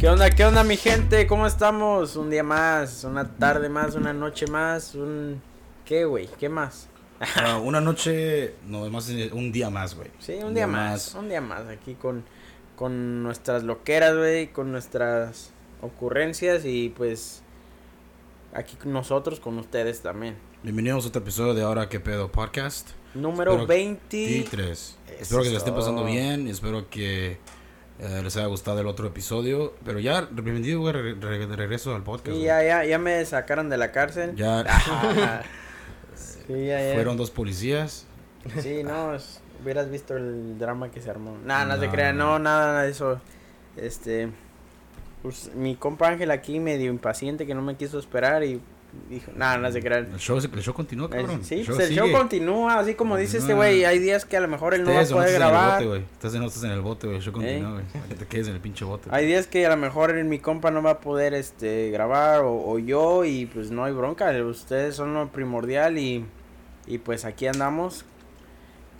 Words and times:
¿Qué 0.00 0.08
onda, 0.08 0.30
qué 0.30 0.46
onda 0.46 0.64
mi 0.64 0.78
gente? 0.78 1.26
¿Cómo 1.26 1.46
estamos? 1.46 2.16
Un 2.16 2.30
día 2.30 2.42
más, 2.42 3.04
una 3.04 3.36
tarde 3.36 3.68
más, 3.68 3.94
una 3.96 4.14
noche 4.14 4.46
más, 4.46 4.94
un... 4.94 5.42
¿Qué, 5.84 6.06
güey? 6.06 6.26
¿Qué 6.38 6.48
más? 6.48 6.88
Ah, 7.36 7.58
una 7.58 7.82
noche, 7.82 8.54
no, 8.66 8.88
más 8.88 9.10
un 9.10 9.52
día 9.52 9.68
más, 9.68 9.94
güey. 9.94 10.08
Sí, 10.18 10.38
un, 10.42 10.54
día, 10.54 10.66
más, 10.66 11.14
un 11.14 11.28
día 11.28 11.42
más 11.42 11.66
aquí 11.68 11.96
con, 11.96 12.24
con 12.76 13.22
nuestras 13.22 13.62
loqueras, 13.62 14.16
güey, 14.16 14.50
con 14.50 14.72
nuestras 14.72 15.50
ocurrencias 15.82 16.64
y 16.64 16.88
pues 16.96 17.42
aquí 18.54 18.76
con 18.76 18.94
nosotros, 18.94 19.38
con 19.38 19.58
ustedes 19.58 20.00
también. 20.00 20.34
Bienvenidos 20.62 21.04
a 21.04 21.08
otro 21.08 21.20
episodio 21.20 21.52
de 21.52 21.62
Ahora 21.62 21.90
que 21.90 22.00
pedo 22.00 22.32
podcast. 22.32 22.88
Número 23.12 23.50
Espero- 23.50 23.66
23. 23.66 24.98
Espero 25.20 25.42
que 25.42 25.50
le 25.50 25.56
estén 25.58 25.74
pasando 25.74 26.06
bien, 26.06 26.48
espero 26.48 26.88
que 26.88 27.36
eh, 28.00 28.20
les 28.22 28.36
haya 28.36 28.46
gustado 28.46 28.80
el 28.80 28.86
otro 28.86 29.06
episodio. 29.06 29.74
Pero 29.84 29.98
ya, 30.00 30.22
bienvenido, 30.30 30.80
güey, 30.80 30.92
re- 30.92 31.14
re- 31.14 31.46
de 31.46 31.56
regreso 31.56 31.94
al 31.94 32.02
podcast. 32.02 32.30
Güey. 32.36 32.42
ya, 32.42 32.62
ya, 32.62 32.84
ya 32.84 32.98
me 32.98 33.24
sacaron 33.24 33.68
de 33.68 33.76
la 33.76 33.92
cárcel. 33.92 34.34
Ya. 34.36 34.64
Sí, 36.46 36.66
ya, 36.66 36.78
fueron 36.94 37.16
dos 37.16 37.30
policías. 37.30 38.06
Sí, 38.60 38.82
no, 38.82 39.14
es- 39.14 39.40
hubieras 39.62 39.88
visto 39.90 40.16
el 40.16 40.58
drama 40.58 40.90
que 40.90 41.00
se 41.00 41.08
armó. 41.10 41.36
Nada, 41.44 41.64
no, 41.76 41.76
No, 41.86 41.92
crea, 41.92 42.12
no. 42.12 42.24
no, 42.32 42.38
nada 42.40 42.82
de 42.82 42.90
eso. 42.90 43.20
Este, 43.76 44.28
pues 45.22 45.54
mi 45.54 45.76
compa 45.76 46.08
Ángel 46.08 46.30
aquí 46.32 46.58
medio 46.58 46.90
impaciente 46.90 47.46
que 47.46 47.54
no 47.54 47.62
me 47.62 47.76
quiso 47.76 47.98
esperar 48.00 48.42
y 48.42 48.60
dijo, 49.08 49.30
nada, 49.36 49.58
no 49.58 49.70
se. 49.70 49.78
El 49.78 50.16
show, 50.18 50.38
el 50.38 50.62
show 50.62 50.74
continúa, 50.74 51.08
cabrón. 51.10 51.44
Sí, 51.44 51.56
El 51.60 51.66
show 51.66 51.76
pues 51.76 51.88
el 51.90 51.96
show 51.96 52.10
continúa, 52.12 52.78
así 52.78 52.94
como 52.94 53.16
dice 53.16 53.38
este 53.38 53.54
güey, 53.54 53.84
hay 53.84 53.98
días 53.98 54.24
que 54.24 54.36
a 54.36 54.40
lo 54.40 54.48
mejor 54.48 54.74
él 54.74 54.84
no 54.84 54.92
va 54.92 55.00
a 55.00 55.04
poder 55.04 55.28
en 55.30 55.34
grabar. 55.34 55.72
bote, 55.74 55.86
güey. 55.86 56.00
Estás 56.12 56.34
no 56.34 56.46
estás 56.46 56.64
en 56.64 56.70
el 56.72 56.80
bote, 56.80 57.06
güey. 57.06 57.18
El 57.18 57.22
show 57.24 57.32
continúa, 57.32 57.70
¿Eh? 57.70 57.72
güey. 57.92 58.08
Que 58.08 58.14
te 58.14 58.26
quedes 58.26 58.48
en 58.48 58.54
el 58.54 58.60
pinche 58.60 58.84
bote. 58.84 59.08
Hay 59.12 59.26
días 59.26 59.46
que 59.46 59.64
a 59.66 59.70
lo 59.70 59.76
mejor 59.76 60.12
mi 60.24 60.38
compa 60.38 60.70
no 60.70 60.82
va 60.82 60.90
a 60.92 61.00
poder 61.00 61.34
este 61.34 61.90
grabar 61.90 62.40
o, 62.40 62.52
o 62.52 62.78
yo 62.78 63.24
y 63.24 63.46
pues 63.46 63.70
no 63.70 63.84
hay 63.84 63.92
bronca, 63.92 64.30
ustedes 64.44 64.94
son 64.96 65.14
lo 65.14 65.28
primordial 65.28 65.98
y, 65.98 66.24
y 66.86 66.98
pues 66.98 67.24
aquí 67.24 67.46
andamos 67.46 68.04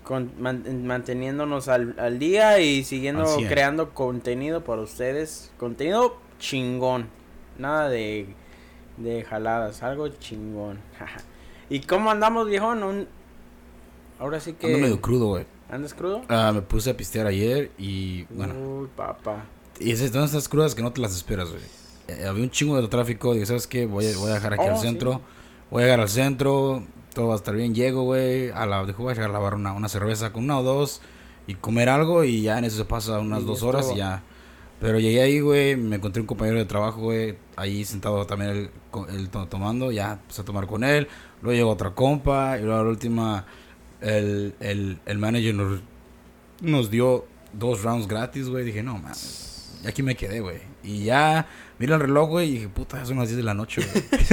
con, 0.04 0.32
man- 0.38 0.84
manteniéndonos 0.86 1.68
al, 1.68 1.94
al 1.98 2.18
día 2.18 2.58
y 2.58 2.84
siguiendo 2.84 3.24
creando 3.48 3.90
contenido 3.90 4.64
para 4.64 4.82
ustedes, 4.82 5.52
contenido 5.58 6.16
chingón, 6.38 7.06
nada 7.58 7.88
de, 7.88 8.26
de 9.00 9.24
jaladas, 9.24 9.82
algo 9.82 10.08
chingón. 10.08 10.78
¿Y 11.70 11.80
cómo 11.80 12.10
andamos 12.10 12.48
viejón? 12.48 12.82
Un... 12.82 13.08
Ahora 14.18 14.40
sí 14.40 14.52
que... 14.54 14.66
Ando 14.66 14.78
medio 14.78 15.00
crudo, 15.00 15.26
güey. 15.28 15.46
¿Andas 15.70 15.94
crudo? 15.94 16.22
Ah, 16.28 16.50
me 16.52 16.62
puse 16.62 16.90
a 16.90 16.96
pistear 16.96 17.26
ayer 17.26 17.70
y, 17.78 18.24
bueno. 18.24 18.54
Uy, 18.54 18.88
papá. 18.96 19.44
Y 19.78 19.92
esas 19.92 20.10
son 20.10 20.24
estas 20.24 20.48
crudas 20.48 20.74
que 20.74 20.82
no 20.82 20.92
te 20.92 21.00
las 21.00 21.14
esperas, 21.14 21.48
güey. 21.50 21.62
Eh, 22.08 22.26
había 22.26 22.42
un 22.42 22.50
chingo 22.50 22.80
de 22.80 22.88
tráfico. 22.88 23.32
Digo, 23.34 23.46
¿sabes 23.46 23.66
qué? 23.66 23.86
Voy 23.86 24.06
a, 24.06 24.16
voy 24.18 24.30
a 24.30 24.34
dejar 24.34 24.54
aquí 24.54 24.64
Oh, 24.66 24.70
al 24.72 24.76
sí. 24.78 24.82
centro. 24.82 25.20
Voy 25.70 25.82
a 25.82 25.86
llegar 25.86 26.00
al 26.00 26.08
centro. 26.08 26.82
Todo 27.14 27.28
va 27.28 27.34
a 27.34 27.36
estar 27.36 27.54
bien. 27.54 27.72
Llego, 27.74 28.02
güey. 28.02 28.50
A 28.50 28.66
la, 28.66 28.84
dijo, 28.84 29.04
voy 29.04 29.12
a 29.12 29.14
llegar 29.14 29.30
a 29.30 29.32
lavar 29.32 29.54
una, 29.54 29.72
una 29.72 29.88
cerveza 29.88 30.32
con 30.32 30.44
una 30.44 30.58
o 30.58 30.62
dos. 30.64 31.00
Y 31.46 31.54
comer 31.54 31.88
algo. 31.88 32.24
Y 32.24 32.42
ya 32.42 32.58
en 32.58 32.64
eso 32.64 32.76
se 32.76 32.84
pasa 32.84 33.20
unas 33.20 33.42
Y 33.42 33.46
dos 33.46 33.62
horas 33.62 33.90
y 33.94 33.98
ya. 33.98 34.22
Pero 34.80 34.98
llegué 34.98 35.22
ahí, 35.22 35.38
güey. 35.40 35.76
Me 35.76 35.96
encontré 35.96 36.20
un 36.20 36.26
compañero 36.26 36.58
de 36.58 36.64
trabajo, 36.64 37.00
güey. 37.00 37.38
Ahí 37.60 37.84
sentado 37.84 38.26
también 38.26 38.50
él, 38.50 38.70
él 39.10 39.28
to- 39.30 39.46
tomando. 39.46 39.92
Ya 39.92 40.12
empecé 40.14 40.42
a 40.42 40.44
tomar 40.44 40.66
con 40.66 40.82
él. 40.84 41.06
Luego 41.42 41.56
llegó 41.56 41.70
otra 41.70 41.90
compa. 41.94 42.58
Y 42.58 42.62
luego 42.62 42.82
la 42.84 42.88
última, 42.90 43.44
el, 44.00 44.54
el, 44.60 44.98
el 45.06 45.18
manager 45.18 45.54
nos, 45.54 45.80
nos 46.62 46.90
dio 46.90 47.26
dos 47.52 47.82
rounds 47.82 48.06
gratis, 48.08 48.48
güey. 48.48 48.64
Dije, 48.64 48.82
no. 48.82 49.00
Y 49.84 49.86
aquí 49.88 50.02
me 50.02 50.16
quedé, 50.16 50.40
güey. 50.40 50.58
Y 50.82 51.04
ya 51.04 51.46
miré 51.78 51.94
el 51.94 52.00
reloj, 52.00 52.28
güey, 52.30 52.48
y 52.48 52.52
dije, 52.52 52.68
puta, 52.68 53.04
son 53.04 53.18
las 53.18 53.28
10 53.28 53.36
de 53.38 53.42
la 53.42 53.54
noche, 53.54 53.82
güey. 53.82 54.32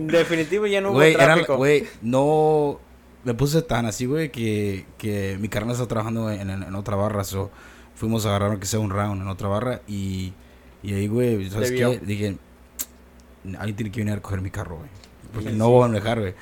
Definitivo 0.06 0.66
ya 0.66 0.80
no 0.80 0.88
hubo 0.90 0.96
Güey, 0.96 1.14
era, 1.14 1.24
tráfico. 1.26 1.56
güey, 1.56 1.86
no... 2.02 2.80
Me 3.24 3.32
puse 3.32 3.62
tan 3.62 3.86
así, 3.86 4.04
güey, 4.04 4.30
que, 4.30 4.84
que 4.98 5.38
mi 5.40 5.48
carnal 5.48 5.72
está 5.74 5.88
trabajando 5.88 6.30
en, 6.30 6.50
en- 6.50 6.62
en 6.62 6.74
otra 6.74 6.94
barra, 6.94 7.24
so 7.24 7.50
fuimos 7.94 8.26
a 8.26 8.36
agarrar 8.36 8.58
que 8.58 8.66
sea 8.66 8.80
un 8.80 8.90
round 8.90 9.22
en 9.22 9.28
otra 9.28 9.48
barra 9.48 9.80
y, 9.88 10.34
y 10.84 10.94
ahí, 10.94 11.08
güey, 11.08 11.48
¿sabes 11.50 11.70
Te 11.70 11.76
qué? 11.76 11.86
vio. 11.86 11.98
Dije, 12.00 12.36
alguien 13.58 13.76
tiene 13.76 13.90
que 13.92 14.00
venir 14.00 14.12
a 14.12 14.16
recoger 14.16 14.40
mi 14.40 14.50
carro, 14.50 14.76
güey. 14.76 14.88
Porque 15.32 15.50
Sí, 15.50 15.56
no 15.56 15.64
sí. 15.66 15.70
voy 15.70 15.84
a 15.84 15.88
manejar, 15.88 16.20
güey. 16.20 16.34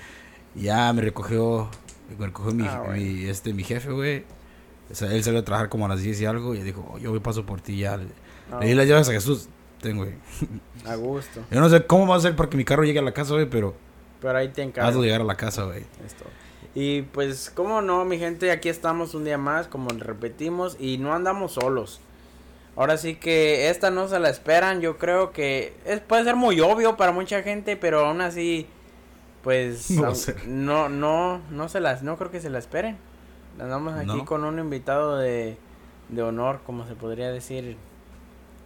Y 0.55 0.63
ya 0.63 0.93
me 0.93 1.03
recogió, 1.03 1.69
me 2.19 2.27
recogió 2.27 2.53
mi, 2.53 2.67
Ah, 2.67 2.85
mi, 2.93 3.25
este, 3.25 3.53
mi 3.55 3.65
jefe, 3.65 3.91
güey. 3.91 4.25
O 4.91 4.95
sea, 4.95 5.11
él 5.13 5.23
salió 5.25 5.41
a 5.41 5.45
trabajar 5.45 5.69
como 5.71 5.87
a 5.87 5.89
las 5.89 6.03
10 6.03 6.21
y 6.21 6.27
algo 6.27 6.55
y 6.55 6.61
dijo, 6.63 6.87
"Oh, 6.93 6.99
yo 6.99 7.11
voy 7.11 7.21
paso 7.21 7.47
por 7.47 7.61
ti 7.63 7.79
ya. 7.79 7.97
Le, 7.97 8.07
No, 8.51 8.61
le 8.61 8.67
di 8.67 8.75
las 8.75 8.87
llaves 8.87 9.09
a 9.09 9.13
Jesús. 9.13 9.49
Ten, 9.81 9.97
güey. 9.97 10.13
a 10.87 10.95
gusto. 10.97 11.41
Yo 11.51 11.61
no 11.61 11.69
sé 11.71 11.87
cómo 11.87 12.07
va 12.07 12.17
a 12.17 12.21
ser 12.21 12.37
para 12.37 12.51
que 12.51 12.57
mi 12.57 12.65
carro 12.65 12.85
llegue 12.85 12.99
a 12.99 13.03
la 13.03 13.13
casa, 13.13 13.33
güey, 13.35 13.49
pero 13.49 13.75
Pero 14.21 14.37
ahí 14.39 14.49
te 14.49 14.63
encargo. 14.63 14.89
hazlo 14.89 15.03
llegar 15.03 15.23
a 15.23 15.25
la 15.25 15.37
casa, 15.37 15.65
güey. 15.65 15.85
Esto. 16.05 16.25
Y 16.75 17.03
pues, 17.03 17.51
cómo 17.55 17.81
no, 17.83 18.05
mi 18.05 18.19
gente, 18.19 18.51
aquí 18.51 18.69
estamos 18.69 19.15
un 19.15 19.25
día 19.25 19.39
más, 19.39 19.67
como 19.67 19.89
repetimos, 19.91 20.77
y 20.79 20.99
no 20.99 21.15
andamos 21.15 21.53
solos. 21.53 22.01
Ahora 22.77 22.97
sí 22.97 23.17
que 23.17 23.69
esta 23.69 23.91
no 23.91 24.09
se 24.09 24.19
la 24.19 24.31
esperan, 24.31 24.81
yo 24.81 24.97
creo 24.97 25.31
que 25.33 25.75
es, 25.85 26.01
puede 26.01 26.25
ser 26.25 26.37
muy 26.37 26.61
obvio 26.61 26.97
para 26.97 27.13
mucha 27.13 27.43
gente, 27.43 27.77
pero 27.77 28.07
aún 28.07 28.21
así, 28.23 28.67
pues, 29.43 29.91
No 29.91 30.13
no, 30.47 30.89
no, 30.89 31.41
no 31.51 31.69
se 31.69 31.81
las, 31.81 32.03
no 32.03 32.17
creo 32.17 32.31
que 32.31 32.41
se 32.41 32.49
la 32.51 32.59
esperen. 32.59 32.97
Andamos 33.61 33.93
aquí 33.95 34.07
No. 34.07 34.25
con 34.25 34.45
un 34.45 34.59
invitado 34.59 35.19
de, 35.19 35.57
de 36.09 36.23
honor, 36.23 36.61
como 36.65 36.87
se 36.87 36.95
podría 36.95 37.31
decir. 37.31 37.77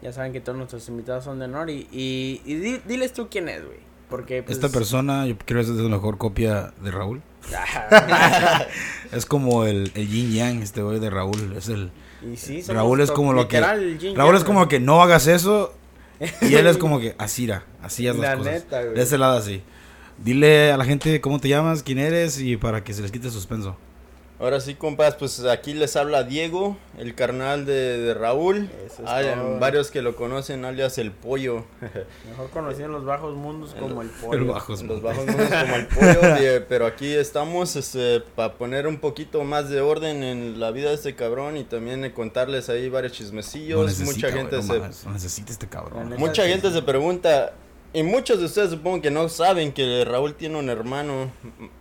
Ya 0.02 0.12
saben 0.12 0.32
que 0.32 0.40
todos 0.40 0.56
nuestros 0.58 0.88
invitados 0.88 1.24
son 1.24 1.38
de 1.40 1.46
honor 1.46 1.70
y, 1.70 1.88
y, 1.90 2.42
y 2.44 2.54
di- 2.56 2.80
diles 2.86 3.12
tú 3.12 3.28
quién 3.30 3.48
es, 3.48 3.64
güey. 3.64 3.78
Porque 4.10 4.42
pues, 4.44 4.56
Esta 4.58 4.68
persona, 4.68 5.26
yo 5.26 5.36
creo 5.38 5.64
que 5.64 5.70
es 5.70 5.76
la 5.76 5.88
mejor 5.88 6.16
copia 6.18 6.72
de 6.80 6.90
Raúl. 6.92 7.22
Es 9.12 9.26
como 9.26 9.64
el, 9.64 9.90
el 9.94 10.08
yin 10.08 10.32
yang, 10.32 10.62
este 10.62 10.82
güey 10.82 11.00
de 11.00 11.10
Raúl. 11.10 11.54
Es 11.56 11.68
el, 11.68 11.90
Y 12.32 12.36
sí, 12.36 12.62
Raúl 12.68 13.00
es 13.00 13.10
como 13.10 13.32
lo 13.32 13.48
que- 13.48 13.60
Raúl 13.60 14.36
es 14.36 14.44
como 14.44 14.68
que 14.68 14.80
no 14.80 15.02
hagas 15.02 15.26
eso. 15.26 15.72
Y 16.42 16.54
él 16.54 16.66
es 16.66 16.78
como 16.78 16.98
que 16.98 17.14
así, 17.18 17.44
era, 17.44 17.64
así 17.82 18.06
es 18.06 18.14
las 18.16 18.22
La 18.30 18.36
cosas. 18.38 18.52
neta, 18.54 18.82
güey. 18.82 18.94
De 18.94 19.02
ese 19.02 19.18
lado 19.18 19.36
así. 19.36 19.62
Dile 20.18 20.72
a 20.72 20.76
la 20.78 20.84
gente 20.86 21.20
cómo 21.20 21.38
te 21.38 21.48
llamas, 21.48 21.82
quién 21.82 21.98
eres 21.98 22.40
y 22.40 22.56
para 22.56 22.82
que 22.82 22.94
se 22.94 23.02
les 23.02 23.12
quite 23.12 23.26
el 23.26 23.32
suspenso. 23.32 23.76
Ahora 24.38 24.60
sí, 24.60 24.74
compas, 24.74 25.14
pues 25.14 25.40
aquí 25.44 25.72
les 25.72 25.96
habla 25.96 26.22
Diego, 26.22 26.76
el 26.98 27.14
carnal 27.14 27.64
de, 27.64 27.96
de 27.98 28.12
Raúl. 28.12 28.68
Eso 28.84 29.02
es 29.02 29.08
Hay 29.08 29.24
todo. 29.34 29.58
varios 29.58 29.90
que 29.90 30.02
lo 30.02 30.14
conocen, 30.14 30.66
alias 30.66 30.98
el 30.98 31.10
pollo. 31.10 31.64
Mejor 32.28 32.50
conocido 32.50 32.84
en 32.84 32.92
los 32.92 33.06
bajos 33.06 33.34
mundos 33.34 33.72
En 33.72 33.80
como 33.80 33.94
lo- 33.94 34.02
el 34.02 34.08
pollo. 34.10 34.38
El 34.38 34.44
bajos. 34.44 34.82
Los 34.82 35.00
bajos 35.00 35.24
mundos 35.24 35.48
como 35.48 35.74
el 35.76 35.86
pollo, 35.88 36.66
pero 36.68 36.84
aquí 36.84 37.14
estamos 37.14 37.76
este, 37.76 38.20
para 38.20 38.52
poner 38.54 38.86
un 38.86 38.98
poquito 38.98 39.42
más 39.42 39.70
de 39.70 39.80
orden 39.80 40.22
en 40.22 40.60
la 40.60 40.70
vida 40.70 40.90
de 40.90 40.96
este 40.96 41.14
cabrón 41.14 41.56
y 41.56 41.64
también 41.64 42.04
eh, 42.04 42.12
contarles 42.12 42.68
ahí 42.68 42.90
varios 42.90 43.12
Lo 43.12 43.16
chismecillos. 43.18 43.86
necesita, 43.86 44.12
Mucha 44.12 44.32
gente 44.32 44.62
se 44.62 45.08
necesita 45.08 45.52
este 45.52 45.66
cabrón. 45.66 46.14
Mucha 46.18 46.42
sí. 46.44 46.50
gente 46.50 46.70
se 46.72 46.82
pregunta, 46.82 47.54
y 47.94 48.02
muchos 48.02 48.38
de 48.38 48.44
ustedes 48.44 48.68
supongo 48.68 49.00
que 49.00 49.10
no 49.10 49.30
saben 49.30 49.72
que 49.72 50.04
Raúl 50.04 50.34
tiene 50.34 50.58
un 50.58 50.68
hermano 50.68 51.30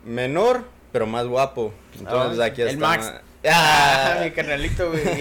menor, 0.06 0.64
pero 0.96 1.06
más 1.06 1.28
guapo. 1.28 1.74
Entonces 2.00 2.40
Ah, 2.40 2.46
aquí 2.46 2.62
el 2.62 2.70
está. 2.70 2.88
Max. 2.88 3.12
Ah, 3.14 3.22
Ah, 3.48 4.20
mi 4.24 4.32
carnalito, 4.32 4.90
güey. 4.90 5.04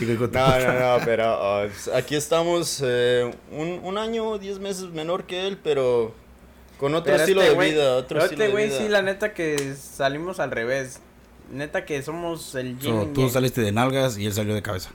De 0.00 0.16
no, 0.16 0.26
no, 0.26 0.98
no, 0.98 1.04
pero 1.04 1.24
ah, 1.24 1.66
aquí 1.94 2.16
estamos 2.16 2.82
eh, 2.84 3.30
un, 3.52 3.80
un 3.84 3.98
año, 3.98 4.38
diez 4.38 4.58
meses 4.58 4.90
menor 4.90 5.22
que 5.22 5.46
él, 5.46 5.56
pero 5.62 6.12
con 6.80 6.96
otro 6.96 7.12
Pero 7.12 7.22
estilo 7.22 7.42
este 7.42 7.56
de 7.56 7.70
vida, 7.70 7.94
otro 7.94 8.18
pero 8.18 8.24
estilo 8.24 8.42
este 8.42 8.44
de 8.44 8.50
güey 8.50 8.66
vida. 8.70 8.78
sí, 8.78 8.88
la 8.88 9.02
neta 9.02 9.34
que 9.34 9.74
salimos 9.76 10.40
al 10.40 10.50
revés. 10.50 10.98
Neta 11.52 11.84
que 11.84 12.02
somos 12.02 12.56
el 12.56 12.76
So, 12.80 13.06
tú 13.14 13.28
saliste 13.28 13.60
de 13.60 13.70
nalgas 13.70 14.18
y 14.18 14.26
él 14.26 14.32
salió 14.32 14.52
de 14.54 14.62
cabeza. 14.62 14.90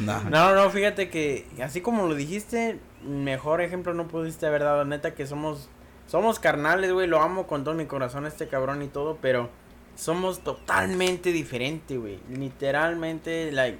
Nah. 0.00 0.24
No, 0.28 0.54
no, 0.56 0.70
fíjate 0.70 1.08
que 1.08 1.46
así 1.62 1.80
como 1.80 2.08
lo 2.08 2.16
dijiste, 2.16 2.78
mejor 3.06 3.60
ejemplo 3.60 3.94
no 3.94 4.08
pudiste 4.08 4.46
haber 4.46 4.62
dado. 4.64 4.84
Neta 4.84 5.14
que 5.14 5.24
somos 5.26 5.68
somos 6.06 6.38
carnales, 6.38 6.92
güey, 6.92 7.06
lo 7.06 7.20
amo 7.20 7.46
con 7.46 7.64
todo 7.64 7.74
mi 7.74 7.86
corazón 7.86 8.26
este 8.26 8.48
cabrón 8.48 8.82
y 8.82 8.88
todo, 8.88 9.18
pero 9.20 9.48
somos 9.96 10.40
totalmente 10.40 11.32
diferentes, 11.32 11.98
güey. 11.98 12.18
Literalmente 12.30 13.52
like 13.52 13.78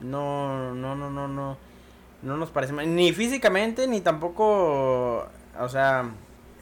no 0.00 0.74
no 0.74 0.94
no 0.94 1.10
no 1.10 1.26
no 1.28 1.56
no 2.22 2.36
nos 2.36 2.50
parecemos 2.50 2.86
ni 2.86 3.12
físicamente 3.12 3.86
ni 3.88 4.00
tampoco 4.00 5.26
o 5.58 5.68
sea, 5.68 6.10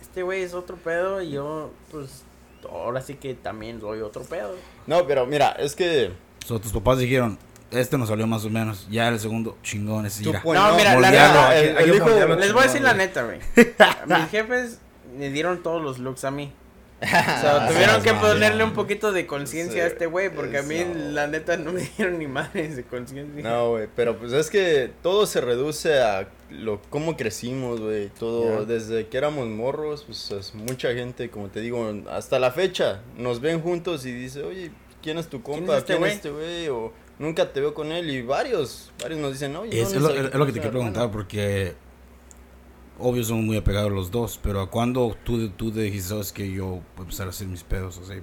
este 0.01 0.23
güey 0.23 0.43
es 0.43 0.55
otro 0.55 0.77
pedo 0.77 1.21
y 1.21 1.33
yo 1.33 1.71
pues 1.91 2.25
ahora 2.71 3.01
sí 3.01 3.15
que 3.15 3.35
también 3.35 3.81
soy 3.81 4.01
otro 4.01 4.23
pedo. 4.23 4.55
No, 4.87 5.07
pero 5.07 5.27
mira, 5.27 5.51
es 5.53 5.77
que 5.77 6.13
So, 6.47 6.61
tus 6.61 6.71
papás 6.73 6.99
dijeron, 6.99 7.39
este 7.71 7.99
nos 7.99 8.09
salió 8.09 8.27
más 8.27 8.45
o 8.45 8.51
menos. 8.51 8.87
Ya 8.91 9.09
el 9.09 9.19
segundo, 9.21 9.57
chingón. 9.63 10.07
Bueno, 10.45 10.69
no, 10.71 10.77
mira, 10.77 10.91
la 10.95 11.01
moldearlo, 11.01 11.41
hay 11.41 11.75
que 11.91 11.97
hijo- 11.97 12.07
moldearlo 12.07 12.37
les 12.37 12.53
voy 12.53 12.63
a 12.63 12.67
decir 12.67 12.83
la 12.83 12.95
güey. 12.95 13.07
neta, 13.07 13.23
güey. 13.25 13.39
Mis 14.21 14.31
jefes 14.31 14.79
me 15.17 15.31
dieron 15.31 15.63
todos 15.63 15.83
los 15.83 15.99
looks 15.99 16.25
a 16.25 16.31
mí. 16.31 16.53
O 17.03 17.07
sea, 17.07 17.69
tuvieron 17.69 18.03
que 18.03 18.15
ponerle 18.15 18.65
un 18.65 18.73
poquito 18.73 19.13
de 19.13 19.27
conciencia 19.27 19.85
a 19.85 19.87
este 19.87 20.07
güey, 20.07 20.31
porque 20.35 20.57
a 20.59 20.63
mí, 20.63 20.83
la 20.95 21.27
neta, 21.27 21.59
no 21.59 21.73
me 21.73 21.83
dieron 21.97 22.19
ni 22.19 22.27
madres 22.27 22.75
de 22.75 22.85
conciencia. 22.85 23.43
No, 23.43 23.71
güey, 23.73 23.87
pero 23.95 24.17
pues 24.17 24.33
es 24.33 24.49
que 24.49 24.91
todo 25.03 25.27
se 25.27 25.43
reduce 25.43 26.01
a 26.01 26.27
lo 26.51 26.81
cómo 26.89 27.15
crecimos, 27.19 27.81
güey. 27.83 28.09
Todo 28.19 28.65
desde 28.65 29.09
que 29.09 29.19
éramos 29.19 29.47
morros, 29.47 30.05
pues 30.07 30.31
es 30.31 30.55
mucha 30.55 30.95
gente, 30.95 31.29
como 31.29 31.49
te 31.49 31.61
digo, 31.61 31.93
hasta 32.11 32.39
la 32.39 32.51
fecha 32.51 33.03
nos 33.19 33.41
ven 33.43 33.61
juntos 33.61 34.07
y 34.07 34.13
dice, 34.13 34.43
"Oye, 34.43 34.71
¿quién 35.03 35.19
es 35.19 35.27
tu 35.29 35.43
compa? 35.43 35.77
este 35.77 35.89
¿Quién 35.89 35.99
güey?" 35.99 36.11
es 36.13 36.17
este 36.17 36.31
güey?" 36.31 36.69
o 36.71 36.93
nunca 37.19 37.53
te 37.53 37.61
veo 37.61 37.75
con 37.75 37.93
él 37.93 38.11
y 38.11 38.23
varios, 38.23 38.93
varios 39.01 39.21
nos 39.21 39.33
dicen, 39.33 39.55
"Oye, 39.57 39.81
Es, 39.81 39.93
¿dónde 39.93 39.97
es 39.97 40.03
lo, 40.23 40.29
es 40.29 40.35
lo 40.35 40.47
que 40.47 40.53
te 40.53 40.61
quiero 40.61 40.79
hermano?" 40.79 40.93
preguntar 40.93 41.11
porque 41.11 41.75
obvio 42.99 43.25
somos 43.25 43.45
muy 43.45 43.57
apegados 43.57 43.93
los 43.93 44.11
dos, 44.11 44.39
pero 44.43 44.61
¿a 44.61 44.71
cuándo 44.71 45.17
tú, 45.25 45.49
tú 45.51 45.71
te 45.71 45.81
dijiste, 45.81 46.11
sabes 46.11 46.33
que 46.33 46.51
yo 46.51 46.67
voy 46.67 46.83
a 46.99 47.01
empezar 47.03 47.27
a 47.27 47.31
hacer 47.31 47.47
mis 47.47 47.63
pedos? 47.63 47.99
así? 47.99 48.21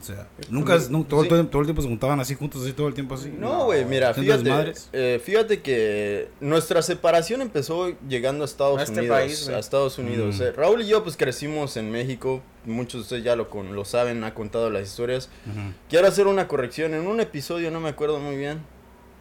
O 0.00 0.04
sea, 0.04 0.28
nunca, 0.48 0.76
es- 0.76 0.90
nu- 0.90 1.02
todo, 1.04 1.22
Sí. 1.24 1.28
todo, 1.28 1.44
todo 1.48 1.60
el 1.62 1.66
tiempo 1.66 1.82
se 1.82 1.88
juntaban 1.88 2.20
así 2.20 2.34
juntos, 2.36 2.62
así 2.62 2.72
todo 2.72 2.86
el 2.86 2.94
tiempo 2.94 3.16
así. 3.16 3.30
No, 3.36 3.64
güey, 3.64 3.84
mira, 3.84 4.14
fíjate, 4.14 4.72
eh, 4.92 5.20
fíjate 5.24 5.60
que 5.60 6.28
nuestra 6.40 6.82
separación 6.82 7.42
empezó 7.42 7.92
llegando 8.08 8.44
a 8.44 8.46
Estados 8.46 8.78
A 8.78 8.84
este 8.84 9.00
Unidos. 9.00 9.16
país, 9.18 9.48
a 9.48 9.58
Estados 9.58 9.98
Unidos. 9.98 10.38
Mm. 10.38 10.42
eh. 10.42 10.52
Raúl 10.52 10.82
y 10.82 10.86
yo, 10.86 11.02
pues 11.02 11.16
crecimos 11.16 11.76
en 11.76 11.90
México. 11.90 12.42
Muchos 12.64 13.00
de 13.00 13.02
ustedes 13.02 13.24
ya 13.24 13.34
lo, 13.34 13.50
con, 13.50 13.74
lo 13.74 13.84
saben, 13.84 14.22
ha 14.24 14.34
contado 14.34 14.70
las 14.70 14.86
historias. 14.86 15.30
Ujú. 15.46 15.72
Quiero 15.88 16.06
hacer 16.06 16.26
una 16.26 16.46
corrección. 16.48 16.94
En 16.94 17.06
un 17.06 17.18
episodio, 17.20 17.70
no 17.70 17.80
me 17.80 17.88
acuerdo 17.88 18.18
muy 18.20 18.36
bien. 18.36 18.60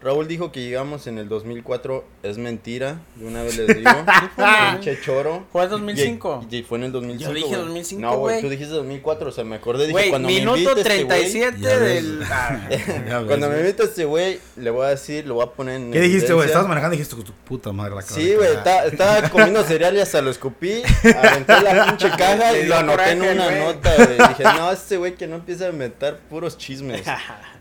Raúl 0.01 0.27
dijo 0.27 0.51
que 0.51 0.61
llegamos 0.61 1.07
en 1.07 1.17
el 1.17 1.27
2004. 1.27 2.05
Es 2.23 2.38
mentira. 2.38 2.99
De 3.15 3.25
una 3.25 3.41
vez 3.44 3.57
les 3.57 3.75
digo. 3.77 3.89
Pinche 4.71 4.99
choro. 5.01 5.45
Fue 5.51 5.63
en 5.63 5.69
2005. 5.71 6.45
Y, 6.51 6.55
y 6.57 6.63
fue 6.63 6.77
en 6.77 6.83
el 6.85 6.91
2005. 6.91 7.29
Yo 7.29 7.33
dije 7.35 7.47
güey. 7.47 7.59
2005, 7.61 8.01
No, 8.01 8.17
güey, 8.19 8.41
tú 8.41 8.49
dijiste 8.49 8.73
2004. 8.75 9.29
O 9.29 9.31
sea, 9.31 9.44
me 9.44 9.55
acordé. 9.55 9.83
Dije, 9.88 9.94
Güey, 9.94 10.09
cuando 10.09 10.27
me 10.29 10.35
minuto 10.35 10.57
invite 10.57 10.81
este 10.81 10.94
güey- 11.05 11.07
37 11.07 11.57
Ya 11.59 11.69
ves. 11.77 11.79
del... 11.79 12.23
Ah, 12.29 13.23
Cuando 13.25 13.47
me 13.47 13.55
güey. 13.55 13.59
invite 13.61 13.83
este 13.83 14.05
güey, 14.05 14.39
le 14.57 14.69
voy 14.69 14.85
a 14.85 14.89
decir, 14.89 15.25
lo 15.25 15.35
voy 15.35 15.44
a 15.45 15.47
poner 15.47 15.75
en 15.75 15.91
¿Qué 15.91 15.99
dijiste, 16.01 16.33
güey? 16.33 16.45
Estabas 16.47 16.67
manejando 16.67 16.95
y 16.95 16.99
dijiste, 16.99 17.21
tu 17.23 17.31
puta 17.33 17.71
madre 17.71 17.95
la 17.95 18.01
Sí, 18.03 18.35
güey, 18.35 18.49
estaba 18.53 19.29
comiendo 19.29 19.63
cereal 19.63 19.95
y 19.95 19.99
hasta 19.99 20.21
lo 20.21 20.29
escupí, 20.29 20.81
aventé 21.15 21.61
la 21.61 21.85
pinche 21.85 22.09
caja 22.17 22.57
y 22.57 22.65
lo 22.67 22.75
anoté 22.77 23.11
en 23.11 23.21
una 23.23 23.51
nota, 23.51 23.95
güey. 23.95 24.17
Dije, 24.29 24.44
no, 24.44 24.71
este 24.71 24.97
güey 24.97 25.15
que 25.15 25.25
no 25.27 25.38
empieza 25.38 25.65
a 25.65 25.69
inventar 25.69 26.17
puros 26.29 26.57
chismes. 26.57 27.01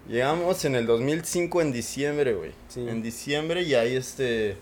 Llegamos 0.08 0.64
en 0.64 0.74
el 0.76 0.86
2005 0.86 1.62
en 1.62 1.72
diciembre, 1.72 2.34
güey. 2.34 2.52
Sí. 2.68 2.86
En 2.88 3.02
diciembre 3.02 3.62
y 3.62 3.74
ahí 3.74 3.96
este, 3.96 4.56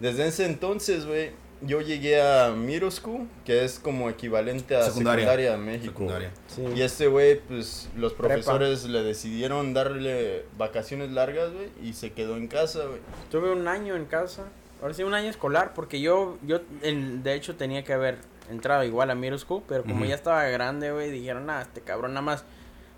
desde 0.00 0.26
ese 0.26 0.46
entonces, 0.46 1.06
güey, 1.06 1.30
yo 1.62 1.80
llegué 1.80 2.20
a 2.20 2.54
school, 2.90 3.26
que 3.44 3.64
es 3.64 3.78
como 3.78 4.08
equivalente 4.10 4.76
a 4.76 4.82
Secundaria. 4.84 5.24
secundaria, 5.24 5.54
a 5.54 5.56
México. 5.56 5.92
Secundaria. 5.92 6.30
sí. 6.48 6.62
Y 6.74 6.82
este 6.82 7.06
güey, 7.06 7.40
pues 7.40 7.88
los 7.96 8.12
Prepa. 8.12 8.28
profesores 8.34 8.84
le 8.84 9.02
decidieron 9.02 9.72
darle 9.74 10.44
vacaciones 10.58 11.10
largas, 11.12 11.52
güey, 11.52 11.68
y 11.82 11.94
se 11.94 12.12
quedó 12.12 12.36
en 12.36 12.46
casa, 12.48 12.84
güey. 12.86 13.00
Tuve 13.30 13.50
un 13.52 13.68
año 13.68 13.96
en 13.96 14.04
casa. 14.04 14.44
Ahora 14.82 14.92
sí, 14.92 15.02
un 15.02 15.14
año 15.14 15.30
escolar, 15.30 15.72
porque 15.74 16.00
yo, 16.00 16.36
yo 16.46 16.60
en- 16.82 17.22
de 17.22 17.34
hecho, 17.34 17.56
tenía 17.56 17.82
que 17.84 17.94
haber 17.94 18.18
entrado 18.50 18.84
igual 18.84 19.10
a 19.10 19.38
School, 19.38 19.62
pero 19.66 19.82
como 19.84 20.04
ya 20.04 20.14
estaba 20.14 20.44
grande, 20.44 20.92
güey, 20.92 21.10
dijeron, 21.10 21.48
ah, 21.48 21.62
este 21.62 21.80
cabrón 21.80 22.12
nada 22.12 22.22
más 22.22 22.44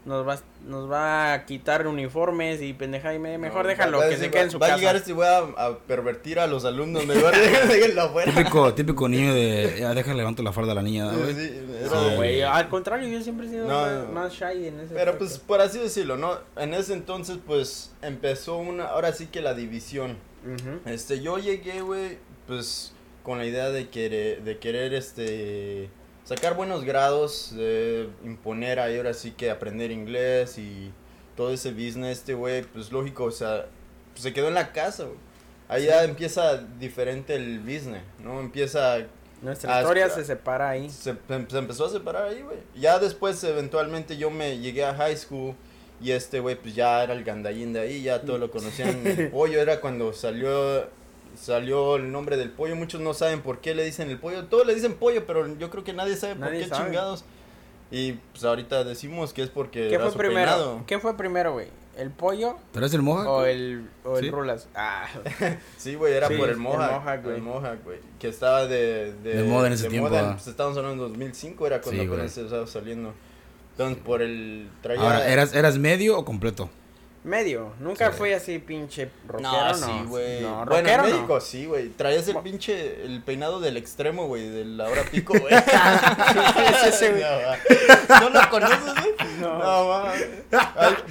nos 0.05 0.27
va, 0.27 0.39
nos 0.67 0.91
va 0.91 1.33
a 1.35 1.45
quitar 1.45 1.87
uniformes 1.87 2.62
y 2.62 2.73
pendeja, 2.73 3.12
y 3.15 3.19
me- 3.19 3.37
mejor 3.39 3.65
No, 3.65 3.69
déjalo, 3.69 3.99
va 3.99 4.06
a 4.06 4.09
que 4.09 4.17
se 4.17 4.31
quede 4.31 4.39
va- 4.41 4.45
en 4.45 4.50
su 4.50 4.59
Va 4.59 4.67
a 4.67 4.69
casa. 4.71 4.79
llegar 4.81 4.97
este 4.97 5.12
güey 5.12 5.29
a, 5.29 5.39
a 5.39 5.79
pervertir 5.79 6.39
a 6.41 6.47
los 6.47 6.65
alumnos, 6.65 7.05
mejor 7.06 7.35
déjenlo 7.37 8.03
afuera. 8.03 8.33
Típico, 8.33 8.75
típico 8.75 9.09
niño 9.09 9.35
de, 9.35 9.77
ya 9.81 9.93
deja 9.95 10.15
levanto 10.15 10.43
la 10.43 10.53
falda 10.53 10.73
a 10.73 10.75
la 10.77 10.83
niña, 10.83 11.11
Sí, 11.12 11.17
güey. 11.21 11.35
sí, 11.35 11.61
No, 12.41 12.50
al 12.53 12.69
contrario, 12.69 13.09
yo 13.09 13.23
siempre 13.23 13.47
he 13.47 13.50
sido 13.50 13.67
No, 13.67 13.81
más, 13.83 13.93
no. 14.06 14.12
más 14.12 14.33
shy 14.33 14.67
en 14.69 14.81
ese 14.81 14.95
Pero 14.95 15.11
aspecto. 15.12 15.19
pues 15.19 15.39
por 15.39 15.61
así 15.61 15.79
decirlo, 15.79 16.17
¿no? 16.17 16.39
En 16.56 16.73
ese 16.75 16.93
entonces 16.95 17.39
pues 17.47 17.93
empezó 18.03 18.56
una, 18.56 18.85
ahora 18.87 19.12
sí 19.12 19.27
que 19.27 19.41
la 19.41 19.55
división. 19.55 20.17
Este, 20.87 21.21
yo 21.21 21.39
llegué, 21.39 21.83
güey, 21.83 22.19
pues 22.47 22.95
con 23.23 23.37
la 23.39 23.45
idea 23.45 23.69
de 23.69 23.89
querer, 23.91 24.43
de 24.43 24.59
querer, 24.59 24.95
este, 24.95 25.91
sacar 26.28 26.54
buenos 26.54 26.84
grados, 26.84 27.54
de 27.56 28.10
imponer 28.22 28.80
ahí 28.80 28.98
ahora 28.98 29.14
sí 29.14 29.30
que 29.30 29.50
aprender 29.50 29.90
inglés 29.90 30.58
y 30.58 30.92
todo 31.34 31.54
ese 31.54 31.70
business, 31.70 32.19
este 32.19 32.34
güey, 32.34 32.64
pues 32.64 32.92
lógico, 32.92 33.25
o 33.25 33.30
sea, 33.30 33.64
pues, 34.12 34.25
se 34.25 34.34
quedó 34.34 34.48
en 34.48 34.54
la 34.54 34.72
casa, 34.72 35.04
güey. 35.04 35.16
Ahí 35.69 35.86
ya 35.86 36.04
empieza 36.04 36.58
diferente 36.58 37.34
el 37.34 37.60
business, 37.60 38.02
¿no? 38.22 38.40
Empieza 38.40 38.98
Nuestra 39.40 39.80
historia 39.80 40.10
se 40.10 40.22
separa 40.22 40.69
ahí. 40.69 40.90
se, 40.90 41.14
se 41.48 41.58
empezó 41.58 41.86
a 41.86 41.90
separar 41.90 42.28
ahí, 42.28 42.42
güey. 42.42 42.58
Ya 42.75 42.98
después, 42.98 43.42
eventualmente, 43.44 44.19
yo 44.19 44.30
me 44.30 44.58
llegué 44.58 44.84
a 44.84 44.94
high 44.94 45.16
school 45.16 45.54
y 45.98 46.10
este 46.10 46.40
güey, 46.40 46.56
pues 46.56 46.75
ya 46.75 47.02
era 47.02 47.14
el 47.14 47.25
gandallín 47.25 47.72
de 47.72 47.80
ahí, 47.80 48.02
ya 48.02 48.20
todos 48.20 48.38
lo 48.38 48.50
conocían. 48.50 49.06
El 49.06 49.28
pollo 49.30 49.60
era 49.62 49.80
cuando 49.80 50.12
salió 50.12 50.88
salió 51.36 51.96
el 51.96 52.10
nombre 52.12 52.36
del 52.36 52.50
pollo. 52.50 52.76
Muchos 52.76 53.00
no 53.00 53.14
saben 53.14 53.40
por 53.42 53.60
qué 53.60 53.75
le 53.75 53.84
dicen 53.84 54.10
el 54.10 54.19
pollo. 54.19 54.44
Todos 54.46 54.66
le 54.66 54.75
dicen 54.75 54.94
pollo, 54.94 55.26
pero 55.26 55.46
yo 55.58 55.70
creo 55.70 55.84
que 55.84 55.92
nadie 55.92 56.16
sabe 56.16 56.34
Nadie 56.36 56.60
por 56.60 56.62
qué 56.62 56.75
sabe. 56.75 56.84
chingados. 56.86 57.25
Y 57.90 58.12
pues 58.32 58.44
ahorita 58.44 58.84
decimos 58.84 59.32
que 59.32 59.42
es 59.42 59.48
porque 59.50 59.88
¿Qué 59.88 59.94
era 59.94 60.04
fue 60.04 60.12
su 60.12 60.19
primero? 60.19 60.36
peinado. 60.52 60.82
¿Qué 60.86 60.98
fue 60.98 61.16
primero, 61.16 61.52
güey? 61.52 61.69
¿El 61.96 62.10
pollo 62.10 62.56
¿Tú 62.72 62.78
eres 62.78 62.94
el 62.94 63.02
moja? 63.02 63.28
o 63.28 63.44
el, 63.44 63.88
o 64.04 64.19
el 64.19 64.30
rulas? 64.30 64.69
Ah, 64.75 65.06
Sí, 65.78 65.94
güey, 65.96 66.12
era 66.12 66.28
Sí, 66.28 66.34
por 66.36 66.48
el 66.48 66.54
el 66.54 66.60
Mohawk. 66.60 66.92
Mohawk, 66.92 67.22
güey. 67.25 67.36
el 67.36 67.42
Mohawk, 67.42 67.84
güey. 67.84 67.98
Que 68.20 68.28
estaba 68.28 68.66
de, 68.66 69.14
de, 69.14 69.34
De 69.36 69.42
moda 69.42 69.66
en 69.66 69.72
ese 69.72 69.88
tiempo, 69.88 70.08
moda, 70.08 70.30
ah. 70.30 70.32
pues, 70.34 70.46
estábamos 70.46 70.76
hablando 70.78 71.06
en 71.06 71.12
2005, 71.12 71.66
era 71.66 71.80
cuando 71.80 72.02
Sí, 72.02 72.06
apenas 72.08 72.36
estaba 72.38 72.66
saliendo. 72.66 73.14
Entonces, 73.72 73.98
por 74.04 74.22
el 74.22 74.69
traía... 74.82 75.00
Ahora, 75.00 75.28
¿eras, 75.32 75.54
¿eras 75.54 75.78
medio 75.78 76.19
o 76.19 76.25
completo? 76.25 76.69
Medio. 77.28 77.72
Nunca 77.78 78.10
Sí. 78.10 78.19
fui 78.19 78.32
así 78.32 78.58
pinche 78.58 79.08
rockero, 79.26 79.50
No, 79.52 79.69
no. 79.69 79.75
sí, 79.75 79.92
güey. 80.06 80.40
No, 80.42 80.64
bueno, 80.66 80.88
en 80.88 81.26
no. 81.28 81.40
Sí, 81.40 81.66
güey. 81.66 81.88
Traías 81.90 82.26
el 82.28 82.36
pinche, 82.38 83.04
el 83.04 83.22
peinado 83.22 83.60
del 83.60 83.76
extremo, 83.76 84.26
güey, 84.26 84.48
de 84.48 84.64
la 84.64 84.88
hora 84.88 85.02
pico, 85.10 85.34
güey. 85.38 85.54
es 85.54 86.84
ese, 86.94 87.10
güey. 87.10 87.22
No. 88.08 88.20
¿No 88.20 88.30
lo 88.30 88.50
conoces, 88.50 88.78
güey? 88.80 89.14
No. 89.40 89.58
No, 89.58 90.02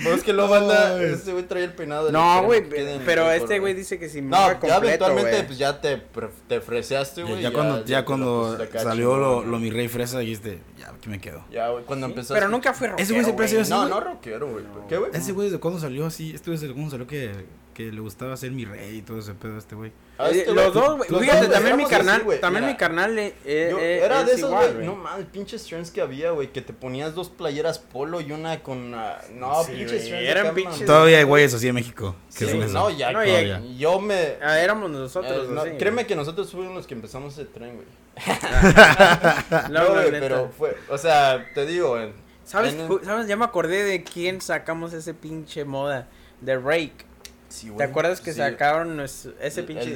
Vos 0.04 0.24
que 0.24 0.34
lo 0.34 0.48
banda, 0.48 1.02
este 1.04 1.32
güey 1.34 1.46
traía 1.48 1.66
el 1.66 1.74
peinado 1.74 2.06
del 2.06 2.14
No, 2.14 2.20
extremo 2.20 2.48
güey, 2.48 2.70
pero 3.06 3.32
el 3.32 3.42
este 3.42 3.60
güey 3.60 3.74
dice 3.74 4.00
que 4.00 4.10
si 4.10 4.22
me 4.22 4.30
No, 4.32 4.38
iba 4.38 4.48
ya 4.54 4.60
completo, 4.60 4.86
eventualmente, 5.06 5.44
pues 5.44 5.58
ya 5.58 5.80
te, 5.82 6.02
te 6.48 6.62
freseaste, 6.62 7.22
Ya, 7.22 7.28
güey. 7.28 7.42
ya 7.42 7.52
cuando, 7.54 7.86
ya 7.86 8.06
cuando 8.06 8.58
salió 8.74 9.18
lo, 9.18 9.44
lo 9.44 9.60
mi 9.60 9.70
rey 9.70 9.88
fresa, 9.88 10.20
dijiste, 10.20 10.60
ya, 10.78 10.90
aquí 10.90 11.10
me 11.10 11.20
quedo. 11.20 11.44
Ya, 11.52 11.70
güey, 11.70 11.84
cuando 11.86 12.08
Sí, 12.08 12.12
empezaste. 12.12 12.34
Pero 12.34 12.50
nunca 12.50 12.74
fui 12.74 12.88
rockero, 12.88 13.04
Ese 13.04 13.14
güey 13.14 13.24
siempre 13.24 13.46
ha 13.46 13.50
sido 13.50 13.62
así, 13.62 13.70
No, 13.72 13.88
no 13.88 14.00
rockero, 14.00 14.48
güey. 14.50 14.64
¿Qué, 14.90 14.98
güey? 14.98 15.12
Ese 15.14 15.32
güey 15.32 15.48
desde 15.50 15.60
cuándo 15.60 15.80
salió 15.80 16.06
así, 16.08 16.32
este 16.34 16.50
güey 16.50 16.60
desde 16.60 16.74
cuándo 16.74 16.92
salió 16.92 17.08
que, 17.08 17.32
que 17.74 17.92
le 17.92 18.00
gustaba 18.02 18.36
ser 18.38 18.52
mi 18.52 18.66
rey 18.66 18.98
y 18.98 19.02
todo 19.04 19.20
ese 19.20 19.34
pedo 19.34 19.58
este 19.58 19.76
güey. 19.76 19.92
Ah, 20.18 20.30
Eh, 20.32 20.40
este 20.40 20.52
los 20.54 20.74
güey, 20.74 20.86
dos, 20.86 20.98
güey. 21.10 21.22
Fíjate, 21.22 21.46
dos, 21.46 21.52
también 21.54 21.78
mi 21.78 21.84
así, 21.84 21.92
carnal, 21.92 22.24
güey. 22.24 22.42
también 22.42 22.64
Mira, 22.64 22.74
mi 22.74 22.78
carnal 22.80 23.20
eh, 23.20 23.36
eh, 23.46 23.68
Yo- 23.72 23.78
eh, 23.80 24.00
era 24.04 24.24
de 24.24 24.32
es 24.32 24.38
esos, 24.40 24.50
güey. 24.50 24.84
No 24.86 24.96
mames, 24.96 25.28
pinches 25.28 25.64
trends 25.64 25.92
que 25.92 26.02
había, 26.02 26.32
güey. 26.32 26.52
Que 26.52 26.62
te 26.62 26.74
ponías 26.74 27.14
dos 27.14 27.30
playeras 27.30 27.78
polo 27.78 28.20
y 28.20 28.32
una 28.32 28.64
con. 28.64 28.96
ah, 28.96 29.20
no, 29.36 29.64
Sí, 29.64 29.74
pinches 29.74 30.08
trends. 30.08 30.28
eran 30.28 30.56
pinches-. 30.56 30.86
Todavía 30.88 31.20
hay 31.20 31.24
güeyes 31.24 31.54
así 31.54 31.68
en 31.68 31.76
México. 31.76 32.16
Que 32.36 32.46
Sí, 32.46 32.52
son 32.52 32.64
eso. 32.64 32.74
no, 32.74 32.90
ya. 32.90 33.12
No, 33.12 33.24
ya- 33.24 33.62
Yo 33.78 34.00
me. 34.00 34.38
Ah, 34.42 34.60
éramos 34.60 34.90
nosotros, 34.90 35.46
eh, 35.48 35.52
no, 35.54 35.62
así. 35.62 35.72
créeme 35.78 36.08
que 36.08 36.16
nosotros 36.16 36.52
fuimos 36.52 36.74
los 36.74 36.88
que 36.88 36.96
empezamos 36.96 37.34
ese 37.34 37.46
tren, 37.46 37.76
güey. 37.76 37.88
No, 39.70 39.90
güey, 39.94 40.10
pero 40.20 40.50
fue. 40.58 40.76
O 40.90 40.98
sea, 40.98 41.46
te 41.54 41.66
digo, 41.68 41.90
güey. 41.90 42.10
¿Sabes? 42.48 42.76
¿Sabes? 43.04 43.28
Ya 43.28 43.36
me 43.36 43.46
acordé 43.46 43.84
de 43.84 44.04
quién 44.04 44.42
sacamos 44.42 44.94
ese 44.94 45.14
pinche 45.14 45.66
moda. 45.66 46.08
De 46.42 46.58
Rake. 46.58 47.06
Sí, 47.50 47.72
¿Te 47.78 47.84
acuerdas 47.84 48.20
que 48.22 48.32
sí. 48.34 48.38
sacaron 48.40 49.00
ese 49.00 49.32
El- 49.62 49.66
pinche... 49.66 49.84
el 49.84 49.94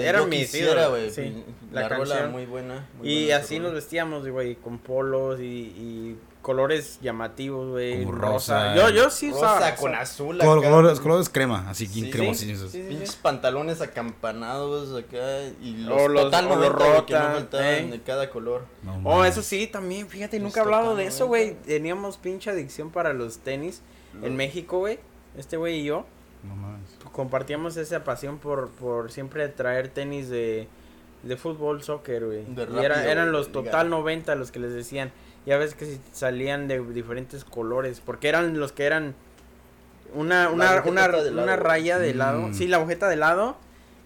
ídolos, 0.63 0.89
güey. 0.89 1.11
sí, 1.11 1.43
La, 1.71 1.81
la 1.81 1.89
rola 1.89 2.05
canción. 2.15 2.31
muy 2.31 2.45
buena. 2.45 2.87
muy 2.97 3.09
Y 3.09 3.23
buena 3.25 3.37
así 3.37 3.59
nos 3.59 3.73
vestíamos, 3.73 4.27
güey, 4.27 4.55
con 4.55 4.79
polos 4.79 5.39
y, 5.41 5.43
y 5.43 6.17
colores 6.41 6.99
llamativos, 7.01 7.69
güey. 7.69 7.99
Como 8.03 8.11
rosa. 8.17 8.73
rosa. 8.73 8.75
Yo, 8.75 8.89
yo 8.89 9.09
sí 9.09 9.31
usaba 9.31 9.55
Rosa 9.59 9.69
rosa. 9.71 9.81
con 9.81 9.95
azul. 9.95 10.37
Col- 10.39 10.59
acá. 10.59 10.69
colores, 10.69 10.99
colores 10.99 11.29
crema, 11.29 11.69
así 11.69 11.85
Sí, 11.87 12.09
cremosillos. 12.09 12.71
sí, 12.71 12.81
sí. 12.81 12.87
Pinches 12.89 13.15
pantalones 13.15 13.79
acampanados 13.81 14.97
acá 15.03 15.41
y 15.61 15.77
los 15.77 16.01
O 16.01 16.07
los- 16.07 16.23
total 16.23 16.45
o 16.45 16.55
los 16.55 16.73
90, 16.73 16.85
güey, 16.91 17.05
que 17.05 17.13
no 17.13 17.59
eh. 17.59 17.87
de 17.91 18.01
cada 18.01 18.29
color. 18.29 18.65
No 18.83 19.01
Oh, 19.03 19.23
eso 19.25 19.41
sí, 19.41 19.67
también, 19.67 20.07
fíjate, 20.07 20.37
Los 20.37 20.45
nunca 20.45 20.59
he 20.61 20.63
hablado 20.63 20.95
de 20.95 21.05
eso, 21.05 21.27
güey. 21.27 21.47
90. 21.51 21.67
Teníamos 21.67 22.17
pinche 22.17 22.49
adicción 22.49 22.89
para 22.91 23.13
los 23.13 23.39
tenis 23.39 23.81
en 24.21 24.35
México, 24.35 24.79
güey. 24.79 24.99
Este 25.37 25.57
güey 25.57 25.79
y 25.79 25.83
yo 25.85 26.05
No 26.43 26.55
mames. 26.55 26.89
compartíamos 27.11 27.77
esa 27.77 28.03
pasión 28.03 28.37
por, 28.39 28.69
por 28.71 29.11
siempre 29.11 29.47
traer 29.47 29.87
tenis 29.89 30.27
de, 30.29 30.67
de 31.23 31.37
fútbol, 31.37 31.83
soccer, 31.83 32.25
güey. 32.25 32.43
De 32.45 32.67
Y 32.73 32.83
era- 32.83 33.09
eran 33.09 33.31
los 33.31 33.51
total 33.51 33.89
90 33.89 34.35
los 34.35 34.51
que 34.51 34.59
les 34.59 34.73
decían. 34.73 35.11
Ya 35.45 35.57
ves 35.57 35.73
que 35.75 35.85
si 35.85 35.99
salían 36.11 36.67
de 36.67 36.79
diferentes 36.93 37.43
colores, 37.45 38.01
porque 38.05 38.29
eran 38.29 38.59
los 38.59 38.71
que 38.71 38.83
eran 38.85 39.15
una, 40.13 40.49
una, 40.49 40.81
una, 40.83 41.05
está 41.05 41.23
de 41.23 41.31
lado, 41.31 41.43
una 41.43 41.55
raya 41.55 41.97
de 41.99 42.13
lado. 42.13 42.41
Mm. 42.49 42.53
Sí, 42.53 42.67
la 42.67 42.77
agujeta 42.77 43.07
de 43.09 43.15
lado. 43.15 43.57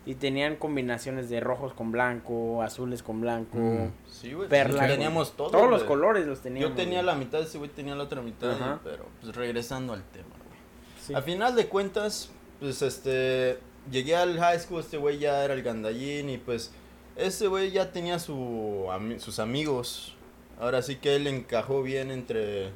Y 0.08 0.14
tenían 0.16 0.56
combinaciones 0.56 1.32
de 1.32 1.40
rojos 1.40 1.74
con 1.74 1.92
blanco, 1.92 2.62
azules 2.62 3.02
con 3.02 3.22
blanco, 3.22 3.58
Mm. 3.58 3.90
Sí, 4.08 4.34
güey. 4.34 4.48
perla. 4.48 4.86
teníamos 4.88 5.36
todo. 5.36 5.50
Todos 5.50 5.68
los 5.70 5.84
colores 5.84 6.28
los 6.28 6.42
teníamos. 6.42 6.70
Yo 6.70 6.76
tenía 6.76 7.02
la 7.02 7.16
mitad, 7.16 7.42
ese 7.42 7.58
güey 7.58 7.72
tenía 7.72 7.96
la 7.96 8.04
otra 8.04 8.22
mitad, 8.22 8.52
y- 8.56 8.80
pero 8.84 9.08
pues 9.20 9.36
regresando 9.36 9.94
al 9.94 10.04
tema, 10.04 10.28
güey. 10.30 10.60
Sí. 11.02 11.16
A 11.16 11.24
final 11.24 11.56
de 11.56 11.68
cuentas, 11.68 12.30
pues 12.60 12.84
este, 12.84 13.58
llegué 13.90 14.16
al 14.16 14.38
high 14.40 14.60
school, 14.60 14.80
este 14.82 14.98
güey 14.98 15.18
ya 15.18 15.44
era 15.44 15.56
el 15.56 15.64
gandallín 15.64 16.30
y 16.30 16.38
pues 16.38 16.72
ese 17.16 17.48
güey 17.48 17.72
ya 17.72 17.92
tenía 17.92 18.20
su, 18.20 18.86
sus 19.18 19.40
amigos. 19.40 20.16
Ahora 20.60 20.82
sí 20.82 20.96
que 20.98 21.16
él 21.16 21.28
encajó 21.28 21.84
bien 21.84 22.12
entre, 22.12 22.70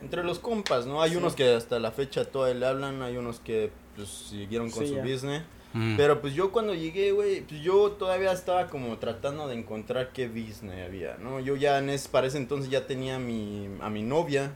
entre 0.00 0.22
los 0.24 0.38
compas, 0.38 0.86
¿no? 0.86 1.02
Hay 1.02 1.10
Sí. 1.12 1.16
unos 1.16 1.34
que 1.34 1.54
hasta 1.54 1.78
la 1.78 1.90
fecha 1.90 2.24
todavía 2.24 2.54
le 2.60 2.66
hablan, 2.66 3.02
hay 3.02 3.16
unos 3.16 3.40
que 3.40 3.70
pues 3.96 4.08
siguieron 4.08 4.70
con 4.70 4.82
Sí, 4.84 4.90
su 4.90 4.96
ya. 4.96 5.02
business. 5.02 5.42
Mm. 5.72 5.96
Pero 5.96 6.20
pues 6.20 6.34
yo 6.34 6.52
cuando 6.52 6.74
llegué, 6.74 7.10
güey, 7.12 7.40
pues 7.42 7.60
yo 7.62 7.90
todavía 7.92 8.32
estaba 8.32 8.68
como 8.68 8.96
tratando 8.98 9.48
de 9.48 9.54
encontrar 9.56 10.10
qué 10.12 10.28
business 10.28 10.86
había, 10.86 11.16
¿no? 11.18 11.40
Yo 11.40 11.56
ya 11.56 11.78
en 11.78 11.90
ese, 11.90 12.08
para 12.08 12.26
ese 12.26 12.38
entonces 12.38 12.70
ya 12.70 12.86
tenía 12.86 13.16
a 13.16 13.18
mi, 13.18 13.68
a 13.80 13.90
mi 13.90 14.02
novia, 14.02 14.52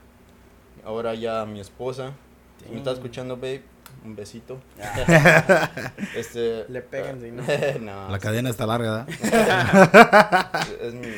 ahora 0.85 1.15
ya 1.15 1.43
a 1.43 1.47
mi 1.47 1.61
esposa. 1.61 2.13
Si 2.65 2.71
me 2.71 2.79
está 2.79 2.93
escuchando, 2.93 3.37
babe, 3.37 3.63
un 4.05 4.15
besito. 4.17 4.61
este, 6.15 6.65
Le 6.69 6.83
pegan, 6.83 7.21
sí, 7.21 7.31
¿no? 7.31 7.43
no, 7.81 8.11
La 8.11 8.19
cadena 8.19 8.51
está 8.51 8.67
larga, 8.67 9.07
¿verdad? 9.21 10.67
es 10.83 10.95
mi, 10.95 11.09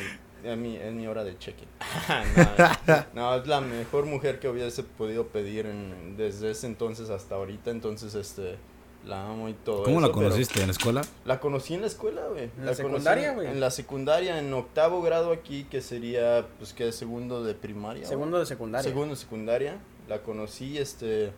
es 0.43 0.57
mi, 0.57 0.75
es 0.77 0.93
mi 0.93 1.07
hora 1.07 1.23
de 1.23 1.37
cheque. 1.37 1.63
no, 2.87 3.05
no, 3.13 3.35
es 3.35 3.47
la 3.47 3.61
mejor 3.61 4.05
mujer 4.05 4.39
que 4.39 4.49
hubiese 4.49 4.83
podido 4.83 5.27
pedir 5.27 5.65
en- 5.65 6.15
desde 6.17 6.51
ese 6.51 6.67
entonces 6.67 7.09
hasta 7.09 7.35
ahorita, 7.35 7.71
entonces 7.71 8.13
este 8.15 8.57
la 9.05 9.29
amo 9.29 9.49
y 9.49 9.53
todo 9.53 9.83
¿Cómo 9.83 9.99
la 9.99 10.07
eso, 10.07 10.15
pero- 10.15 10.29
conociste? 10.29 10.61
¿En 10.61 10.67
la 10.67 10.71
escuela? 10.71 11.01
La 11.25 11.39
conocí 11.41 11.73
en 11.73 11.81
la 11.81 11.87
escuela, 11.87 12.21
güey. 12.29 12.43
¿En 12.43 12.49
la 12.65 12.71
conocí 12.71 12.75
secundaria, 12.83 13.29
en- 13.29 13.35
güey? 13.35 13.47
En 13.47 13.59
la 13.59 13.69
secundaria, 13.71 14.39
en 14.39 14.53
octavo 14.53 15.01
grado 15.01 15.31
aquí, 15.33 15.65
que 15.65 15.81
sería, 15.81 16.45
pues, 16.57 16.73
que 16.73 16.91
segundo 16.93 17.43
de 17.43 17.53
primaria. 17.53 18.05
Segundo 18.05 18.39
de 18.39 18.45
secundaria. 18.45 18.89
Segundo 18.89 19.13
de 19.15 19.19
secundaria. 19.19 19.77
La 20.07 20.21
conocí, 20.21 20.77
este, 20.77 21.31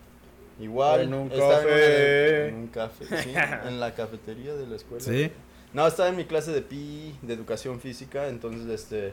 igual. 0.60 1.00
En 1.02 1.14
un 1.14 1.28
café. 1.28 1.66
de- 1.66 2.48
en 2.48 2.54
un 2.54 2.66
café, 2.68 3.04
sí. 3.22 3.32
en 3.66 3.80
la 3.80 3.94
cafetería 3.94 4.54
de 4.54 4.66
la 4.68 4.76
escuela. 4.76 5.04
Sí. 5.04 5.30
No, 5.76 5.86
estaba 5.86 6.08
en 6.08 6.16
mi 6.16 6.24
clase 6.24 6.52
de 6.52 6.62
PI, 6.62 7.18
de 7.20 7.34
educación 7.34 7.80
física, 7.80 8.28
entonces, 8.28 8.66
este, 8.66 9.12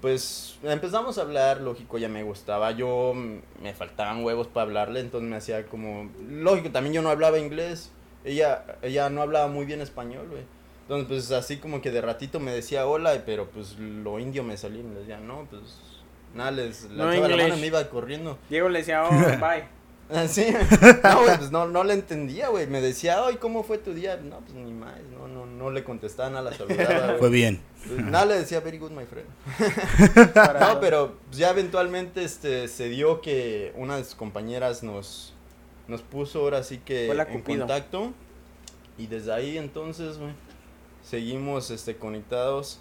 pues, 0.00 0.56
empezamos 0.62 1.18
a 1.18 1.22
hablar, 1.22 1.60
lógico, 1.60 1.98
ya 1.98 2.08
me 2.08 2.22
gustaba, 2.22 2.70
yo, 2.70 3.14
me 3.60 3.74
faltaban 3.74 4.22
huevos 4.22 4.46
para 4.46 4.62
hablarle, 4.62 5.00
entonces 5.00 5.28
me 5.28 5.34
hacía 5.34 5.66
como, 5.66 6.08
lógico, 6.30 6.70
también 6.70 6.94
yo 6.94 7.02
no 7.02 7.08
hablaba 7.08 7.40
inglés, 7.40 7.90
ella, 8.24 8.64
ella 8.82 9.10
no 9.10 9.22
hablaba 9.22 9.48
muy 9.48 9.66
bien 9.66 9.80
español, 9.80 10.28
güey, 10.30 10.44
entonces, 10.82 11.08
pues, 11.08 11.32
así 11.32 11.56
como 11.56 11.82
que 11.82 11.90
de 11.90 12.00
ratito 12.00 12.38
me 12.38 12.52
decía 12.52 12.86
hola, 12.86 13.20
pero, 13.26 13.50
pues, 13.50 13.76
lo 13.76 14.20
indio 14.20 14.44
me 14.44 14.56
salía 14.56 14.82
y 14.82 14.84
me 14.84 15.00
decía, 15.00 15.18
no, 15.18 15.48
pues, 15.50 15.80
nada, 16.32 16.52
les, 16.52 16.84
No 16.90 17.06
lanzaba 17.06 17.26
la 17.26 17.36
mano 17.36 17.56
me 17.56 17.66
iba 17.66 17.84
corriendo, 17.88 18.38
Diego 18.48 18.68
le 18.68 18.78
decía, 18.78 19.02
oh, 19.02 19.10
bye. 19.40 19.81
Así, 20.10 20.46
no, 21.04 21.22
güey, 21.22 21.38
pues 21.38 21.50
no, 21.50 21.68
no 21.68 21.84
le 21.84 21.94
entendía, 21.94 22.48
güey. 22.48 22.66
Me 22.66 22.80
decía, 22.80 23.24
ay, 23.26 23.36
¿cómo 23.36 23.62
fue 23.62 23.78
tu 23.78 23.94
día? 23.94 24.16
No, 24.16 24.40
pues 24.40 24.54
ni 24.54 24.72
más, 24.72 24.94
no, 25.18 25.26
no, 25.26 25.46
no 25.46 25.70
le 25.70 25.84
contestaba, 25.84 26.28
nada 26.28 26.50
la 26.50 26.56
saludaba, 26.56 27.06
güey. 27.06 27.18
Fue 27.18 27.30
bien. 27.30 27.60
Pues, 27.86 28.04
nada 28.04 28.26
le 28.26 28.34
decía, 28.38 28.60
very 28.60 28.78
good, 28.78 28.90
my 28.90 29.04
friend. 29.06 29.28
No, 30.60 30.80
pero 30.80 31.16
pues, 31.26 31.38
ya 31.38 31.50
eventualmente 31.50 32.24
este, 32.24 32.68
se 32.68 32.88
dio 32.88 33.20
que 33.20 33.72
una 33.76 33.96
de 33.96 34.04
sus 34.04 34.14
compañeras 34.14 34.82
nos, 34.82 35.32
nos 35.88 36.02
puso 36.02 36.40
ahora 36.40 36.62
sí 36.62 36.78
que 36.78 37.10
en 37.10 37.42
contacto. 37.42 38.12
Y 38.98 39.06
desde 39.06 39.32
ahí 39.32 39.56
entonces, 39.56 40.18
güey, 40.18 40.32
seguimos 41.02 41.70
este, 41.70 41.96
conectados. 41.96 42.80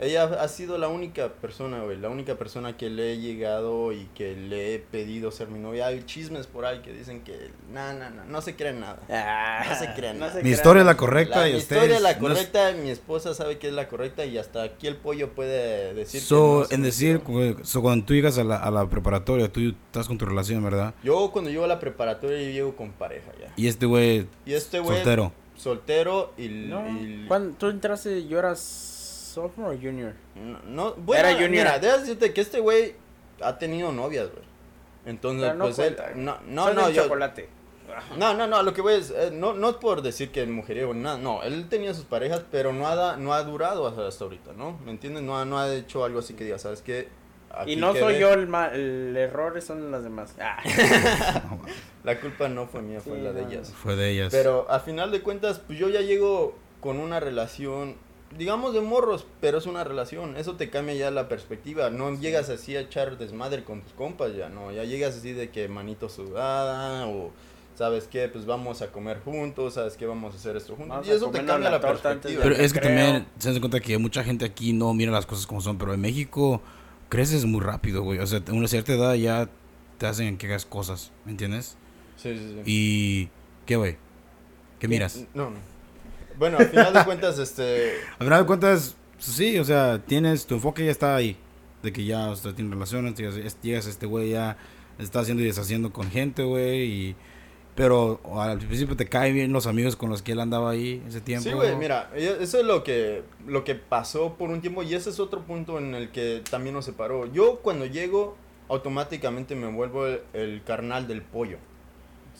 Ella 0.00 0.24
ha 0.24 0.46
sido 0.46 0.78
la 0.78 0.86
única 0.88 1.28
persona, 1.28 1.82
güey, 1.82 1.96
la 1.98 2.08
única 2.08 2.36
persona 2.36 2.76
que 2.76 2.88
le 2.88 3.14
he 3.14 3.18
llegado 3.18 3.92
y 3.92 4.08
que 4.14 4.36
le 4.36 4.74
he 4.74 4.78
pedido 4.78 5.32
ser 5.32 5.48
mi 5.48 5.58
novia. 5.58 5.88
Hay 5.88 6.04
chismes 6.04 6.46
por 6.46 6.64
ahí 6.66 6.80
que 6.82 6.92
dicen 6.92 7.22
que, 7.22 7.50
no, 7.72 7.92
no, 7.94 8.08
no, 8.10 8.24
no 8.24 8.40
se 8.40 8.54
creen 8.54 8.78
nada. 8.78 9.00
Ah, 9.10 9.64
No 9.68 9.74
se 9.76 9.92
crean 9.94 10.20
nada. 10.20 10.32
se 10.34 10.42
Mi 10.44 10.50
historia 10.50 10.80
es 10.82 10.86
la 10.86 10.96
correcta 10.96 11.40
La, 11.40 11.48
y 11.48 11.52
mi 11.54 11.58
ustedes... 11.58 11.82
historia 11.82 11.96
es 11.96 12.02
la 12.02 12.12
no 12.12 12.28
es- 12.28 12.34
correcta, 12.34 12.72
mi 12.80 12.90
esposa 12.90 13.34
sabe 13.34 13.58
que 13.58 13.66
es 13.68 13.72
la 13.72 13.88
correcta 13.88 14.24
y 14.24 14.38
hasta 14.38 14.62
aquí 14.62 14.86
el 14.86 14.94
pollo 14.96 15.30
puede 15.30 15.94
decir 15.94 16.20
que 16.20 16.26
So, 16.26 16.60
no 16.60 16.64
se 16.66 16.74
en 16.76 16.82
decir, 16.82 17.20
so, 17.64 17.82
cuando 17.82 18.06
tú 18.06 18.14
llegas 18.14 18.38
a 18.38 18.44
la, 18.44 18.56
a 18.56 18.70
la 18.70 18.88
preparatoria, 18.88 19.52
tú 19.52 19.60
estás 19.86 20.06
con 20.06 20.16
tu 20.16 20.26
relación, 20.26 20.62
¿verdad? 20.62 20.94
Yo 21.02 21.30
cuando 21.32 21.50
llego 21.50 21.64
a 21.64 21.68
la 21.68 21.80
preparatoria 21.80 22.38
yo 22.40 22.50
llego 22.50 22.76
con 22.76 22.92
pareja 22.92 23.32
ya. 23.40 23.52
Y 23.56 23.66
este 23.66 23.86
güey, 23.86 24.28
Y 24.46 24.52
este 24.52 24.78
güey 24.78 24.94
soltero. 24.98 25.32
soltero 25.56 26.32
y, 26.38 26.48
No, 26.48 26.86
y- 26.88 27.24
¿cuándo 27.26 27.56
tú 27.58 27.66
entraste, 27.68 28.28
yo 28.28 28.38
eras 28.38 28.94
sophomore 29.42 29.76
o 29.76 29.80
junior? 29.80 30.12
no, 30.34 30.58
no, 30.66 30.94
bueno, 30.96 31.20
Era 31.28 31.32
junior. 31.34 31.50
mira, 31.50 31.78
debes 31.78 32.00
decirte 32.02 32.32
que 32.32 32.40
este 32.40 32.60
güey 32.60 32.94
ha 33.40 33.58
tenido 33.58 33.92
novias, 33.92 34.28
güey. 34.30 34.44
Entonces, 35.06 35.42
Pero 35.46 35.54
no 35.54 35.64
pues 35.64 35.78
él, 35.78 35.96
cuenta. 35.96 36.14
no, 36.16 36.38
no, 36.46 36.64
Soy 36.66 36.74
no, 36.74 36.86
del 36.86 36.94
yo, 36.96 37.02
chocolate. 37.04 37.48
no, 38.18 38.34
no, 38.34 38.46
no, 38.46 38.62
lo 38.62 38.74
que 38.74 38.82
voy 38.82 38.94
es, 38.94 39.10
eh, 39.10 39.30
no, 39.32 39.54
no 39.54 39.70
es 39.70 39.76
por 39.76 40.02
decir 40.02 40.30
que 40.30 40.42
el 40.42 40.50
mujeriego, 40.50 40.92
nada, 40.92 41.16
no, 41.18 41.42
él 41.42 41.68
tenía 41.70 41.94
sus 41.94 42.04
parejas, 42.04 42.42
pero 42.50 42.72
no 42.72 42.86
ha, 42.86 42.94
da- 42.94 43.16
no 43.16 43.32
ha 43.32 43.42
durado 43.44 43.86
hasta, 43.88 44.06
hasta 44.06 44.24
ahorita, 44.24 44.52
¿no? 44.52 44.78
¿Me 44.84 44.90
entiendes? 44.90 45.22
No 45.22 45.38
ha, 45.38 45.44
no 45.46 45.58
ha 45.58 45.72
hecho 45.74 46.04
algo 46.04 46.18
así 46.18 46.34
que 46.34 46.44
diga, 46.44 46.58
¿sabes 46.58 46.82
qué? 46.82 47.08
Y 47.66 47.76
no 47.76 47.92
quedé. 47.94 48.02
soy 48.02 48.18
yo 48.18 48.32
el 48.34 48.46
mal, 48.46 48.74
el 48.74 49.16
error 49.16 49.60
son 49.62 49.90
las 49.90 50.02
demás. 50.02 50.34
Ah. 50.38 50.58
La 52.04 52.20
culpa 52.20 52.48
no 52.48 52.66
fue 52.66 52.82
mía, 52.82 53.00
fue 53.00 53.16
Sí, 53.16 53.22
la 53.22 53.32
de 53.32 53.42
no, 53.42 53.48
ellas. 53.50 53.72
Fue 53.74 53.96
de 53.96 54.10
ellas. 54.10 54.28
Pero 54.30 54.70
a 54.70 54.80
final 54.80 55.10
de 55.10 55.20
cuentas, 55.22 55.58
pues 55.58 55.78
yo 55.78 55.88
ya 55.88 56.00
llego 56.00 56.54
con 56.80 56.98
una 56.98 57.20
relación, 57.20 57.96
digamos 58.36 58.74
de 58.74 58.80
morros, 58.80 59.26
pero 59.40 59.58
es 59.58 59.66
una 59.66 59.84
relación. 59.84 60.36
Eso 60.36 60.54
te 60.56 60.70
cambia 60.70 60.94
ya 60.94 61.10
la 61.10 61.28
perspectiva. 61.28 61.90
No 61.90 62.14
llegas 62.18 62.50
así 62.50 62.76
a 62.76 62.80
echar 62.80 63.18
desmadre 63.18 63.64
con 63.64 63.82
tus 63.82 63.92
compas 63.92 64.34
ya, 64.36 64.48
no. 64.48 64.72
Ya 64.72 64.84
llegas 64.84 65.16
así 65.16 65.32
de 65.32 65.50
que 65.50 65.68
manito 65.68 66.08
sudada 66.08 67.06
o 67.06 67.30
sabes 67.76 68.08
qué, 68.10 68.28
pues 68.28 68.44
vamos 68.44 68.82
a 68.82 68.90
comer 68.90 69.20
juntos, 69.20 69.74
sabes 69.74 69.96
qué, 69.96 70.04
vamos 70.04 70.34
a 70.34 70.38
hacer 70.38 70.56
esto 70.56 70.74
juntos. 70.74 70.88
Vamos 70.88 71.08
y 71.08 71.10
eso 71.12 71.30
te 71.30 71.44
cambia 71.44 71.70
la 71.70 71.80
perspectiva. 71.80 72.42
Pero 72.42 72.56
es 72.56 72.72
que 72.72 72.80
creo. 72.80 72.96
también 72.96 73.26
se 73.38 73.52
dan 73.52 73.60
cuenta 73.60 73.80
que 73.80 73.96
mucha 73.98 74.24
gente 74.24 74.44
aquí 74.44 74.72
no 74.72 74.92
mira 74.94 75.12
las 75.12 75.26
cosas 75.26 75.46
como 75.46 75.60
son, 75.60 75.78
pero 75.78 75.94
en 75.94 76.00
México 76.00 76.60
creces 77.08 77.44
muy 77.44 77.60
rápido, 77.60 78.02
güey. 78.02 78.18
O 78.18 78.26
sea, 78.26 78.42
a 78.46 78.52
una 78.52 78.68
cierta 78.68 78.92
edad 78.92 79.14
ya 79.14 79.48
te 79.96 80.06
hacen 80.06 80.38
que 80.38 80.46
hagas 80.46 80.66
cosas, 80.66 81.12
¿me 81.24 81.30
entiendes? 81.30 81.76
Sí, 82.16 82.36
sí, 82.36 82.54
sí. 82.54 82.62
Y... 82.66 83.28
¿Qué, 83.64 83.76
güey? 83.76 83.96
¿Qué 84.78 84.88
miras? 84.88 85.26
No, 85.34 85.50
no. 85.50 85.77
Bueno, 86.38 86.58
al 86.58 86.68
final 86.68 86.92
de 86.92 87.04
cuentas, 87.04 87.38
este... 87.40 87.92
Al 88.18 88.26
final 88.26 88.40
de 88.40 88.46
cuentas, 88.46 88.96
sí, 89.18 89.58
o 89.58 89.64
sea, 89.64 89.98
tienes, 90.04 90.46
tu 90.46 90.54
enfoque 90.54 90.84
ya 90.84 90.90
está 90.90 91.16
ahí. 91.16 91.36
De 91.82 91.92
que 91.92 92.04
ya, 92.04 92.30
o 92.30 92.36
sea, 92.36 92.54
tienes 92.54 92.72
relaciones, 92.72 93.14
llegas, 93.62 93.86
a 93.86 93.90
este 93.90 94.06
güey 94.06 94.30
ya, 94.30 94.56
está 94.98 95.20
haciendo 95.20 95.42
y 95.42 95.46
deshaciendo 95.46 95.92
con 95.92 96.10
gente, 96.10 96.42
güey, 96.42 96.82
y... 96.82 97.16
Pero 97.74 98.20
al 98.34 98.58
principio 98.58 98.96
te 98.96 99.08
caen 99.08 99.34
bien 99.34 99.52
los 99.52 99.68
amigos 99.68 99.94
con 99.94 100.10
los 100.10 100.20
que 100.20 100.32
él 100.32 100.40
andaba 100.40 100.70
ahí 100.70 101.00
ese 101.06 101.20
tiempo. 101.20 101.48
Sí, 101.48 101.54
güey, 101.54 101.76
mira, 101.76 102.10
e- 102.12 102.38
eso 102.40 102.58
es 102.58 102.64
lo 102.64 102.82
que, 102.82 103.22
lo 103.46 103.62
que 103.62 103.76
pasó 103.76 104.34
por 104.34 104.50
un 104.50 104.60
tiempo 104.60 104.82
y 104.82 104.94
ese 104.94 105.10
es 105.10 105.20
otro 105.20 105.42
punto 105.42 105.78
en 105.78 105.94
el 105.94 106.10
que 106.10 106.42
también 106.50 106.74
nos 106.74 106.86
separó. 106.86 107.32
Yo 107.32 107.60
cuando 107.60 107.86
llego, 107.86 108.36
automáticamente 108.68 109.54
me 109.54 109.68
vuelvo 109.70 110.08
el, 110.08 110.22
el 110.32 110.62
carnal 110.64 111.06
del 111.06 111.22
pollo. 111.22 111.58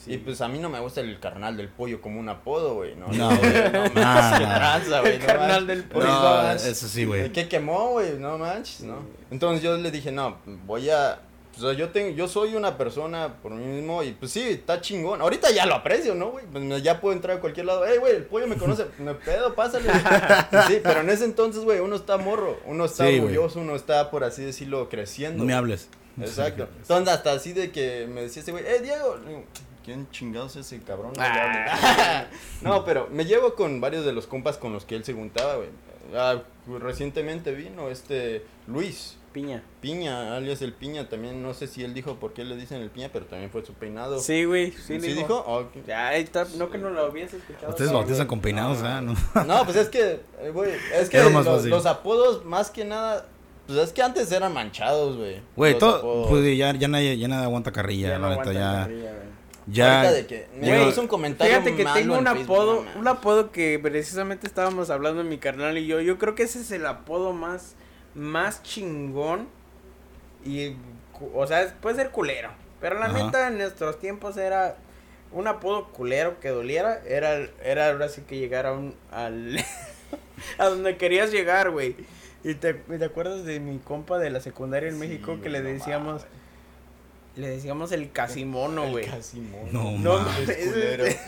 Sí. 0.04 0.12
Y 0.14 0.18
pues 0.18 0.40
a 0.40 0.48
mí 0.48 0.58
no 0.58 0.68
me 0.68 0.78
gusta 0.80 1.00
el 1.00 1.18
carnal 1.18 1.56
del 1.56 1.68
pollo 1.68 2.00
como 2.00 2.20
un 2.20 2.28
apodo, 2.28 2.74
güey. 2.74 2.94
No, 2.94 3.06
güey. 3.06 3.18
no, 3.18 3.36
No, 3.72 3.84
no. 3.84 3.90
tranza, 3.92 5.00
güey, 5.00 5.14
El 5.14 5.20
no 5.20 5.26
carnal 5.26 5.48
manches. 5.48 5.66
del 5.66 5.84
pollo. 5.84 6.06
no 6.06 6.50
eso 6.52 6.88
sí, 6.88 7.04
güey. 7.04 7.32
¿Qué 7.32 7.48
quemó, 7.48 7.90
güey? 7.90 8.12
No 8.18 8.38
manches, 8.38 8.82
¿no? 8.82 8.96
Entonces 9.30 9.62
yo 9.62 9.76
le 9.76 9.90
dije, 9.90 10.12
no, 10.12 10.38
voy 10.66 10.88
a... 10.90 11.20
O 11.56 11.60
sea, 11.60 11.72
yo, 11.72 11.88
tengo, 11.88 12.10
yo 12.10 12.28
soy 12.28 12.54
una 12.54 12.78
persona 12.78 13.34
por 13.42 13.50
mí 13.50 13.64
mismo 13.66 14.04
y 14.04 14.12
pues 14.12 14.30
sí, 14.30 14.42
está 14.42 14.80
chingón. 14.80 15.20
Ahorita 15.20 15.50
ya 15.50 15.66
lo 15.66 15.74
aprecio, 15.74 16.14
¿no, 16.14 16.30
güey? 16.30 16.44
Pues 16.46 16.82
ya 16.84 17.00
puedo 17.00 17.16
entrar 17.16 17.38
a 17.38 17.40
cualquier 17.40 17.66
lado. 17.66 17.84
Ey, 17.84 17.98
güey, 17.98 18.14
el 18.14 18.22
pollo 18.26 18.46
me 18.46 18.54
conoce. 18.56 18.86
Me 19.00 19.14
pedo, 19.14 19.52
pásale. 19.56 19.90
Sí, 20.68 20.78
pero 20.84 21.00
en 21.00 21.10
ese 21.10 21.24
entonces, 21.24 21.64
güey, 21.64 21.80
uno 21.80 21.96
está 21.96 22.16
morro. 22.16 22.60
Uno 22.64 22.84
está 22.84 23.08
Sí, 23.08 23.18
orgulloso, 23.18 23.58
uno 23.58 23.74
está, 23.74 24.08
por 24.12 24.22
así 24.22 24.44
decirlo, 24.44 24.88
creciendo. 24.88 25.38
No 25.38 25.44
me 25.46 25.54
hables. 25.54 25.88
Exacto. 26.20 26.68
Entonces 26.82 27.12
hasta 27.12 27.32
así 27.32 27.52
de 27.52 27.72
que 27.72 28.06
me 28.08 28.22
decía 28.22 28.38
este 28.40 28.52
güey, 28.52 28.64
eh, 28.64 28.80
Diego. 28.80 29.16
¿Quién 29.88 30.06
chingados 30.10 30.54
es 30.56 30.66
ese 30.66 30.80
cabrón? 30.84 31.14
Ah. 31.18 32.26
no, 32.60 32.84
pero 32.84 33.08
me 33.10 33.24
llevo 33.24 33.54
con 33.54 33.80
varios 33.80 34.04
de 34.04 34.12
los 34.12 34.26
compas 34.26 34.58
con 34.58 34.70
los 34.74 34.84
que 34.84 34.94
él 34.96 35.02
se 35.02 35.14
juntaba, 35.14 35.56
güey. 35.56 35.70
Ah, 36.14 36.42
recientemente 36.78 37.52
vino 37.52 37.88
este 37.88 38.44
Luis 38.66 39.16
Piña. 39.32 39.62
Piña, 39.80 40.36
alias 40.36 40.60
el 40.60 40.74
Piña, 40.74 41.08
también 41.08 41.42
no 41.42 41.54
sé 41.54 41.66
si 41.66 41.84
él 41.84 41.94
dijo 41.94 42.16
por 42.16 42.34
qué 42.34 42.44
le 42.44 42.54
dicen 42.56 42.82
el 42.82 42.90
Piña, 42.90 43.08
pero 43.10 43.24
también 43.24 43.50
fue 43.50 43.64
su 43.64 43.72
peinado. 43.72 44.18
Sí, 44.18 44.44
güey. 44.44 44.72
Sí, 44.72 44.78
¿Sí 44.86 44.98
dijo. 44.98 45.20
dijo? 45.20 45.44
Ah, 45.46 45.52
ok. 45.60 45.86
Ya, 45.86 46.08
ahí 46.08 46.22
está. 46.22 46.46
No 46.58 46.68
que 46.68 46.76
no 46.76 46.90
lo 46.90 47.06
habías 47.06 47.32
escuchado. 47.32 47.70
Ustedes 47.70 47.90
bautizan 47.90 48.26
con 48.26 48.40
peinados, 48.42 48.82
No. 48.82 48.88
¿ah? 48.88 49.00
¿no? 49.00 49.14
No, 49.46 49.64
pues 49.64 49.78
es 49.78 49.88
que, 49.88 50.20
eh, 50.42 50.50
güey, 50.52 50.72
es 50.94 51.08
que 51.08 51.22
los, 51.22 51.46
fácil. 51.46 51.70
los 51.70 51.86
apodos 51.86 52.44
más 52.44 52.70
que 52.70 52.84
nada, 52.84 53.24
pues 53.66 53.78
es 53.78 53.92
que 53.94 54.02
antes 54.02 54.30
eran 54.32 54.52
manchados, 54.52 55.16
güey. 55.16 55.40
Güey, 55.56 55.78
todo, 55.78 55.96
apodos. 55.96 56.28
pues 56.28 56.58
ya, 56.58 56.74
ya 56.74 56.88
nadie, 56.88 57.16
ya 57.16 57.26
nadie 57.28 57.44
aguanta 57.44 57.72
carrilla, 57.72 58.08
Ya 58.08 58.18
no 58.18 58.28
la 58.28 58.36
neta, 58.36 58.52
ya. 58.52 58.60
la 58.60 58.78
carrilla, 58.82 59.12
güey. 59.12 59.28
Ya. 59.70 60.10
De 60.10 60.26
que 60.26 60.46
me 60.54 60.68
Güey, 60.68 60.88
hizo 60.88 61.00
un 61.00 61.08
comentario 61.08 61.52
Fíjate 61.54 61.76
que 61.76 61.84
malo 61.84 62.00
tengo 62.00 62.14
en 62.14 62.20
un 62.20 62.26
Facebook, 62.26 62.44
apodo, 62.56 62.86
un 62.96 63.08
apodo 63.08 63.50
que 63.52 63.78
precisamente 63.78 64.46
estábamos 64.46 64.90
hablando 64.90 65.20
en 65.20 65.28
mi 65.28 65.38
carnal 65.38 65.76
y 65.78 65.86
yo. 65.86 66.00
Yo 66.00 66.18
creo 66.18 66.34
que 66.34 66.44
ese 66.44 66.60
es 66.60 66.70
el 66.70 66.86
apodo 66.86 67.32
más, 67.32 67.74
más 68.14 68.62
chingón. 68.62 69.48
Y, 70.44 70.74
o 71.34 71.46
sea, 71.46 71.74
puede 71.80 71.96
ser 71.96 72.10
culero. 72.10 72.50
Pero 72.80 72.98
la 72.98 73.06
Ajá. 73.06 73.24
neta, 73.24 73.48
en 73.48 73.58
nuestros 73.58 73.98
tiempos 73.98 74.36
era 74.36 74.76
un 75.32 75.46
apodo 75.46 75.88
culero 75.88 76.40
que 76.40 76.48
doliera. 76.48 77.02
Era, 77.06 77.48
era 77.62 77.90
ahora 77.90 78.08
sí 78.08 78.22
que 78.22 78.38
llegar 78.38 78.66
a 78.66 78.72
un, 78.72 78.94
al, 79.10 79.58
a 80.58 80.66
donde 80.66 80.96
querías 80.96 81.30
llegar, 81.30 81.70
güey. 81.70 81.96
Y 82.44 82.54
te, 82.54 82.80
y 82.88 82.98
te 82.98 83.04
acuerdas 83.04 83.44
de 83.44 83.58
mi 83.60 83.78
compa 83.78 84.18
de 84.18 84.30
la 84.30 84.40
secundaria 84.40 84.88
en 84.88 84.94
Sí, 84.94 85.00
México 85.00 85.40
que 85.42 85.50
le 85.50 85.60
decíamos. 85.60 86.24
Le 87.38 87.48
decíamos 87.48 87.92
el 87.92 88.10
casimono, 88.12 88.84
El 88.84 88.90
güey. 88.90 89.04
Casimono. 89.06 89.68
No, 89.72 89.98
No, 89.98 90.18
mames. 90.18 90.48
Es 90.48 90.58
ese- 90.58 91.20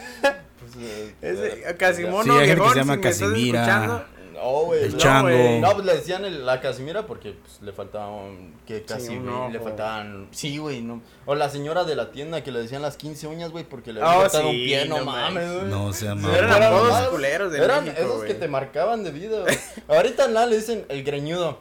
Pues, 0.61 0.77
eh, 0.79 1.15
eh, 1.23 1.77
Casimono, 1.79 2.23
Sí, 2.25 2.31
hay 2.39 2.49
gente 2.49 2.63
que 2.63 2.69
se 2.71 2.75
llama 2.77 3.01
Casimira. 3.01 3.61
escuchando, 3.63 4.05
No, 4.35 4.51
güey. 4.65 4.85
El 4.85 4.93
no, 4.93 4.99
chango. 4.99 5.29
No, 5.61 5.73
pues 5.75 5.85
le 5.87 5.95
decían 5.97 6.25
el- 6.25 6.47
la 6.47 6.61
Casimira 6.61 7.07
porque 7.07 7.33
pues, 7.33 7.61
le 7.63 7.73
faltaban 7.73 8.55
que 8.67 8.83
casi 8.83 9.17
güey, 9.19 9.53
le 9.53 9.61
faltaban 9.61 10.29
sí, 10.33 10.57
güey, 10.59 10.81
no. 10.83 11.03
O 11.27 11.35
la 11.35 11.49
señora 11.51 11.85
de 11.85 11.95
la 11.97 12.11
tienda 12.11 12.43
que 12.43 12.51
le 12.53 12.61
decían 12.61 12.81
las 12.83 12.97
15 12.97 13.27
uñas, 13.27 13.51
güey, 13.51 13.65
porque 13.65 13.93
le 13.93 14.01
Oh, 14.03 14.07
había 14.07 14.21
faltado 14.23 14.49
un 14.51 14.55
pie, 14.55 14.85
no, 14.87 14.99
no 14.99 15.05
mames, 15.07 15.53
güey. 15.53 15.65
No 15.67 15.91
mamón. 15.91 16.35
Eran 16.35 16.51
mamadas. 16.61 17.09
culeros 17.09 17.53
de 17.53 17.65
Eran 17.65 17.85
México, 17.85 18.03
esos 18.03 18.25
que 18.25 18.35
te 18.35 18.49
marcaban 18.49 19.03
de 19.05 19.11
vida, 19.11 19.41
güey. 19.41 19.59
Ahorita 19.89 20.29
nada 20.29 20.47
le 20.47 20.57
dicen 20.57 20.85
el 20.89 21.05
greñudo. 21.05 21.59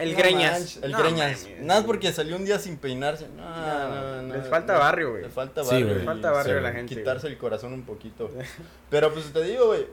El 0.00 0.12
No 0.12 0.18
greñas. 0.18 0.78
el 0.82 0.90
No, 0.92 0.98
greñas. 0.98 1.46
Nada 1.60 1.84
porque 1.84 2.12
salió 2.12 2.36
un 2.36 2.44
día 2.44 2.58
sin 2.58 2.76
peinarse. 2.76 3.28
No, 3.28 3.42
No, 3.44 3.88
no, 3.88 4.22
no. 4.22 4.34
les 4.34 4.48
falta 4.48 4.74
no. 4.74 4.78
barrio, 4.80 5.10
güey. 5.10 5.22
Les 5.22 5.32
falta 5.32 5.62
Sí, 5.62 5.70
barrio. 5.70 5.86
güey. 5.86 5.96
Les 5.98 6.04
falta 6.06 6.30
barrio 6.30 6.52
sí, 6.54 6.58
a 6.58 6.62
la 6.62 6.72
gente, 6.72 6.94
Quitarse 6.94 7.26
el 7.26 7.38
corazón 7.38 7.72
un 7.72 7.82
poquito. 7.82 8.30
Pero 8.90 9.12
pues 9.12 9.32
te 9.32 9.42
digo, 9.42 9.66
güey. 9.66 9.86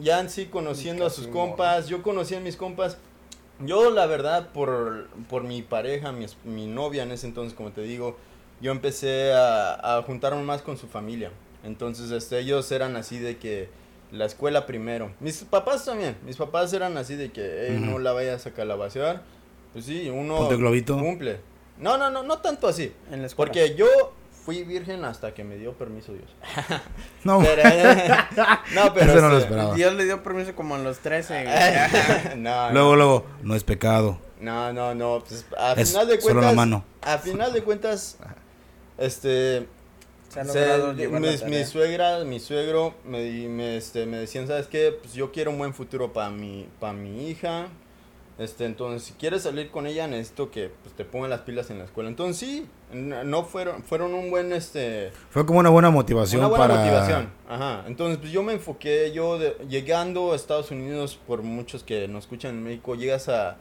Ya 0.00 0.20
en 0.20 0.28
sí 0.28 0.46
conociendo 0.46 1.06
a 1.06 1.10
sus 1.10 1.26
compas. 1.28 1.86
Yo 1.88 2.02
conocí 2.02 2.34
a 2.34 2.40
mis 2.40 2.56
compas. 2.56 2.98
Yo, 3.60 3.90
la 3.90 4.06
verdad, 4.06 4.48
por, 4.52 5.06
por 5.28 5.44
mi 5.44 5.62
pareja, 5.62 6.10
mi, 6.10 6.26
mi 6.44 6.66
novia 6.66 7.04
en 7.04 7.12
ese 7.12 7.26
entonces, 7.28 7.54
como 7.54 7.70
te 7.70 7.82
digo, 7.82 8.16
yo 8.60 8.72
empecé 8.72 9.32
a, 9.32 9.98
a 9.98 10.02
juntarme 10.02 10.42
más 10.42 10.62
con 10.62 10.76
su 10.76 10.88
familia. 10.88 11.30
Entonces, 11.62 12.10
este, 12.10 12.40
ellos 12.40 12.70
eran 12.72 12.96
así 12.96 13.18
de 13.20 13.36
que 13.38 13.68
la 14.12 14.26
escuela 14.26 14.66
primero. 14.66 15.12
Mis 15.20 15.38
papás 15.44 15.84
también. 15.84 16.16
Mis 16.24 16.36
papás 16.36 16.72
eran 16.72 16.96
así 16.96 17.16
de 17.16 17.30
que 17.32 17.68
"Ey, 17.68 17.76
Ujú. 17.76 17.84
no 17.86 17.98
la 17.98 18.12
vayas 18.12 18.46
a 18.46 18.52
calabacear. 18.52 19.22
Pues 19.72 19.86
sí, 19.86 20.08
uno 20.08 20.36
Ponte 20.36 20.56
globito. 20.56 20.98
cumple. 20.98 21.40
No, 21.78 21.98
no, 21.98 22.10
no, 22.10 22.22
no 22.22 22.38
tanto 22.38 22.68
así. 22.68 22.92
En 23.10 23.20
la 23.20 23.26
escuela. 23.26 23.50
Porque 23.50 23.74
yo 23.74 23.86
fui 24.44 24.62
virgen 24.62 25.04
hasta 25.04 25.32
que 25.34 25.42
me 25.42 25.56
dio 25.56 25.72
permiso 25.72 26.12
Dios. 26.12 26.30
No, 27.24 27.40
Pero, 27.40 27.62
no, 28.74 28.94
pero 28.94 29.12
Eso 29.12 29.20
no 29.22 29.28
lo 29.30 29.38
este, 29.38 29.48
esperaba. 29.48 29.74
Dios 29.74 29.94
le 29.94 30.04
dio 30.04 30.22
permiso 30.22 30.54
como 30.54 30.74
a 30.74 30.78
los 30.78 30.98
13. 30.98 31.44
güey. 31.44 32.36
no, 32.36 32.70
luego, 32.70 32.90
no, 32.90 32.96
luego, 32.96 33.26
no 33.42 33.54
es 33.56 33.64
pecado. 33.64 34.18
no, 34.40 34.72
no, 34.72 34.94
no, 34.94 35.24
pues, 35.26 35.46
a 35.58 35.72
Es 35.72 35.90
final 35.90 36.06
de 36.08 36.20
solo 36.20 36.40
la 36.42 36.52
mano. 36.52 36.84
a 37.02 37.18
final 37.18 37.52
de 37.52 37.62
cuentas, 37.62 38.18
este, 38.98 39.66
Se 40.42 40.52
se- 40.52 40.78
la 40.78 41.48
mi 41.48 41.64
suegra, 41.64 42.24
mi 42.24 42.40
suegro, 42.40 42.94
me, 43.04 43.22
di- 43.22 43.48
me, 43.48 43.76
este, 43.76 44.06
me 44.06 44.16
decían, 44.18 44.46
¿sabes 44.46 44.66
qué? 44.66 44.92
Pues 45.00 45.14
yo 45.14 45.30
quiero 45.32 45.50
un 45.52 45.58
buen 45.58 45.74
futuro 45.74 46.12
para 46.12 46.30
mi, 46.30 46.66
para 46.80 46.92
mi 46.92 47.28
hija. 47.28 47.68
Este, 48.36 48.64
entonces, 48.64 49.04
si 49.06 49.12
quieres 49.14 49.42
salir 49.42 49.70
con 49.70 49.86
ella, 49.86 50.08
necesito 50.08 50.50
que 50.50 50.68
pues, 50.82 50.92
te 50.96 51.04
pongan 51.04 51.30
las 51.30 51.42
pilas 51.42 51.70
en 51.70 51.78
la 51.78 51.84
escuela. 51.84 52.08
Entonces, 52.08 52.36
sí, 52.36 52.66
no 52.92 53.44
fueron, 53.44 53.84
fueron 53.84 54.12
un 54.12 54.28
buen, 54.28 54.52
este, 54.52 55.12
Fue 55.30 55.46
como 55.46 55.60
una 55.60 55.70
buena 55.70 55.90
motivación 55.90 56.40
Una 56.40 56.48
buena 56.48 56.66
para. 56.66 56.80
motivación. 56.80 57.30
Ajá. 57.48 57.84
Entonces, 57.86 58.18
pues 58.18 58.32
yo 58.32 58.42
me 58.42 58.54
enfoqué, 58.54 59.12
yo 59.12 59.38
de- 59.38 59.56
llegando 59.68 60.32
a 60.32 60.36
Estados 60.36 60.72
Unidos, 60.72 61.16
por 61.28 61.42
muchos 61.42 61.84
que 61.84 62.08
nos 62.08 62.24
escuchan 62.24 62.56
en 62.56 62.64
México, 62.64 62.96
llegas 62.96 63.28
a... 63.28 63.56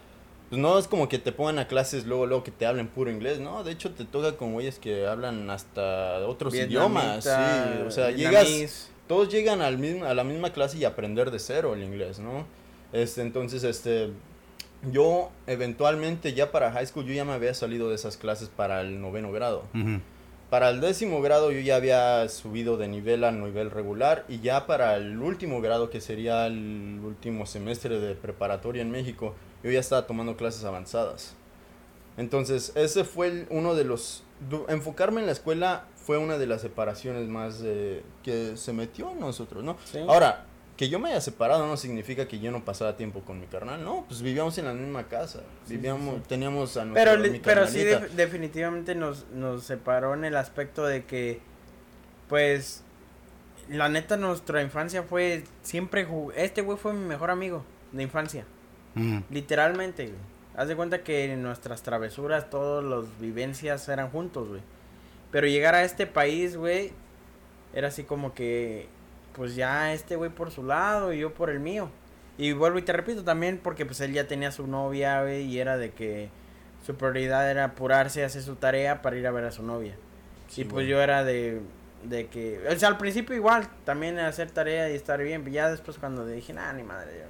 Pues 0.54 0.62
no 0.62 0.78
es 0.78 0.88
como 0.88 1.10
que 1.10 1.18
te 1.18 1.32
pongan 1.32 1.58
a 1.58 1.68
clases 1.68 2.06
luego, 2.06 2.28
luego 2.28 2.44
que 2.44 2.52
te 2.52 2.68
hablen 2.68 2.88
puro 2.88 3.10
inglés, 3.10 3.40
¿no? 3.40 3.64
De 3.64 3.72
hecho, 3.72 3.90
te 3.90 4.06
toca 4.06 4.34
con 4.34 4.54
güeyes 4.54 4.78
que 4.78 5.08
hablan 5.08 5.50
hasta 5.50 6.20
otros 6.28 6.54
idiomas, 6.54 7.24
sí. 7.24 7.82
O 7.88 7.90
sea, 7.90 8.12
llegas... 8.12 8.92
Todos 9.08 9.30
llegan 9.30 9.64
al 9.64 9.80
mismo, 9.80 10.06
a 10.06 10.14
la 10.14 10.24
misma 10.24 10.54
clase 10.54 10.78
y 10.78 10.86
aprender 10.86 11.32
de 11.32 11.40
cero 11.40 11.74
el 11.74 11.82
inglés, 11.82 12.20
¿no? 12.20 12.46
Este, 12.92 13.24
entonces, 13.24 13.64
este... 13.64 14.12
Yo, 14.92 15.32
eventualmente, 15.48 16.36
ya 16.36 16.52
para 16.52 16.72
high 16.72 16.86
school, 16.86 17.08
yo 17.08 17.16
ya 17.16 17.26
me 17.26 17.34
había 17.34 17.56
salido 17.56 17.90
de 17.90 17.96
esas 17.96 18.18
clases 18.18 18.50
para 18.50 18.82
el 18.82 19.02
noveno 19.02 19.32
grado. 19.32 19.64
Para 20.52 20.70
el 20.70 20.82
décimo 20.82 21.24
grado 21.24 21.52
yo 21.52 21.62
ya 21.62 21.78
había 21.78 22.30
subido 22.30 22.78
de 22.78 22.88
nivel 22.88 23.24
a 23.24 23.32
nivel 23.32 23.72
regular 23.72 24.24
y 24.30 24.40
ya 24.40 24.68
para 24.68 24.98
el 24.98 25.18
último 25.18 25.62
grado, 25.62 25.90
que 25.90 26.00
sería 26.00 26.46
el 26.46 27.00
último 27.04 27.48
semestre 27.48 28.00
de 28.00 28.14
preparatoria 28.14 28.84
en 28.84 28.92
México, 28.92 29.34
yo 29.64 29.72
ya 29.72 29.80
estaba 29.80 30.06
tomando 30.08 30.36
clases 30.38 30.64
avanzadas. 30.64 31.36
Entonces, 32.18 32.72
ese 32.76 33.04
fue 33.04 33.28
el- 33.28 33.48
uno 33.50 33.76
de 33.76 33.84
los... 33.86 34.24
Enfocarme 34.68 35.22
en 35.22 35.26
la 35.26 35.32
escuela 35.32 35.86
fue 35.96 36.18
una 36.18 36.38
de 36.38 36.46
las 36.48 36.62
separaciones 36.62 37.28
más 37.28 37.62
eh, 37.64 38.04
que 38.24 38.58
se 38.58 38.74
metió 38.74 39.12
en 39.12 39.20
nosotros, 39.20 39.64
¿no? 39.64 39.78
Sí. 39.86 40.00
Ahora, 40.08 40.46
que 40.76 40.90
yo 40.90 41.00
me 41.00 41.10
haya 41.10 41.22
separado 41.22 41.66
no 41.66 41.78
significa 41.78 42.28
que 42.28 42.40
yo 42.40 42.52
no 42.52 42.66
pasara 42.66 42.98
tiempo 42.98 43.22
con 43.22 43.40
mi 43.40 43.46
carnal, 43.48 43.84
no, 43.86 44.04
pues 44.08 44.22
vivíamos 44.22 44.58
en 44.58 44.66
la 44.66 44.74
misma 44.74 45.08
casa, 45.08 45.40
Sí, 45.66 45.76
vivíamos, 45.78 46.16
sí, 46.16 46.22
teníamos 46.28 46.76
a 46.78 46.86
Pero, 46.94 47.16
li- 47.16 47.30
mi 47.30 47.40
pero 47.40 47.68
sí, 47.68 47.84
definitivamente 48.16 48.96
nos, 48.96 49.28
nos 49.30 49.64
separó 49.64 50.14
en 50.14 50.26
el 50.26 50.36
aspecto 50.36 50.84
de 50.86 51.06
que, 51.06 51.40
pues, 52.28 52.84
la 53.70 53.88
neta, 53.88 54.18
nuestra 54.18 54.62
infancia 54.62 55.04
fue 55.04 55.44
siempre. 55.62 56.08
Este 56.36 56.62
güey 56.62 56.78
fue 56.78 56.94
mi 56.94 57.06
mejor 57.06 57.32
amigo 57.32 57.64
de 57.92 58.04
infancia. 58.04 58.46
Ujú. 58.96 59.24
Literalmente, 59.30 60.08
güey. 60.08 60.18
Haz 60.56 60.68
de 60.68 60.76
cuenta 60.76 61.04
que 61.04 61.32
en 61.32 61.42
nuestras 61.42 61.82
travesuras, 61.82 62.50
todas 62.50 62.84
las 62.84 63.20
vivencias 63.20 63.90
eran 63.90 64.10
juntos, 64.10 64.50
güey. 64.50 64.62
Pero 65.32 65.48
llegar 65.48 65.74
a 65.74 65.84
este 65.84 66.06
país, 66.06 66.56
güey, 66.56 66.92
era 67.74 67.88
así 67.88 68.04
como 68.04 68.36
que, 68.36 68.88
pues 69.36 69.56
ya 69.56 69.94
este 69.94 70.16
güey 70.16 70.30
por 70.30 70.52
su 70.52 70.64
lado 70.64 71.12
y 71.12 71.20
yo 71.20 71.34
por 71.34 71.50
el 71.50 71.60
mío. 71.60 71.90
Y 72.38 72.54
vuelvo 72.54 72.78
y 72.78 72.84
te 72.84 72.94
repito 72.94 73.24
también 73.24 73.60
porque 73.62 73.86
pues 73.86 74.00
él 74.02 74.14
ya 74.14 74.28
tenía 74.28 74.52
su 74.52 74.68
novia, 74.68 75.22
güey, 75.22 75.44
y 75.46 75.60
era 75.60 75.78
de 75.78 75.92
que 75.92 76.30
su 76.86 76.96
prioridad 76.96 77.50
era 77.50 77.64
apurarse, 77.66 78.24
hacer 78.24 78.44
su 78.44 78.56
tarea 78.56 79.02
para 79.02 79.18
ir 79.18 79.26
a 79.26 79.32
ver 79.32 79.46
a 79.46 79.52
su 79.52 79.64
novia. 79.64 79.96
Sí, 80.50 80.62
y 80.62 80.66
pues 80.66 80.88
yo 80.88 81.02
era 81.02 81.24
de, 81.24 81.62
de 82.04 82.28
que, 82.28 82.60
o 82.68 82.78
sea, 82.78 82.90
al 82.90 82.98
principio 82.98 83.36
igual, 83.36 83.68
también 83.86 84.20
hacer 84.20 84.52
tarea 84.52 84.90
y 84.92 84.96
estar 84.96 85.22
bien, 85.22 85.44
pero 85.44 85.54
ya 85.54 85.70
después 85.72 85.98
cuando 85.98 86.26
dije, 86.28 86.54
nah, 86.54 86.74
ni 86.74 86.84
madre, 86.84 87.20
ya". 87.20 87.28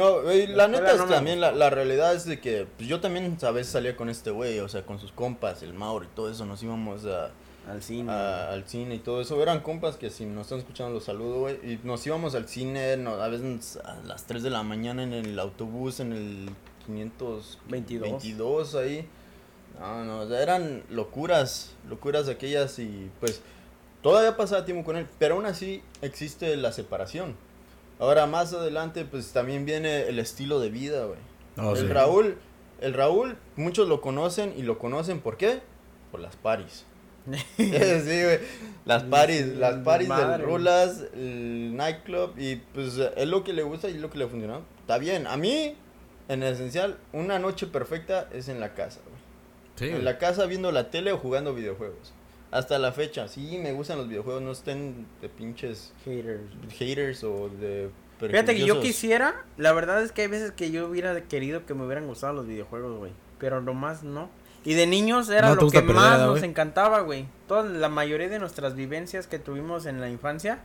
No, 0.00 0.22
La 0.22 0.68
neta 0.68 0.92
es 0.92 1.06
también 1.08 1.40
la, 1.40 1.70
realidad 1.70 2.14
es 2.14 2.24
de 2.24 2.40
que 2.40 2.66
pues, 2.76 2.88
yo 2.88 3.00
también 3.00 3.36
a 3.42 3.50
veces 3.50 3.72
salía 3.72 3.96
con 3.96 4.08
este 4.08 4.30
güey, 4.30 4.58
o 4.60 4.68
sea, 4.68 4.82
con 4.86 4.98
sus 4.98 5.12
compas, 5.12 5.62
el 5.62 5.74
Mauro 5.74 6.04
y 6.04 6.08
todo 6.08 6.30
eso, 6.30 6.44
nos 6.46 6.62
íbamos 6.62 7.04
a, 7.06 7.30
al 7.70 7.82
cine. 7.82 8.10
a- 8.10 8.50
al 8.52 8.66
cine 8.66 8.94
y 8.96 8.98
todo 8.98 9.20
eso. 9.20 9.40
Eran 9.42 9.60
compas 9.60 9.96
que 9.96 10.10
si 10.10 10.24
nos 10.24 10.46
están 10.46 10.58
escuchando 10.60 10.92
los 10.94 11.04
saludo, 11.04 11.40
güey. 11.40 11.56
Y 11.62 11.80
nos 11.84 12.06
íbamos 12.06 12.34
al 12.34 12.48
cine, 12.48 12.96
no, 12.96 13.12
a 13.12 13.28
veces 13.28 13.78
a 13.84 13.96
las 14.06 14.24
3 14.24 14.42
de 14.42 14.50
la 14.50 14.62
mañana 14.62 15.02
en 15.02 15.12
el 15.12 15.38
autobús, 15.38 16.00
en 16.00 16.12
el 16.12 16.48
522 16.86 17.58
22. 17.68 18.74
ahí. 18.76 19.06
No, 19.78 20.04
no, 20.04 20.20
o 20.20 20.28
sea, 20.28 20.42
eran 20.42 20.82
locuras, 20.90 21.72
locuras 21.88 22.28
aquellas 22.28 22.78
y 22.78 23.10
pues 23.20 23.40
todavía 24.02 24.36
pasaba 24.36 24.64
tiempo 24.64 24.84
con 24.84 24.96
él, 24.96 25.06
pero 25.18 25.36
aún 25.36 25.46
así 25.46 25.82
existe 26.02 26.56
la 26.56 26.72
separación. 26.72 27.34
Ahora 28.00 28.26
más 28.26 28.52
adelante 28.54 29.04
pues 29.04 29.32
también 29.32 29.66
viene 29.66 30.08
el 30.08 30.18
estilo 30.18 30.58
de 30.58 30.70
vida, 30.70 31.04
güey. 31.04 31.18
Oh, 31.58 31.76
el 31.76 31.86
sí. 31.86 31.92
Raúl, 31.92 32.38
el 32.80 32.94
Raúl, 32.94 33.36
muchos 33.56 33.88
lo 33.88 34.00
conocen 34.00 34.54
y 34.56 34.62
lo 34.62 34.78
conocen 34.78 35.20
¿por 35.20 35.36
qué? 35.36 35.60
Por 36.10 36.20
las 36.20 36.34
paris. 36.34 36.86
sí, 37.56 37.68
güey. 37.68 38.38
Las 38.86 39.04
paris, 39.04 39.46
las 39.48 39.84
paris 39.84 40.08
del 40.08 40.42
Rulas, 40.42 41.04
el 41.14 41.76
nightclub 41.76 42.38
y 42.38 42.56
pues 42.56 42.96
es 42.96 43.28
lo 43.28 43.44
que 43.44 43.52
le 43.52 43.62
gusta 43.62 43.90
y 43.90 43.96
es 43.96 44.00
lo 44.00 44.10
que 44.10 44.18
le 44.18 44.26
funciona. 44.26 44.60
Está 44.80 44.96
bien. 44.96 45.26
A 45.26 45.36
mí, 45.36 45.76
en 46.28 46.42
esencial, 46.42 46.98
una 47.12 47.38
noche 47.38 47.66
perfecta 47.66 48.28
es 48.32 48.48
en 48.48 48.60
la 48.60 48.74
casa, 48.74 49.00
güey. 49.04 49.20
Sí, 49.76 49.94
En 49.94 50.04
la 50.04 50.18
casa 50.18 50.46
viendo 50.46 50.72
la 50.72 50.90
tele 50.90 51.12
o 51.12 51.18
jugando 51.18 51.54
videojuegos. 51.54 52.12
Hasta 52.50 52.78
la 52.78 52.90
fecha, 52.92 53.28
sí, 53.28 53.58
me 53.62 53.72
gustan 53.72 53.98
los 53.98 54.08
videojuegos, 54.08 54.42
no 54.42 54.50
estén 54.52 55.06
de 55.20 55.28
pinches 55.28 55.92
Haters. 56.04 56.42
haters 56.76 57.24
o 57.24 57.48
de... 57.48 57.90
Fíjate 58.18 58.54
que 58.56 58.66
yo 58.66 58.80
quisiera, 58.80 59.44
la 59.56 59.72
verdad 59.72 60.02
es 60.02 60.12
que 60.12 60.22
hay 60.22 60.28
veces 60.28 60.50
que 60.52 60.70
yo 60.70 60.88
hubiera 60.88 61.18
querido 61.22 61.64
que 61.64 61.72
me 61.74 61.84
hubieran 61.86 62.06
gustado 62.06 62.34
los 62.34 62.46
videojuegos, 62.46 62.98
güey. 62.98 63.12
Pero 63.38 63.62
nomás 63.62 64.02
no. 64.02 64.28
Y 64.62 64.74
de 64.74 64.86
niños 64.86 65.30
era 65.30 65.48
¿No 65.48 65.54
lo 65.54 65.70
que 65.70 65.78
perder, 65.80 65.94
más 65.96 66.20
nos 66.20 66.30
güey? 66.40 66.44
encantaba, 66.44 67.00
güey. 67.00 67.26
Toda 67.48 67.62
la 67.64 67.88
mayoría 67.88 68.28
de 68.28 68.38
nuestras 68.38 68.74
vivencias 68.74 69.26
que 69.26 69.38
tuvimos 69.38 69.86
en 69.86 70.00
la 70.02 70.10
infancia 70.10 70.58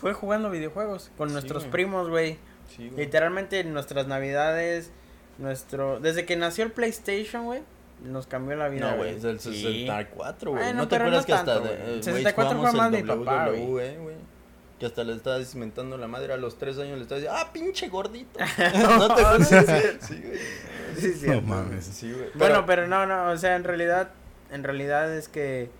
fue 0.00 0.12
jugando 0.12 0.50
videojuegos 0.50 1.12
con 1.16 1.28
Sí, 1.28 1.34
nuestros 1.34 1.62
güey. 1.64 1.70
primos, 1.72 2.08
güey. 2.08 2.38
Sí. 2.76 2.90
Literalmente 2.96 3.60
en 3.60 3.72
nuestras 3.72 4.08
navidades, 4.08 4.90
nuestro... 5.38 6.00
Desde 6.00 6.24
que 6.26 6.34
nació 6.36 6.64
el 6.64 6.72
PlayStation, 6.72 7.44
güey. 7.44 7.60
Nos 8.02 8.26
cambió 8.26 8.56
la 8.56 8.68
vida. 8.68 8.90
No, 8.92 8.96
güey, 8.98 9.14
es 9.16 9.22
del 9.22 9.40
Sí. 9.40 9.54
64, 9.62 10.50
güey. 10.52 10.62
Bueno, 10.62 10.78
¿No 10.82 10.88
te 10.88 10.96
pero 10.96 11.04
acuerdas 11.04 11.22
no 11.22 11.26
que 11.26 11.32
hasta 11.32 11.54
tanto, 11.54 11.68
de, 11.68 11.74
eh, 11.74 11.84
güey, 11.86 12.02
64 12.02 12.50
fue 12.50 12.56
jugamos 12.58 12.74
más 12.78 12.94
el 12.94 13.02
mi 13.04 13.08
papá, 13.24 13.48
güey. 13.50 14.28
Que 14.78 14.86
hasta 14.86 15.02
le 15.02 15.14
estaba 15.14 15.40
inventando 15.40 15.98
la 15.98 16.06
madre 16.06 16.32
a 16.32 16.36
los 16.36 16.56
tres 16.56 16.78
años, 16.78 16.96
le 16.98 17.02
estaba 17.02 17.20
diciendo, 17.20 17.40
ah, 17.44 17.52
pinche 17.52 17.88
gordito. 17.88 18.38
¿No 18.98 19.14
te 19.14 19.22
acuerdas? 19.22 19.48
Sí, 20.00 20.20
güey. 20.22 20.38
Sí, 20.96 21.12
sí. 21.14 21.26
No 21.28 21.40
mames. 21.42 21.84
Sí, 21.84 22.12
güey. 22.12 22.28
Bueno, 22.34 22.64
pero 22.64 22.86
no, 22.86 23.04
no, 23.04 23.30
o 23.30 23.36
sea, 23.36 23.56
en 23.56 23.64
realidad, 23.64 24.10
en 24.52 24.62
realidad 24.62 25.12
es 25.12 25.28
que 25.28 25.70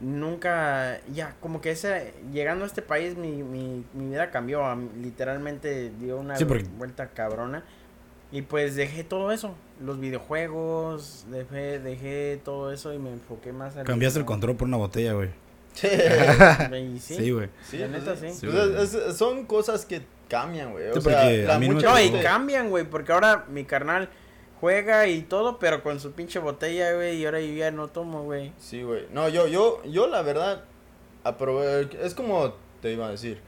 nunca, 0.00 1.00
ya, 1.12 1.34
como 1.40 1.60
que 1.60 1.70
ese, 1.72 2.12
llegando 2.32 2.64
a 2.64 2.66
este 2.66 2.82
país, 2.82 3.16
mi, 3.16 3.42
mi, 3.42 3.84
mi 3.94 4.08
vida 4.10 4.30
cambió, 4.30 4.62
literalmente 5.00 5.90
dio 5.98 6.18
una 6.18 6.36
Sí, 6.36 6.44
porque- 6.44 6.64
vuelta 6.76 7.08
cabrona. 7.08 7.64
Y 8.30 8.42
pues 8.42 8.76
dejé 8.76 9.04
todo 9.04 9.32
eso, 9.32 9.54
los 9.80 9.98
videojuegos, 10.00 11.26
dejé, 11.30 11.78
dejé 11.78 12.40
todo 12.44 12.72
eso 12.72 12.92
y 12.92 12.98
me 12.98 13.10
enfoqué 13.10 13.52
más 13.52 13.76
al... 13.76 13.84
Cambiaste 13.86 14.18
el 14.18 14.24
control 14.24 14.56
por 14.56 14.68
una 14.68 14.76
botella, 14.76 15.12
güey. 15.12 15.30
Sí, 15.74 15.86
Y 16.94 16.98
sí, 16.98 17.14
Sí, 17.16 17.30
güey. 17.30 17.48
sí, 17.68 17.78
La 17.78 17.88
neta, 17.88 18.16
sí. 18.16 18.30
sí. 18.32 18.46
Es- 18.48 18.94
es- 18.94 19.16
son 19.16 19.46
cosas 19.46 19.84
que 19.84 20.02
cambian, 20.28 20.72
güey. 20.72 20.88
O 20.90 20.94
Sí, 20.94 21.00
sea, 21.02 21.20
porque 21.22 21.44
la 21.44 21.54
a 21.54 21.58
mí 21.58 21.66
no 21.68 21.74
me 21.74 21.80
mucha 21.80 21.90
No, 21.92 22.00
y 22.00 22.22
cambian, 22.22 22.70
güey, 22.70 22.84
porque 22.84 23.12
ahora 23.12 23.44
mi 23.48 23.64
carnal 23.64 24.08
juega 24.60 25.06
y 25.06 25.22
todo, 25.22 25.58
pero 25.60 25.82
con 25.84 26.00
su 26.00 26.12
pinche 26.12 26.40
botella, 26.40 26.92
güey, 26.94 27.16
y 27.18 27.24
ahora 27.26 27.40
yo 27.40 27.52
ya 27.54 27.70
no 27.70 27.86
tomo, 27.88 28.24
güey. 28.24 28.52
Sí, 28.58 28.82
güey. 28.82 29.06
No, 29.12 29.28
yo, 29.28 29.46
yo, 29.46 29.80
yo 29.84 30.08
la 30.08 30.22
verdad, 30.22 30.64
aprove- 31.24 31.88
es 32.02 32.14
como 32.14 32.54
te 32.82 32.92
iba 32.92 33.06
a 33.06 33.10
decir, 33.10 33.40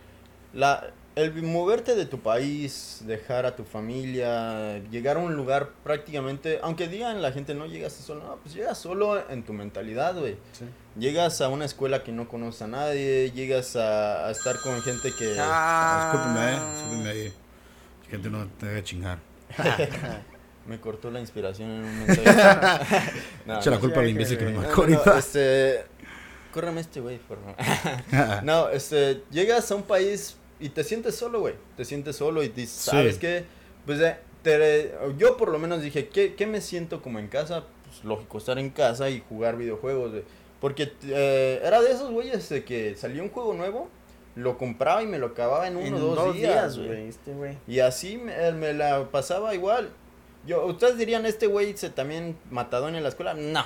la, 0.52 0.92
el 1.16 1.42
moverte 1.42 1.94
de 1.94 2.06
tu 2.06 2.20
país, 2.20 3.02
dejar 3.04 3.44
a 3.44 3.56
tu 3.56 3.64
familia, 3.64 4.78
llegar 4.90 5.16
a 5.16 5.20
un 5.20 5.34
lugar 5.34 5.70
prácticamente, 5.82 6.60
aunque 6.62 6.88
digan 6.88 7.20
la 7.20 7.32
gente 7.32 7.54
no 7.54 7.66
llegas 7.66 7.92
solo, 7.92 8.24
no, 8.24 8.36
pues 8.36 8.54
llegas 8.54 8.78
solo 8.78 9.28
en 9.28 9.42
tu 9.44 9.52
mentalidad, 9.52 10.16
güey. 10.18 10.36
Llegas 10.98 11.40
a 11.40 11.48
una 11.48 11.64
escuela 11.64 12.02
que 12.02 12.12
no 12.12 12.28
conoce 12.28 12.64
a 12.64 12.68
nadie, 12.68 13.32
llegas 13.32 13.76
a, 13.76 14.28
a 14.28 14.30
estar 14.30 14.60
con 14.60 14.80
gente 14.82 15.12
que... 15.12 15.36
Ah. 15.38 16.10
Discúlpeme, 16.12 16.52
eh. 16.52 16.60
Discúlpeme 16.74 17.10
ahí. 17.10 17.32
Gente 18.08 18.30
no 18.30 18.46
te 18.58 18.66
debe 18.66 18.82
chingar. 18.82 19.18
Me 20.66 20.80
cortó 20.80 21.10
la 21.10 21.20
inspiración 21.20 21.70
en 21.70 21.84
un 21.84 22.06
mensaje. 22.06 23.12
No, 23.46 23.58
Echa 23.58 23.70
la 23.70 23.78
culpa 23.78 24.00
al 24.00 24.08
imbécil 24.08 24.38
que 24.38 24.44
me 24.44 24.52
güey. 24.52 24.68
No, 24.68 24.76
marcó 24.76 25.10
no, 25.10 25.18
este, 25.18 25.84
córreme 26.52 26.80
este 26.80 27.00
güey, 27.00 27.18
por 27.18 27.38
favor. 27.38 28.44
No, 28.44 28.68
este, 28.68 29.22
llegas 29.30 29.70
a 29.70 29.74
un 29.74 29.82
país 29.82 30.36
y 30.60 30.68
te 30.70 30.84
sientes 30.84 31.14
solo, 31.16 31.40
güey. 31.40 31.54
Te 31.76 31.84
sientes 31.84 32.16
solo 32.16 32.42
y 32.42 32.48
dices, 32.48 32.70
Sí. 32.84 32.90
¿sabes 32.90 33.18
qué? 33.18 33.44
Pues 33.86 34.00
eh, 34.00 34.16
te- 34.42 34.92
yo 35.18 35.36
por 35.36 35.50
lo 35.50 35.58
menos 35.58 35.82
dije, 35.82 36.08
¿qué, 36.08 36.34
qué 36.34 36.46
me 36.46 36.60
siento 36.60 37.02
como 37.02 37.18
en 37.18 37.28
casa? 37.28 37.64
Pues 37.86 38.04
lógico, 38.04 38.38
estar 38.38 38.58
en 38.58 38.70
casa 38.70 39.10
y 39.10 39.22
jugar 39.28 39.56
videojuegos, 39.56 40.10
güey. 40.12 40.24
Porque 40.60 40.92
eh, 41.04 41.60
era 41.64 41.80
de 41.80 41.90
esos 41.92 42.10
güeyes 42.10 42.48
de 42.50 42.64
que 42.64 42.94
salió 42.94 43.22
un 43.22 43.30
juego 43.30 43.54
nuevo, 43.54 43.88
lo 44.36 44.58
compraba 44.58 45.02
y 45.02 45.06
me 45.06 45.18
lo 45.18 45.26
acababa 45.28 45.66
en 45.66 45.76
uno 45.76 45.96
o 45.96 46.14
dos, 46.14 46.34
días, 46.34 46.78
güey. 46.78 47.08
este 47.08 47.32
güey. 47.32 47.56
Y 47.66 47.80
así 47.80 48.16
me, 48.18 48.52
me 48.52 48.72
la 48.74 49.10
pasaba 49.10 49.54
igual. 49.54 49.88
Yo, 50.46 50.64
ustedes 50.66 50.96
dirían, 50.98 51.26
este 51.26 51.46
güey 51.46 51.76
se 51.76 51.90
también 51.90 52.36
matadón 52.50 52.94
en 52.94 53.02
la 53.02 53.08
escuela. 53.08 53.34
No, 53.34 53.64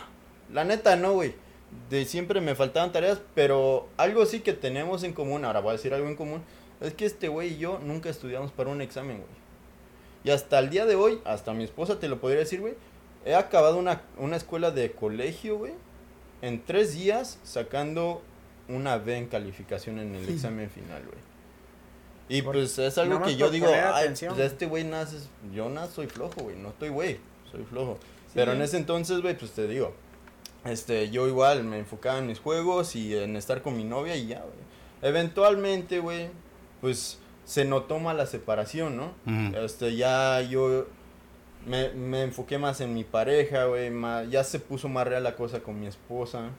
la 0.52 0.64
neta 0.64 0.96
no, 0.96 1.12
güey. 1.12 1.34
De 1.90 2.04
siempre 2.04 2.40
me 2.40 2.54
faltaban 2.54 2.92
tareas, 2.92 3.20
pero 3.34 3.88
algo 3.96 4.24
sí 4.26 4.40
que 4.40 4.52
tenemos 4.52 5.02
en 5.02 5.12
común, 5.12 5.44
ahora 5.44 5.58
voy 5.60 5.70
a 5.70 5.72
decir 5.72 5.92
algo 5.92 6.06
en 6.08 6.14
común, 6.16 6.42
es 6.86 6.94
que 6.94 7.06
este 7.06 7.28
güey 7.28 7.54
y 7.54 7.58
yo 7.58 7.78
nunca 7.82 8.08
estudiamos 8.10 8.52
para 8.52 8.70
un 8.70 8.80
examen, 8.80 9.16
güey. 9.18 9.28
Y 10.24 10.30
hasta 10.30 10.58
el 10.58 10.70
día 10.70 10.86
de 10.86 10.94
hoy, 10.94 11.20
hasta 11.24 11.52
mi 11.52 11.64
esposa 11.64 11.98
te 12.00 12.08
lo 12.08 12.20
podría 12.20 12.40
decir, 12.40 12.60
güey, 12.60 12.74
he 13.24 13.34
acabado 13.34 13.76
una, 13.76 14.02
una 14.18 14.36
escuela 14.36 14.70
de 14.70 14.92
colegio, 14.92 15.58
güey, 15.58 15.72
en 16.42 16.64
tres 16.64 16.94
días 16.94 17.38
sacando 17.42 18.22
una 18.68 18.96
B 18.98 19.16
en 19.16 19.26
calificación 19.26 19.98
en 19.98 20.14
el 20.14 20.28
examen 20.28 20.70
final, 20.70 21.02
güey. 21.04 21.18
Y 22.28 22.40
Por- 22.42 22.54
pues 22.54 22.78
es 22.78 22.96
algo 22.96 23.20
que 23.22 23.36
yo 23.36 23.50
digo, 23.50 23.66
ay, 23.68 24.04
atención". 24.04 24.34
pues 24.34 24.46
este 24.50 24.64
güey 24.66 24.84
nace, 24.84 25.18
yo 25.52 25.68
no 25.68 25.86
soy 25.88 26.06
flojo, 26.06 26.42
güey, 26.42 26.56
no 26.56 26.70
estoy 26.70 26.88
güey, 26.88 27.18
soy 27.52 27.64
flojo. 27.64 27.98
Pero 28.32 28.52
en 28.52 28.62
ese 28.62 28.78
entonces, 28.78 29.20
güey, 29.20 29.36
pues 29.36 29.50
te 29.52 29.66
digo, 29.68 29.92
este, 30.64 31.10
yo 31.10 31.28
igual 31.28 31.64
me 31.64 31.78
enfocaba 31.78 32.18
en 32.18 32.26
mis 32.26 32.40
juegos 32.40 32.96
y 32.96 33.14
en 33.14 33.36
estar 33.36 33.60
con 33.60 33.76
mi 33.76 33.84
novia 33.84 34.16
y 34.16 34.28
ya, 34.28 34.40
güey. 34.40 34.64
Eventualmente, 35.02 35.98
güey, 35.98 36.30
pues 36.84 37.18
se 37.46 37.64
notó 37.64 37.98
más 37.98 38.14
la 38.14 38.26
separación, 38.26 38.94
¿no? 38.98 39.12
Este, 39.56 39.96
ya 39.96 40.42
yo 40.42 40.84
me, 41.66 41.88
me 41.94 42.20
enfoqué 42.24 42.58
más 42.58 42.82
en 42.82 42.92
mi 42.92 43.04
pareja, 43.04 43.64
güey, 43.64 43.90
ya 44.30 44.44
se 44.44 44.58
puso 44.58 44.90
más 44.90 45.06
real 45.08 45.22
la 45.24 45.34
cosa 45.34 45.60
con 45.60 45.80
mi 45.80 45.86
esposa. 45.86 46.50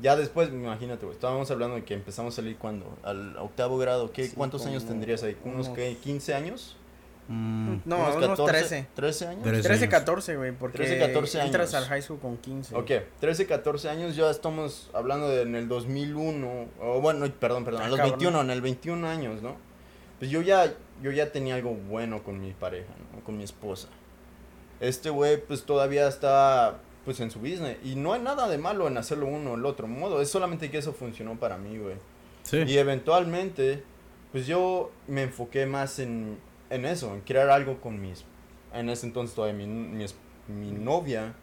Ya 0.00 0.14
después, 0.14 0.50
imagínate, 0.50 1.04
güey, 1.04 1.16
estábamos 1.16 1.50
hablando 1.50 1.74
de 1.74 1.82
que 1.84 1.94
empezamos 1.94 2.34
a 2.34 2.36
salir 2.36 2.56
cuando, 2.58 2.96
al 3.02 3.36
octavo 3.38 3.76
grado, 3.76 4.12
¿qué, 4.12 4.26
Sí, 4.28 4.36
¿cuántos 4.36 4.64
años 4.66 4.84
tendrías 4.86 5.24
ahí? 5.24 5.36
¿Unos, 5.44 5.66
unos- 5.66 5.76
qué, 5.76 5.96
15 6.00 6.32
años? 6.34 6.76
Mm, 7.28 7.78
No, 7.84 8.14
unos 8.16 8.44
13. 8.44 8.86
13 8.94 9.26
años. 9.26 9.42
Trece. 9.42 9.62
13, 9.68 9.84
años. 9.84 9.90
14, 9.90 10.36
güey, 10.36 10.52
porque 10.52 10.78
13, 10.78 10.98
14 10.98 11.40
entras 11.42 11.74
años. 11.74 11.82
al 11.84 11.88
high 11.90 12.02
school 12.02 12.18
con 12.20 12.36
15. 12.36 12.76
Ok, 12.76 12.90
13, 13.20 13.46
14 13.46 13.88
años, 13.88 14.14
ya 14.16 14.30
estamos 14.30 14.90
hablando 14.92 15.28
de 15.28 15.42
en 15.42 15.54
el 15.56 15.66
2001, 15.68 16.66
o 16.80 17.00
bueno, 17.00 17.26
perdón, 17.40 17.64
perdón, 17.64 17.82
a 17.82 17.86
Ah, 17.86 17.88
los 17.88 17.96
cabrón. 17.98 18.18
21, 18.18 18.40
en 18.42 18.50
el 18.50 18.60
21 18.60 19.08
años, 19.08 19.42
¿no? 19.42 19.56
Pues 20.18 20.30
yo 20.30 20.40
ya, 20.40 20.72
yo 21.02 21.10
ya 21.10 21.32
tenía 21.32 21.56
algo 21.56 21.74
bueno 21.74 22.22
con 22.22 22.40
mi 22.40 22.52
pareja, 22.52 22.92
¿no? 23.12 23.24
Con 23.24 23.36
mi 23.36 23.44
esposa. 23.44 23.88
Este 24.80 25.10
güey, 25.10 25.36
pues 25.44 25.64
todavía 25.64 26.06
está, 26.06 26.78
pues 27.04 27.18
en 27.20 27.30
su 27.30 27.40
business, 27.40 27.76
y 27.84 27.96
no 27.96 28.12
hay 28.12 28.20
nada 28.20 28.46
de 28.48 28.58
malo 28.58 28.86
en 28.88 28.98
hacerlo 28.98 29.26
uno 29.26 29.52
o 29.52 29.54
el 29.56 29.64
otro 29.66 29.88
modo, 29.88 30.20
es 30.22 30.30
solamente 30.30 30.70
que 30.70 30.78
eso 30.78 30.92
funcionó 30.92 31.34
para 31.40 31.58
mí, 31.58 31.76
güey. 31.78 31.96
Sí. 32.44 32.58
Y 32.66 32.78
eventualmente, 32.78 33.82
pues 34.32 34.46
yo 34.46 34.92
me 35.08 35.22
enfoqué 35.24 35.66
más 35.66 35.98
en, 35.98 36.38
en 36.70 36.84
eso, 36.84 37.14
en 37.14 37.20
crear 37.20 37.48
algo 37.50 37.80
con 37.80 38.00
mis, 38.00 38.24
en 38.72 38.88
ese 38.90 39.06
entonces 39.06 39.34
todavía 39.34 39.56
mi, 39.56 39.66
mi, 39.66 40.04
es- 40.04 40.16
mi 40.48 40.70
novia, 40.70 41.34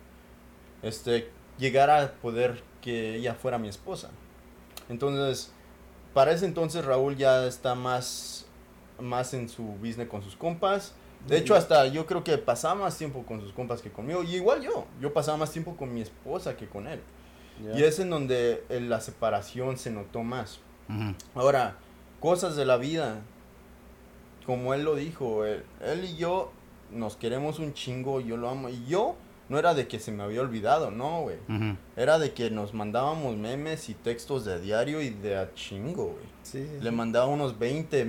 este, 0.81 1.29
llegar 1.57 1.89
a 1.89 2.11
poder 2.13 2.61
que 2.81 3.15
ella 3.15 3.33
fuera 3.35 3.57
mi 3.57 3.67
esposa. 3.67 4.09
Entonces, 4.89 5.51
para 6.13 6.31
ese 6.31 6.45
entonces 6.45 6.83
Raúl 6.85 7.15
ya 7.15 7.45
está 7.45 7.75
más, 7.75 8.45
más 8.99 9.33
en 9.33 9.49
su 9.49 9.63
business 9.63 10.07
con 10.09 10.21
sus 10.23 10.35
compas. 10.35 10.93
De 11.27 11.37
hecho, 11.37 11.55
hasta 11.55 11.87
yo 11.87 12.05
creo 12.05 12.23
que 12.23 12.37
pasaba 12.37 12.75
más 12.75 12.97
tiempo 12.97 13.23
con 13.25 13.39
sus 13.39 13.53
compas 13.53 13.81
que 13.81 13.89
conmigo. 13.91 14.23
Y 14.23 14.35
igual 14.35 14.61
yo, 14.61 14.85
yo 14.99 15.13
pasaba 15.13 15.37
más 15.37 15.51
tiempo 15.51 15.75
con 15.77 15.93
mi 15.93 16.01
esposa 16.01 16.57
que 16.57 16.67
con 16.67 16.87
él. 16.87 16.99
Y 17.77 17.83
es 17.83 17.99
en 17.99 18.09
donde 18.09 18.63
eh, 18.69 18.81
la 18.81 18.99
separación 18.99 19.77
se 19.77 19.89
notó 19.89 20.21
más. 20.23 20.59
Ahora, 21.33 21.77
cosas 22.19 22.55
de 22.57 22.65
la 22.65 22.75
vida. 22.77 23.21
Como 24.45 24.73
él 24.73 24.83
lo 24.83 24.95
dijo, 24.95 25.45
él, 25.45 25.63
él 25.85 26.05
y 26.05 26.15
yo 26.17 26.51
nos 26.91 27.15
queremos 27.15 27.59
un 27.59 27.73
chingo, 27.73 28.19
yo 28.21 28.37
lo 28.37 28.49
amo. 28.49 28.69
Y 28.69 28.85
yo 28.85 29.15
no 29.49 29.57
era 29.59 29.73
de 29.73 29.87
que 29.87 29.99
se 29.99 30.11
me 30.11 30.23
había 30.23 30.41
olvidado, 30.41 30.89
no, 30.91 31.21
güey. 31.21 31.37
Era 31.95 32.17
de 32.19 32.33
que 32.33 32.49
nos 32.49 32.73
mandábamos 32.73 33.35
memes 33.37 33.89
y 33.89 33.93
textos 33.93 34.45
de 34.45 34.59
diario 34.59 35.01
y 35.01 35.09
de 35.09 35.37
a 35.37 35.53
chingo, 35.53 36.05
güey. 36.07 36.33
Sí. 36.43 36.65
Le 36.81 36.91
mandaba 36.91 37.27
unos 37.27 37.57
20 37.57 38.05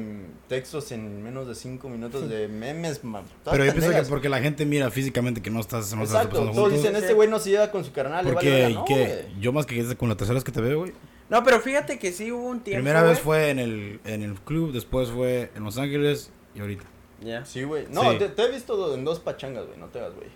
textos 0.49 0.91
en 0.91 1.23
menos 1.23 1.47
de 1.47 1.55
5 1.55 1.89
minutos 1.89 2.29
de 2.29 2.49
memes. 2.49 3.01
Pero 3.45 3.65
yo 3.65 3.73
pienso 3.73 3.91
que 3.91 4.03
porque 4.09 4.29
la 4.29 4.41
gente 4.41 4.67
mira 4.67 4.91
físicamente 4.91 5.41
que 5.41 5.51
no 5.51 5.61
estás, 5.61 5.95
no 5.95 6.03
estás 6.03 6.17
Exacto, 6.25 6.39
pasando 6.41 6.53
todos 6.53 6.65
juntos. 6.73 6.83
dicen, 6.83 6.97
este 7.01 7.15
güey 7.15 7.29
no 7.29 7.39
se 7.39 7.51
lleva 7.51 7.71
con 7.71 7.85
su 7.85 7.93
carnal. 7.93 8.25
le 8.25 8.33
vale 8.33 8.35
Porque 8.35 8.51
verga". 8.51 8.71
y 8.71 8.75
No, 8.75 8.85
que 8.85 9.27
yo 9.41 9.53
más 9.53 9.67
que 9.67 9.97
con 9.97 10.09
la 10.09 10.17
tercera 10.17 10.35
vez 10.35 10.45
que 10.45 10.53
te 10.53 10.61
veo, 10.61 10.81
güey. 10.81 10.93
No, 11.31 11.43
pero 11.43 11.61
fíjate 11.61 11.99
que 11.99 12.13
sí 12.13 12.31
hubo 12.31 12.49
un 12.49 12.61
tiempo. 12.61 12.79
Primera 12.83 13.03
vez 13.03 13.19
fue 13.21 13.51
en 13.51 13.59
el, 13.59 14.01
en 14.05 14.23
el 14.23 14.35
club, 14.35 14.73
después 14.73 15.11
fue 15.11 15.51
en 15.57 15.65
Los 15.65 15.79
Ángeles 15.79 16.31
y 16.55 16.61
ahorita. 16.61 16.85
Ya. 17.21 17.45
Sí, 17.45 17.63
güey. 17.65 17.87
No, 17.91 18.13
Sí. 18.13 18.19
Te, 18.19 18.29
te 18.29 18.43
he 18.43 18.51
visto 18.51 18.95
en 18.95 19.05
dos 19.05 19.21
pachangas, 19.21 19.67
güey. 19.67 19.79
No 19.79 19.87
te 19.87 19.99
hagas, 20.01 20.15
güey. 20.15 20.29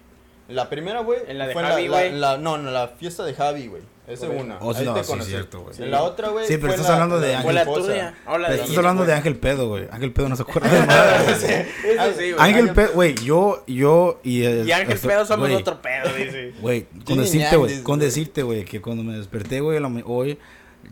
La 0.49 0.71
primera, 0.71 1.01
güey. 1.01 1.21
En 1.29 1.37
la 1.37 1.47
de 1.47 1.53
fue 1.53 1.63
Javi, 1.63 1.89
la, 1.89 1.99
güey. 1.99 2.13
la- 2.19 2.39
No, 2.39 2.57
no, 2.57 2.71
la 2.71 2.89
fiesta 2.89 3.25
de 3.25 3.35
Javi, 3.35 3.67
güey. 3.67 3.83
Esa 4.07 4.27
es 4.33 4.41
una. 4.43 4.57
Oh, 4.63 4.73
sí, 4.73 4.81
Ahí 4.81 4.87
no, 4.87 4.95
te 4.95 5.05
sí, 5.05 5.13
cierto, 5.25 5.61
güey. 5.61 5.75
En 5.79 5.91
la 5.91 6.03
otra, 6.03 6.31
güey. 6.31 6.47
Sí, 6.47 6.55
pero 6.55 6.69
fue 6.69 6.77
estás 6.77 6.89
la- 6.89 6.95
hablando 6.95 7.21
de 7.21 7.33
la 7.35 7.43
Fue 7.43 7.53
la 7.53 7.61
esposa. 7.61 7.87
tuya. 7.93 8.15
Habla 8.25 8.49
Pero 8.49 8.63
estás 8.63 8.79
hablando 8.79 9.05
de 9.05 9.13
Ángel 9.13 9.37
Pedo, 9.37 9.69
güey. 9.69 9.87
Ángel 9.91 10.13
Pedo 10.15 10.31
no 10.31 10.37
se 10.37 10.43
acuerda 10.43 10.71
de 10.81 10.87
nada. 10.87 11.21
Ah, 11.29 12.09
sí, 12.17 12.33
güey. 12.33 12.35
Ángel 12.39 12.71
Pedo, 12.73 12.93
güey, 12.95 13.15
yo, 13.17 13.63
yo 13.67 14.21
y... 14.25 14.45
el- 14.45 14.67
Y 14.67 14.73
Ángel 14.73 14.93
el- 14.93 14.99
Pedo 14.99 15.27
somos 15.27 15.51
otro 15.51 15.83
pedo, 15.83 16.15
dice. 16.15 16.55
Güey, 16.63 16.87
con 17.05 17.19
decirte, 17.19 17.57
güey, 17.57 17.83
con 17.83 17.99
decirte, 17.99 18.43
güey, 18.43 18.65
que 18.65 18.81
cuando 18.81 19.03
me 19.05 19.19
desperté, 19.19 19.61
güey, 19.61 19.79
hoy, 20.07 20.39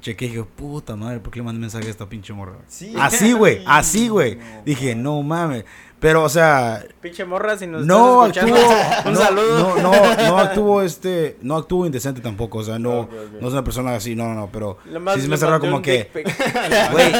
chequé 0.06 0.26
y 0.26 0.28
dije, 0.28 0.44
puta 0.44 0.94
madre, 0.94 1.18
¿por 1.18 1.32
qué 1.32 1.40
le 1.40 1.44
mandé 1.44 1.60
mensaje 1.60 1.86
a 1.88 1.90
esta 1.90 2.08
pinche 2.08 2.32
morra? 2.32 2.58
Sí. 2.68 2.94
Así, 2.98 3.32
güey, 3.32 3.62
así, 3.66 4.08
güey. 4.08 4.36
No. 4.36 4.42
Dije, 4.64 4.94
no 4.94 5.22
mames. 5.22 5.64
Pero, 5.98 6.22
o 6.24 6.28
sea, 6.28 6.84
Pinche 7.00 7.24
morra, 7.24 7.56
si 7.56 7.66
nos 7.66 7.86
no 7.86 8.26
estás 8.26 8.44
actuó, 8.44 8.56
escuchando, 8.56 9.08
un 9.08 9.14
no, 9.14 9.20
saludo. 9.20 9.76
no, 9.76 9.92
no, 9.92 10.16
no 10.28 10.38
actuó 10.38 10.82
este, 10.82 11.38
no 11.40 11.56
actuó 11.56 11.86
indecente 11.86 12.20
tampoco, 12.20 12.58
o 12.58 12.62
sea, 12.62 12.78
no, 12.78 13.08
no 13.40 13.46
es 13.48 13.52
una 13.52 13.64
persona 13.64 13.94
así, 13.94 14.14
no, 14.14 14.26
no, 14.26 14.34
no, 14.34 14.50
pero 14.52 14.76
Lo 14.84 15.00
más 15.00 15.14
sí 15.14 15.22
se 15.22 15.28
me 15.28 15.38
cerró 15.38 15.58
como 15.58 15.80
que, 15.80 16.10
güey, 16.92 17.12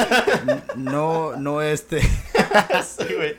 no, 0.77 1.37
no 1.37 1.63
este, 1.63 2.03
Sí, 2.03 3.15
güey. 3.17 3.35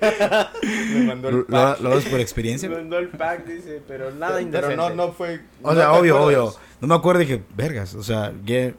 Me 0.94 1.06
mandó 1.06 1.32
lo, 1.32 1.38
el 1.40 1.46
pack. 1.46 1.80
lo 1.82 1.94
haces 1.94 2.10
por 2.10 2.20
experiencia. 2.20 2.70
Mandó 2.70 2.98
el 2.98 3.10
pack, 3.10 3.46
dice, 3.46 3.82
pero 3.88 4.12
nada 4.12 4.38
Pero 4.38 4.42
indecente. 4.42 4.76
no, 4.76 4.90
no 4.90 5.12
fue. 5.12 5.42
O 5.62 5.70
no 5.72 5.76
sea, 5.80 5.94
obvio, 5.94 6.20
obvio. 6.22 6.56
No 6.82 6.88
me 6.88 6.96
acuerdo 6.96 7.22
y 7.22 7.26
dije, 7.26 7.44
vergas, 7.56 7.94
o 7.96 8.04
sea, 8.04 8.34
que, 8.46 8.76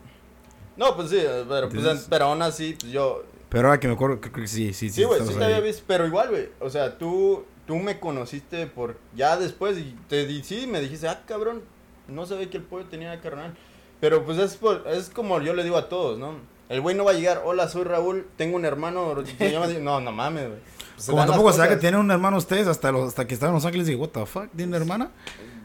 No, 0.79 0.97
pues 0.97 1.11
sí, 1.11 1.19
pero, 1.49 1.69
pues, 1.69 1.81
Entonces- 1.83 2.07
pero 2.09 2.25
aún 2.27 2.41
así, 2.41 2.75
pues 2.81 2.91
yo. 2.93 3.25
pero 3.51 3.69
ahora 3.69 3.81
que 3.81 3.89
me 3.89 3.95
acuerdo, 3.95 4.21
creo 4.21 4.33
que 4.33 4.47
sí, 4.47 4.73
sí, 4.73 4.89
sí. 4.89 4.95
Sí, 4.97 5.05
güey, 5.05 5.21
sí 5.27 5.35
te 5.35 5.45
había 5.45 5.61
visto. 5.61 5.83
Pero 5.87 6.07
igual, 6.07 6.31
güey. 6.31 6.49
O 6.61 6.71
sea, 6.71 6.97
tú, 6.97 7.45
tú 7.67 7.77
me 7.77 7.99
conociste 8.01 8.67
por. 8.69 8.97
Ya 9.15 9.37
después 9.37 9.77
y 9.77 9.95
te 10.09 10.25
di, 10.27 10.43
sí, 10.45 10.67
me 10.67 10.81
dijiste, 10.81 11.09
ah, 11.09 11.23
cabrón. 11.27 11.63
No 12.07 12.25
sabía 12.25 12.49
que 12.49 12.57
el 12.57 12.63
pollo 12.63 12.87
tenía 12.87 13.21
carnal. 13.21 13.55
Pero 14.01 14.25
pues 14.25 14.39
es, 14.39 14.57
por- 14.57 14.85
es 14.89 15.11
como 15.11 15.41
yo 15.43 15.53
le 15.53 15.63
digo 15.65 15.77
a 15.77 15.89
todos, 15.89 16.19
¿no? 16.19 16.37
El 16.69 16.81
güey 16.81 16.95
no 16.95 17.05
va 17.05 17.11
a 17.11 17.15
llegar, 17.15 17.43
hola, 17.45 17.69
soy 17.69 17.83
Raúl, 17.85 18.27
tengo 18.37 18.57
un 18.57 18.65
hermano, 18.65 19.15
se 19.39 19.51
llama... 19.51 19.67
No, 19.81 20.01
no 20.01 20.13
mames, 20.13 20.47
güey. 20.49 20.61
Pues 20.95 21.05
se 21.07 21.11
Como 21.13 21.27
tampoco 21.27 21.53
sabía 21.53 21.71
que 21.75 21.81
tienen 21.81 21.99
un 22.01 22.11
hermano 22.11 22.37
ustedes 22.37 22.67
hasta, 22.69 22.93
los, 22.93 23.09
hasta 23.09 23.27
que 23.27 23.35
estaban 23.35 23.53
en 23.53 23.55
Los 23.57 23.65
Ángeles 23.65 23.89
y 23.89 23.93
dije, 23.93 24.01
what 24.03 24.11
the 24.11 24.25
fuck, 24.27 24.49
¿tiene 24.55 24.69
una 24.69 24.77
hermana? 24.77 25.11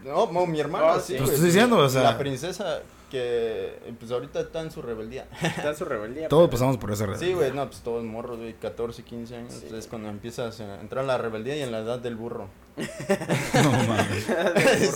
No, 0.02 0.30
no, 0.32 0.46
mi 0.46 0.58
hermano, 0.60 0.86
Oh, 0.94 1.00
sí, 1.00 1.12
güey. 1.14 1.20
Pues 1.24 1.32
estoy 1.34 1.46
diciendo, 1.50 1.76
o 1.78 1.88
sea- 1.88 2.02
La 2.02 2.18
princesa 2.18 2.80
que, 3.18 3.78
pues 4.00 4.10
ahorita 4.10 4.40
está 4.40 4.60
en 4.60 4.70
su 4.72 4.82
rebeldía. 4.82 5.28
Está 5.40 5.68
en 5.70 5.76
su 5.76 5.84
rebeldía. 5.84 6.28
Todos 6.28 6.48
pero- 6.48 6.50
pasamos 6.50 6.78
por 6.78 6.90
esa 6.90 7.06
red. 7.06 7.16
Sí, 7.18 7.32
güey, 7.32 7.52
no, 7.52 7.66
pues 7.66 7.80
todos 7.80 8.02
morros, 8.04 8.38
güey, 8.38 8.54
14, 8.54 9.02
15 9.04 9.36
años. 9.36 9.52
Sí. 9.54 9.74
Es 9.74 9.86
cuando 9.86 10.08
empiezas 10.08 10.60
a 10.60 10.80
entrar 10.80 11.02
en 11.02 11.08
la 11.08 11.16
rebeldía 11.18 11.56
y 11.56 11.62
en 11.62 11.70
la 11.70 11.78
edad 11.78 11.98
del 12.00 12.16
burro. 12.16 12.48
No 13.62 13.70
mames. 13.70 14.26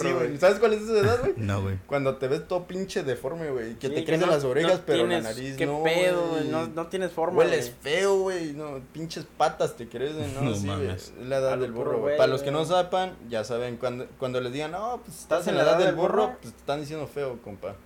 sí, 0.00 0.10
güey. 0.12 0.36
¿Sabes 0.38 0.58
cuál 0.58 0.72
es 0.74 0.82
esa 0.82 0.98
edad, 0.98 1.20
güey? 1.20 1.34
No, 1.36 1.62
güey. 1.62 1.78
Cuando 1.86 2.16
te 2.16 2.26
ves 2.26 2.46
todo 2.48 2.66
pinche 2.66 3.04
deforme, 3.04 3.50
güey. 3.50 3.74
Que 3.76 3.86
Sí, 3.88 3.94
te 3.94 4.04
crecen 4.04 4.26
no- 4.26 4.34
las 4.34 4.42
orejas, 4.44 4.78
no 4.80 4.82
pero 4.84 4.98
tienes- 5.04 5.22
la 5.22 5.30
nariz 5.30 5.56
¿Qué 5.56 5.66
no. 5.66 5.82
pedo, 5.84 6.28
güey. 6.28 6.40
güey? 6.42 6.48
No, 6.48 6.66
no 6.66 6.86
tienes 6.88 7.12
forma, 7.12 7.38
Hueles 7.38 7.72
feo, 7.80 8.18
güey. 8.22 8.52
No, 8.52 8.80
pinches 8.92 9.24
patas 9.36 9.76
te 9.76 9.88
crecen, 9.88 10.34
¿no? 10.34 10.42
No 10.42 10.54
sí, 10.56 10.66
güey. 10.66 10.78
mames. 10.78 11.12
Es 11.20 11.26
la 11.26 11.36
edad 11.38 11.56
del 11.58 11.70
burro, 11.72 11.98
güey. 12.00 12.16
Para 12.16 12.26
los 12.28 12.42
que 12.42 12.50
no 12.50 12.64
sepan, 12.64 13.16
ya 13.28 13.44
saben, 13.44 13.76
cuando, 13.76 14.06
cuando 14.18 14.40
les 14.40 14.52
digan, 14.52 14.72
no, 14.72 15.00
pues 15.04 15.20
estás 15.20 15.46
en 15.46 15.56
la 15.56 15.62
edad 15.62 15.78
del 15.78 15.94
burro, 15.94 16.36
pues 16.42 16.52
te 16.54 16.58
están 16.60 16.80
diciendo 16.80 17.06
feo, 17.06 17.38
compa. 17.44 17.76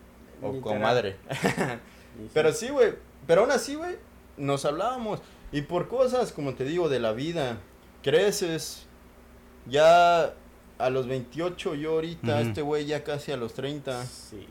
O 0.42 0.52
Literal. 0.52 0.62
comadre. 0.78 1.16
Pero 2.34 2.52
sí, 2.52 2.68
güey. 2.68 2.94
Pero 3.26 3.42
aún 3.42 3.50
así, 3.50 3.74
güey, 3.74 3.96
nos 4.36 4.64
hablábamos. 4.64 5.20
Y 5.52 5.62
por 5.62 5.88
cosas, 5.88 6.32
como 6.32 6.54
te 6.54 6.64
digo, 6.64 6.88
de 6.88 6.98
la 7.00 7.12
vida, 7.12 7.58
creces. 8.02 8.86
Ya 9.66 10.34
a 10.78 10.90
los 10.90 11.06
28, 11.06 11.74
yo 11.76 11.92
ahorita, 11.92 12.40
este 12.40 12.62
güey 12.62 12.86
ya 12.86 13.04
casi 13.04 13.30
a 13.32 13.36
los 13.36 13.54
30. 13.54 14.04
Sí. 14.06 14.46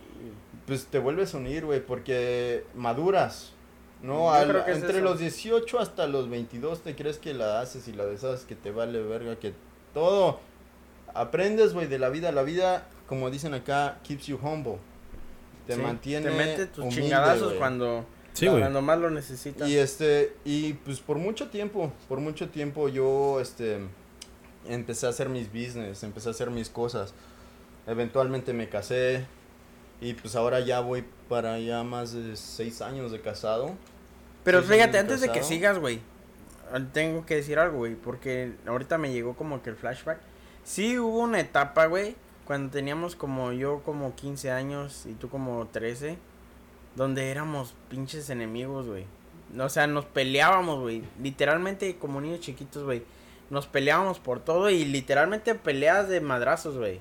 Pues 0.66 0.86
te 0.86 1.00
vuelves 1.00 1.34
a 1.34 1.38
unir, 1.38 1.66
güey, 1.66 1.86
porque 1.86 2.64
maduras. 2.76 3.52
No, 4.02 4.32
Al- 4.32 4.56
es 4.68 4.78
entre 4.78 5.02
los 5.02 5.20
18 5.20 5.80
hasta 5.80 6.08
los 6.08 6.30
22 6.30 6.82
te 6.82 6.96
crees 6.96 7.20
que 7.20 7.34
la 7.36 7.60
haces 7.62 7.88
y 7.88 7.94
la 7.94 8.06
deshaces, 8.06 8.46
que 8.46 8.56
te 8.56 8.72
vale 8.72 9.02
verga, 9.04 9.36
que 9.36 9.54
todo 9.94 10.40
aprendes, 11.14 11.74
güey, 11.74 11.88
de 11.88 12.00
la 12.00 12.10
vida. 12.10 12.32
La 12.32 12.44
vida, 12.44 12.88
como 13.08 13.30
dicen 13.30 13.54
acá, 13.54 14.00
keeps 14.04 14.28
you 14.28 14.40
humble. 14.42 14.78
Te 15.72 15.78
Sí, 15.78 15.82
mantiene 15.82 16.30
Te 16.30 16.36
mete 16.36 16.66
tus 16.68 16.80
humilde, 16.84 17.02
chingadazos 17.02 17.54
cuando, 17.54 18.06
Sí, 18.34 18.48
cuando 18.48 18.82
más 18.82 19.00
lo 19.00 19.10
necesitas. 19.10 19.68
Y 19.70 19.78
este, 19.78 20.34
y 20.46 20.74
pues 20.74 21.00
por 21.00 21.18
mucho 21.18 21.50
tiempo, 21.50 21.92
por 22.08 22.20
mucho 22.20 22.50
tiempo 22.50 22.90
yo, 22.90 23.40
este, 23.40 23.80
empecé 24.68 25.06
a 25.06 25.10
hacer 25.10 25.30
mis 25.30 25.48
business, 25.48 26.04
empecé 26.04 26.30
a 26.30 26.32
hacer 26.32 26.50
mis 26.50 26.70
cosas. 26.70 27.14
Eventualmente 27.88 28.54
me 28.54 28.70
casé 28.70 29.26
y 30.00 30.14
pues 30.14 30.36
ahora 30.36 30.60
ya 30.60 30.80
voy 30.82 31.06
para 31.30 31.60
ya 31.60 31.84
más 31.84 32.14
de 32.14 32.36
seis 32.36 32.82
años 32.82 33.12
de 33.12 33.22
casado. 33.22 33.72
Pero 34.44 34.64
fíjate, 34.64 34.98
antes 34.98 35.22
de 35.22 35.32
que 35.32 35.44
sigas, 35.44 35.78
güey, 35.78 36.00
tengo 36.94 37.26
que 37.26 37.36
decir 37.36 37.60
algo, 37.60 37.80
güey, 37.80 37.96
porque 37.96 38.54
ahorita 38.66 38.98
me 38.98 39.12
llegó 39.12 39.36
como 39.36 39.62
que 39.62 39.70
el 39.70 39.76
flashback. 39.76 40.20
Sí 40.64 40.98
hubo 40.98 41.20
una 41.20 41.40
etapa, 41.40 41.86
güey, 41.86 42.16
cuando 42.46 42.72
teníamos 42.72 43.16
como 43.16 43.52
yo 43.52 43.82
como 43.84 44.16
15 44.16 44.52
años 44.52 45.06
y 45.06 45.14
tú 45.14 45.30
como 45.30 45.68
13, 45.68 46.18
donde 46.96 47.30
éramos 47.32 47.74
pinches 47.90 48.30
enemigos, 48.30 48.88
güey. 48.88 49.06
O 49.60 49.70
sea, 49.70 49.88
nos 49.88 50.06
peleábamos, 50.06 50.80
güey, 50.80 51.04
literalmente 51.22 51.98
como 51.98 52.22
niños 52.22 52.40
chiquitos, 52.42 52.84
güey. 52.84 53.04
Nos 53.50 53.68
peleábamos 53.68 54.20
por 54.20 54.40
todo 54.40 54.70
y 54.70 54.86
literalmente 54.86 55.56
peleas 55.56 56.08
de 56.08 56.22
madrazos, 56.22 56.78
güey. 56.78 57.00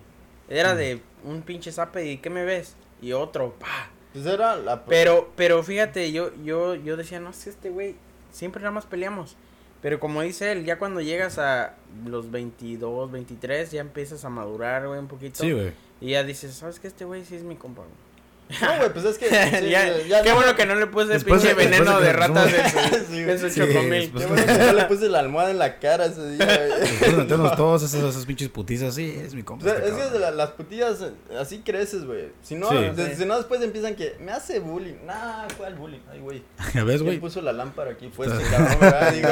Era 0.48 0.74
Mm. 0.74 0.76
de 0.78 1.02
un 1.24 1.42
pinche 1.42 1.70
zape 1.70 2.06
y 2.10 2.18
¿qué 2.18 2.28
me 2.30 2.44
ves? 2.44 2.74
Y 3.00 3.12
otro, 3.12 3.54
pa. 3.58 3.88
Pues 4.12 4.26
era 4.26 4.56
la... 4.56 4.84
Pero, 4.84 5.30
pero 5.36 5.62
fíjate, 5.62 6.10
yo, 6.10 6.32
yo, 6.42 6.74
yo 6.74 6.96
decía, 6.96 7.20
no 7.20 7.32
sé, 7.32 7.50
este 7.50 7.70
güey, 7.70 7.94
siempre 8.32 8.60
nada 8.60 8.72
más 8.72 8.84
peleamos. 8.84 9.36
Pero 9.82 9.98
como 9.98 10.20
dice 10.22 10.52
él, 10.52 10.64
ya 10.64 10.78
cuando 10.78 11.00
llegas 11.00 11.38
a 11.38 11.74
los 12.04 12.30
22, 12.30 13.10
23, 13.10 13.70
ya 13.70 13.80
empiezas 13.80 14.24
a 14.24 14.28
madurar, 14.28 14.86
güey, 14.86 14.98
un 14.98 15.08
poquito. 15.08 15.42
Sí, 15.42 15.52
güey. 15.52 15.72
Y 16.00 16.10
ya 16.10 16.22
dices, 16.24 16.54
¿sabes 16.54 16.80
qué? 16.80 16.88
Este 16.88 17.04
güey 17.04 17.24
sí 17.24 17.36
es 17.36 17.42
mi 17.42 17.56
compa, 17.56 17.82
güey. 17.82 18.09
No, 18.60 18.76
güey, 18.78 18.92
pues 18.92 19.04
es 19.04 19.18
que... 19.18 19.26
sí, 19.60 19.70
Ya- 19.70 19.96
ya 20.06 20.22
qué 20.22 20.28
no- 20.30 20.34
bueno 20.36 20.56
que 20.56 20.66
no 20.66 20.74
le 20.74 20.86
puse 20.88 21.06
Después 21.06 21.40
pinche 21.42 21.54
de- 21.54 21.68
después 21.68 21.78
veneno 21.86 22.00
de 22.00 22.06
de, 22.06 22.12
que 22.12 22.16
ratas 22.18 22.52
en 23.12 23.38
su, 23.38 23.48
Sí, 23.50 23.60
chocomil. 23.60 24.12
Qué 24.12 24.26
bueno 24.26 24.46
que 24.46 24.52
no 24.58 24.72
le 24.72 24.84
puse 24.86 25.08
la 25.08 25.18
almohada 25.20 25.50
en 25.50 25.58
la 25.58 25.78
cara 25.78 26.06
ese 26.06 26.30
día, 26.32 26.44
güey. 26.46 26.80
Después 26.80 27.10
de 27.12 27.16
meternos 27.16 27.56
todos 27.56 27.82
esos, 27.82 28.02
esos 28.02 28.26
pinches 28.26 28.48
putizas, 28.48 28.94
sí, 28.94 29.14
es 29.24 29.34
mi 29.34 29.42
O 29.42 29.44
compa. 29.44 29.64
sea, 29.66 29.74
este 29.74 29.86
es 29.88 29.92
que 29.94 29.98
cabrón. 30.00 30.12
de 30.14 30.18
la- 30.20 30.30
las 30.32 30.50
putillas 30.50 30.98
así 31.38 31.58
creces, 31.60 32.04
güey. 32.04 32.28
Si 32.42 32.54
no, 32.56 32.68
Sí. 32.70 32.76
de- 32.96 33.16
si 33.16 33.24
no 33.24 33.36
después 33.36 33.62
empiezan 33.62 33.94
que 33.94 34.16
me 34.20 34.32
hace 34.32 34.58
bullying. 34.58 34.94
Nah, 35.06 35.46
¿cuál 35.56 35.74
bullying? 35.76 36.00
Ay, 36.10 36.20
güey. 36.20 36.42
¿Ya 36.74 36.84
ves, 36.84 36.96
¿Quién 36.96 37.04
güey? 37.06 37.18
puso 37.20 37.40
la 37.42 37.52
lámpara 37.52 37.92
aquí? 37.92 38.10
Fue 38.14 38.26
este 38.26 38.42
cabrón, 38.50 38.78
¿verdad? 38.80 39.12
Digo, 39.12 39.28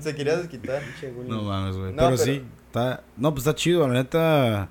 se 0.00 0.14
quería 0.14 0.36
desquitar. 0.36 0.82
Pinche 0.82 1.10
güey. 1.10 1.28
No 1.28 1.42
mames, 1.42 1.76
güey. 1.76 1.90
No, 1.92 1.96
pero, 1.96 2.10
pero- 2.10 2.16
sí, 2.18 2.42
está. 2.66 3.02
No, 3.16 3.32
pues 3.34 3.46
está 3.46 3.54
chido, 3.56 3.86
la 3.88 3.94
neta. 3.94 4.68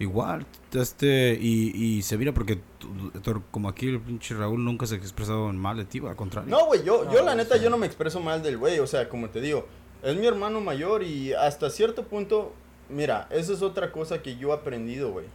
Igual, 0.00 0.44
este. 0.72 1.38
Y, 1.40 1.70
y 1.76 2.02
se 2.02 2.18
mira 2.18 2.32
porque, 2.32 2.58
tú- 2.78 3.10
tú- 3.22 3.42
como 3.52 3.68
aquí 3.68 3.86
el 3.88 4.00
pinche 4.00 4.34
Raúl 4.34 4.64
nunca 4.64 4.86
se 4.86 4.94
ha 4.96 4.98
expresado 4.98 5.48
en 5.50 5.56
mal 5.58 5.76
de 5.76 5.84
ti, 5.84 6.00
al 6.04 6.16
contrario. 6.16 6.50
No, 6.50 6.66
güey, 6.66 6.82
yo, 6.84 7.08
yo 7.12 7.22
la 7.22 7.34
neta, 7.36 7.54
sea. 7.54 7.62
yo 7.62 7.70
no 7.70 7.76
me 7.78 7.86
expreso 7.86 8.18
mal 8.18 8.42
del 8.42 8.58
güey. 8.58 8.78
O 8.80 8.86
sea, 8.88 9.08
como 9.08 9.28
te 9.30 9.40
digo, 9.40 9.66
es 10.02 10.16
mi 10.16 10.26
hermano 10.26 10.60
mayor 10.60 11.02
y 11.04 11.32
hasta 11.34 11.70
cierto 11.70 12.04
punto, 12.06 12.52
mira, 12.88 13.28
eso 13.30 13.52
es 13.52 13.62
otra 13.62 13.92
cosa 13.92 14.22
que 14.22 14.36
yo 14.36 14.50
he 14.50 14.54
aprendido, 14.54 15.12
güey. 15.12 15.26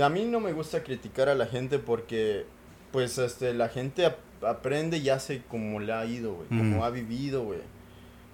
A 0.00 0.08
mí 0.08 0.24
no 0.24 0.38
me 0.40 0.52
gusta 0.52 0.82
criticar 0.84 1.28
a 1.28 1.34
la 1.34 1.46
gente 1.46 1.78
porque, 1.78 2.46
pues, 2.92 3.18
este, 3.18 3.54
la 3.54 3.68
gente 3.68 4.06
ap- 4.06 4.44
aprende 4.44 4.98
y 4.98 5.08
hace 5.08 5.42
como 5.50 5.80
le 5.80 5.92
ha 5.92 6.04
ido, 6.06 6.34
güey, 6.34 6.48
como 6.48 6.76
Ujú. 6.76 6.84
ha 6.84 6.90
vivido, 6.90 7.42
güey. 7.42 7.60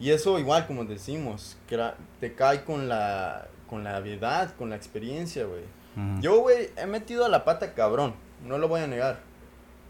Y 0.00 0.10
eso 0.10 0.38
igual, 0.38 0.66
como 0.66 0.84
decimos, 0.84 1.56
cra- 1.70 1.94
te 2.20 2.34
cae 2.34 2.64
con 2.64 2.88
la, 2.88 3.46
con 3.68 3.84
la 3.84 3.98
edad, 3.98 4.54
con 4.56 4.70
la 4.70 4.76
experiencia, 4.76 5.44
güey. 5.44 5.62
Yo, 6.20 6.40
güey, 6.40 6.70
he 6.76 6.86
metido 6.86 7.24
a 7.24 7.28
la 7.28 7.44
pata 7.44 7.72
cabrón, 7.74 8.14
no 8.44 8.58
lo 8.58 8.66
voy 8.68 8.80
a 8.80 8.86
negar. 8.88 9.20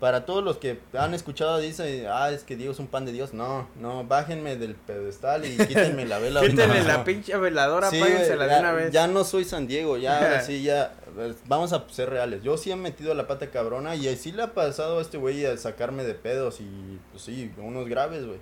Para 0.01 0.27
todos 0.27 0.45
los 0.45 0.59
que 0.59 0.79
han 0.99 1.15
escuchado, 1.15 1.59
dicen, 1.59 2.07
ah, 2.11 2.29
es 2.31 2.43
que 2.45 2.57
Diego 2.57 2.73
es 2.73 2.79
un 2.79 2.89
pan 2.89 3.07
de 3.07 3.13
Dios. 3.13 3.33
No, 3.33 3.69
no, 3.81 4.05
bájenme 4.05 4.57
del 4.57 4.75
pedestal 4.75 5.47
y 5.47 5.57
quítenme 5.67 6.05
la 6.05 6.19
vela. 6.19 6.43
Quítenle 6.43 6.83
No. 6.83 6.89
la 6.89 7.05
pinche 7.05 7.35
veladora, 7.39 7.89
Sí, 7.89 7.99
apáguensela 8.03 8.45
güey, 8.45 8.55
de 8.55 8.61
una 8.61 8.73
vez. 8.73 8.93
ya 8.93 9.07
no 9.07 9.25
soy 9.25 9.45
San 9.47 9.67
Diego, 9.67 9.97
ya, 9.97 10.19
ahora 10.23 10.41
sí, 10.43 10.63
ya, 10.63 10.93
pues, 11.15 11.37
vamos 11.47 11.73
a 11.73 11.85
ser 11.89 12.11
reales. 12.11 12.43
Yo 12.43 12.59
sí 12.59 12.71
he 12.71 12.77
metido 12.77 13.15
la 13.15 13.27
pata 13.27 13.51
cabrona 13.51 13.95
y 13.97 14.15
sí 14.17 14.33
le 14.33 14.43
ha 14.43 14.53
pasado 14.53 14.99
a 14.99 15.01
este 15.03 15.17
güey 15.17 15.47
a 15.47 15.57
sacarme 15.57 16.05
de 16.05 16.13
pedos 16.15 16.61
y, 16.61 16.99
pues 17.13 17.23
sí, 17.23 17.51
unos 17.57 17.89
graves, 17.89 18.27
güey. 18.27 18.41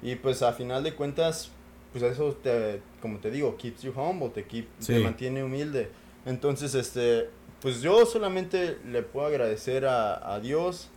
Y 0.00 0.14
pues 0.14 0.42
a 0.42 0.52
final 0.52 0.84
de 0.84 0.94
cuentas, 0.94 1.50
pues 1.92 2.04
eso 2.04 2.32
te, 2.42 2.80
como 3.00 3.18
te 3.18 3.30
digo, 3.30 3.56
keeps 3.56 3.82
you 3.82 3.92
humble, 3.94 4.28
te, 4.30 4.44
keep, 4.44 4.66
te 4.78 4.84
Sí. 4.84 5.02
mantiene 5.02 5.42
humilde. 5.44 5.88
Entonces, 6.26 6.74
este, 6.74 7.28
pues 7.60 7.80
yo 7.80 8.04
solamente 8.06 8.78
le 8.86 9.02
puedo 9.02 9.26
agradecer 9.26 9.86
a, 9.86 10.34
a 10.34 10.40
Dios 10.40 10.90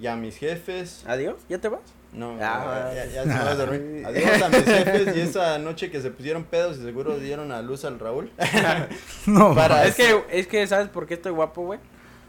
y 0.00 0.06
a 0.08 0.16
mis 0.16 0.36
jefes. 0.36 1.04
Adiós, 1.06 1.36
¿ya 1.48 1.58
te 1.58 1.68
vas? 1.68 1.80
No, 2.12 2.36
Ah. 2.40 2.90
ya, 2.94 3.04
ya 3.06 3.22
se 3.22 3.28
me 3.28 3.34
va 3.34 3.50
a 3.50 3.54
dormir. 3.54 4.06
Adiós 4.06 4.42
a 4.42 4.48
mis 4.48 4.64
jefes 4.64 5.16
y 5.16 5.20
esa 5.28 5.58
noche 5.58 5.90
que 5.90 6.00
se 6.00 6.10
pusieron 6.10 6.44
pedos 6.44 6.78
y 6.78 6.82
seguro 6.82 7.18
dieron 7.18 7.52
a 7.52 7.62
luz 7.62 7.84
al 7.84 7.98
Raúl. 7.98 8.30
No, 9.26 9.54
Para-. 9.54 9.86
Es 9.86 9.94
que, 9.94 10.22
es 10.30 10.46
que, 10.46 10.66
¿sabes 10.66 10.88
por 10.88 11.06
qué 11.06 11.14
estoy 11.14 11.32
guapo, 11.32 11.62
güey? 11.62 11.78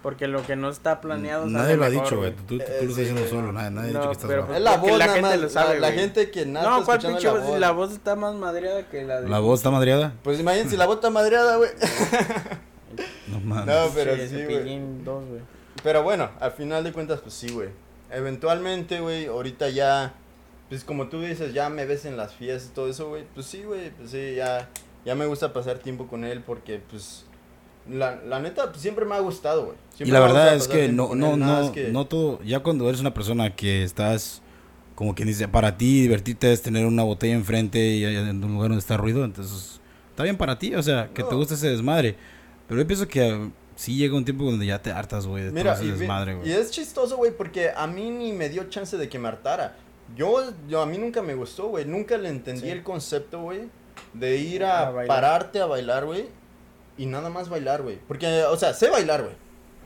Porque 0.08 0.26
lo 0.30 0.42
que 0.46 0.56
no 0.56 0.70
está 0.70 1.02
planeado 1.02 1.48
Nadie 1.48 1.76
lo 1.76 1.84
ha 1.84 1.90
mejor, 1.90 2.04
dicho, 2.06 2.18
güey. 2.18 2.32
Tú, 2.34 2.44
tú- 2.44 2.58
tú 2.60 2.64
Eh, 2.64 2.66
lo 2.70 2.82
estás 2.84 2.96
diciendo 2.96 3.28
solo. 3.30 3.52
Nadie, 3.52 3.72
nadie 3.72 3.90
ha 3.90 3.94
No, 3.94 4.00
dicho 4.00 4.08
que 4.10 4.14
estás 4.14 4.28
pero- 4.30 4.42
guapo. 4.44 4.54
Es 4.56 4.62
la 4.62 4.78
voz, 4.78 4.92
la 4.92 4.98
nada 5.00 5.14
gente 5.16 5.30
más, 5.30 5.40
lo 5.42 5.50
sabe, 5.50 5.80
la, 5.82 5.92
gente 5.92 6.32
que 6.32 6.46
nada 6.46 6.70
No, 6.70 6.74
está 6.76 6.86
¿cuál 6.86 7.00
pinche 7.00 7.28
la 7.28 7.34
voz? 7.34 7.44
voz. 7.44 7.60
La 7.60 7.72
voz 7.72 7.92
está 7.92 8.16
más 8.16 8.36
madreada 8.36 8.88
que 8.88 9.04
la 9.04 9.20
de... 9.20 9.28
La 9.28 9.40
voz 9.40 9.60
está 9.60 9.70
madreada. 9.70 10.14
Pues 10.24 10.40
imagínense 10.40 10.78
la 10.78 10.86
bota 10.86 11.10
madreada, 11.10 11.58
güey. 11.58 11.70
No 13.28 13.40
mames. 13.42 13.66
No, 13.66 13.90
pero 13.94 14.16
Sí, 14.16 14.30
sí, 14.30 14.44
güey. 14.46 14.80
Dos, 15.04 15.26
güey. 15.26 15.42
pero 15.84 16.04
bueno, 16.04 16.30
al 16.40 16.52
final 16.54 16.84
de 16.86 16.94
cuentas, 16.94 17.20
pues 17.20 17.34
sí, 17.34 17.50
güey. 17.52 17.70
Eventualmente, 18.10 19.02
güey, 19.02 19.26
ahorita 19.28 19.70
ya, 19.70 20.14
pues 20.70 20.84
como 20.86 21.08
tú 21.10 21.22
dices, 21.22 21.54
ya 21.54 21.70
me 21.70 21.86
ves 21.86 22.06
en 22.06 22.16
las 22.18 22.34
fiestas 22.34 22.72
y 22.72 22.74
todo 22.74 22.90
eso, 22.90 23.10
güey. 23.10 23.26
Pues 23.34 23.46
sí, 23.46 23.64
güey, 23.64 23.92
pues 23.92 24.12
sí, 24.12 24.36
ya, 24.36 24.70
ya 25.06 25.16
me 25.16 25.26
gusta 25.26 25.52
pasar 25.54 25.80
tiempo 25.80 26.08
con 26.08 26.24
él 26.24 26.42
porque, 26.46 26.82
pues, 26.90 27.26
la, 27.90 28.16
la 28.28 28.40
neta, 28.40 28.70
pues 28.70 28.82
siempre 28.82 29.06
me 29.06 29.16
ha 29.16 29.20
gustado, 29.20 29.66
güey. 29.66 29.78
Y 30.00 30.12
la 30.12 30.20
verdad 30.20 30.56
es 30.56 30.68
que 30.68 30.90
no, 30.90 31.16
no, 31.16 31.34
él, 31.34 31.40
no, 31.40 31.62
es 31.64 31.70
que- 31.72 31.90
no 31.90 32.06
todo, 32.06 32.42
ya 32.44 32.60
cuando 32.60 32.88
eres 32.88 33.02
una 33.02 33.14
persona 33.14 33.56
que 33.56 33.84
estás, 33.84 34.42
como 34.96 35.16
quien 35.16 35.28
dice, 35.28 35.48
para 35.48 35.78
ti 35.78 36.02
divertirte 36.02 36.52
es 36.54 36.62
tener 36.62 36.86
una 36.86 37.04
botella 37.04 37.34
enfrente 37.34 37.80
y 37.80 38.04
en 38.06 38.44
un 38.44 38.54
lugar 38.54 38.70
donde 38.70 38.80
está 38.80 38.98
ruido, 38.98 39.24
entonces 39.26 39.80
está 40.10 40.24
bien 40.24 40.38
para 40.38 40.58
ti, 40.60 40.76
o 40.76 40.84
sea, 40.84 41.10
que 41.14 41.24
te 41.24 41.32
No. 41.32 41.38
gusta 41.38 41.54
ese 41.56 41.70
desmadre. 41.70 42.16
Pero 42.68 42.82
yo 42.82 42.88
pienso 42.88 43.08
que 43.08 43.28
eh, 43.28 43.50
sí 43.76 43.96
llega 43.96 44.16
un 44.16 44.26
tiempo 44.26 44.44
donde 44.44 44.66
ya 44.66 44.82
te 44.82 44.92
hartas, 44.92 45.26
güey, 45.26 45.46
de 45.46 45.52
Mira, 45.52 45.76
todo 45.76 45.86
y, 45.86 45.90
ese 45.90 46.00
desmadre, 46.00 46.34
y 46.34 46.36
güey. 46.36 46.52
es 46.52 46.72
chistoso, 46.72 47.16
güey, 47.18 47.32
porque 47.36 47.70
a 47.76 47.88
mí 47.88 48.10
ni 48.10 48.34
me 48.34 48.50
dio 48.50 48.66
chance 48.66 48.98
de 48.98 49.08
que 49.10 49.18
me 49.20 49.28
hartara. 49.30 49.76
Yo, 50.16 50.44
yo 50.70 50.82
a 50.82 50.86
mí 50.86 50.98
nunca 50.98 51.22
me 51.22 51.36
gustó, 51.36 51.68
güey. 51.68 51.86
Nunca 51.86 52.18
le 52.18 52.30
entendí 52.30 52.62
Sí. 52.62 52.70
el 52.70 52.82
concepto, 52.84 53.42
güey, 53.42 53.62
de 54.14 54.38
ir 54.38 54.64
a, 54.64 54.94
pararte 55.06 55.60
a 55.60 55.66
bailar, 55.66 56.06
güey, 56.06 56.26
y 56.98 57.06
nada 57.06 57.30
más 57.30 57.50
bailar, 57.50 57.82
güey. 57.84 58.00
Porque, 58.08 58.44
o 58.44 58.58
sea, 58.58 58.74
sé 58.74 58.90
bailar, 58.90 59.24
güey. 59.24 59.36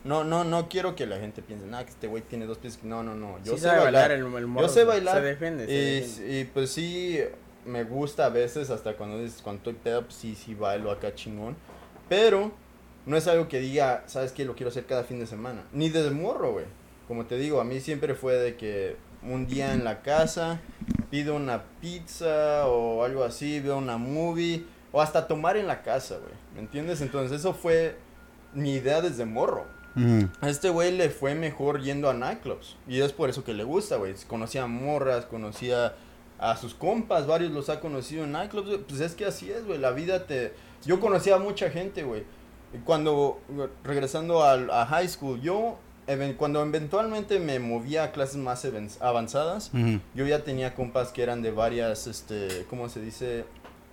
No, 0.04 0.24
no, 0.24 0.43
no 0.43 0.67
quiero 0.67 0.95
que 0.95 1.06
la 1.06 1.19
gente 1.19 1.41
piense, 1.43 1.65
nada, 1.67 1.84
que 1.84 1.91
este 1.91 2.08
güey 2.08 2.24
tiene 2.24 2.45
dos 2.47 2.58
pies. 2.58 2.80
No, 2.84 3.04
no, 3.04 3.13
no. 3.15 3.38
Yo 3.43 3.54
Sí 3.54 3.60
sé 3.60 3.67
sabe 3.67 3.82
bailar. 3.84 4.12
el, 4.12 4.21
el 4.21 4.47
morro, 4.47 4.65
Yo 4.67 4.74
sé 4.74 4.84
bailar. 4.84 5.17
Se 5.17 5.21
defiende. 5.21 5.65
se 5.67 5.71
Y, 5.71 6.00
defiende. 6.02 6.39
y, 6.39 6.45
pues 6.45 6.71
sí, 6.71 7.19
me 7.65 7.84
gusta 7.84 8.26
a 8.26 8.30
veces, 8.30 8.69
hasta 8.71 8.93
cuando, 8.97 9.19
dices- 9.19 9.41
cuando 9.43 9.60
estoy 9.60 9.74
pedo, 9.74 10.02
pues 10.04 10.15
sí, 10.15 10.36
sí 10.36 10.56
bailo 10.56 10.89
acá 10.89 11.13
chingón. 11.13 11.56
Pero 12.10 12.52
no 13.06 13.15
es 13.17 13.28
algo 13.28 13.47
que 13.47 13.60
diga, 13.60 14.04
¿sabes 14.08 14.32
qué? 14.32 14.43
Lo 14.45 14.56
quiero 14.56 14.69
hacer 14.69 14.86
cada 14.86 15.04
fin 15.04 15.19
de 15.19 15.28
semana. 15.28 15.63
Ni 15.71 15.89
desde 15.89 16.10
morro, 16.12 16.54
güey. 16.54 16.65
Como 17.08 17.26
te 17.26 17.38
digo, 17.38 17.60
a 17.62 17.63
mí 17.63 17.80
siempre 17.80 18.15
fue 18.15 18.34
de 18.36 18.56
que 18.56 18.95
un 19.24 19.45
día 19.45 19.74
en 19.74 19.84
la 19.84 20.02
casa 20.02 20.60
pido 21.12 21.36
una 21.36 21.62
pizza 21.80 22.65
o 22.67 23.04
algo 23.04 23.24
así, 23.24 23.60
veo 23.60 23.78
una 23.78 23.97
movie 23.97 24.65
o 24.91 25.00
hasta 25.02 25.28
tomar 25.28 25.58
en 25.58 25.67
la 25.67 25.84
casa, 25.84 26.17
güey. 26.17 26.34
¿Me 26.53 26.61
entiendes? 26.61 27.01
Entonces 27.01 27.39
eso 27.39 27.53
fue 27.53 27.97
mi 28.53 28.73
idea 28.73 29.01
desde 29.01 29.25
morro. 29.25 29.65
A 30.39 30.49
este 30.49 30.69
güey 30.69 30.95
le 30.95 31.09
fue 31.09 31.35
mejor 31.35 31.81
yendo 31.81 32.09
a 32.09 32.13
nightclubs. 32.13 32.77
Y 32.87 33.01
es 33.01 33.11
por 33.11 33.29
eso 33.29 33.43
que 33.43 33.53
le 33.53 33.63
gusta, 33.63 33.97
güey. 33.97 34.13
Conocía 34.27 34.63
a 34.63 34.67
morras, 34.67 35.25
conocía 35.25 35.95
a 36.39 36.55
sus 36.55 36.73
compas, 36.73 37.27
varios 37.27 37.51
los 37.51 37.69
ha 37.69 37.79
conocido 37.79 38.23
en 38.23 38.31
nightclubs. 38.31 38.79
Pues 38.87 39.01
es 39.01 39.15
que 39.15 39.25
así 39.25 39.51
es, 39.51 39.65
güey. 39.65 39.79
La 39.79 39.91
vida 39.91 40.25
te... 40.25 40.53
Yo 40.85 40.99
conocía 40.99 41.35
a 41.35 41.39
mucha 41.39 41.69
gente, 41.69 42.03
güey. 42.03 42.23
Cuando, 42.85 43.41
regresando 43.83 44.43
a, 44.43 44.85
high 44.85 45.09
school, 45.09 45.41
yo, 45.41 45.77
cuando 46.37 46.63
eventualmente 46.63 47.37
me 47.39 47.59
movía 47.59 48.05
a 48.05 48.11
clases 48.13 48.37
más 48.37 48.65
avanzadas, 49.01 49.71
yo 50.15 50.25
ya 50.25 50.45
tenía 50.45 50.73
compas 50.73 51.09
que 51.09 51.21
eran 51.21 51.41
de 51.41 51.51
varias, 51.51 52.07
este, 52.07 52.65
¿cómo 52.69 52.87
se 52.87 53.01
dice? 53.01 53.43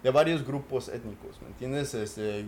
De 0.02 0.10
varios 0.10 0.46
grupos 0.46 0.88
étnicos, 0.88 1.40
¿me 1.42 1.48
entiendes? 1.48 1.94
Este, 1.94 2.44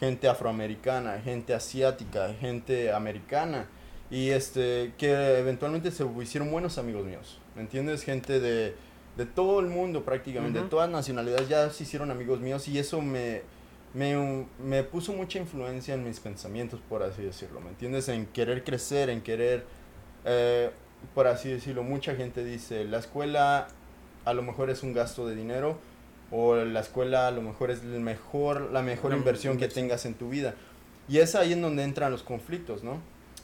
gente 0.00 0.28
afroamericana, 0.28 1.20
gente 1.20 1.54
asiática, 1.54 2.34
gente 2.40 2.92
americana. 2.92 3.66
Y 4.10 4.30
este, 4.30 4.92
que 4.98 5.38
eventualmente 5.38 5.92
se 5.92 6.04
hicieron 6.20 6.50
buenos 6.50 6.78
amigos 6.78 7.04
míos, 7.04 7.38
¿me 7.54 7.62
entiendes? 7.62 8.02
Gente 8.02 8.40
de, 8.40 8.74
de 9.16 9.26
todo 9.26 9.60
el 9.60 9.66
mundo 9.66 10.04
prácticamente, 10.04 10.60
de 10.60 10.68
todas 10.68 10.90
nacionalidades, 10.90 11.48
ya 11.48 11.70
se 11.70 11.84
hicieron 11.84 12.10
amigos 12.10 12.40
míos 12.40 12.66
y 12.66 12.78
eso 12.78 13.00
me, 13.00 13.42
me, 13.94 14.46
me 14.58 14.82
puso 14.82 15.12
mucha 15.12 15.38
influencia 15.38 15.94
en 15.94 16.04
mis 16.04 16.18
pensamientos, 16.18 16.80
por 16.88 17.04
así 17.04 17.22
decirlo, 17.22 17.60
¿me 17.60 17.68
entiendes? 17.68 18.08
En 18.08 18.26
querer 18.26 18.64
crecer, 18.64 19.10
en 19.10 19.20
querer, 19.20 19.64
eh, 20.24 20.70
por 21.14 21.28
así 21.28 21.48
decirlo, 21.48 21.84
mucha 21.84 22.16
gente 22.16 22.42
dice, 22.42 22.84
la 22.86 22.98
escuela 22.98 23.68
a 24.24 24.34
lo 24.34 24.42
mejor 24.42 24.70
es 24.70 24.82
un 24.82 24.92
gasto 24.92 25.24
de 25.26 25.36
dinero 25.36 25.78
o 26.30 26.56
la 26.56 26.80
escuela 26.80 27.26
a 27.28 27.30
lo 27.30 27.42
mejor 27.42 27.70
es 27.70 27.82
el 27.82 28.00
mejor, 28.00 28.70
la 28.72 28.82
mejor 28.82 29.10
Una 29.10 29.18
inversión 29.18 29.54
que 29.58 29.64
inversión. 29.64 29.84
tengas 29.86 30.06
en 30.06 30.14
tu 30.14 30.28
vida. 30.30 30.54
Y 31.08 31.18
es 31.18 31.34
ahí 31.34 31.52
en 31.52 31.62
donde 31.62 31.82
entran 31.82 32.12
los 32.12 32.22
conflictos, 32.22 32.84
¿no? 32.84 32.98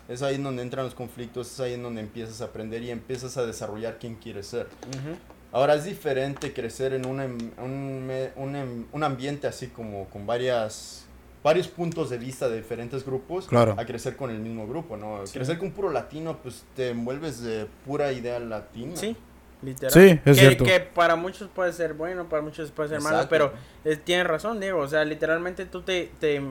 Es 0.08 0.22
ahí 0.22 0.36
en 0.36 0.44
donde 0.44 0.62
entran 0.62 0.84
los 0.84 0.94
conflictos, 0.94 1.50
es 1.52 1.58
ahí 1.60 1.74
en 1.74 1.82
donde 1.82 2.00
empiezas 2.00 2.40
a 2.40 2.44
aprender 2.44 2.80
y 2.82 2.90
empiezas 2.90 3.36
a 3.36 3.44
desarrollar 3.44 3.98
quién 3.98 4.14
quieres 4.14 4.46
ser. 4.46 4.66
Ujú. 4.88 5.16
Ahora 5.52 5.74
es 5.74 5.84
diferente 5.84 6.52
crecer 6.52 6.92
en 6.92 7.06
un, 7.06 7.20
em- 7.20 7.50
un, 7.58 8.10
un 8.36 8.56
em- 8.56 8.84
un 8.92 9.02
ambiente 9.02 9.46
así 9.48 9.66
como 9.68 10.04
con 10.10 10.26
varias, 10.26 11.06
varios 11.42 11.66
puntos 11.66 12.10
de 12.10 12.18
vista 12.18 12.48
de 12.48 12.56
diferentes 12.58 13.04
grupos 13.04 13.46
Claro. 13.48 13.74
a 13.78 13.84
crecer 13.84 14.16
con 14.16 14.30
el 14.30 14.38
mismo 14.38 14.66
grupo, 14.68 14.96
¿no? 14.96 15.26
Sí. 15.26 15.32
Crecer 15.32 15.58
con 15.58 15.72
puro 15.72 15.90
latino, 15.90 16.36
pues 16.42 16.64
te 16.76 16.90
envuelves 16.90 17.40
de 17.42 17.66
pura 17.84 18.12
idea 18.12 18.38
latina. 18.38 18.94
Sí, 18.96 19.16
literal. 19.62 19.92
Sí, 19.92 20.08
es 20.10 20.20
que, 20.22 20.34
cierto. 20.34 20.64
Que 20.64 20.80
para 20.80 21.16
muchos 21.16 21.48
puede 21.48 21.72
ser 21.72 21.94
bueno, 21.94 22.28
para 22.28 22.42
muchos 22.42 22.70
puede 22.70 22.88
ser 22.90 23.00
malo, 23.00 23.16
Exacto. 23.22 23.30
pero 23.30 23.52
eh, 23.84 23.96
tienes 23.96 24.26
razón, 24.26 24.60
Diego. 24.60 24.80
O 24.80 24.88
sea, 24.88 25.04
literalmente 25.04 25.66
tú 25.66 25.82
te. 25.82 26.10
te 26.20 26.42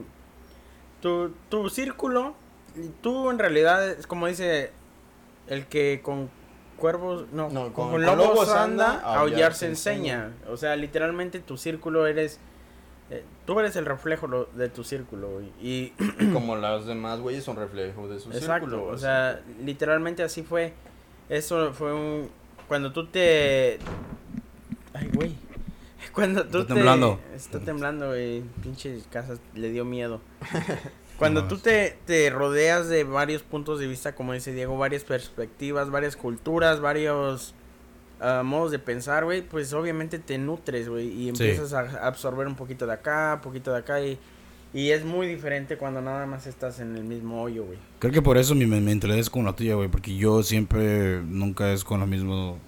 tu, 1.02 1.32
tu 1.50 1.70
círculo, 1.70 2.36
tú 3.02 3.30
en 3.30 3.40
realidad, 3.40 3.88
es 3.90 4.08
como 4.08 4.28
dice 4.28 4.72
el 5.48 5.66
que 5.68 6.02
con 6.04 6.30
cuervos. 6.78 7.26
No, 7.32 7.50
No, 7.50 7.72
con, 7.74 7.92
con- 7.92 8.02
lobos, 8.02 8.18
lobos 8.18 8.50
anda, 8.50 8.94
anda, 8.96 9.08
a 9.08 9.20
aullar 9.20 9.54
se 9.54 9.68
enseña. 9.68 10.32
O 10.50 10.58
sea, 10.58 10.76
literalmente 10.76 11.40
tu 11.40 11.58
círculo 11.58 12.08
eres. 12.08 12.40
eh, 13.12 13.24
tú 13.46 13.60
eres 13.60 13.76
el 13.76 13.86
reflejo 13.86 14.26
lo- 14.28 14.46
de 14.46 14.68
tu 14.70 14.84
círculo, 14.84 15.30
güey, 15.30 15.52
Y 15.62 15.94
Como 16.34 16.56
los 16.56 16.88
demás 16.88 17.20
güeyes 17.20 17.44
son 17.44 17.56
reflejo 17.56 18.08
de 18.08 18.20
su 18.20 18.32
Exacto, 18.32 18.68
círculo. 18.70 18.86
o 18.88 18.98
sea, 18.98 19.42
literalmente 19.64 20.24
así 20.24 20.42
fue. 20.42 20.74
Eso 21.30 21.72
fue 21.74 21.94
un. 21.94 22.30
Cuando 22.68 22.92
tú 22.92 23.08
te. 23.08 23.80
Ay, 24.94 25.10
güey. 25.14 25.36
Cuando 26.14 26.44
tú 26.48 26.60
Está 26.60 26.68
te. 26.68 26.74
temblando. 26.76 27.20
Está 27.36 27.60
temblando, 27.60 28.08
güey. 28.08 28.42
Pinche 28.64 29.02
casa 29.12 29.36
le 29.54 29.70
dio 29.70 29.86
miedo. 29.86 30.22
Cuando 31.18 31.44
No, 31.44 31.48
tú 31.48 31.58
te, 31.58 31.98
te 32.06 32.30
rodeas 32.30 32.90
de 32.90 33.06
varios 33.06 33.42
puntos 33.42 33.80
de 33.80 33.88
vista, 33.88 34.16
como 34.16 34.34
dice 34.34 34.52
Diego, 34.52 34.78
varias 34.78 35.06
perspectivas, 35.06 35.90
varias 35.90 36.18
culturas, 36.18 36.82
varios 36.82 37.54
ah, 38.20 38.42
modos 38.44 38.72
de 38.72 38.80
pensar, 38.80 39.24
güey, 39.24 39.42
pues 39.42 39.72
obviamente 39.72 40.20
te 40.20 40.38
nutres, 40.38 40.90
güey, 40.90 41.08
y 41.08 41.30
empiezas 41.30 41.72
a 41.72 42.06
absorber 42.06 42.48
un 42.48 42.56
poquito 42.56 42.86
de 42.86 42.94
acá, 42.94 43.36
un 43.36 43.42
poquito 43.42 43.72
de 43.72 43.78
acá, 43.78 44.02
y, 44.02 44.20
y 44.76 44.92
es 44.92 45.04
muy 45.06 45.26
diferente 45.26 45.78
cuando 45.78 46.02
nada 46.02 46.26
más 46.28 46.46
estás 46.48 46.80
en 46.82 46.96
el 46.96 47.04
mismo 47.06 47.42
hoyo, 47.42 47.64
güey. 47.66 47.80
Creo 48.00 48.12
que 48.14 48.22
por 48.22 48.38
eso 48.38 48.54
mi 48.54 48.66
men- 48.68 48.84
mentalidad 48.86 49.20
es 49.20 49.30
como 49.30 49.46
la 49.46 49.54
tuya, 49.56 49.74
güey, 49.76 49.88
porque 49.90 50.16
yo 50.16 50.44
siempre, 50.44 51.22
nunca 51.24 51.72
es 51.72 51.84
con 51.84 52.00
lo 52.02 52.06
mismo, 52.06 52.60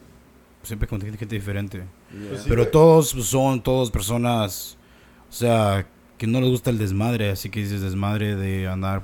siempre 0.64 0.88
con 0.88 1.02
gente 1.02 1.26
diferente. 1.26 1.84
Pues 2.30 2.42
sí, 2.44 2.46
Pero 2.50 2.62
güey. 2.64 2.72
todos 2.72 3.10
son, 3.10 3.62
todos 3.62 3.92
personas, 3.92 4.78
o 5.30 5.34
sea, 5.34 5.86
que 6.18 6.26
no 6.26 6.40
les 6.42 6.50
gusta 6.50 6.70
el 6.72 6.78
desmadre, 6.78 7.30
así 7.30 7.50
que 7.50 7.60
dices 7.60 7.82
desmadre 7.82 8.36
de 8.36 8.68
andar 8.68 9.04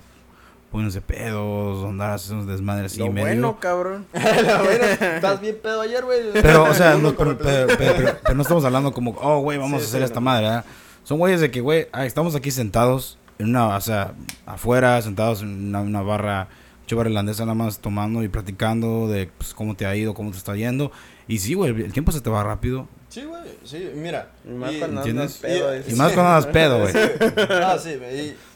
poniéndose 0.72 1.02
pedos, 1.02 1.86
andar 1.86 2.14
haciendo 2.14 2.46
desmadre 2.52 2.86
así 2.88 2.98
Lo 3.00 3.12
medio. 3.12 3.28
bueno, 3.28 3.60
cabrón. 3.60 4.08
Bueno, 4.14 4.86
estás 4.86 5.40
bien 5.42 5.58
pedo 5.62 5.82
ayer, 5.82 6.04
güey. 6.04 6.20
Pero, 6.34 6.64
o 6.64 6.74
sea, 6.74 6.96
no, 6.96 7.14
pero, 7.18 7.38
pero- 7.38 7.68
pero- 7.78 7.96
pero- 7.98 8.18
pero 8.24 8.36
no 8.36 8.42
estamos 8.42 8.66
hablando 8.66 8.92
como, 8.92 9.12
oh, 9.22 9.42
güey, 9.42 9.58
vamos 9.60 9.82
Sí, 9.82 9.86
a 9.86 9.90
hacer 9.90 10.00
sí, 10.00 10.06
esta 10.06 10.16
no. 10.20 10.26
madre, 10.26 10.46
¿verdad? 10.48 10.66
Son 11.04 11.18
güeyes 11.20 11.42
de 11.42 11.52
que, 11.52 11.62
güey, 11.62 11.88
ah, 11.92 12.06
estamos 12.06 12.36
aquí 12.36 12.52
sentados, 12.52 13.18
en 13.40 13.50
una, 13.50 13.76
o 13.76 13.82
sea, 13.82 14.14
afuera, 14.46 15.02
sentados 15.02 15.42
en 15.42 15.68
una, 15.70 15.82
una 15.82 16.02
barra, 16.02 16.48
barra 16.92 17.10
irlandesa 17.10 17.44
nada 17.44 17.56
más 17.56 17.80
tomando 17.80 18.24
y 18.24 18.28
platicando 18.28 19.08
de 19.08 19.28
pues, 19.38 19.54
cómo 19.56 19.76
te 19.76 19.86
ha 19.88 19.96
ido, 19.96 20.14
cómo 20.14 20.32
te 20.32 20.38
está 20.38 20.56
yendo. 20.56 20.92
Y 21.28 21.40
sí, 21.40 21.56
güey, 21.56 21.72
el 21.72 21.92
tiempo 21.92 22.12
se 22.12 22.22
te 22.22 22.30
va 22.30 22.44
rápido. 22.44 22.88
Sí, 23.10 23.24
güey, 23.24 23.42
sí, 23.64 23.92
mira. 23.96 24.32
Y 24.46 24.50
más 24.50 24.74
y- 24.74 24.80
cuando 24.80 25.02
¿entiendes? 25.02 25.44
andas 25.44 25.58
pedo. 25.60 25.76
Y-. 25.78 25.92
Y 25.92 25.96
más 25.96 26.12
cuando 26.14 26.32
andas 26.34 26.46
pedo, 26.48 26.80
güey. 26.80 26.94
Ah, 27.64 27.78
sí, 27.80 27.98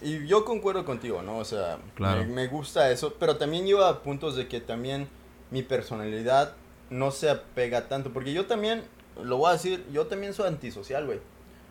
y, 0.03 0.07
y 0.07 0.27
yo 0.27 0.45
concuerdo 0.45 0.86
contigo, 0.86 1.21
¿no? 1.23 1.38
O 1.38 1.45
sea, 1.45 1.77
Claro. 1.95 2.21
me, 2.25 2.27
me 2.33 2.47
gusta 2.47 2.91
eso, 2.91 3.15
pero 3.19 3.38
también 3.38 3.65
lleva 3.65 3.89
a 3.89 3.99
puntos 4.03 4.36
de 4.36 4.47
que 4.47 4.60
también 4.62 5.07
mi 5.51 5.63
personalidad 5.63 6.53
no 6.89 7.12
se 7.12 7.29
apega 7.29 7.88
tanto, 7.88 8.12
porque 8.13 8.33
yo 8.33 8.45
también, 8.45 8.83
lo 9.23 9.38
voy 9.38 9.49
a 9.49 9.53
decir, 9.53 9.83
yo 9.91 10.05
también 10.07 10.33
soy 10.33 10.47
antisocial, 10.47 11.05
güey. 11.05 11.19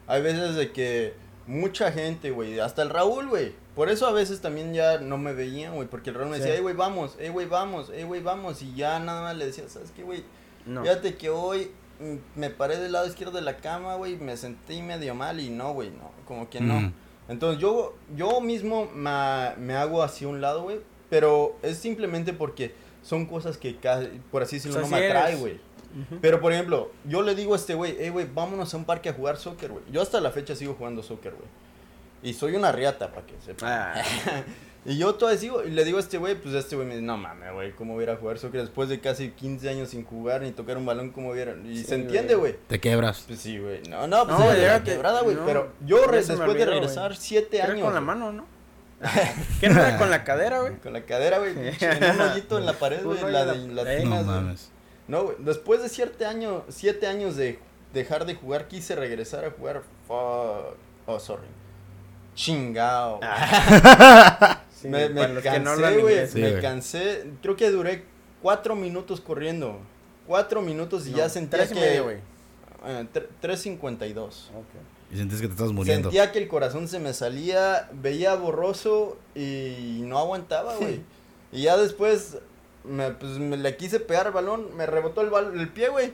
Hay 0.06 0.22
veces 0.22 0.54
de 0.54 0.72
que 0.72 1.14
mucha 1.46 1.92
gente, 1.92 2.30
güey, 2.30 2.58
hasta 2.60 2.82
el 2.82 2.90
Raúl, 2.90 3.28
güey, 3.28 3.52
por 3.74 3.88
eso 3.88 4.06
a 4.06 4.12
veces 4.12 4.40
también 4.40 4.72
ya 4.74 4.98
no 4.98 5.18
me 5.18 5.32
veían, 5.32 5.74
güey, 5.74 5.88
porque 5.88 6.10
el 6.10 6.16
Raúl 6.16 6.30
me 6.30 6.38
decía, 6.38 6.52
hey, 6.54 6.60
güey, 6.62 6.74
vamos, 6.74 7.16
hey, 7.20 7.28
güey, 7.30 7.46
vamos, 7.46 7.90
hey, 7.94 8.04
güey, 8.04 8.22
vamos, 8.22 8.62
y 8.62 8.74
ya 8.74 8.98
nada 8.98 9.22
más 9.22 9.36
le 9.36 9.46
decía, 9.46 9.64
¿sabes 9.68 9.90
qué, 9.94 10.02
güey? 10.02 10.24
No. 10.64 10.82
Fíjate 10.82 11.16
que 11.16 11.30
hoy 11.30 11.70
mm, 12.00 12.38
me 12.38 12.50
paré 12.50 12.78
del 12.78 12.92
lado 12.92 13.06
izquierdo 13.06 13.32
de 13.36 13.42
la 13.42 13.58
cama, 13.58 13.94
güey, 13.96 14.16
me 14.16 14.36
sentí 14.36 14.82
medio 14.82 15.14
mal 15.14 15.38
y 15.40 15.50
no, 15.50 15.72
güey, 15.72 15.90
no, 15.90 16.10
como 16.24 16.48
que 16.50 16.60
no. 16.60 16.76
Ujú. 16.78 16.92
Entonces 17.28 17.60
yo, 17.60 17.96
yo 18.16 18.40
mismo 18.40 18.88
ma- 18.94 19.54
me, 19.58 19.74
hago 19.74 20.02
hacia 20.02 20.28
un 20.28 20.40
lado, 20.40 20.62
güey, 20.62 20.80
pero 21.10 21.56
es 21.62 21.76
simplemente 21.78 22.32
porque 22.32 22.72
son 23.02 23.26
cosas 23.26 23.56
que, 23.58 23.76
por 24.30 24.42
así 24.42 24.56
decirlo, 24.56 24.78
O 24.78 24.80
sea, 24.82 24.90
no 24.90 24.96
me 24.96 25.06
atrae, 25.06 25.32
eres. 25.32 25.40
Pero, 26.20 26.40
por 26.40 26.52
ejemplo, 26.52 26.90
yo 27.04 27.22
le 27.22 27.34
digo 27.34 27.54
a 27.54 27.56
este 27.56 27.74
güey, 27.74 27.96
hey, 27.98 28.10
güey, 28.10 28.26
vámonos 28.32 28.72
a 28.74 28.76
un 28.76 28.84
parque 28.84 29.08
a 29.08 29.12
jugar 29.12 29.36
soccer, 29.38 29.70
güey. 29.70 29.84
Yo 29.90 30.02
hasta 30.02 30.20
la 30.20 30.30
fecha 30.30 30.54
sigo 30.54 30.74
jugando 30.74 31.02
soccer, 31.02 31.32
güey. 31.32 31.48
Y 32.22 32.34
soy 32.34 32.54
una 32.56 32.72
riata, 32.72 33.12
para 33.12 33.26
que 33.26 33.34
sepa. 33.44 33.92
Ah, 33.94 34.02
Y 34.88 34.98
yo 34.98 35.16
todavía 35.16 35.40
sigo, 35.40 35.64
y 35.64 35.70
le 35.72 35.84
digo 35.84 35.96
a 35.96 36.00
este 36.00 36.16
güey, 36.16 36.36
pues 36.36 36.54
este 36.54 36.76
güey 36.76 36.86
me 36.86 36.94
dice, 36.94 37.04
no 37.04 37.16
mames, 37.16 37.52
güey, 37.52 37.72
¿cómo 37.72 37.94
voy 37.94 38.02
a 38.02 38.04
ir 38.04 38.10
a 38.10 38.16
jugar 38.18 38.38
soccer 38.38 38.60
después 38.60 38.88
de 38.88 39.00
casi 39.00 39.30
15 39.30 39.68
años 39.68 39.88
sin 39.88 40.04
jugar 40.04 40.42
ni 40.42 40.52
tocar 40.52 40.76
un 40.76 40.86
balón 40.86 41.10
como 41.10 41.30
hubiera? 41.30 41.56
Y 41.64 41.78
Sí, 41.78 41.82
se 41.84 41.96
entiende, 41.96 42.36
güey. 42.36 42.54
Te 42.68 42.78
quebras. 42.78 43.24
Pues 43.26 43.40
sí, 43.40 43.58
güey. 43.58 43.82
No, 43.88 44.06
no, 44.06 44.24
pues 44.28 44.38
No, 44.38 44.52
la 44.52 44.84
que- 44.84 44.92
quebrada, 44.92 45.22
güey. 45.22 45.34
no, 45.34 45.44
pero 45.44 45.72
yo 45.84 46.04
se 46.22 46.34
después 46.36 46.56
de 46.56 46.66
regresar 46.66 47.08
güey. 47.10 47.18
7 47.20 47.56
era 47.58 47.72
años. 47.72 47.84
con 47.84 47.94
la 47.94 48.00
mano, 48.00 48.30
¿no? 48.32 48.46
¿Qué 49.60 49.68
no 49.68 49.80
era 49.80 49.98
con 49.98 50.08
la 50.08 50.22
cadera, 50.22 50.60
güey? 50.60 50.76
Con 50.76 50.92
la 50.92 51.02
cadera, 51.02 51.38
güey. 51.40 51.50
En 51.58 52.14
un 52.14 52.20
hoyito 52.20 52.56
en 52.58 52.66
la 52.66 52.72
pared, 52.78 53.02
güey. 53.02 53.20
La 53.30 53.44
de 53.44 53.56
la- 53.68 53.82
las 53.84 54.04
No 54.04 54.22
mames. 54.22 54.70
No, 55.08 55.24
güey. 55.24 55.36
Después 55.38 55.82
de 55.82 55.88
siete 55.88 56.26
años, 56.26 56.62
siete 56.68 57.06
años 57.06 57.36
de 57.36 57.58
dejar 57.92 58.26
de 58.26 58.34
jugar, 58.34 58.68
quise 58.68 58.94
regresar 58.96 59.44
a 59.44 59.50
jugar. 59.50 59.82
Fuck. 60.06 60.76
Oh, 61.06 61.18
sorry. 61.20 61.46
Chingao. 62.34 63.20
Sí, 64.76 64.88
me 64.88 65.08
cansé, 65.42 65.98
güey. 66.00 66.28
Sí, 66.28 66.38
me 66.40 66.60
cansé. 66.60 67.24
Creo 67.40 67.56
que 67.56 67.70
duré 67.70 68.04
cuatro 68.42 68.76
minutos 68.76 69.22
corriendo. 69.22 69.78
Cuatro 70.26 70.60
minutos 70.60 71.06
y 71.06 71.12
ya 71.12 71.24
No, 71.24 71.28
sentía 71.30 71.60
tres 71.60 71.70
y 71.70 71.74
que. 71.74 71.80
medio, 71.80 72.04
güey. 72.04 72.16
eh, 72.84 73.06
tre- 73.12 73.26
3.52. 73.40 74.50
Y 75.10 75.16
sientes 75.16 75.40
que 75.40 75.46
te 75.46 75.54
estás 75.54 75.72
muriendo. 75.72 76.10
Sentía 76.10 76.30
que 76.30 76.38
el 76.40 76.46
corazón 76.48 76.88
se 76.88 76.98
me 76.98 77.14
salía, 77.14 77.88
veía 77.94 78.34
borroso 78.34 79.16
y 79.34 80.00
no 80.02 80.18
aguantaba, 80.18 80.76
güey. 80.76 81.00
y 81.52 81.62
ya 81.62 81.78
después, 81.78 82.36
me, 82.86 83.10
pues 83.10 83.32
me 83.38 83.56
le 83.56 83.76
quise 83.76 84.00
pegar 84.00 84.26
el 84.26 84.32
balón, 84.32 84.74
me 84.76 84.86
rebotó 84.86 85.20
el, 85.20 85.30
bal- 85.30 85.58
el 85.58 85.68
pie, 85.68 85.88
güey, 85.88 86.12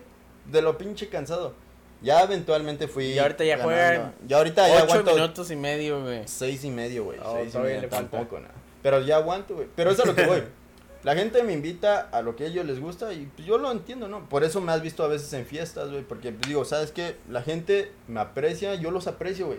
de 0.51 0.63
lo 0.63 0.79
pinche 0.79 1.09
cansado. 1.09 1.55
Ya 2.03 2.23
eventualmente 2.25 2.89
fui. 2.89 3.07
Y 3.13 3.19
ahorita 3.21 3.45
ya 3.45 3.63
juegan 3.63 4.13
Ya 4.27 4.39
ahorita 4.39 4.67
ya 4.69 4.75
Ocho 4.75 4.83
aguanto 4.85 5.15
minutos 5.15 5.51
y 5.53 5.57
medio, 5.57 6.03
güey. 6.03 6.23
seis 6.27 6.65
y 6.65 6.71
medio, 6.71 7.05
güey. 7.05 7.19
Oh, 7.25 7.37
seis 7.41 7.55
y 7.55 7.59
medio, 7.59 7.89
tampoco, 7.89 8.41
nada. 8.41 8.55
Pero 8.83 9.01
ya 9.03 9.17
aguanto, 9.19 9.55
güey. 9.55 9.69
Pero 9.77 9.91
eso 9.93 10.03
es 10.03 10.09
a 10.09 10.11
lo 10.13 10.17
que 10.17 10.27
voy. 10.27 10.43
La 11.05 11.15
gente 11.17 11.43
me 11.43 11.53
invita 11.53 12.09
a 12.13 12.23
lo 12.23 12.37
que 12.37 12.45
a 12.45 12.47
ellos 12.47 12.65
les 12.65 12.79
gusta 12.81 13.13
y 13.13 13.27
pues, 13.35 13.47
yo 13.47 13.59
lo 13.59 13.71
entiendo, 13.73 14.07
¿no? 14.09 14.29
Por 14.29 14.45
eso 14.45 14.61
me 14.61 14.71
has 14.73 14.83
visto 14.83 15.03
a 15.05 15.09
veces 15.09 15.33
en 15.33 15.47
fiestas, 15.47 15.91
güey, 15.91 16.03
porque 16.05 16.31
pues, 16.33 16.49
digo, 16.49 16.65
¿sabes 16.65 16.93
qué? 16.93 17.17
La 17.29 17.43
gente 17.43 17.91
me 18.09 18.21
aprecia, 18.21 18.75
yo 18.77 18.91
los 18.93 19.07
aprecio, 19.09 19.47
güey. 19.47 19.59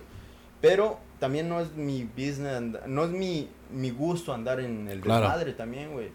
Pero 0.62 1.00
también 1.20 1.50
no 1.50 1.60
es 1.60 1.74
mi 1.74 2.04
business, 2.06 2.54
and- 2.56 2.86
no 2.88 3.04
es 3.04 3.10
mi, 3.10 3.50
mi 3.72 3.90
gusto 3.92 4.34
andar 4.34 4.60
en 4.62 4.88
el 4.88 5.02
Claro. 5.02 5.22
desmadre 5.26 5.52
también, 5.54 5.92
güey. 5.92 6.12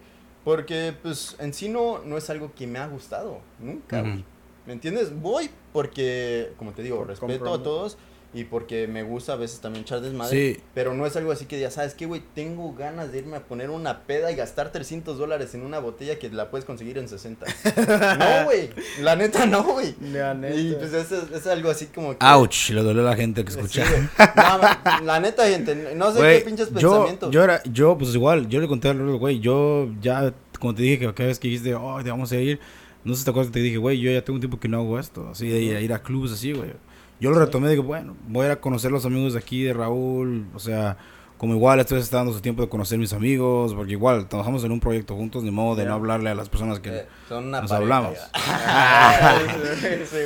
Porque, 0.49 0.95
pues, 1.03 1.37
en 1.41 1.53
sí 1.53 1.69
no, 1.69 1.99
no 1.99 2.17
es 2.17 2.31
algo 2.31 2.55
que 2.55 2.67
me 2.67 2.79
ha 2.79 2.87
gustado, 2.87 3.43
nunca. 3.59 4.03
¿Me 4.03 4.73
entiendes? 4.73 5.15
Voy 5.21 5.51
porque, 5.75 6.55
como 6.57 6.73
te 6.73 6.83
digo, 6.83 6.97
Por 6.97 7.09
respeto 7.09 7.53
a 7.53 7.63
todos 7.63 7.99
y 8.35 8.45
porque 8.45 8.87
me 8.87 9.03
gusta 9.03 9.33
a 9.33 9.37
veces 9.37 9.61
también 9.61 9.85
echar 9.85 10.01
desmadre. 10.03 10.55
Sí. 10.55 10.61
Pero 10.75 10.93
no 10.93 11.07
es 11.07 11.17
algo 11.17 11.33
así 11.33 11.47
que 11.47 11.59
ya 11.59 11.71
sabes 11.71 11.95
que, 11.95 12.05
güey, 12.05 12.23
tengo 12.35 12.75
ganas 12.75 13.11
de 13.11 13.19
irme 13.19 13.39
a 13.39 13.41
poner 13.41 13.71
una 13.71 14.01
peda 14.03 14.31
y 14.31 14.37
gastar 14.37 14.71
300 14.71 15.17
dólares 15.17 15.55
en 15.55 15.63
una 15.63 15.79
botella 15.79 16.19
que 16.19 16.29
la 16.29 16.51
puedes 16.51 16.65
conseguir 16.67 16.99
en 16.99 17.09
60. 17.09 17.47
no, 18.19 18.45
güey. 18.45 18.71
La 19.01 19.17
neta, 19.17 19.47
no, 19.47 19.63
güey. 19.63 19.95
La 20.13 20.35
neta. 20.35 20.55
Y 20.55 20.75
pues 20.75 20.93
eso 20.93 21.23
es, 21.23 21.31
es 21.41 21.47
algo 21.47 21.71
así 21.71 21.87
como 21.87 22.19
que. 22.19 22.25
Ouch, 22.25 22.71
le 22.71 22.83
dolió 22.83 23.03
a 23.03 23.11
la 23.11 23.17
gente 23.17 23.45
que 23.45 23.51
Sí, 23.51 23.59
escucha. 23.59 23.85
güey. 23.89 24.03
No, 24.37 25.05
la 25.05 25.21
neta, 25.21 25.49
gente, 25.49 25.95
no 25.97 26.13
sé 26.13 26.21
qué 26.21 26.43
pinches 26.45 26.69
yo, 26.69 26.75
pensamientos. 26.75 27.31
yo 27.31 27.45
era, 27.45 27.63
yo 27.65 27.97
pues 27.97 28.15
igual, 28.15 28.49
yo 28.49 28.61
le 28.61 28.69
conté 28.69 28.89
al 28.89 29.17
güey, 29.17 29.41
yo 29.41 29.89
ya, 30.01 30.35
como 30.61 30.75
te 30.75 30.83
dije 30.83 30.99
que 30.99 31.15
cada 31.15 31.29
vez 31.29 31.39
que 31.39 31.49
dijiste, 31.49 31.75
oh, 31.75 31.99
te 32.03 32.11
vamos 32.11 32.31
a 32.33 32.37
ir, 32.37 32.61
no 33.05 33.15
sé 33.15 33.21
si 33.21 33.25
te 33.25 33.31
acuerdas 33.31 33.51
que 33.51 33.55
te 33.55 33.61
dije, 33.65 33.79
güey, 33.79 33.99
yo 33.99 34.11
ya 34.11 34.23
tengo 34.23 34.35
un 34.35 34.41
tiempo 34.41 34.61
que 34.61 34.69
no 34.69 34.79
hago 34.79 34.99
esto, 34.99 35.29
así 35.31 35.49
de 35.49 35.61
ir, 35.61 35.77
a 35.77 35.81
ir 35.81 35.93
a 35.93 36.03
clubes 36.03 36.33
así, 36.33 36.53
güey. 36.53 36.73
Yo 37.21 37.31
lo 37.31 37.39
retomé, 37.39 37.69
digo, 37.71 37.83
bueno, 37.83 38.17
voy 38.29 38.45
a 38.45 38.47
ir 38.47 38.53
a 38.53 38.61
conocer 38.61 38.91
los 38.93 39.05
amigos 39.05 39.33
de 39.33 39.41
aquí, 39.41 39.63
de 39.65 39.73
Raúl, 39.73 40.47
o 40.55 40.59
sea, 40.59 40.97
como 41.37 41.55
igual 41.55 41.79
estoy 41.81 42.01
está 42.01 42.19
dando 42.19 42.33
su 42.33 42.41
tiempo 42.41 42.63
de 42.63 42.69
conocer 42.69 42.99
mis 42.99 43.13
amigos, 43.13 43.75
porque 43.75 43.93
igual 43.93 44.29
trabajamos 44.29 44.63
en 44.65 44.73
un 44.73 44.81
proyecto 44.81 45.15
juntos, 45.17 45.45
de 45.45 45.51
modo 45.51 45.77
de 45.77 45.85
no 45.85 45.95
hablarle 45.95 46.31
a 46.31 46.35
las 46.35 46.49
personas 46.49 46.81
que... 46.81 46.91
Eh, 46.91 47.07
son 47.29 47.47
una 47.49 47.61
nos 47.61 47.71
pareja, 47.71 47.97
hablamos. 47.97 48.19
Sí, 50.11 50.17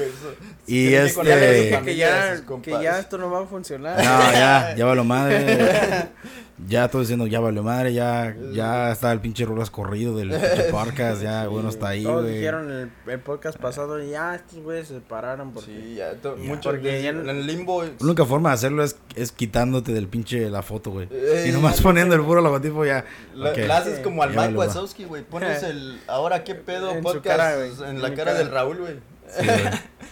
Y 0.66 0.88
que 0.90 1.04
este- 1.04 1.80
que 1.84 1.96
ya, 1.96 2.42
que 2.62 2.70
ya 2.70 2.98
esto 2.98 3.18
no 3.18 3.30
va 3.30 3.40
a 3.40 3.46
funcionar. 3.46 3.96
No, 3.98 4.04
ya, 4.32 4.74
ya 4.76 4.84
valió 4.86 5.04
madre. 5.04 6.08
Ya 6.68 6.84
estoy 6.84 7.00
diciendo, 7.00 7.26
ya 7.26 7.40
valió 7.40 7.62
madre, 7.62 7.92
ya, 7.92 8.36
ya 8.52 8.92
está 8.92 9.10
el 9.12 9.20
pinche 9.20 9.44
rolas 9.44 9.70
corrido 9.70 10.16
del 10.16 10.28
pinche 10.30 10.64
podcast, 10.70 11.22
ya, 11.22 11.48
bueno, 11.48 11.70
está 11.70 11.88
ahí, 11.88 12.04
Todos 12.04 12.22
güey. 12.22 12.34
dijeron 12.36 12.70
en 12.70 12.76
el, 12.78 12.90
el 13.12 13.20
podcast 13.20 13.58
pasado, 13.58 13.98
ya 14.02 14.34
estos 14.36 14.60
güeyes 14.60 14.88
se 14.88 14.94
separaron 14.94 15.52
porque... 15.52 15.70
Sí, 15.72 15.94
ya, 15.96 16.12
to- 16.14 16.36
Ya. 16.36 16.44
mucho 16.44 16.70
Porque 16.70 17.02
ya 17.02 17.10
en 17.10 17.28
el 17.28 17.46
limbo. 17.46 17.82
La 17.82 17.90
única 18.00 18.24
forma 18.24 18.50
de 18.50 18.54
hacerlo 18.54 18.84
es, 18.84 18.96
es 19.16 19.32
quitándote 19.32 19.92
del 19.92 20.06
pinche 20.08 20.48
la 20.50 20.62
foto, 20.62 20.90
güey. 20.92 21.08
Eh, 21.10 21.46
y 21.48 21.52
nomás 21.52 21.80
poniendo 21.80 22.14
el 22.14 22.22
puro 22.22 22.40
logotipo 22.40 22.84
ya. 22.84 23.04
La, 23.34 23.50
Ok. 23.50 23.58
la 23.66 23.78
haces 23.78 23.98
como 24.00 24.22
al 24.22 24.30
Ya 24.32 24.42
Mike 24.42 24.54
vale. 24.54 24.68
Wazowski, 24.68 25.04
güey. 25.04 25.22
Pones 25.24 25.62
el 25.64 26.00
ahora 26.06 26.44
qué 26.44 26.54
pedo 26.54 26.92
En 26.92 27.02
podcast 27.02 27.26
cara, 27.26 27.56
güey. 27.56 27.70
en 27.90 27.96
En 27.96 28.02
la 28.02 28.10
cara, 28.10 28.24
cara. 28.32 28.38
del 28.38 28.50
Raúl, 28.50 28.78
güey. 28.78 28.94
Sí, 29.28 29.46
güey. 29.46 29.58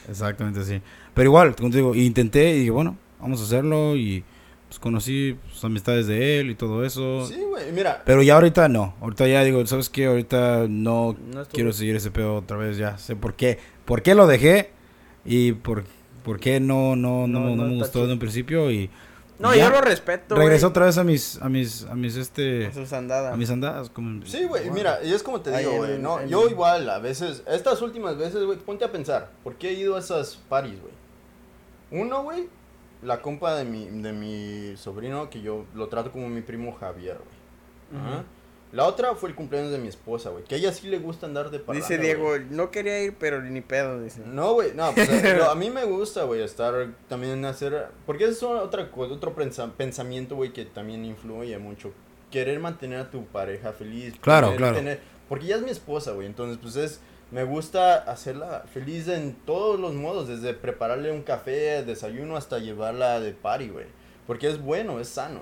Exactamente 0.09 0.61
así. 0.61 0.81
Pero 1.15 1.29
igual, 1.29 1.55
como 1.55 1.71
te 1.71 1.77
digo, 1.77 1.95
intenté 1.95 2.51
y 2.55 2.59
dije, 2.61 2.71
bueno, 2.71 2.97
vamos 3.21 3.41
a 3.41 3.45
hacerlo 3.45 3.95
y 3.97 4.25
pues 4.71 4.79
conocí 4.79 5.37
pues, 5.51 5.65
amistades 5.65 6.07
de 6.07 6.39
él 6.39 6.51
y 6.51 6.55
todo 6.55 6.85
eso. 6.85 7.27
Sí, 7.27 7.43
güey. 7.43 7.73
Mira, 7.73 8.03
Pero 8.07 8.23
ya 8.23 8.37
ahorita 8.37 8.69
no. 8.69 8.95
Ahorita 9.01 9.27
ya 9.27 9.43
digo, 9.43 9.67
¿sabes 9.67 9.91
qué? 9.91 10.07
Ahorita 10.07 10.67
no, 10.69 11.17
quiero 11.53 11.73
seguir 11.73 11.97
ese 11.97 12.13
pedo 12.13 12.37
otra 12.37 12.57
vez. 12.57 12.77
Ya 12.79 12.97
sé 12.97 13.17
por 13.17 13.35
qué. 13.35 13.59
¿Por 13.85 14.03
qué 14.03 14.15
lo 14.15 14.29
dejé? 14.29 14.71
Y 15.25 15.53
por, 15.53 15.83
por 16.25 16.39
qué 16.39 16.61
no, 16.61 16.95
no, 16.95 17.27
no, 17.27 17.41
No, 17.41 17.49
no 17.51 17.57
no 17.57 17.65
me 17.65 17.75
gustó 17.79 17.95
chido. 17.95 18.03
desde 18.03 18.13
un 18.13 18.19
principio. 18.21 18.71
Y 18.71 18.89
No, 19.41 19.53
ya 19.57 19.65
yo 19.65 19.71
lo 19.71 19.81
respeto, 19.81 20.37
regresó 20.37 20.69
otra 20.69 20.87
vez 20.87 20.99
a 20.99 21.03
mis, 21.05 21.43
a 21.43 21.49
mis, 21.49 21.85
a 21.87 21.95
mis, 21.97 22.15
este, 22.15 22.67
A 22.67 22.73
sus 22.73 22.93
andadas. 22.93 23.35
a 23.35 23.37
mis 23.37 23.51
andadas. 23.51 23.91
Como, 23.91 24.25
sí, 24.25 24.45
güey. 24.45 24.71
Mira, 24.71 25.01
y 25.03 25.13
es 25.13 25.25
como 25.25 25.41
te 25.41 25.51
digo, 25.59 25.79
güey. 25.79 25.99
No, 25.99 26.25
yo 26.27 26.45
el- 26.47 26.53
igual, 26.53 26.89
a 26.89 27.01
veces, 27.01 27.43
estas 27.49 27.83
últimas 27.83 28.17
veces, 28.17 28.45
güey, 28.45 28.57
ponte 28.59 28.85
a 28.85 28.93
pensar. 28.93 29.33
¿Por 29.43 29.57
qué 29.57 29.71
he 29.71 29.73
ido 29.73 29.97
a 29.97 29.99
esas 29.99 30.37
parties, 30.49 30.81
güey? 30.81 30.93
Uno, 32.03 32.23
güey, 32.23 32.49
la 33.03 33.21
compa 33.23 33.55
de 33.57 33.65
mi, 33.65 33.87
de 33.87 34.13
mi 34.13 34.77
sobrino, 34.77 35.31
que 35.31 35.41
yo 35.43 35.65
lo 35.75 35.89
trato 35.89 36.13
como 36.13 36.29
mi 36.29 36.43
primo 36.43 36.73
Javier, 36.73 37.19
güey. 37.19 38.01
La 38.73 38.85
otra 38.87 39.17
fue 39.17 39.29
el 39.31 39.35
cumpleaños 39.35 39.73
de 39.73 39.79
mi 39.79 39.89
esposa, 39.89 40.31
güey. 40.31 40.45
Que 40.45 40.55
a 40.55 40.59
ella 40.59 40.73
sí 40.73 40.87
le 40.87 40.99
gusta 41.01 41.27
andar 41.27 41.51
de 41.51 41.59
parranda, 41.59 41.89
Dice 41.89 42.01
Diego, 42.01 42.39
no 42.51 42.71
quería 42.71 43.03
ir, 43.03 43.17
pero 43.19 43.43
ni 43.43 43.61
pedo, 43.63 44.01
dice. 44.01 44.23
No, 44.25 44.53
güey, 44.53 44.73
no, 44.77 44.93
pues 44.95 45.09
eh, 45.11 45.35
lo- 45.39 45.51
a 45.51 45.57
mí 45.57 45.71
me 45.71 45.85
gusta, 45.87 46.23
güey, 46.23 46.41
estar 46.43 46.87
también 47.09 47.45
hacer, 47.45 47.89
porque 48.07 48.27
eso 48.27 48.57
es 48.57 48.63
otra 48.63 48.89
cosa, 48.93 49.13
otro 49.15 49.35
pensa- 49.35 49.73
pensamiento, 49.77 50.37
güey, 50.37 50.53
que 50.53 50.65
también 50.67 51.05
influye 51.05 51.59
mucho. 51.59 51.91
Querer 52.31 52.61
mantener 52.61 53.01
a 53.01 53.11
tu 53.11 53.25
pareja 53.27 53.73
feliz. 53.73 54.15
Claro, 54.21 54.49
querer 54.49 54.59
claro. 54.61 54.77
tener- 54.77 55.01
porque 55.29 55.47
ya 55.47 55.57
es 55.57 55.63
mi 55.63 55.71
esposa, 55.71 56.13
güey, 56.13 56.29
entonces 56.29 56.59
pues 56.63 56.77
es, 56.77 57.01
me 57.31 57.45
gusta 57.45 57.95
hacerla 57.97 58.65
feliz 58.73 59.07
en 59.09 59.35
todos 59.35 59.79
los 59.79 59.95
modos, 59.95 60.29
desde 60.29 60.53
prepararle 60.55 61.13
un 61.13 61.23
café, 61.23 61.85
desayuno, 61.85 62.37
hasta 62.37 62.59
llevarla 62.59 63.21
de 63.21 63.33
party, 63.33 63.69
güey. 63.69 63.87
Porque 64.27 64.49
es 64.49 64.61
bueno, 64.63 65.01
es 65.01 65.09
sano. 65.09 65.41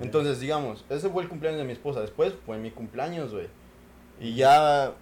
Entonces, 0.00 0.40
digamos, 0.40 0.84
ese 0.90 1.08
fue 1.08 1.22
el 1.22 1.28
cumpleaños 1.28 1.60
de 1.60 1.66
mi 1.66 1.72
esposa, 1.72 2.00
después 2.00 2.32
fue 2.46 2.58
mi 2.58 2.70
cumpleaños, 2.70 3.32
güey. 3.32 3.46
Y 4.20 4.34
ya, 4.34 4.92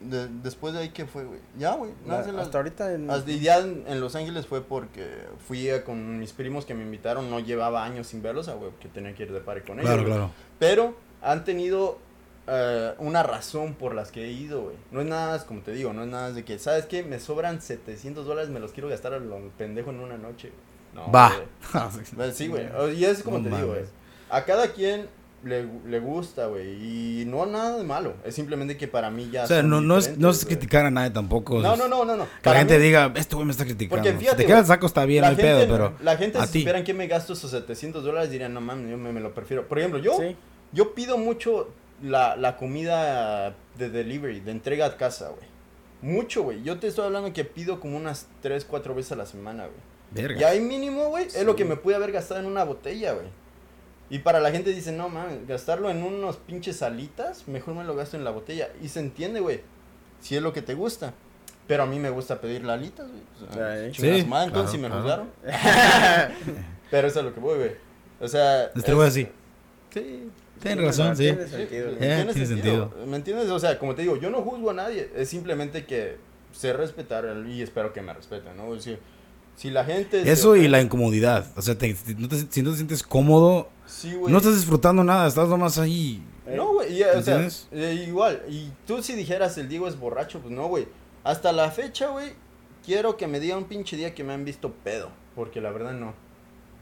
de- 0.00 0.28
después 0.42 0.74
de 0.74 0.80
ahí, 0.80 0.88
¿qué 0.88 1.06
fue, 1.06 1.24
güey? 1.24 1.38
Ya, 1.56 1.74
güey, 1.74 1.92
La- 2.06 2.18
las- 2.22 2.46
hasta 2.46 2.58
ahorita 2.58 2.92
en- 2.94 3.08
hasta- 3.10 3.30
y 3.30 3.38
ya 3.40 3.58
en, 3.58 3.84
en 3.86 4.00
Los 4.00 4.16
Ángeles 4.16 4.46
fue 4.46 4.60
porque 4.62 5.06
fui 5.46 5.70
a- 5.70 5.84
con 5.84 6.18
mis 6.18 6.32
primos 6.32 6.64
que 6.66 6.74
me 6.74 6.82
invitaron, 6.82 7.30
no 7.30 7.38
llevaba 7.38 7.84
años 7.84 8.08
sin 8.08 8.20
verlos, 8.22 8.48
a 8.48 8.54
güey, 8.54 8.72
que 8.80 8.88
tenía 8.88 9.14
que 9.14 9.22
ir 9.24 9.32
de 9.32 9.40
party 9.40 9.60
con 9.66 9.78
ellos. 9.78 9.90
Claro, 9.90 10.04
claro. 10.04 10.30
Pero 10.58 10.96
han 11.22 11.44
tenido 11.44 11.98
eh, 12.46 12.92
una 12.98 13.22
razón 13.22 13.74
por 13.74 13.94
las 13.94 14.10
que 14.10 14.24
he 14.24 14.32
ido, 14.32 14.62
güey. 14.62 14.76
No 14.90 15.00
es 15.00 15.06
nada, 15.06 15.44
como 15.46 15.60
te 15.60 15.72
digo, 15.72 15.92
no 15.92 16.02
es 16.02 16.08
nada 16.08 16.32
de 16.32 16.44
que, 16.44 16.58
¿sabes 16.58 16.86
qué? 16.86 17.02
Me 17.02 17.20
sobran 17.20 17.60
700 17.62 18.26
dólares, 18.26 18.50
me 18.50 18.60
los 18.60 18.72
quiero 18.72 18.88
gastar 18.88 19.14
a 19.14 19.18
lo 19.18 19.38
pendejo 19.58 19.90
en 19.90 20.00
una 20.00 20.18
noche. 20.18 20.50
No, 20.94 21.10
Va. 21.10 21.32
güey. 21.72 21.88
Pues 22.16 22.36
Sí, 22.36 22.48
güey. 22.48 22.66
Y 22.96 23.04
es 23.04 23.22
como 23.22 23.38
No 23.38 23.48
te 23.48 23.56
digo, 23.56 23.68
güey. 23.68 23.82
A 24.30 24.44
cada 24.44 24.68
quien 24.72 25.06
le, 25.44 25.66
le 25.88 25.98
gusta, 26.00 26.46
güey. 26.46 27.20
Y 27.22 27.24
no 27.26 27.46
nada 27.46 27.78
de 27.78 27.84
malo. 27.84 28.14
Es 28.24 28.34
simplemente 28.34 28.76
que 28.76 28.88
para 28.88 29.10
mí 29.10 29.28
ya. 29.32 29.44
O 29.44 29.46
sea, 29.46 29.60
son 29.60 29.70
no, 29.70 29.80
no 29.80 29.96
es, 29.98 30.18
no 30.18 30.30
es 30.30 30.44
criticar 30.44 30.84
a 30.86 30.90
nadie 30.90 31.10
tampoco. 31.10 31.60
No, 31.60 31.76
no, 31.76 31.88
no, 31.88 32.04
no, 32.04 32.16
no. 32.16 32.24
Que 32.24 32.30
Para 32.42 32.54
la 32.54 32.58
gente 32.60 32.78
mí- 32.78 32.84
diga, 32.84 33.12
este 33.14 33.34
güey 33.34 33.46
me 33.46 33.52
está 33.52 33.64
criticando. 33.64 34.02
Porque 34.02 34.18
fíjate, 34.18 34.42
si 34.42 34.48
te 34.48 34.64
saco 34.64 34.86
está 34.86 35.04
bien, 35.04 35.22
la 35.22 35.28
no 35.32 35.36
hay 35.36 35.42
gente, 35.42 35.64
pedo, 35.66 35.72
pero... 35.72 35.92
La 36.02 36.16
gente 36.16 36.38
si 36.46 36.58
esperan 36.58 36.84
que 36.84 36.92
me 36.94 37.06
gasto 37.06 37.32
esos 37.32 37.50
700 37.50 38.04
dólares 38.04 38.30
dirían, 38.30 38.52
no 38.52 38.60
mames, 38.60 38.90
yo 38.90 38.98
me, 38.98 39.12
me 39.12 39.20
lo 39.20 39.32
prefiero. 39.34 39.66
Por 39.68 39.78
ejemplo, 39.78 39.98
yo, 39.98 40.16
Sí. 40.18 40.36
yo 40.72 40.94
pido 40.94 41.16
mucho 41.18 41.68
la, 42.02 42.36
la 42.36 42.56
comida 42.56 43.54
de 43.78 43.88
delivery, 43.90 44.40
de 44.40 44.50
entrega 44.50 44.86
a 44.86 44.96
casa, 44.96 45.28
güey. 45.30 45.46
Mucho, 46.02 46.42
güey. 46.42 46.62
Yo 46.62 46.78
te 46.80 46.88
estoy 46.88 47.06
hablando 47.06 47.32
que 47.32 47.44
pido 47.44 47.78
como 47.80 47.96
unas 47.96 48.26
3, 48.42 48.64
4 48.64 48.94
veces 48.94 49.12
a 49.12 49.16
la 49.16 49.26
semana, 49.26 49.64
güey. 49.66 49.78
Verga. 50.10 50.40
Y 50.40 50.44
ahí 50.44 50.60
mínimo, 50.60 51.06
güey, 51.08 51.26
es 51.26 51.44
lo 51.44 51.56
que 51.56 51.64
me 51.64 51.76
pude 51.76 51.94
haber 51.94 52.12
gastado 52.12 52.40
en 52.40 52.46
una 52.46 52.64
botella, 52.64 53.12
güey. 53.12 53.26
Y 54.10 54.18
para 54.18 54.40
la 54.40 54.50
gente 54.50 54.70
dice, 54.74 54.92
no 54.92 55.08
mames, 55.08 55.46
gastarlo 55.46 55.88
en 55.90 56.02
unos 56.02 56.36
pinches 56.36 56.82
alitas, 56.82 57.48
mejor 57.48 57.74
me 57.74 57.84
lo 57.84 57.94
gasto 57.94 58.16
en 58.18 58.24
la 58.24 58.30
botella. 58.30 58.68
Y 58.82 58.88
se 58.88 59.00
entiende, 59.00 59.40
güey, 59.40 59.62
si 60.20 60.36
es 60.36 60.42
lo 60.42 60.52
que 60.52 60.60
te 60.60 60.74
gusta. 60.74 61.14
Pero 61.66 61.84
a 61.84 61.86
mí 61.86 61.98
me 62.00 62.10
gusta 62.10 62.40
pedir 62.40 62.64
la 62.64 62.74
alitas, 62.74 63.06
güey. 63.08 63.22
O 63.48 63.54
sea, 63.54 63.74
Sí, 63.92 64.06
entonces 64.06 64.24
claro, 64.24 64.68
si 64.68 64.76
me 64.78 64.88
claro. 64.88 65.02
juzgaron. 65.02 65.30
Pero 66.90 67.08
eso 67.08 67.20
es 67.20 67.24
a 67.24 67.28
lo 67.28 67.32
que 67.34 67.40
voy, 67.40 67.56
güey. 67.58 67.70
O 68.20 68.28
sea. 68.28 68.70
Te 68.72 68.90
lo 68.90 68.96
voy 68.96 69.04
a 69.04 69.08
es- 69.08 69.14
decir. 69.14 69.32
Sí. 69.94 70.28
Tienes 70.60 70.84
razón, 70.84 71.16
sí. 71.16 71.24
Tiene 71.24 71.46
sentido. 71.48 71.88
Eh, 71.90 71.96
tiene, 71.98 72.32
tiene 72.32 72.46
sentido. 72.46 72.94
¿Me 73.06 73.16
entiendes? 73.16 73.48
O 73.50 73.58
sea, 73.58 73.78
como 73.78 73.94
te 73.94 74.02
digo, 74.02 74.16
yo 74.16 74.30
no 74.30 74.42
juzgo 74.42 74.70
a 74.70 74.74
nadie. 74.74 75.10
Es 75.16 75.28
simplemente 75.28 75.84
que 75.86 76.16
sé 76.52 76.72
respetar 76.72 77.24
y 77.48 77.62
espero 77.62 77.92
que 77.92 78.02
me 78.02 78.12
respeten, 78.12 78.56
¿no? 78.56 78.78
Si, 78.80 78.96
si 79.56 79.70
la 79.70 79.84
gente. 79.84 80.22
se 80.22 80.30
Eso 80.30 80.54
y 80.56 80.68
la 80.68 80.80
incomodidad. 80.80 81.46
O 81.56 81.62
sea, 81.62 81.76
te- 81.76 81.94
te- 81.94 82.14
no 82.14 82.28
te- 82.28 82.46
si 82.48 82.62
no 82.62 82.70
te 82.70 82.76
sientes 82.76 83.02
cómodo, 83.02 83.68
Sí, 83.86 84.16
no 84.28 84.38
estás 84.38 84.54
disfrutando 84.56 85.02
nada, 85.04 85.26
estás 85.26 85.48
nomás 85.48 85.78
ahí. 85.78 86.22
No, 86.46 86.72
güey, 86.74 86.92
y, 86.98 87.02
o 87.02 87.04
sea, 87.06 87.14
¿Entiendes? 87.18 87.68
eh, 87.72 88.04
igual, 88.06 88.42
y 88.48 88.70
tú 88.86 89.02
si 89.02 89.14
dijeras 89.14 89.56
el 89.58 89.68
Diego 89.68 89.86
es 89.88 89.98
borracho, 89.98 90.40
pues 90.40 90.52
no, 90.52 90.66
güey. 90.68 90.86
Hasta 91.24 91.52
la 91.52 91.70
fecha, 91.70 92.08
güey, 92.08 92.32
quiero 92.84 93.16
que 93.16 93.26
me 93.26 93.38
diga 93.40 93.56
un 93.56 93.64
pinche 93.64 93.96
día 93.96 94.14
que 94.14 94.24
me 94.24 94.32
han 94.32 94.44
visto 94.44 94.72
pedo, 94.84 95.10
porque 95.34 95.60
la 95.60 95.70
verdad 95.70 95.92
no. 95.92 96.14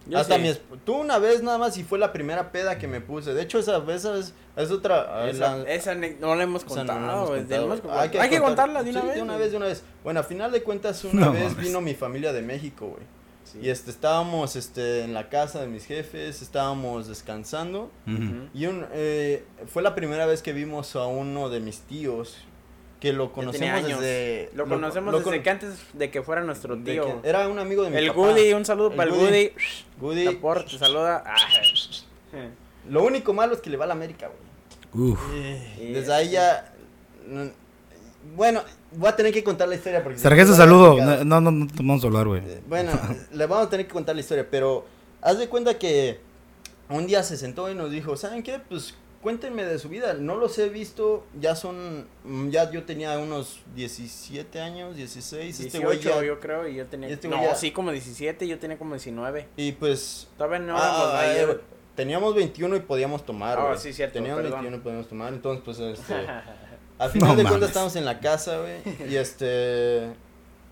Yo 0.07 0.19
Hasta 0.19 0.37
sí. 0.37 0.41
mi 0.43 0.55
tú 0.85 0.95
una 0.95 1.19
vez 1.19 1.43
nada 1.43 1.59
más 1.59 1.77
y 1.77 1.85
fue 1.85 1.99
la 1.99 2.13
primera 2.13 2.51
peda 2.53 2.79
que 2.79 2.89
me 2.89 3.01
puse. 3.01 3.35
De 3.35 3.43
hecho, 3.43 3.59
esa 3.59 3.79
vez 3.81 4.05
es, 4.05 4.33
es 4.57 4.71
otra. 4.71 5.27
eh, 5.27 5.31
Esa, 5.31 5.57
la- 5.59 5.71
esa 5.71 5.95
no 5.95 6.35
la 6.35 6.43
hemos 6.43 6.65
esa 6.65 6.85
no 6.85 6.85
la 6.85 6.95
contado, 6.95 7.37
hemos 7.37 7.81
contado, 7.81 8.11
que- 8.11 8.19
Hay 8.21 8.31
que, 8.31 8.41
contar- 8.41 8.67
contarla 8.71 8.83
de 8.83 8.91
una 8.91 9.01
sí, 9.03 9.07
vez. 9.07 9.17
De 9.17 9.23
una 9.23 9.37
vez, 9.37 9.51
de 9.51 9.57
una 9.59 9.67
vez. 9.67 9.83
Bueno, 10.03 10.21
a 10.21 10.23
final 10.23 10.51
de 10.53 10.63
cuentas, 10.63 11.05
una 11.05 11.27
No 11.27 11.33
vez 11.33 11.51
mames. 11.53 11.65
vino 11.67 11.81
mi 11.81 11.95
familia 11.95 12.33
de 12.33 12.43
México, 12.43 12.87
güey. 12.89 13.03
Sí. 13.45 13.59
Y 13.63 13.69
este, 13.71 13.91
estábamos 13.91 14.55
este, 14.57 15.03
en 15.05 15.13
la 15.13 15.29
casa 15.29 15.61
de 15.61 15.67
mis 15.67 15.85
jefes, 15.85 16.41
estábamos 16.41 17.09
descansando. 17.09 17.91
Y 18.55 18.67
un, 18.67 18.87
eh, 18.93 19.45
fue 19.67 19.83
la 19.83 19.95
primera 19.95 20.25
vez 20.27 20.41
que 20.43 20.53
vimos 20.53 20.95
a 20.97 21.07
uno 21.07 21.49
de 21.51 21.61
mis 21.61 21.81
tíos, 21.81 22.37
que 23.01 23.13
lo 23.15 23.33
conocemos 23.33 23.83
desde... 23.87 24.51
Lo 24.55 24.67
conocemos 24.69 25.11
lo 25.13 25.21
desde 25.21 25.43
que 25.43 25.51
antes 25.51 25.71
de 25.95 26.11
que 26.11 26.23
fuera 26.23 26.43
nuestro 26.43 26.77
tío. 26.79 27.23
que 27.23 27.29
era 27.29 27.49
un 27.49 27.59
amigo 27.59 27.83
de 27.83 27.91
mi 27.91 27.97
el 27.97 28.09
papá. 28.09 28.19
Goody, 28.19 28.53
un 28.53 28.65
saludo 28.67 28.91
El 28.91 28.97
para 28.97 29.11
el 29.11 29.17
Goody. 29.17 29.53
Goody. 29.99 30.25
Tapor, 30.27 30.65
te 30.65 30.79
saluda. 30.79 31.25
Ah. 31.27 31.35
Lo 32.89 33.03
único 33.03 33.33
malo 33.33 33.55
es 33.55 33.61
que 33.61 33.71
le 33.71 33.77
va 33.77 33.85
a 33.85 33.89
la 33.89 33.95
América, 33.95 34.29
güey. 34.93 35.11
Uf. 35.13 35.21
Y 35.81 35.93
Desde 35.93 36.13
ahí 36.13 36.31
ya... 36.31 36.73
no- 37.27 37.51
bueno, 38.37 38.63
voy 38.93 39.09
a 39.09 39.17
tener 39.17 39.33
que 39.33 39.43
contar 39.43 39.67
la 39.67 39.77
historia 39.77 40.03
porque... 40.03 40.19
Sargento, 40.19 40.53
se- 40.53 40.59
saludo. 40.59 40.97
No, 40.99 41.25
no, 41.25 41.41
no, 41.41 41.51
no 41.51 41.67
te 41.67 41.77
vamos 41.79 42.05
a 42.05 42.07
hablar, 42.07 42.27
güey. 42.27 42.43
Eh, 42.45 42.61
Bueno, 42.69 42.93
le 43.33 43.47
vamos 43.47 43.67
a 43.67 43.71
tener 43.71 43.87
que 43.87 43.93
contar 43.93 44.15
la 44.15 44.21
historia, 44.21 44.47
pero 44.51 44.85
haz 45.23 45.39
de 45.39 45.49
cuenta 45.49 45.79
que 45.79 46.21
un 46.91 47.07
día 47.07 47.23
se 47.23 47.39
sentó 47.39 47.71
y 47.71 47.75
nos 47.75 47.91
dijo, 47.91 48.17
¿saben 48.19 48.43
qué? 48.43 48.59
Pues 48.69 48.95
cuéntenme 49.23 49.65
de 49.65 49.79
su 49.79 49.89
vida, 49.89 50.15
no 50.15 50.37
los 50.37 50.59
he 50.59 50.69
visto, 50.69 51.27
ya 51.39 51.55
son, 51.55 52.07
mm, 52.25 52.49
ya 52.51 52.71
yo 52.71 52.85
tenía 52.85 53.19
unos 53.19 53.61
17 53.75 54.61
años, 54.61 54.97
16, 54.97 55.61
este 55.61 55.79
güey 55.79 55.99
18 55.99 56.21
ya, 56.21 56.27
yo 56.27 56.41
creo 56.41 56.67
y 56.67 56.77
yo 56.77 56.87
tenía... 56.87 57.09
y 57.09 57.13
este 57.13 57.29
no, 57.29 57.43
ya- 57.43 57.55
sí, 57.55 57.71
como 57.71 57.93
17, 57.93 58.49
yo 58.49 58.59
tenía 58.59 58.79
como 58.79 58.95
19. 58.95 59.49
y 59.57 59.73
pues... 59.73 60.29
Todavía 60.39 60.59
no 60.61 60.77
ah, 60.77 61.25
éramos 61.27 61.51
ah, 61.51 61.55
eh, 61.55 61.61
teníamos 61.95 62.35
21 62.35 62.77
y 62.77 62.81
podíamos 62.81 63.27
tomar, 63.27 63.59
Ah, 63.59 63.77
sí, 63.77 63.93
cierto, 63.93 64.15
Teníamos 64.15 64.43
perdón. 64.43 64.61
21 64.63 64.77
y 64.77 64.81
podíamos 64.81 65.09
tomar, 65.09 65.33
entonces 65.33 65.63
pues 65.65 65.79
este... 65.79 66.15
Al 66.99 67.09
No 67.09 67.13
final 67.15 67.37
de 67.37 67.45
cuentas 67.45 67.69
estábamos 67.71 67.97
en 67.97 68.05
la 68.05 68.21
casa, 68.21 68.59
güey, 68.61 69.11
y 69.11 69.17
este... 69.17 70.11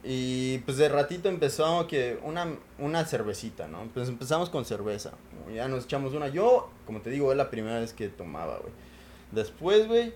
Y 0.04 0.58
pues 0.58 0.76
de 0.76 0.88
ratito 0.88 1.28
empezó 1.28 1.86
que 1.86 2.18
una, 2.22 2.46
una 2.78 3.04
cervecita, 3.04 3.66
¿no? 3.66 3.88
Pues 3.92 4.08
empezamos 4.08 4.48
con 4.48 4.64
cerveza. 4.64 5.10
Ya 5.52 5.66
nos 5.68 5.84
echamos 5.84 6.14
una. 6.14 6.28
Yo, 6.28 6.70
como 6.86 7.00
te 7.00 7.10
digo, 7.10 7.30
es 7.32 7.36
la 7.36 7.50
primera 7.50 7.80
vez 7.80 7.92
que 7.92 8.08
tomaba, 8.08 8.58
güey. 8.58 8.72
Después, 9.32 9.88
güey, 9.88 10.14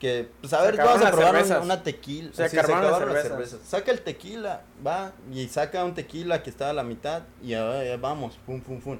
que, 0.00 0.28
pues 0.40 0.52
a 0.52 0.60
Se 0.60 0.66
ver, 0.66 0.76
vamos 0.78 1.00
a 1.00 1.04
las 1.04 1.10
probar 1.12 1.30
un- 1.34 1.40
cervezas. 1.40 1.64
una 1.64 1.82
tequila. 1.82 2.30
Se 2.32 2.48
Sí, 2.48 2.58
acabaron 2.58 3.12
las 3.12 3.22
cervezas. 3.22 3.60
Saca 3.64 3.92
el 3.92 4.00
tequila, 4.00 4.62
va, 4.84 5.12
y 5.32 5.46
saca 5.48 5.84
un 5.84 5.94
tequila 5.94 6.42
que 6.42 6.50
está 6.50 6.70
a 6.70 6.72
la 6.72 6.82
mitad, 6.82 7.22
y 7.42 7.48
ya, 7.48 7.84
ya 7.84 7.96
vamos, 7.98 8.38
pum, 8.44 8.60
pum, 8.60 8.80
pum. 8.80 8.98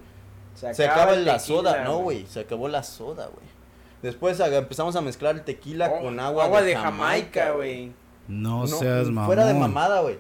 Se 0.55 0.85
acaba 0.87 1.15
el 1.15 1.25
la 1.25 1.39
tequila, 1.39 1.57
soda, 1.57 1.85
no, 1.85 1.99
güey, 1.99 2.27
se 2.27 2.41
acabó 2.41 2.69
la 2.69 2.83
soda, 2.83 3.27
güey. 3.27 3.47
Después 4.03 4.39
empezamos 4.41 4.95
a 4.97 5.01
mezclar 5.01 5.35
el 5.35 5.45
tequila 5.45 5.91
Oh, 5.95 6.03
con 6.03 6.21
agua, 6.21 6.63
de 6.63 6.75
Jamaica, 6.77 7.51
güey. 7.53 7.93
No, 8.31 8.61
no, 8.61 8.67
seas 8.67 9.09
mamón. 9.09 9.27
Fuera 9.27 9.47
de 9.47 9.55
mamada, 9.55 10.01
güey. 10.01 10.19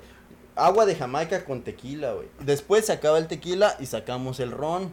Agua 0.57 0.85
de 0.85 0.95
Jamaica 0.95 1.45
con 1.45 1.63
tequila, 1.63 2.13
güey. 2.13 2.29
Después 2.41 2.85
se 2.87 2.93
acaba 2.93 3.19
el 3.19 3.29
tequila 3.29 3.77
y 3.81 3.87
sacamos 3.87 4.41
el 4.41 4.51
ron. 4.51 4.93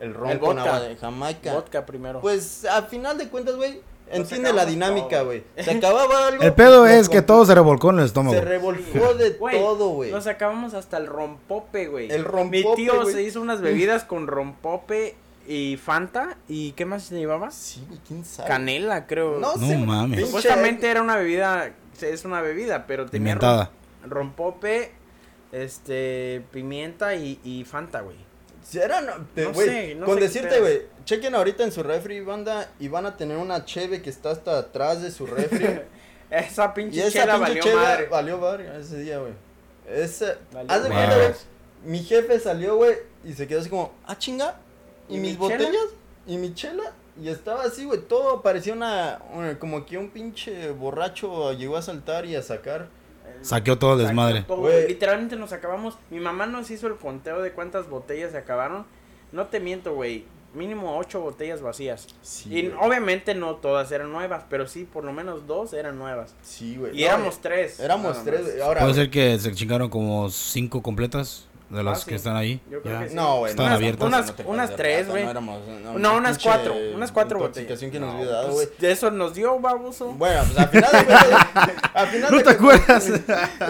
El 0.00 0.14
ron 0.14 0.30
El 0.30 0.38
con 0.40 0.56
vodka. 0.56 0.74
agua 0.76 0.88
de 0.88 0.96
Jamaica. 0.96 1.54
Vodka 1.54 1.86
primero. 1.86 2.20
Pues 2.20 2.64
al 2.64 2.88
final 2.88 3.16
de 3.18 3.28
cuentas, 3.28 3.54
güey, 3.54 3.80
entiende 4.10 4.52
la 4.52 4.66
dinámica, 4.66 5.22
güey. 5.22 5.44
Se 5.58 5.70
acababa 5.70 6.26
algo. 6.28 6.42
El 6.42 6.52
pedo 6.54 6.86
es 6.86 7.08
que 7.08 7.22
todo 7.22 7.44
se 7.46 7.54
revolcó 7.54 7.90
en 7.90 8.00
el 8.00 8.06
estómago. 8.06 8.34
Se 8.34 8.40
revolcó 8.40 9.14
de 9.14 9.30
todo, 9.30 9.90
güey. 9.90 10.10
Nos 10.10 10.26
acabamos 10.26 10.74
hasta 10.74 10.96
el 10.96 11.06
rompope, 11.06 11.86
güey. 11.86 12.10
El 12.10 12.24
rompope, 12.24 12.64
Mi 12.64 12.74
tío 12.74 13.04
se 13.04 13.22
hizo 13.22 13.40
unas 13.40 13.60
bebidas 13.60 14.02
con 14.04 14.26
rompope 14.26 15.14
y 15.46 15.76
Fanta. 15.76 16.36
¿Y 16.48 16.72
qué 16.72 16.84
más 16.86 17.04
se 17.04 17.16
llevaba? 17.16 17.50
Sí, 17.52 17.84
güey, 17.86 18.00
quién 18.06 18.24
sabe. 18.24 18.48
Canela, 18.48 19.06
creo. 19.06 19.38
No, 19.38 19.54
No 19.56 19.66
sé, 19.68 19.78
mames. 19.78 20.20
Supuestamente 20.26 20.90
era 20.90 21.02
una 21.02 21.16
bebida, 21.16 21.72
es 22.00 22.24
una 22.24 22.40
bebida, 22.40 22.86
pero 22.86 23.06
tenía 23.06 23.34
rom- 23.36 23.68
rompope, 24.04 24.92
este, 25.52 26.44
pimienta 26.50 27.14
y, 27.14 27.40
y 27.44 27.64
Fanta, 27.64 28.00
güey. 28.00 28.16
Si 28.64 28.78
era, 28.78 29.00
no, 29.00 29.12
te- 29.34 29.44
No 29.44 29.54
sé, 29.54 29.94
no 29.96 30.06
con 30.06 30.14
sé 30.16 30.20
decirte, 30.22 30.60
güey, 30.60 30.82
chequen 31.04 31.34
ahorita 31.34 31.64
en 31.64 31.72
su 31.72 31.82
refri, 31.82 32.20
banda, 32.20 32.70
y 32.78 32.88
van 32.88 33.06
a 33.06 33.16
tener 33.16 33.36
una 33.36 33.64
cheve 33.64 34.02
que 34.02 34.10
está 34.10 34.30
hasta 34.30 34.58
atrás 34.58 35.02
de 35.02 35.10
su 35.10 35.26
refri. 35.26 35.80
Esa 36.30 36.64
y 36.64 36.68
pinche 36.74 37.00
esa 37.06 37.10
chela 37.20 37.34
pinche 37.34 37.48
valió 37.50 37.62
cheve 37.62 37.74
madre. 37.76 38.06
valió 38.06 38.38
madre 38.38 38.80
ese 38.80 38.98
día, 39.00 39.18
güey. 39.18 39.32
Ese, 39.86 40.36
haz 40.68 40.82
de 40.84 40.88
cuenta, 40.88 41.16
güey, 41.16 41.32
mi 41.84 41.98
jefe 42.02 42.40
salió, 42.40 42.76
güey, 42.76 42.94
y 43.24 43.34
se 43.34 43.46
quedó 43.46 43.60
así 43.60 43.68
como, 43.68 43.92
ah, 44.06 44.16
chinga, 44.16 44.58
¿y, 45.10 45.16
¿Y 45.16 45.20
mis 45.20 45.38
mi 45.38 45.48
chela? 45.48 45.58
botellas? 45.64 45.86
¿Y 46.26 46.36
mi 46.38 46.54
chela? 46.54 46.92
Y 47.22 47.28
estaba 47.28 47.62
así, 47.64 47.84
güey, 47.84 48.00
todo 48.00 48.42
parecía 48.42 48.72
una, 48.72 49.20
una- 49.32 49.58
como 49.58 49.86
que 49.86 49.96
un 49.98 50.10
pinche 50.10 50.70
borracho 50.72 51.52
llegó 51.52 51.76
a 51.76 51.82
saltar 51.82 52.26
y 52.26 52.34
a 52.34 52.42
sacar. 52.42 52.88
Saqueó 53.42 53.78
todo 53.78 53.94
el 53.94 54.06
desmadre. 54.06 54.42
Todo. 54.42 54.68
Literalmente 54.86 55.36
nos 55.36 55.52
acabamos. 55.52 55.96
Mi 56.10 56.20
mamá 56.20 56.46
nos 56.46 56.70
hizo 56.70 56.86
el 56.86 56.96
conteo 56.96 57.40
de 57.42 57.52
cuántas 57.52 57.88
botellas 57.88 58.32
se 58.32 58.38
acabaron. 58.38 58.84
No 59.32 59.46
te 59.46 59.58
miento, 59.60 59.94
güey. 59.94 60.24
Mínimo 60.54 60.98
ocho 60.98 61.20
botellas 61.22 61.62
vacías. 61.62 62.06
Sí, 62.20 62.50
y 62.54 62.72
obviamente 62.78 63.34
no 63.34 63.54
todas 63.56 63.90
eran 63.90 64.12
nuevas, 64.12 64.44
pero 64.50 64.66
sí, 64.68 64.84
por 64.84 65.02
lo 65.02 65.12
menos 65.12 65.46
dos 65.46 65.72
eran 65.72 65.98
nuevas. 65.98 66.34
Sí, 66.42 66.76
güey. 66.76 66.92
Y 66.94 67.02
No, 67.04 67.06
éramos 67.08 67.40
tres. 67.40 67.80
Éramos 67.80 68.22
tres. 68.22 68.60
Ahora, 68.60 68.82
Puede 68.82 68.94
ser 68.94 69.10
que 69.10 69.38
se 69.38 69.50
chingaron 69.54 69.88
como 69.88 70.28
cinco 70.28 70.82
completas 70.82 71.46
de 71.72 71.82
las 71.82 71.98
Ah, 71.98 72.00
sí. 72.02 72.08
que 72.10 72.14
están 72.16 72.36
ahí. 72.36 72.60
Yo 72.70 72.82
creo 72.82 72.94
Ya. 72.94 73.02
que 73.02 73.08
sí. 73.10 73.14
No, 73.14 73.38
güey. 73.38 73.50
Estaban 73.50 73.70
no, 73.72 73.76
abiertas. 73.76 74.06
Unas- 74.08 74.38
no 74.38 74.44
unas 74.50 74.76
tres, 74.76 75.08
güey. 75.08 75.24
No, 75.24 75.30
éramos, 75.30 75.60
No, 75.98 76.16
unas 76.16 76.38
cuatro. 76.38 76.74
Unas 76.94 77.10
cuatro 77.12 77.38
botellas. 77.38 77.78
que 77.80 77.98
nos 77.98 78.12
No, 78.12 78.18
había 78.18 78.30
dado, 78.30 78.52
pues, 78.52 78.66
güey. 78.66 78.78
de 78.78 78.90
eso 78.92 79.10
nos 79.10 79.34
dio, 79.34 79.58
baboso. 79.58 80.12
Bueno, 80.12 80.42
pues 80.44 80.58
al 80.58 80.68
final 80.68 80.90
al 81.94 82.06
final 82.08 82.30
¿No 82.32 82.42
te 82.42 82.50
acuerdas? 82.50 83.10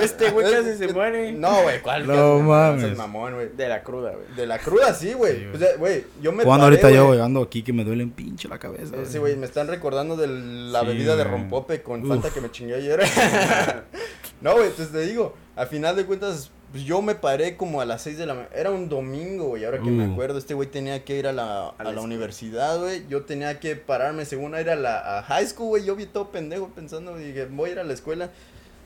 Este 0.01 0.31
güey 0.31 0.51
casi 0.53 0.77
se 0.79 0.89
muere. 0.93 1.33
No, 1.33 1.63
güey, 1.63 1.81
¿cuál? 1.81 2.07
No 2.07 2.41
mames. 2.41 2.97
Mamón, 2.97 3.35
güey. 3.35 3.49
De 3.57 3.69
la 3.69 3.83
cruda, 3.83 4.11
güey. 4.11 4.27
De 4.37 4.47
la 4.47 4.59
cruda, 4.59 4.93
sí, 4.95 5.13
güey. 5.13 5.37
Sí, 5.37 5.47
güey. 5.53 5.63
Eh, 5.63 5.75
güey, 5.79 6.05
yo 6.21 6.33
me 6.33 6.45
Jugando 6.45 6.65
paré, 6.67 6.77
ahorita 6.77 6.91
yo, 6.91 7.07
güey. 7.07 7.19
güey, 7.19 7.25
ando 7.27 7.43
aquí 7.43 7.63
que 7.63 7.73
me 7.73 7.85
duele 7.85 8.05
un 8.05 8.11
pinche 8.11 8.49
la 8.49 8.59
cabeza. 8.59 8.97
Sí, 9.09 9.19
güey, 9.19 9.37
me 9.37 9.47
están 9.47 9.69
recordando 9.69 10.17
de 10.17 10.27
la 10.27 10.83
bebida 10.83 11.17
de 11.17 11.23
güey. 11.25 11.35
rompope 11.37 11.83
con 11.83 12.03
Uf. 12.03 12.09
Fanta 12.09 12.31
que 12.31 12.41
me 12.41 12.51
chingué 12.51 12.75
ayer. 12.75 13.01
no, 14.41 14.55
güey, 14.55 14.71
pues 14.71 14.91
te 14.91 15.01
digo, 15.01 15.35
al 15.57 15.67
final 15.69 15.97
de 15.97 16.05
cuentas, 16.05 16.51
pues, 16.73 16.85
yo 16.85 17.01
me 17.03 17.15
paré 17.15 17.57
como 17.57 17.81
a 17.81 17.85
las 17.85 18.03
6 18.03 18.19
de 18.19 18.27
la 18.27 18.35
mañana. 18.35 18.55
Era 18.55 18.71
un 18.71 18.89
domingo, 18.89 19.49
güey, 19.49 19.65
ahora 19.65 19.79
que 19.79 19.91
me 19.91 20.09
Uh. 20.09 20.13
acuerdo, 20.13 20.39
este 20.39 20.55
güey 20.55 20.69
tenía 20.69 21.05
que 21.05 21.17
ir 21.19 21.27
a 21.29 21.33
la, 21.33 21.69
a 21.69 21.93
la 21.93 22.01
universidad, 22.01 22.79
güey. 22.81 23.07
Yo 23.09 23.25
tenía 23.25 23.61
que 23.61 23.77
pararme 23.77 24.25
según 24.25 24.55
a 24.55 24.61
ir 24.61 24.71
a 24.71 24.77
la 24.77 25.19
a 25.19 25.23
high 25.23 25.47
school, 25.47 25.69
güey. 25.69 25.85
Yo 25.85 25.95
vi 25.95 26.07
todo 26.07 26.31
pendejo 26.31 26.69
pensando, 26.69 27.17
dije, 27.17 27.47
voy 27.47 27.71
a 27.71 27.73
ir 27.75 27.79
a 27.79 27.85
la 27.85 27.93
escuela. 27.93 28.31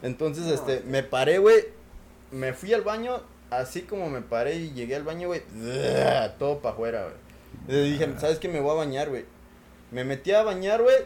Entonces, 0.03 0.45
No. 0.47 0.53
este, 0.55 0.81
me 0.87 1.03
paré, 1.03 1.39
güey. 1.39 1.65
Me 2.33 2.53
fui 2.53 2.75
al 2.75 2.83
baño, 2.83 3.21
así 3.51 3.83
como 3.83 4.11
me 4.11 4.21
paré 4.21 4.57
y 4.57 4.73
llegué 4.73 4.97
al 4.97 5.05
baño, 5.05 5.29
güey. 5.29 5.43
Todo 6.39 6.59
para 6.59 6.75
afuera, 6.75 7.03
güey. 7.05 7.15
Le 7.69 7.85
dije, 7.91 8.09
¿sabes 8.19 8.39
qué? 8.39 8.49
Me 8.49 8.61
voy 8.61 8.73
a 8.73 8.75
bañar, 8.75 9.09
güey. 9.09 9.25
Me 9.91 10.05
metí 10.05 10.33
a 10.33 10.43
bañar, 10.43 10.83
güey. 10.83 10.97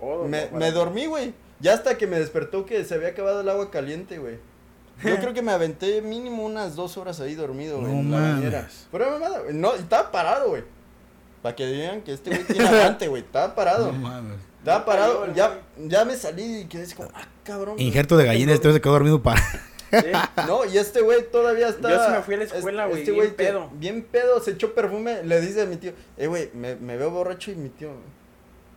Oh, 0.00 0.24
Me, 0.26 0.48
me 0.52 0.70
dormí, 0.72 1.06
güey. 1.06 1.34
Ya 1.60 1.74
hasta 1.74 1.98
que 1.98 2.06
me 2.06 2.18
despertó 2.18 2.64
que 2.64 2.82
se 2.84 2.94
había 2.94 3.08
acabado 3.08 3.42
el 3.42 3.48
agua 3.50 3.70
caliente, 3.70 4.18
güey. 4.18 4.36
Yo 5.04 5.16
creo 5.20 5.32
que 5.34 5.42
me 5.42 5.52
aventé 5.52 6.02
mínimo 6.02 6.44
unas 6.44 6.76
dos 6.76 6.96
horas 6.96 7.20
ahí 7.20 7.34
dormido, 7.34 7.78
güey. 7.80 7.92
No 7.92 8.00
en 8.00 8.10
la 8.10 8.16
mames. 8.18 8.34
bañera. 8.36 8.68
Pero 8.92 9.10
mamada, 9.10 9.40
güey. 9.40 9.54
No, 9.54 9.74
y 9.76 9.78
estaba 9.80 10.10
parado, 10.10 10.48
güey. 10.50 10.64
Para 11.42 11.56
que 11.56 11.66
digan 11.66 12.02
que 12.02 12.12
este 12.12 12.30
güey 12.30 12.44
tiene 12.44 12.68
aguante, 12.68 13.08
güey. 13.08 13.22
Estaba 13.22 13.54
parado. 13.54 13.92
No 13.92 13.98
mames. 13.98 14.38
Estaba 14.58 14.84
parado. 14.84 15.20
cayó 15.22 15.34
Ya, 15.34 15.46
güey. 15.48 15.88
ya 15.88 16.04
me 16.04 16.14
salí 16.16 16.60
y 16.60 16.64
quedé 16.66 16.82
así 16.82 16.94
como, 16.94 17.08
ah, 17.14 17.26
cabrón. 17.44 17.76
güey. 17.76 17.86
Injerto 17.86 18.16
de 18.16 18.26
gallina, 18.26 18.52
este 18.52 18.68
güey 18.68 18.74
se 18.74 18.80
quedó 18.82 18.92
dormido 18.92 19.22
para. 19.22 19.40
Sí. 19.40 19.56
No, 20.46 20.64
y 20.64 20.78
este 20.78 21.00
güey 21.00 21.28
todavía 21.32 21.68
está. 21.68 21.90
Yo 21.90 22.04
sí 22.04 22.10
me 22.12 22.22
fui 22.22 22.34
a 22.34 22.38
la 22.38 22.44
escuela, 22.44 22.86
güey, 22.86 23.02
bien 23.04 23.16
te- 23.30 23.30
pedo. 23.32 23.70
Bien 23.74 24.02
pedo, 24.04 24.40
se 24.40 24.52
echó 24.52 24.72
perfume. 24.74 25.22
Le 25.24 25.40
dice 25.40 25.62
a 25.62 25.66
mi 25.66 25.76
tío, 25.76 25.92
eh, 26.16 26.26
güey, 26.28 26.50
me, 26.54 26.76
me 26.76 26.96
veo 26.96 27.10
borracho 27.10 27.50
y 27.50 27.56
mi 27.56 27.70
tío. 27.70 27.90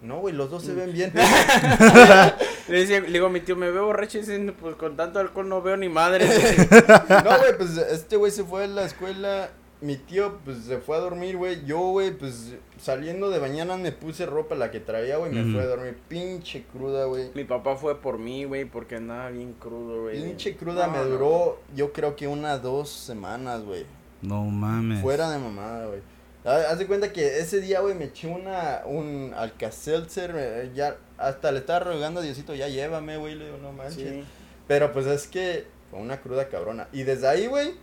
No, 0.02 0.20
güey, 0.20 0.34
los 0.34 0.50
dos 0.50 0.64
se 0.64 0.74
ven 0.74 0.92
bien. 0.92 1.14
Le, 2.68 2.80
decía- 2.80 3.02
le 3.02 3.10
digo 3.12 3.26
a 3.28 3.30
mi 3.30 3.42
tío, 3.42 3.56
me 3.56 3.70
veo 3.72 3.86
borracho 3.86 4.18
y 4.18 4.22
diciendo, 4.22 4.54
pues 4.60 4.76
con 4.76 4.96
tanto 4.96 5.20
alcohol 5.20 5.50
no 5.50 5.62
veo 5.62 5.76
ni 5.78 5.90
madre. 5.90 6.26
no, 6.28 7.38
güey, 7.40 7.58
pues 7.58 7.78
este 7.78 8.16
güey 8.16 8.32
se 8.32 8.44
fue 8.44 8.64
a 8.64 8.68
la 8.68 8.86
escuela. 8.86 9.50
mi 9.82 9.98
tío, 9.98 10.40
pues, 10.46 10.60
se 10.60 10.78
fue 10.78 10.96
a 10.96 11.00
dormir, 11.02 11.36
güey. 11.36 11.66
Yo, 11.66 11.78
güey, 11.80 12.12
pues, 12.18 12.54
saliendo 12.80 13.30
de 13.30 13.42
mañana 13.42 13.76
me 13.76 13.92
puse 13.92 14.26
ropa 14.26 14.56
la 14.56 14.72
que 14.72 14.80
traía, 14.80 15.18
güey, 15.18 15.30
me 15.34 15.42
Ujú. 15.42 15.52
fui 15.52 15.60
a 15.60 15.66
dormir. 15.66 15.98
Pinche 16.08 16.64
cruda, 16.72 17.04
güey. 17.04 17.32
Mi 17.36 17.44
papá 17.44 17.76
fue 17.76 18.00
por 18.00 18.18
mí, 18.18 18.46
güey, 18.46 18.64
porque 18.64 18.96
andaba 18.96 19.30
bien 19.30 19.52
crudo, 19.60 20.04
güey. 20.04 20.24
Pinche 20.24 20.56
cruda 20.56 20.88
No, 20.88 20.94
me 20.94 21.00
no. 21.00 21.06
duró, 21.06 21.60
yo 21.76 21.92
creo 21.92 22.16
que 22.16 22.30
unas 22.30 22.62
dos 22.62 22.90
semanas, 22.90 23.62
güey. 23.66 23.86
No 24.22 24.46
mames. 24.46 25.02
Fuera 25.02 25.30
de 25.30 25.38
mamada, 25.38 25.88
güey. 25.88 26.00
Ha- 26.46 26.72
Haz 26.72 26.80
de 26.80 26.88
cuenta 26.88 27.12
que 27.14 27.40
ese 27.40 27.62
día, 27.62 27.80
güey, 27.80 27.96
me 27.96 28.06
eché 28.06 28.28
una, 28.28 28.82
un 28.86 29.34
Alka-Seltzer, 29.36 30.34
eh, 30.38 30.72
ya, 30.76 30.98
hasta 31.18 31.52
le 31.52 31.60
estaba 31.60 31.80
rogando 31.80 32.20
a 32.20 32.24
Diosito, 32.24 32.54
ya 32.54 32.68
llévame, 32.68 33.18
güey, 33.18 33.36
le 33.36 33.46
digo, 33.46 33.58
no 33.58 33.72
manches. 33.72 33.96
Sí. 34.10 34.24
Pero 34.68 34.92
pues 34.92 35.06
es 35.06 35.28
que 35.28 35.66
fue 35.90 36.00
una 36.00 36.20
cruda 36.22 36.50
cabrona. 36.50 36.88
Y 36.92 37.04
desde 37.04 37.28
ahí, 37.28 37.48
güey, 37.48 37.74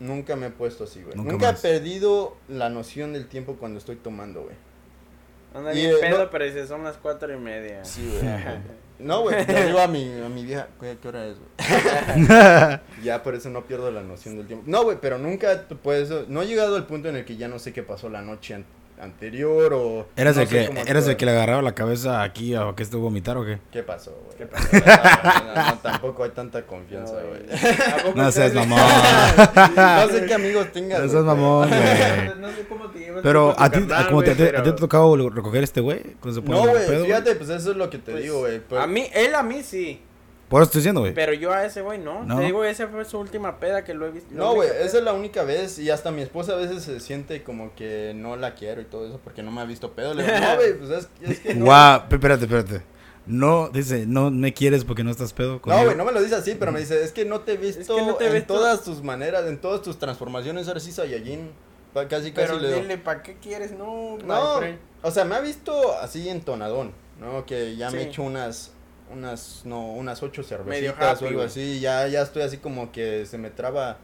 nunca 0.00 0.36
me 0.36 0.46
he 0.46 0.50
puesto 0.50 0.84
así, 0.84 1.02
güey. 1.02 1.16
Nunca 1.16 1.32
Nunca, 1.32 1.50
he 1.50 1.54
perdido 1.54 2.36
la 2.48 2.68
noción 2.70 3.12
del 3.12 3.26
tiempo 3.26 3.56
cuando 3.56 3.78
estoy 3.78 3.96
tomando, 3.96 4.42
güey. 4.44 4.56
Anda 5.54 5.70
bien 5.72 5.90
eh, 5.92 5.94
pedo, 6.00 6.18
no- 6.24 6.30
pero 6.30 6.44
dice, 6.44 6.66
son 6.66 6.82
las 6.84 6.96
cuatro 6.96 7.32
y 7.32 7.36
media. 7.38 7.84
Sí, 7.84 8.08
güey. 8.20 8.34
No, 8.98 9.22
güey, 9.22 9.44
le 9.46 9.66
digo 9.66 9.80
a 9.80 9.88
mi, 9.88 10.04
a 10.24 10.28
mi 10.28 10.44
vieja, 10.44 10.68
¿qué, 10.80 10.96
qué 11.02 11.08
hora 11.08 11.26
es, 11.26 11.36
güey? 11.38 12.78
ya 13.02 13.22
por 13.22 13.34
eso 13.34 13.50
no 13.50 13.64
pierdo 13.66 13.90
la 13.90 14.02
noción 14.02 14.36
del 14.36 14.46
tiempo. 14.46 14.64
No, 14.68 14.84
güey, 14.84 14.98
pero 15.00 15.18
nunca, 15.18 15.64
pues, 15.82 16.10
no 16.28 16.42
he 16.42 16.46
llegado 16.46 16.76
al 16.76 16.86
punto 16.86 17.08
en 17.08 17.16
el 17.16 17.24
que 17.24 17.36
ya 17.36 17.48
no 17.48 17.58
sé 17.58 17.72
qué 17.72 17.82
pasó 17.82 18.08
la 18.08 18.22
noche 18.22 18.54
an- 18.54 18.64
anterior 19.04 19.72
o... 19.74 20.06
¿Eras 20.16 20.36
no 20.36 20.42
el 20.42 20.48
que, 20.48 20.70
eras 20.86 21.06
el 21.06 21.16
que 21.16 21.24
le 21.24 21.30
agarraba 21.32 21.62
la 21.62 21.74
cabeza 21.74 22.22
aquí 22.22 22.54
a 22.54 22.72
que 22.76 22.82
estuvo 22.82 23.02
vomitar 23.02 23.36
o 23.36 23.44
qué? 23.44 23.58
¿Qué 23.70 23.82
pasó, 23.82 24.12
güey? 24.24 24.36
¿Qué 24.36 24.46
pasó? 24.46 24.68
No, 24.74 25.54
no, 25.54 25.66
no, 25.70 25.78
tampoco 25.78 26.24
hay 26.24 26.30
tanta 26.30 26.62
confianza, 26.66 27.14
No, 27.14 27.28
güey. 27.28 27.42
¿A 27.92 27.96
poco 28.04 28.16
No 28.16 28.32
seas 28.32 28.52
ustedes- 28.52 28.54
No 28.68 28.76
mamón. 28.76 30.10
sé 30.10 30.26
qué 30.26 30.34
amigos 30.34 30.72
tengas. 30.72 31.02
No 31.02 31.08
seas 31.08 31.24
mamón, 31.24 31.68
güey. 31.68 31.80
No 32.40 32.48
sé 32.50 32.66
cómo 32.68 32.90
te 32.90 32.98
llevas 32.98 33.22
Pero 33.22 33.54
a 33.58 33.70
ti, 33.70 33.78
carnal, 33.80 34.06
como 34.08 34.22
te, 34.22 34.56
ha 34.56 34.76
tocado 34.76 35.30
recoger 35.30 35.62
este 35.62 35.80
güey. 35.80 36.00
No, 36.44 36.66
güey, 36.66 37.04
fíjate, 37.04 37.34
pues 37.36 37.50
eso 37.50 37.70
es 37.70 37.76
lo 37.76 37.88
que 37.90 37.98
te 37.98 38.12
Pues, 38.12 38.24
digo, 38.24 38.40
güey. 38.40 38.60
A 38.78 38.86
mí, 38.86 39.06
él 39.14 39.34
a 39.34 39.42
mí 39.42 39.62
sí. 39.62 40.00
Por 40.54 40.62
eso 40.62 40.68
estoy 40.68 40.78
diciendo, 40.82 41.00
güey. 41.00 41.12
Pero 41.14 41.32
yo 41.32 41.52
a 41.52 41.64
ese 41.66 41.82
güey 41.82 41.98
no. 41.98 42.22
¿No? 42.22 42.38
Te 42.38 42.44
digo, 42.44 42.62
esa 42.62 42.86
fue 42.86 43.04
su 43.04 43.18
última 43.18 43.58
peda 43.58 43.82
que 43.82 43.92
lo 43.92 44.06
he 44.06 44.12
visto. 44.12 44.28
No, 44.32 44.54
güey, 44.54 44.68
esa 44.68 44.98
es 44.98 45.02
la 45.02 45.12
única 45.12 45.42
vez 45.42 45.80
y 45.80 45.90
hasta 45.90 46.12
mi 46.12 46.22
esposa 46.22 46.52
a 46.52 46.54
veces 46.54 46.84
se 46.84 47.00
siente 47.00 47.42
como 47.42 47.74
que 47.74 48.12
no 48.14 48.36
la 48.36 48.54
quiero 48.54 48.80
y 48.80 48.84
todo 48.84 49.04
eso 49.08 49.18
porque 49.24 49.42
no 49.42 49.50
me 49.50 49.62
ha 49.62 49.64
visto 49.64 49.90
pedo. 49.94 50.14
Le 50.14 50.22
digo, 50.22 50.36
no, 50.38 50.54
güey, 50.54 50.78
pues 50.78 50.90
es, 50.90 51.08
es 51.28 51.40
que 51.40 51.54
no. 51.56 51.64
Guau, 51.64 52.08
pe- 52.08 52.14
espérate, 52.14 52.44
espérate. 52.44 52.82
No, 53.26 53.68
dice, 53.68 54.04
no 54.06 54.30
me 54.30 54.54
quieres 54.54 54.84
porque 54.84 55.02
no 55.02 55.10
estás 55.10 55.32
pedo 55.32 55.60
No, 55.66 55.84
güey, 55.84 55.96
no 55.96 56.04
me 56.04 56.12
lo 56.12 56.22
dice 56.22 56.36
así, 56.36 56.54
pero 56.56 56.70
me 56.70 56.78
dice, 56.78 57.02
es 57.02 57.10
que 57.10 57.24
no 57.24 57.40
te 57.40 57.54
he 57.54 57.56
visto 57.56 57.96
que 57.96 58.02
no 58.02 58.14
te 58.14 58.24
he 58.24 58.28
en 58.28 58.34
visto. 58.34 58.54
todas 58.54 58.84
tus 58.84 59.02
maneras, 59.02 59.46
en 59.48 59.58
todas 59.58 59.82
tus 59.82 59.98
transformaciones, 59.98 60.68
ahora 60.68 60.78
sí 60.78 60.92
Saiyajin. 60.92 61.50
Casi, 61.94 62.06
casi 62.08 62.30
Pero 62.32 62.58
le 62.60 62.68
digo. 62.68 62.80
dile, 62.80 62.98
¿para 62.98 63.24
qué 63.24 63.34
quieres? 63.42 63.72
No, 63.72 64.18
No, 64.24 64.60
o 65.02 65.10
sea, 65.10 65.24
me 65.24 65.34
ha 65.34 65.40
visto 65.40 65.94
así 66.00 66.28
entonadón, 66.28 66.92
¿no? 67.20 67.44
Que 67.46 67.74
ya 67.76 67.90
me 67.90 68.02
he 68.02 68.04
hecho 68.04 68.22
unas, 68.22 68.72
unas, 69.12 69.62
no, 69.64 69.92
unas 69.92 70.22
ocho 70.22 70.42
cervecitas 70.42 70.98
happy, 70.98 71.24
o 71.24 71.28
algo 71.28 71.42
así. 71.42 71.80
Ya, 71.80 72.06
ya 72.08 72.22
estoy 72.22 72.42
así 72.42 72.58
como 72.58 72.92
que 72.92 73.26
se 73.26 73.38
me 73.38 73.50
traba, 73.50 73.98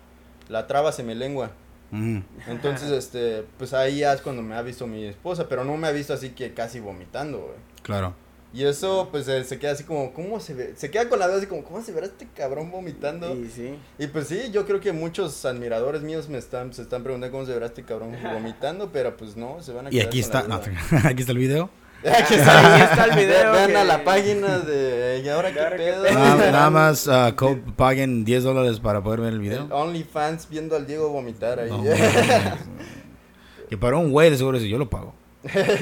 la 0.48 0.66
traba 0.66 0.92
se 0.92 1.02
me 1.02 1.14
lengua. 1.14 1.50
Ujú. 1.92 2.22
Entonces, 2.48 2.90
este, 2.90 3.44
pues 3.58 3.74
ahí 3.74 3.98
ya 3.98 4.12
es 4.12 4.20
cuando 4.20 4.42
me 4.42 4.54
ha 4.54 4.62
visto 4.62 4.86
mi 4.86 5.04
esposa, 5.04 5.48
pero 5.48 5.64
no 5.64 5.76
me 5.76 5.88
ha 5.88 5.92
visto 5.92 6.12
así 6.12 6.30
que 6.30 6.54
casi 6.54 6.80
vomitando, 6.80 7.38
güey. 7.38 7.58
Claro. 7.82 8.14
Y 8.52 8.64
eso, 8.64 9.08
pues, 9.12 9.26
se, 9.26 9.44
se 9.44 9.60
queda 9.60 9.72
así 9.72 9.84
como, 9.84 10.12
¿cómo 10.12 10.40
se 10.40 10.54
ve? 10.54 10.72
Se 10.76 10.90
queda 10.90 11.08
con 11.08 11.20
la 11.20 11.28
duda 11.28 11.38
así 11.38 11.46
como, 11.46 11.62
¿cómo 11.62 11.82
se 11.82 11.92
verá 11.92 12.06
este 12.06 12.26
cabrón 12.34 12.72
vomitando? 12.72 13.32
Y 13.36 13.48
sí. 13.48 13.78
Y 13.96 14.08
pues 14.08 14.26
sí, 14.26 14.50
yo 14.50 14.66
creo 14.66 14.80
que 14.80 14.92
muchos 14.92 15.44
admiradores 15.44 16.02
míos 16.02 16.28
me 16.28 16.38
están, 16.38 16.72
se 16.72 16.82
están 16.82 17.04
preguntando 17.04 17.32
cómo 17.32 17.46
se 17.46 17.52
verá 17.52 17.66
este 17.66 17.84
cabrón 17.84 18.16
vomitando, 18.34 18.90
pero 18.92 19.16
pues 19.16 19.36
no, 19.36 19.62
se 19.62 19.72
van 19.72 19.86
a 19.86 19.90
Y 19.90 19.92
quedar 19.92 20.06
aquí 20.08 20.22
con 20.22 20.32
la 20.32 20.40
está, 20.40 20.48
no, 20.48 21.08
aquí 21.08 21.20
está 21.20 21.32
el 21.32 21.38
video. 21.38 21.70
Aquí 22.18 22.34
está, 22.34 22.74
Ahí 22.76 22.82
está 22.82 23.04
el 23.04 23.16
video 23.26 23.52
Vean 23.52 23.70
que- 23.70 23.76
a 23.76 23.84
la 23.84 24.04
página 24.04 24.58
de, 24.60 25.22
¿y 25.24 25.28
ahora 25.28 25.50
¿Y 25.50 25.54
qué 25.54 25.60
pedo? 25.76 26.04
Nada, 26.12 26.50
nada 26.50 26.70
más 26.70 27.08
co- 27.36 27.58
paguen 27.76 28.24
10 28.24 28.42
dólares 28.44 28.80
para 28.80 29.02
poder 29.02 29.20
ver 29.20 29.32
el 29.34 29.40
video. 29.40 29.66
OnlyFans 29.70 30.48
viendo 30.48 30.76
al 30.76 30.86
Diego 30.86 31.10
vomitar 31.10 31.60
ahí. 31.60 31.68
No, 31.70 31.82
que 33.68 33.76
para 33.76 33.96
un 33.96 34.10
güey 34.10 34.30
de 34.30 34.36
seguro 34.36 34.58
si 34.58 34.68
yo 34.68 34.78
lo 34.78 34.88
pago. 34.88 35.14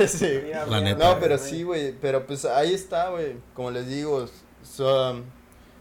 sí. 0.06 0.40
Mira, 0.44 0.60
La 0.66 0.78
mira, 0.78 0.80
neta. 0.80 1.04
No, 1.14 1.20
pero 1.20 1.38
sí, 1.38 1.62
güey, 1.62 1.92
pero 2.00 2.26
pues 2.26 2.44
ahí 2.44 2.74
está, 2.74 3.10
güey, 3.10 3.34
como 3.54 3.70
les 3.70 3.86
digo, 3.88 4.26
so, 4.62 5.22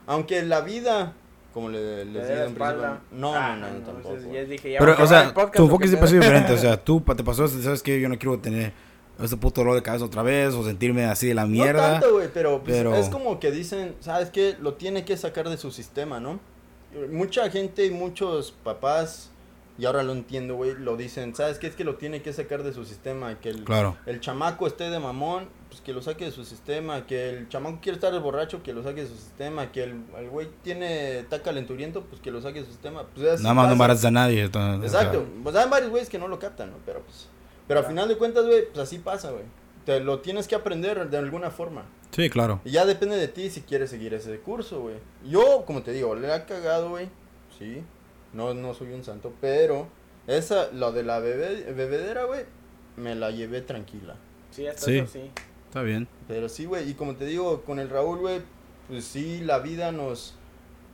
aunque 0.08 0.42
la 0.44 0.62
vida, 0.62 1.14
como 1.54 1.70
le, 1.70 2.06
Le 2.06 2.12
les 2.12 2.28
digo 2.28 2.40
en 2.44 2.54
principio, 2.56 2.98
no, 3.12 3.34
Ah, 3.36 3.56
no, 3.60 3.68
no, 3.70 3.86
tampoco. 3.86 4.10
entonces 4.16 4.32
ya 4.34 4.44
dije, 4.50 4.72
ya 4.74 4.80
Pero, 4.80 4.96
o 5.04 5.08
sea, 5.08 5.34
tu 5.34 5.40
¿o 5.42 5.66
enfoque 5.66 5.84
qué 5.84 5.88
siempre 5.90 6.06
ha 6.06 6.10
sido 6.10 6.22
diferente. 6.22 6.54
O 6.54 6.58
sea, 6.58 6.78
tú 6.78 7.02
te 7.16 7.24
pasó, 7.24 7.48
¿sabes 7.48 7.84
qué? 7.84 8.00
Yo 8.00 8.08
no 8.10 8.18
quiero 8.18 8.40
tener 8.40 8.72
ese 9.26 9.38
puto 9.38 9.62
dolor 9.62 9.76
de 9.76 9.82
cabeza 9.84 10.06
otra 10.06 10.22
vez 10.24 10.54
o 10.54 10.64
sentirme 10.64 11.06
así 11.06 11.28
de 11.28 11.34
la 11.34 11.44
No 11.44 11.50
mierda. 11.50 12.00
tanto, 12.00 12.14
güey, 12.14 12.30
pero, 12.34 12.62
pues, 12.64 12.76
pero- 12.78 12.96
es 12.96 13.10
como 13.10 13.40
que 13.40 13.52
dicen, 13.52 13.96
¿sabes 14.00 14.30
qué? 14.30 14.56
Lo 14.60 14.74
tiene 14.76 15.06
que 15.06 15.18
sacar 15.18 15.50
de 15.50 15.58
su 15.58 15.72
sistema, 15.72 16.20
¿no? 16.20 16.40
Mucha 17.12 17.50
gente 17.50 17.86
y 17.86 17.92
muchos 17.92 18.52
papás, 18.64 19.30
y 19.78 19.86
ahora 19.86 20.02
lo 20.04 20.14
entiendo, 20.14 20.56
güey, 20.56 20.74
lo 20.76 20.98
dicen, 20.98 21.36
¿sabes 21.36 21.60
qué? 21.60 21.68
Es 21.68 21.76
que 21.76 21.84
lo 21.84 21.96
tiene 21.96 22.22
que 22.22 22.34
sacar 22.34 22.64
de 22.64 22.74
su 22.74 22.86
sistema, 22.86 23.40
que 23.40 23.50
el, 23.50 23.64
Claro. 23.64 23.96
el 24.06 24.20
chamaco 24.22 24.66
esté 24.66 24.90
de 24.90 24.98
mamón, 25.00 25.50
pues 25.70 25.82
que 25.82 25.94
lo 25.94 26.02
saque 26.02 26.26
de 26.26 26.32
su 26.32 26.46
sistema, 26.46 27.06
que 27.06 27.30
el 27.30 27.50
chamaco 27.50 27.80
quiere 27.82 27.98
estar 27.98 28.18
borracho, 28.22 28.64
que 28.64 28.74
lo 28.74 28.82
saque 28.84 29.02
de 29.02 29.08
su 29.10 29.16
sistema, 29.18 29.72
que 29.72 29.84
el 29.84 30.02
el 30.18 30.30
güey 30.30 30.48
tiene, 30.64 31.20
está 31.20 31.44
calenturiento, 31.44 32.02
pues 32.06 32.22
que 32.22 32.32
lo 32.32 32.42
saque 32.42 32.62
de 32.62 32.66
su 32.66 32.72
sistema. 32.72 33.04
Pues 33.14 33.42
Nada 33.42 33.54
más 33.54 33.68
no 33.68 33.74
embarazas 33.74 34.06
a 34.06 34.12
nadie. 34.12 34.44
entonces, 34.44 34.90
o 34.90 34.92
sea, 34.92 35.02
Exacto, 35.08 35.26
pues 35.44 35.56
hay 35.56 35.70
varios 35.70 35.92
güeyes 35.92 36.10
que 36.10 36.18
no 36.18 36.28
lo 36.28 36.40
captan, 36.40 36.72
¿no? 36.72 36.78
Pero 36.86 37.02
pues, 37.02 37.28
pero 37.68 37.80
al 37.82 37.86
final 37.86 38.08
de 38.08 38.18
cuentas, 38.18 38.46
güey, 38.46 38.66
pues 38.68 38.80
así 38.80 39.00
pasa, 39.00 39.32
güey. 39.32 39.44
Te 39.86 40.00
lo 40.02 40.20
tienes 40.20 40.48
que 40.48 40.56
aprender 40.56 41.10
de 41.10 41.18
alguna 41.18 41.50
forma. 41.52 41.86
sí, 42.12 42.30
claro. 42.30 42.62
Y 42.66 42.72
ya 42.72 42.86
depende 42.86 43.16
de 43.16 43.28
ti 43.28 43.50
si 43.50 43.62
quieres 43.62 43.90
seguir 43.90 44.14
ese 44.14 44.40
curso, 44.40 44.82
güey. 44.82 44.96
Yo, 45.30 45.64
como 45.66 45.84
te 45.84 45.92
digo, 45.94 46.16
le 46.16 46.32
ha 46.34 46.46
cagado, 46.46 46.90
güey. 46.90 47.08
Sí. 47.58 47.84
No, 48.34 48.54
no 48.54 48.74
soy 48.74 48.92
un 48.94 49.04
santo, 49.04 49.34
pero 49.40 49.88
esa, 50.28 50.70
lo 50.74 50.92
de 50.92 51.04
la 51.04 51.20
bebé, 51.20 51.72
bebedera, 51.74 52.26
güey, 52.26 52.42
me 52.98 53.16
la 53.16 53.32
llevé 53.32 53.62
tranquila. 53.62 54.16
Sí, 54.52 54.68
hasta 54.68 54.86
Sí. 54.86 54.98
eso 54.98 55.08
sí. 55.08 55.32
Está 55.68 55.82
bien. 55.82 56.08
Pero 56.28 56.50
sí, 56.50 56.66
güey, 56.66 56.90
y 56.90 56.94
como 56.94 57.16
te 57.16 57.26
digo, 57.26 57.62
con 57.64 57.80
el 57.80 57.90
Raúl, 57.90 58.20
güey, 58.20 58.42
pues 58.90 59.06
sí, 59.06 59.40
la 59.42 59.60
vida 59.60 59.92
nos, 59.92 60.36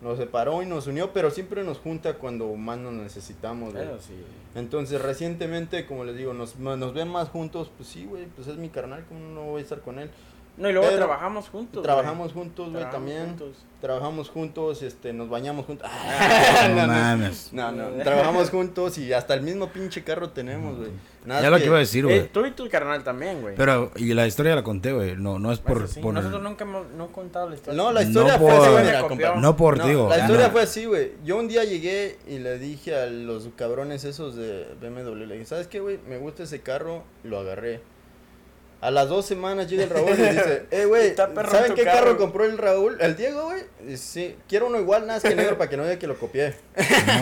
nos 0.03 0.17
separó 0.17 0.61
y 0.61 0.65
nos 0.65 0.87
unió, 0.87 1.13
pero 1.13 1.31
siempre 1.31 1.63
nos 1.63 1.79
junta 1.79 2.15
cuando 2.15 2.53
más 2.55 2.77
nos 2.77 2.93
necesitamos, 2.93 3.73
güey. 3.73 3.85
Sí. 3.99 4.13
Entonces, 4.55 5.01
recientemente, 5.01 5.85
como 5.85 6.03
les 6.03 6.15
digo, 6.17 6.33
nos, 6.33 6.57
nos 6.59 6.93
ven 6.93 7.07
más 7.07 7.29
juntos, 7.29 7.71
pues 7.75 7.89
sí, 7.89 8.05
güey, 8.05 8.25
pues 8.35 8.47
es 8.47 8.57
mi 8.57 8.69
carnal, 8.69 9.05
¿cómo 9.07 9.21
no 9.29 9.43
voy 9.43 9.61
a 9.61 9.63
estar 9.63 9.81
con 9.81 9.99
él? 9.99 10.09
No, 10.55 10.69
y 10.69 10.73
luego 10.73 10.87
Pero 10.87 11.05
trabajamos 11.05 11.49
juntos. 11.49 11.81
Trabajamos 11.81 12.31
juntos, 12.31 12.69
güey, 12.69 12.81
Trabajamos 12.83 13.09
también. 13.09 13.37
juntos. 13.37 13.65
Trabajamos 13.81 14.29
juntos, 14.29 14.83
este, 14.83 15.11
nos 15.11 15.29
bañamos 15.29 15.65
juntos. 15.65 15.89
No, 16.69 16.75
no, 16.75 16.87
no, 16.87 16.93
mames. 16.93 17.51
no, 17.51 17.71
no, 17.71 18.03
trabajamos 18.03 18.49
juntos 18.49 18.97
y 18.97 19.13
hasta 19.13 19.33
el 19.33 19.41
mismo 19.41 19.69
pinche 19.69 20.03
carro 20.03 20.29
tenemos, 20.29 20.77
güey. 20.77 20.91
Nada 21.25 21.41
Ya 21.41 21.47
es 21.47 21.51
lo 21.53 21.57
que 21.59 21.65
iba 21.65 21.75
a 21.77 21.79
decir, 21.79 22.03
Eh, 22.05 22.07
güey. 22.07 22.27
tú 22.31 22.45
y 22.45 22.51
tu 22.51 22.67
carnal 22.69 23.03
también, 23.03 23.41
güey. 23.41 23.55
Pero, 23.55 23.91
y 23.95 24.13
la 24.13 24.27
historia 24.27 24.55
la 24.55 24.63
conté, 24.63 24.91
güey. 24.91 25.15
No, 25.15 25.39
no 25.39 25.51
es 25.51 25.59
por. 25.59 25.77
Eso 25.77 25.87
sí, 25.87 25.99
por 26.01 26.13
Nosotros 26.13 26.41
nunca 26.41 26.63
hemos 26.65 26.87
no 26.91 27.05
he 27.05 27.11
contado 27.11 27.49
la 27.49 27.55
historia. 27.55 27.81
No, 27.81 27.91
la 27.91 28.01
No 28.01 28.07
historia 28.07 28.37
fue 28.37 28.51
por- 28.51 28.67
así, 28.79 28.85
mira. 29.17 29.35
No 29.39 29.55
por, 29.55 29.77
No, 29.77 29.87
digo. 29.87 30.09
La 30.09 30.19
historia 30.19 30.47
no. 30.47 30.51
fue 30.51 30.61
así, 30.63 30.85
güey. 30.85 31.11
Yo 31.23 31.37
un 31.37 31.47
día 31.47 31.63
llegué 31.63 32.17
y 32.27 32.39
le 32.39 32.59
dije 32.59 32.95
a 32.95 33.05
los 33.07 33.47
cabrones 33.55 34.03
esos 34.03 34.35
de 34.35 34.65
BMW, 34.81 35.25
le 35.25 35.33
dije, 35.35 35.45
¿sabes 35.45 35.67
qué, 35.67 35.79
güey? 35.79 35.99
Me 36.07 36.17
gusta 36.17 36.43
ese 36.43 36.59
carro, 36.61 37.03
lo 37.23 37.39
agarré. 37.39 37.81
A 38.83 38.91
las 38.91 39.07
dos 39.07 39.25
semanas 39.25 39.69
llega 39.69 39.85
el 39.85 39.89
Raúl 39.89 40.09
y 40.09 40.21
dice, 40.21 40.65
eh, 40.71 40.83
güey, 40.83 41.15
¿saben 41.15 41.73
qué 41.73 41.85
carro? 41.85 41.99
carro. 41.99 42.17
compró 42.17 42.43
el 42.43 42.57
Raúl? 42.57 42.97
El 42.99 43.15
Diego, 43.15 43.45
güey. 43.45 43.63
Dice, 43.81 43.97
sí, 43.97 44.35
quiero 44.49 44.67
uno 44.67 44.77
igual, 44.77 45.07
nada 45.07 45.13
más 45.13 45.23
que 45.23 45.33
negro 45.35 45.57
para 45.57 45.69
que 45.69 45.77
no 45.77 45.83
diga 45.83 45.97
que 45.97 46.07
lo 46.07 46.17
copié. 46.17 46.53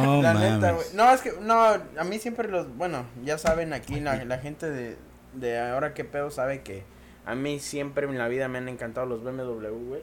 No 0.01 0.21
la 0.23 0.33
neta, 0.33 0.71
güey. 0.71 0.87
No, 0.95 1.13
es 1.13 1.21
que, 1.21 1.33
no, 1.39 1.61
a 1.61 2.03
mí 2.03 2.17
siempre 2.17 2.49
los, 2.49 2.75
bueno, 2.75 3.05
ya 3.23 3.37
saben 3.37 3.73
aquí, 3.73 3.99
la, 3.99 4.25
la 4.25 4.39
gente 4.39 4.71
de, 4.71 4.95
de 5.35 5.59
ahora 5.59 5.93
qué 5.93 6.03
pedo 6.03 6.31
sabe 6.31 6.61
que 6.61 6.83
a 7.27 7.35
mí 7.35 7.59
siempre 7.59 8.07
en 8.07 8.17
la 8.17 8.27
vida 8.27 8.47
me 8.47 8.57
han 8.57 8.67
encantado 8.67 9.05
los 9.05 9.23
BMW, 9.23 9.67
güey. 9.87 10.01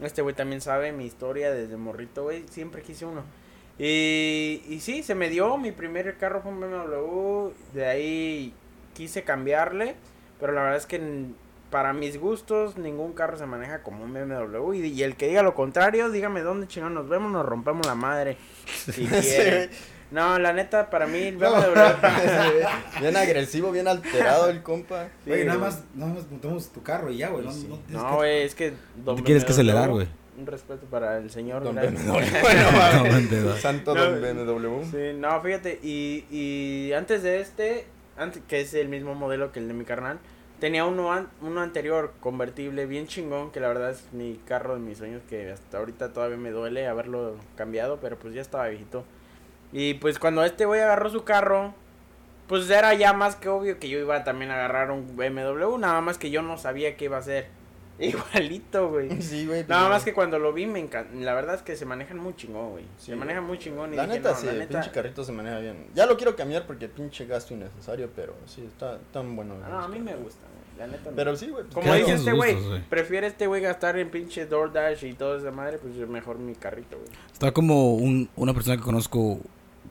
Este 0.00 0.22
güey 0.22 0.36
también 0.36 0.60
sabe 0.60 0.92
mi 0.92 1.04
historia 1.04 1.50
desde 1.50 1.76
morrito, 1.76 2.22
güey. 2.22 2.44
Siempre 2.48 2.80
quise 2.82 3.06
uno. 3.06 3.24
Y, 3.76 4.62
y 4.68 4.78
sí, 4.80 5.02
se 5.02 5.16
me 5.16 5.28
dio. 5.30 5.58
Mi 5.58 5.72
primer 5.72 6.16
carro 6.16 6.42
fue 6.42 6.52
un 6.52 6.60
BMW. 6.60 7.50
De 7.74 7.86
ahí 7.86 8.54
quise 8.94 9.24
cambiarle. 9.24 9.96
Pero 10.42 10.52
la 10.54 10.62
verdad 10.62 10.76
es 10.78 10.86
que 10.86 11.00
para 11.70 11.92
mis 11.94 12.18
gustos, 12.18 12.76
ningún 12.76 13.12
carro 13.14 13.38
se 13.38 13.46
maneja 13.46 13.82
como 13.82 14.02
un 14.04 14.12
BMW. 14.12 14.74
Y, 14.74 14.86
y 14.88 15.02
el 15.04 15.16
que 15.16 15.28
diga 15.28 15.42
lo 15.42 15.54
contrario, 15.54 16.10
dígame 16.10 16.42
dónde 16.42 16.66
chingón 16.66 16.92
nos 16.94 17.08
vemos, 17.08 17.30
nos 17.32 17.46
rompemos 17.46 17.86
la 17.86 17.94
madre. 17.94 18.36
Si 18.66 19.06
quiere. 19.06 19.70
No, 20.10 20.38
la 20.38 20.52
neta, 20.52 20.90
para 20.90 21.06
mí 21.06 21.18
el 21.18 21.38
No, 21.38 21.50
BMW. 21.52 21.62
bien 23.00 23.16
agresivo, 23.16 23.70
bien 23.72 23.86
alterado 23.88 24.50
el 24.50 24.62
compa. 24.62 25.04
Sí, 25.24 25.30
Güey, 25.30 25.44
nada 25.46 25.58
más, 25.60 25.84
nada 25.94 26.12
más 26.12 26.30
montamos 26.30 26.68
tu 26.72 26.82
carro 26.82 27.10
y 27.10 27.18
ya, 27.18 27.28
güey. 27.30 27.46
No, 27.46 27.52
Sí. 27.52 27.66
no 27.68 27.76
tienes 27.78 28.02
No, 28.02 28.10
que- 28.10 28.16
güey, 28.16 28.42
es 28.42 28.54
que. 28.54 28.70
te 29.16 29.22
tienes 29.22 29.44
que 29.46 29.52
acelerar, 29.52 29.88
güey. 29.90 30.08
un 30.36 30.46
respeto 30.46 30.84
para 30.86 31.18
el 31.18 31.30
señor. 31.30 31.62
Don. 31.62 31.76
BMW. 31.76 32.12
Bueno. 32.42 33.56
Santo 33.58 33.94
Don 33.94 34.20
BMW. 34.20 34.82
Sí, 34.90 35.16
no, 35.16 35.40
fíjate, 35.40 35.78
y, 35.82 36.26
y 36.30 36.92
antes 36.92 37.22
de 37.22 37.40
este, 37.40 37.86
que 38.48 38.60
es 38.60 38.74
el 38.74 38.88
mismo 38.88 39.14
modelo 39.14 39.52
que 39.52 39.60
el 39.60 39.68
de 39.68 39.74
mi 39.74 39.84
carnal, 39.84 40.18
tenía 40.60 40.84
uno, 40.84 41.12
an- 41.12 41.28
uno 41.40 41.60
anterior 41.60 42.12
convertible 42.20 42.86
bien 42.86 43.06
chingón, 43.06 43.50
que 43.50 43.60
la 43.60 43.68
verdad 43.68 43.90
es 43.90 44.12
mi 44.12 44.40
carro 44.46 44.74
de 44.74 44.80
mis 44.80 44.98
sueños, 44.98 45.22
que 45.28 45.50
hasta 45.50 45.78
ahorita 45.78 46.12
todavía 46.12 46.36
me 46.36 46.50
duele 46.50 46.86
haberlo 46.86 47.36
cambiado, 47.56 47.98
pero 48.00 48.16
pues 48.18 48.34
ya 48.34 48.40
estaba 48.42 48.68
viejito. 48.68 49.04
Y 49.72 49.94
pues 49.94 50.18
cuando 50.18 50.44
este 50.44 50.64
güey 50.66 50.80
agarró 50.80 51.10
su 51.10 51.24
carro, 51.24 51.74
pues 52.46 52.68
era 52.70 52.92
ya 52.94 53.12
más 53.12 53.36
que 53.36 53.48
obvio 53.48 53.78
que 53.78 53.88
yo 53.88 53.98
iba 53.98 54.22
también 54.24 54.50
a 54.50 54.54
agarrar 54.54 54.90
un 54.90 55.16
BMW, 55.16 55.78
nada 55.78 56.00
más 56.00 56.18
que 56.18 56.30
yo 56.30 56.42
no 56.42 56.58
sabía 56.58 56.96
qué 56.96 57.06
iba 57.06 57.16
a 57.16 57.20
hacer. 57.20 57.46
Igualito, 57.98 58.88
güey. 58.90 59.08
Sí, 59.22 59.46
güey. 59.46 59.64
Nada 59.68 59.82
pues, 59.82 59.90
más 59.90 60.04
que 60.04 60.12
cuando 60.12 60.38
lo 60.38 60.52
vi 60.52 60.66
me 60.66 60.80
encanta. 60.80 61.14
La 61.14 61.34
verdad 61.34 61.54
es 61.54 61.62
que 61.62 61.76
se 61.76 61.84
manejan 61.84 62.18
muy 62.18 62.34
chingón, 62.34 62.70
güey. 62.70 62.84
Sí, 62.98 63.06
se 63.06 63.16
manejan 63.16 63.44
muy 63.44 63.58
chingón 63.58 63.92
y 63.92 63.96
La 63.96 64.06
dije, 64.06 64.18
neta, 64.18 64.32
no, 64.32 64.36
sí, 64.38 64.46
la 64.46 64.52
el 64.52 64.58
neta- 64.60 64.80
pinche 64.80 64.90
carrito 64.90 65.24
se 65.24 65.32
maneja 65.32 65.58
bien. 65.58 65.86
Ya 65.94 66.06
lo 66.06 66.16
quiero 66.16 66.34
cambiar 66.36 66.66
porque 66.66 66.88
pinche 66.88 67.26
gasto 67.26 67.54
innecesario, 67.54 68.10
pero 68.14 68.34
sí, 68.46 68.64
está 68.66 68.98
tan 69.12 69.36
bueno. 69.36 69.54
Ah, 69.64 69.68
no, 69.70 69.78
a 69.80 69.88
mí 69.88 69.98
me 70.00 70.14
gusta, 70.16 70.40
güey. 70.40 70.62
La 70.78 70.86
neta. 70.86 71.10
Pero 71.14 71.36
sí, 71.36 71.48
güey. 71.48 71.64
Como 71.72 71.84
Cada 71.84 71.96
dice 71.96 72.14
este 72.14 72.32
güey, 72.32 72.56
prefiere 72.88 73.26
este 73.26 73.46
güey 73.46 73.60
gastar 73.60 73.98
en 73.98 74.10
pinche 74.10 74.46
DoorDash 74.46 75.04
y 75.04 75.12
toda 75.12 75.38
esa 75.38 75.50
madre, 75.50 75.78
pues 75.78 75.94
mejor 76.08 76.38
mi 76.38 76.54
carrito, 76.54 76.96
güey. 76.96 77.08
Está 77.32 77.52
como 77.52 77.94
un, 77.94 78.30
una 78.36 78.54
persona 78.54 78.76
que 78.78 78.82
conozco, 78.82 79.38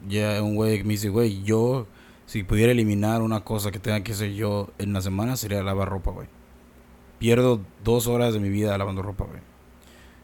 ya 0.07 0.41
un 0.41 0.55
güey 0.55 0.79
que 0.79 0.83
me 0.83 0.91
dice, 0.93 1.09
güey, 1.09 1.43
yo, 1.43 1.85
si 2.25 2.43
pudiera 2.43 2.71
eliminar 2.71 3.21
una 3.21 3.43
cosa 3.43 3.71
que 3.71 3.77
tenga 3.79 4.01
que 4.03 4.13
hacer 4.13 4.31
yo 4.33 4.69
en 4.79 4.91
la 4.91 5.01
semana, 5.01 5.37
sería 5.37 5.61
lavar 5.61 5.87
ropa, 5.89 6.11
güey. 6.11 6.27
Pierdo 7.21 7.61
dos 7.83 8.07
horas 8.07 8.33
de 8.33 8.39
mi 8.39 8.49
vida 8.49 8.75
lavando 8.79 9.03
ropa, 9.03 9.25
güey. 9.25 9.41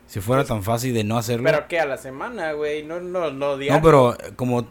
Si 0.07 0.19
fuera 0.19 0.43
tan 0.45 0.63
fácil 0.63 0.95
de 0.95 1.03
no 1.03 1.19
hacerlo. 1.19 1.43
Pero 1.43 1.67
que 1.67 1.79
a 1.79 1.85
la 1.85 1.97
semana, 1.97 2.53
güey, 2.53 2.83
no, 2.83 2.99
no, 2.99 3.29
no 3.29 3.55
diario. 3.55 3.77
no, 3.77 3.83
pero 3.83 4.13
eh, 4.15 4.33
como 4.35 4.61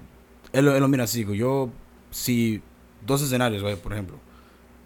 él, 0.53 0.67
él 0.67 0.81
lo 0.81 0.89
mira 0.89 1.05
así, 1.05 1.23
güey, 1.23 1.39
yo, 1.39 1.71
si, 2.11 2.63
dos 3.07 3.23
escenarios, 3.23 3.63
güey, 3.63 3.77
por 3.77 3.93
ejemplo. 3.93 4.19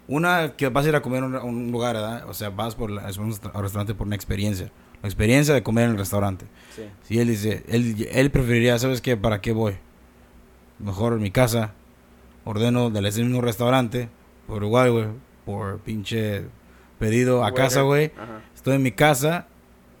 Una, 0.07 0.55
que 0.55 0.69
vas 0.69 0.85
a 0.85 0.89
ir 0.89 0.95
a 0.95 1.01
comer 1.01 1.23
a 1.23 1.41
un, 1.43 1.71
lugar, 1.71 1.95
¿verdad? 1.95 2.29
O 2.29 2.35
sea, 2.35 2.51
vas 2.51 2.75
por 2.75 2.91
la- 2.91 3.07
a 3.07 3.19
un 3.19 3.31
restaurante 3.31 3.95
por 3.95 4.05
una 4.05 4.15
experiencia. 4.15 4.71
La 5.01 5.09
experiencia 5.09 5.55
de 5.55 5.63
comer 5.63 5.85
en 5.85 5.91
el 5.93 5.97
restaurante. 5.97 6.45
Sí. 6.75 6.83
Si 7.01 7.17
él 7.17 7.27
dice, 7.27 7.63
él, 7.69 8.07
él 8.11 8.29
preferiría, 8.29 8.77
¿sabes 8.77 9.01
qué? 9.01 9.17
¿Para 9.17 9.41
qué 9.41 9.51
voy? 9.51 9.77
Mejor 10.77 11.13
en 11.13 11.23
mi 11.23 11.31
casa, 11.31 11.73
ordeno 12.45 12.91
del 12.91 13.03
mismo 13.05 13.41
restaurante, 13.41 14.09
por 14.45 14.63
igual, 14.63 14.91
güey, 14.91 15.05
por 15.43 15.79
pinche 15.79 16.45
pedido 17.01 17.43
a 17.43 17.51
casa, 17.53 17.81
güey. 17.81 18.11
Estoy 18.55 18.75
en 18.75 18.83
mi 18.83 18.91
casa, 18.91 19.47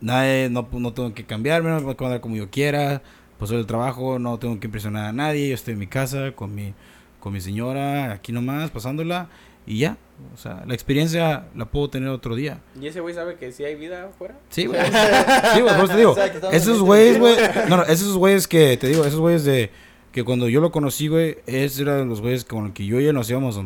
nadie, 0.01 0.49
no, 0.51 0.67
no 0.71 0.93
tengo 0.93 1.13
que 1.15 1.25
cambiarme, 1.25 1.71
no 1.71 1.81
puedo 1.81 2.05
andar 2.05 2.21
como 2.21 2.35
yo 2.35 2.49
quiera, 2.51 3.01
pues 3.39 3.49
soy 3.49 3.57
del 3.57 3.65
trabajo, 3.65 4.19
no 4.19 4.37
tengo 4.37 4.59
que 4.59 4.67
impresionar 4.67 5.05
a 5.05 5.11
nadie, 5.11 5.49
yo 5.49 5.55
estoy 5.55 5.73
en 5.73 5.79
mi 5.79 5.87
casa 5.87 6.31
con 6.33 6.53
mi, 6.53 6.75
con 7.19 7.33
mi 7.33 7.41
señora, 7.41 8.13
aquí 8.13 8.31
nomás, 8.31 8.69
pasándola, 8.69 9.29
y 9.65 9.79
ya. 9.79 9.97
O 10.35 10.37
sea, 10.37 10.63
la 10.67 10.75
experiencia 10.75 11.47
la 11.55 11.65
puedo 11.65 11.89
tener 11.89 12.09
otro 12.09 12.35
día. 12.35 12.59
¿Y 12.79 12.85
ese 12.85 12.99
güey 12.99 13.15
sabe 13.15 13.37
que 13.37 13.51
sí 13.51 13.63
hay 13.63 13.73
vida 13.73 14.05
afuera? 14.05 14.37
Sí, 14.49 14.67
güey. 14.67 14.79
Sí, 15.55 15.61
güey, 15.61 15.75
por 15.75 15.85
eso 15.85 15.93
te 15.93 15.97
digo. 15.97 16.15
Esos 16.51 16.81
güeyes, 16.83 17.15
este- 17.15 17.19
güey. 17.19 17.35
No, 17.67 17.77
no, 17.77 17.83
esos 17.83 18.15
güeyes 18.15 18.47
que, 18.47 18.77
te 18.77 18.87
digo, 18.87 19.03
esos 19.03 19.19
güeyes 19.19 19.43
de. 19.43 19.71
Que 20.11 20.23
cuando 20.23 20.47
yo 20.47 20.61
lo 20.61 20.71
conocí, 20.71 21.07
güey, 21.07 21.37
esos 21.47 21.79
eran 21.79 22.07
los 22.09 22.21
güeyes 22.21 22.45
con 22.45 22.65
los 22.65 22.73
que 22.73 22.85
yo 22.85 22.99
y 22.99 23.07
él 23.07 23.15
nos 23.15 23.27
íbamos. 23.31 23.59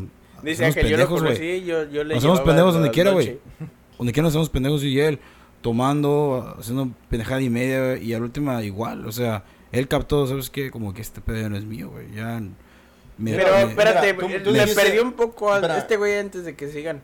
Dice 0.51 0.73
que 0.73 0.89
yo 0.89 0.97
lo 0.97 1.07
pendejos, 1.07 1.21
güey. 1.21 1.33
conocí, 1.33 1.65
yo, 1.65 1.83
yo 1.91 2.03
le 2.03 2.13
Nos 2.15 2.23
hacemos 2.23 2.41
pendejos 2.41 2.73
donde 2.73 2.91
quiera, 2.91 3.11
güey. 3.11 3.39
Donde 3.97 4.11
quiera 4.11 4.23
nos 4.23 4.31
hacemos 4.33 4.49
pendejos 4.49 4.83
y 4.83 4.99
él. 4.99 5.19
Tomando, 5.61 6.55
haciendo 6.59 6.89
pendejada 7.09 7.41
y 7.41 7.49
media, 7.49 7.79
güey, 7.83 8.05
y 8.05 8.13
a 8.13 8.19
la 8.19 8.25
última 8.25 8.61
igual. 8.63 9.05
O 9.07 9.11
sea, 9.11 9.43
él 9.71 9.87
captó, 9.87 10.27
¿sabes 10.27 10.49
qué? 10.51 10.69
Como 10.69 10.93
que 10.93 11.01
este 11.01 11.21
pedo 11.21 11.37
ya 11.41 11.49
no 11.49 11.57
es 11.57 11.65
mío, 11.65 11.89
güey. 11.89 12.11
Ya. 12.13 12.39
me- 13.17 13.31
Pero 13.33 13.51
me- 13.51 13.61
espérate, 13.63 14.13
Mira, 14.13 14.43
tú- 14.43 14.53
eh, 14.53 14.65
tú 14.67 14.75
perdió 14.75 15.01
un 15.01 15.13
poco 15.13 15.51
a 15.51 15.55
Espera. 15.55 15.77
este 15.79 15.97
güey 15.97 16.17
antes 16.19 16.45
de 16.45 16.55
que 16.55 16.67
sigan. 16.69 17.01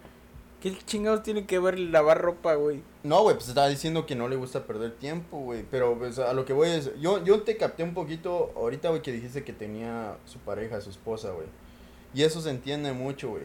¿Qué 0.61 0.77
chingados 0.85 1.23
tiene 1.23 1.45
que 1.47 1.57
ver 1.57 1.79
lavar 1.79 2.21
ropa, 2.21 2.53
güey? 2.53 2.83
No, 3.03 3.23
güey, 3.23 3.35
pues 3.35 3.47
estaba 3.47 3.67
diciendo 3.67 4.05
que 4.05 4.13
no 4.15 4.27
le 4.27 4.35
gusta 4.35 4.67
perder 4.67 4.91
tiempo, 4.91 5.39
güey. 5.39 5.63
Pero 5.71 5.97
pues, 5.97 6.19
a 6.19 6.33
lo 6.33 6.45
que 6.45 6.53
voy 6.53 6.69
es. 6.69 6.91
Yo, 7.01 7.23
yo 7.23 7.41
te 7.41 7.57
capté 7.57 7.81
un 7.83 7.95
poquito 7.95 8.51
ahorita, 8.55 8.89
güey, 8.89 9.01
que 9.01 9.11
dijiste 9.11 9.43
que 9.43 9.53
tenía 9.53 10.17
su 10.25 10.37
pareja, 10.37 10.79
su 10.81 10.91
esposa, 10.91 11.31
güey. 11.31 11.47
Y 12.13 12.23
eso 12.23 12.41
se 12.41 12.49
entiende 12.49 12.91
mucho, 12.93 13.29
güey. 13.29 13.43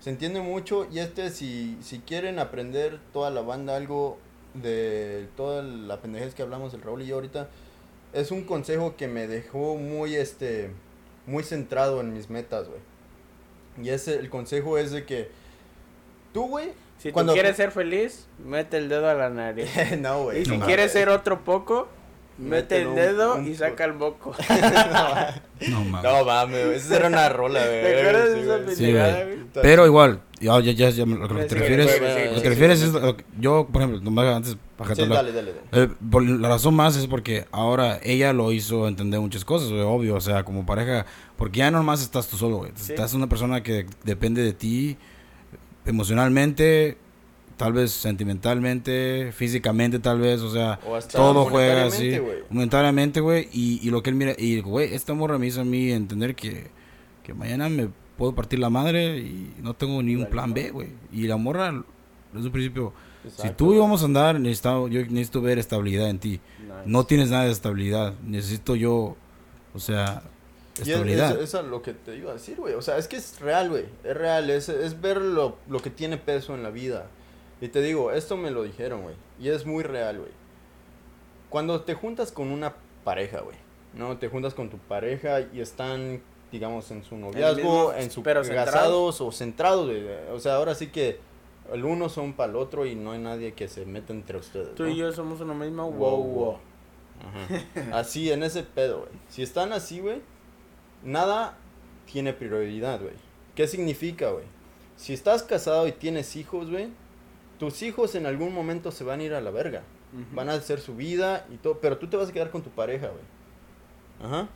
Se 0.00 0.10
entiende 0.10 0.40
mucho. 0.40 0.86
Y 0.92 0.98
este, 0.98 1.30
si, 1.30 1.78
si 1.82 1.98
quieren 2.00 2.38
aprender 2.38 3.00
toda 3.12 3.30
la 3.30 3.40
banda 3.40 3.76
algo 3.76 4.18
de 4.54 5.28
toda 5.36 5.62
la 5.62 6.00
pendejez 6.00 6.34
que 6.34 6.42
hablamos 6.42 6.74
el 6.74 6.82
Raúl 6.82 7.02
y 7.02 7.06
yo 7.06 7.16
ahorita, 7.16 7.48
es 8.12 8.30
un 8.30 8.44
consejo 8.44 8.96
que 8.96 9.08
me 9.08 9.26
dejó 9.26 9.76
muy, 9.76 10.14
este, 10.14 10.70
muy 11.26 11.42
centrado 11.42 12.00
en 12.00 12.12
mis 12.12 12.30
metas, 12.30 12.68
güey. 12.68 12.80
Y 13.82 13.88
ese, 13.90 14.16
el 14.18 14.30
consejo 14.30 14.78
es 14.78 14.92
de 14.92 15.04
que 15.04 15.30
tú, 16.32 16.46
güey. 16.48 16.72
Si 16.98 17.10
Cuando- 17.10 17.32
tú 17.32 17.34
quieres 17.36 17.56
ser 17.56 17.72
feliz, 17.72 18.26
mete 18.38 18.76
el 18.76 18.88
dedo 18.88 19.08
a 19.08 19.14
la 19.14 19.30
nariz. 19.30 19.68
no, 19.98 20.24
güey. 20.24 20.42
Y 20.42 20.44
si 20.44 20.56
no 20.56 20.64
quieres 20.64 20.92
ser 20.92 21.08
otro 21.08 21.42
poco, 21.44 21.88
mete 22.38 22.82
el 22.82 22.94
dedo 22.94 23.36
un 23.36 23.46
y 23.48 23.54
saca 23.54 23.84
el 23.84 23.94
moco. 23.94 24.34
No, 25.70 25.82
mames. 25.84 26.02
No 26.02 26.24
mames, 26.26 26.84
esa 26.84 26.96
era 26.96 27.08
una 27.08 27.28
rola, 27.30 27.64
güey. 27.64 27.80
¿Te 27.82 28.00
acuerdas 28.00 28.28
de 28.30 28.34
Sí, 28.34 28.40
esa 28.42 28.56
güey. 28.58 28.76
Sí, 28.76 28.82
pendejada, 28.84 29.12
güey. 29.24 29.36
güey? 29.36 29.46
Pero 29.62 29.86
igual, 29.86 30.20
ya, 30.40 30.60
ya, 30.60 30.72
ya, 30.72 30.90
ya, 30.90 31.06
lo 31.06 31.28
que 31.28 31.44
te 31.44 31.54
refieres, 31.54 31.86
lo 31.86 31.92
que 32.06 32.34
sí, 32.36 32.42
te 32.42 32.48
refieres 32.50 32.78
sí. 32.80 32.84
es, 32.86 32.92
lo 32.92 33.16
que- 33.16 33.24
yo, 33.38 33.68
por 33.72 33.80
ejemplo, 33.82 34.00
nomás 34.02 34.26
antes, 34.26 34.56
para 34.76 34.94
Sí, 34.94 35.02
dale, 35.06 35.32
dale, 35.32 35.54
dale. 35.72 35.84
Eh, 35.84 35.88
por 36.10 36.22
la 36.28 36.48
razón 36.48 36.74
más 36.74 36.96
es 36.96 37.06
porque 37.06 37.46
ahora 37.52 37.98
ella 38.02 38.32
lo 38.32 38.50
hizo 38.52 38.88
entender 38.88 39.20
muchas 39.20 39.44
cosas, 39.44 39.70
güey, 39.70 39.80
obvio, 39.82 40.16
o 40.16 40.20
sea, 40.20 40.42
como 40.44 40.66
pareja, 40.66 41.06
porque 41.36 41.60
ya 41.60 41.70
nomás 41.70 42.02
estás 42.02 42.26
tú 42.26 42.36
solo, 42.36 42.58
güey. 42.58 42.72
Sí. 42.74 42.92
Estás 42.92 43.14
una 43.14 43.28
persona 43.28 43.62
que 43.62 43.86
depende 44.02 44.42
de 44.42 44.52
ti 44.52 44.98
emocionalmente, 45.86 46.98
tal 47.56 47.72
vez 47.72 47.92
sentimentalmente, 48.44 49.32
físicamente 49.32 49.98
tal 49.98 50.20
vez, 50.20 50.40
o 50.40 50.50
sea, 50.50 50.78
O 50.86 50.98
todo 51.00 51.44
juega 51.46 51.86
así, 51.86 52.18
monetariamente, 52.50 53.20
güey. 53.20 53.48
y, 53.52 53.80
y 53.86 53.90
lo 53.90 54.02
que 54.02 54.10
él 54.10 54.16
mira, 54.16 54.34
y 54.36 54.60
güey, 54.60 54.94
esta 54.94 55.14
morra 55.14 55.38
me 55.38 55.46
hizo 55.46 55.60
a 55.60 55.64
mí 55.64 55.90
entender 55.92 56.34
que, 56.34 56.68
que 57.22 57.32
mañana 57.34 57.68
me 57.68 57.88
puedo 58.18 58.34
partir 58.34 58.58
la 58.58 58.70
madre 58.70 59.18
y 59.18 59.54
no 59.62 59.74
tengo 59.74 60.02
ni 60.02 60.14
un 60.16 60.26
plan. 60.26 60.52
B, 60.54 60.70
güey. 60.70 60.88
Y 61.12 61.26
la 61.26 61.36
morra, 61.36 61.72
desde 62.32 62.46
un 62.46 62.52
principio, 62.52 62.92
si 63.36 63.48
tú 63.50 63.78
vamos 63.78 64.02
a 64.02 64.04
andar, 64.06 64.38
necesito, 64.38 64.88
yo 64.88 65.00
necesito 65.06 65.40
ver 65.40 65.58
estabilidad 65.58 66.10
en 66.10 66.18
ti. 66.18 66.40
Nice. 66.60 66.72
No 66.86 67.04
tienes 67.06 67.30
nada 67.30 67.44
de 67.44 67.52
estabilidad. 67.52 68.14
Necesito 68.24 68.76
yo, 68.76 69.16
o 69.72 69.78
sea, 69.78 70.22
Y 70.78 70.82
es, 70.82 70.88
estabilidad. 70.88 71.40
es- 71.40 71.54
lo 71.70 71.80
que 71.82 71.94
te 71.94 72.16
iba 72.16 72.32
a 72.32 72.34
decir, 72.34 72.56
güey. 72.56 72.74
O 72.74 72.82
sea, 72.82 72.98
es 72.98 73.08
que 73.08 73.16
es 73.16 73.40
real, 73.40 73.70
güey. 73.70 73.84
Es 74.04 74.16
real. 74.16 74.50
Es, 74.50 74.68
es 74.68 75.00
ver 75.00 75.20
lo, 75.22 75.56
lo 75.68 75.80
que 75.80 75.88
tiene 75.90 76.18
peso 76.18 76.54
en 76.54 76.62
la 76.62 76.70
vida. 76.70 77.06
Y 77.64 77.68
te 77.68 77.80
digo, 77.80 78.12
esto 78.12 78.36
me 78.36 78.50
lo 78.50 78.62
dijeron, 78.62 79.00
güey. 79.04 79.14
Y 79.40 79.48
es 79.48 79.64
muy 79.64 79.82
real, 79.84 80.18
güey. 80.18 80.32
Cuando 81.48 81.80
te 81.80 81.94
juntas 81.94 82.30
con 82.30 82.48
una 82.48 82.74
pareja, 83.04 83.40
güey. 83.40 83.56
No, 83.94 84.18
te 84.18 84.28
juntas 84.28 84.52
con 84.52 84.68
tu 84.68 84.76
pareja 84.76 85.40
y 85.40 85.60
están, 85.60 86.20
digamos, 86.52 86.90
en 86.90 87.02
su 87.02 87.16
noviazgo, 87.16 87.56
mismo, 87.56 87.92
en 87.94 88.10
su 88.10 88.22
pero 88.22 88.42
casados 88.42 89.22
o 89.22 89.32
centrados, 89.32 89.86
güey. 89.86 90.04
O 90.30 90.40
sea, 90.40 90.56
ahora 90.56 90.74
sí 90.74 90.88
que 90.88 91.18
el 91.72 91.86
uno 91.86 92.10
son 92.10 92.34
para 92.34 92.50
el 92.50 92.56
otro 92.56 92.84
y 92.84 92.96
no 92.96 93.12
hay 93.12 93.18
nadie 93.18 93.54
que 93.54 93.66
se 93.66 93.86
meta 93.86 94.12
entre 94.12 94.36
ustedes. 94.36 94.74
Tú 94.74 94.82
¿no? 94.82 94.90
y 94.90 94.96
yo 94.96 95.10
somos 95.10 95.40
una 95.40 95.54
misma 95.54 95.84
Wow, 95.84 95.92
wow, 95.92 96.22
wow. 96.22 96.44
wow. 96.44 96.58
Ajá. 97.26 97.98
Así, 97.98 98.30
en 98.30 98.42
ese 98.42 98.62
pedo, 98.62 98.98
güey. 98.98 99.12
Si 99.30 99.42
están 99.42 99.72
así, 99.72 100.00
güey, 100.00 100.20
nada 101.02 101.56
tiene 102.12 102.34
prioridad, 102.34 103.00
güey. 103.00 103.14
¿Qué 103.54 103.66
significa, 103.68 104.32
güey? 104.32 104.44
Si 104.96 105.14
estás 105.14 105.42
casado 105.42 105.88
y 105.88 105.92
tienes 105.92 106.36
hijos, 106.36 106.70
güey, 106.70 106.88
tus 107.58 107.82
hijos 107.82 108.14
en 108.14 108.26
algún 108.26 108.52
momento 108.52 108.90
se 108.90 109.04
van 109.04 109.20
a 109.20 109.22
ir 109.24 109.34
a 109.34 109.40
la 109.40 109.50
verga. 109.50 109.82
Van 110.32 110.48
a 110.48 110.52
hacer 110.52 110.80
su 110.80 110.94
vida 110.94 111.44
y 111.52 111.56
todo, 111.56 111.80
pero 111.80 111.98
tú 111.98 112.06
te 112.06 112.16
vas 112.16 112.28
a 112.28 112.32
quedar 112.32 112.50
con 112.50 112.62
tu 112.62 112.70
pareja, 112.70 113.08
güey. 113.08 113.24
Ajá. 114.22 114.48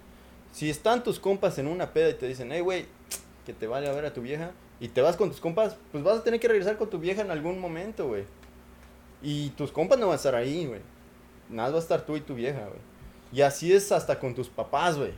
Si 0.52 0.70
están 0.70 1.02
tus 1.02 1.18
compas 1.18 1.58
en 1.58 1.66
una 1.66 1.92
peda 1.92 2.10
y 2.10 2.14
te 2.14 2.28
dicen, 2.28 2.52
hey, 2.52 2.60
güey, 2.60 2.86
que 3.44 3.52
te 3.52 3.66
vale 3.66 3.88
a 3.88 3.92
ver 3.92 4.04
a 4.04 4.12
tu 4.12 4.22
vieja, 4.22 4.52
y 4.80 4.88
te 4.88 5.00
vas 5.00 5.16
con 5.16 5.30
tus 5.30 5.40
compas, 5.40 5.76
pues 5.90 6.04
vas 6.04 6.18
a 6.18 6.24
tener 6.24 6.38
que 6.38 6.48
regresar 6.48 6.76
con 6.76 6.88
tu 6.88 6.98
vieja 6.98 7.22
en 7.22 7.30
algún 7.30 7.58
momento, 7.58 8.06
güey. 8.06 8.24
Y 9.22 9.50
tus 9.50 9.72
compas 9.72 9.98
no 9.98 10.06
van 10.06 10.14
a 10.14 10.16
estar 10.16 10.34
ahí, 10.34 10.66
güey. 10.66 10.80
Nada 11.48 11.70
va 11.70 11.76
a 11.76 11.80
estar 11.80 12.02
tú 12.02 12.16
y 12.16 12.20
tu 12.20 12.34
vieja, 12.34 12.60
güey. 12.60 12.80
Y 13.32 13.40
así 13.40 13.72
es 13.72 13.90
hasta 13.90 14.18
con 14.18 14.34
tus 14.34 14.48
papás, 14.48 14.96
güey. 14.96 15.12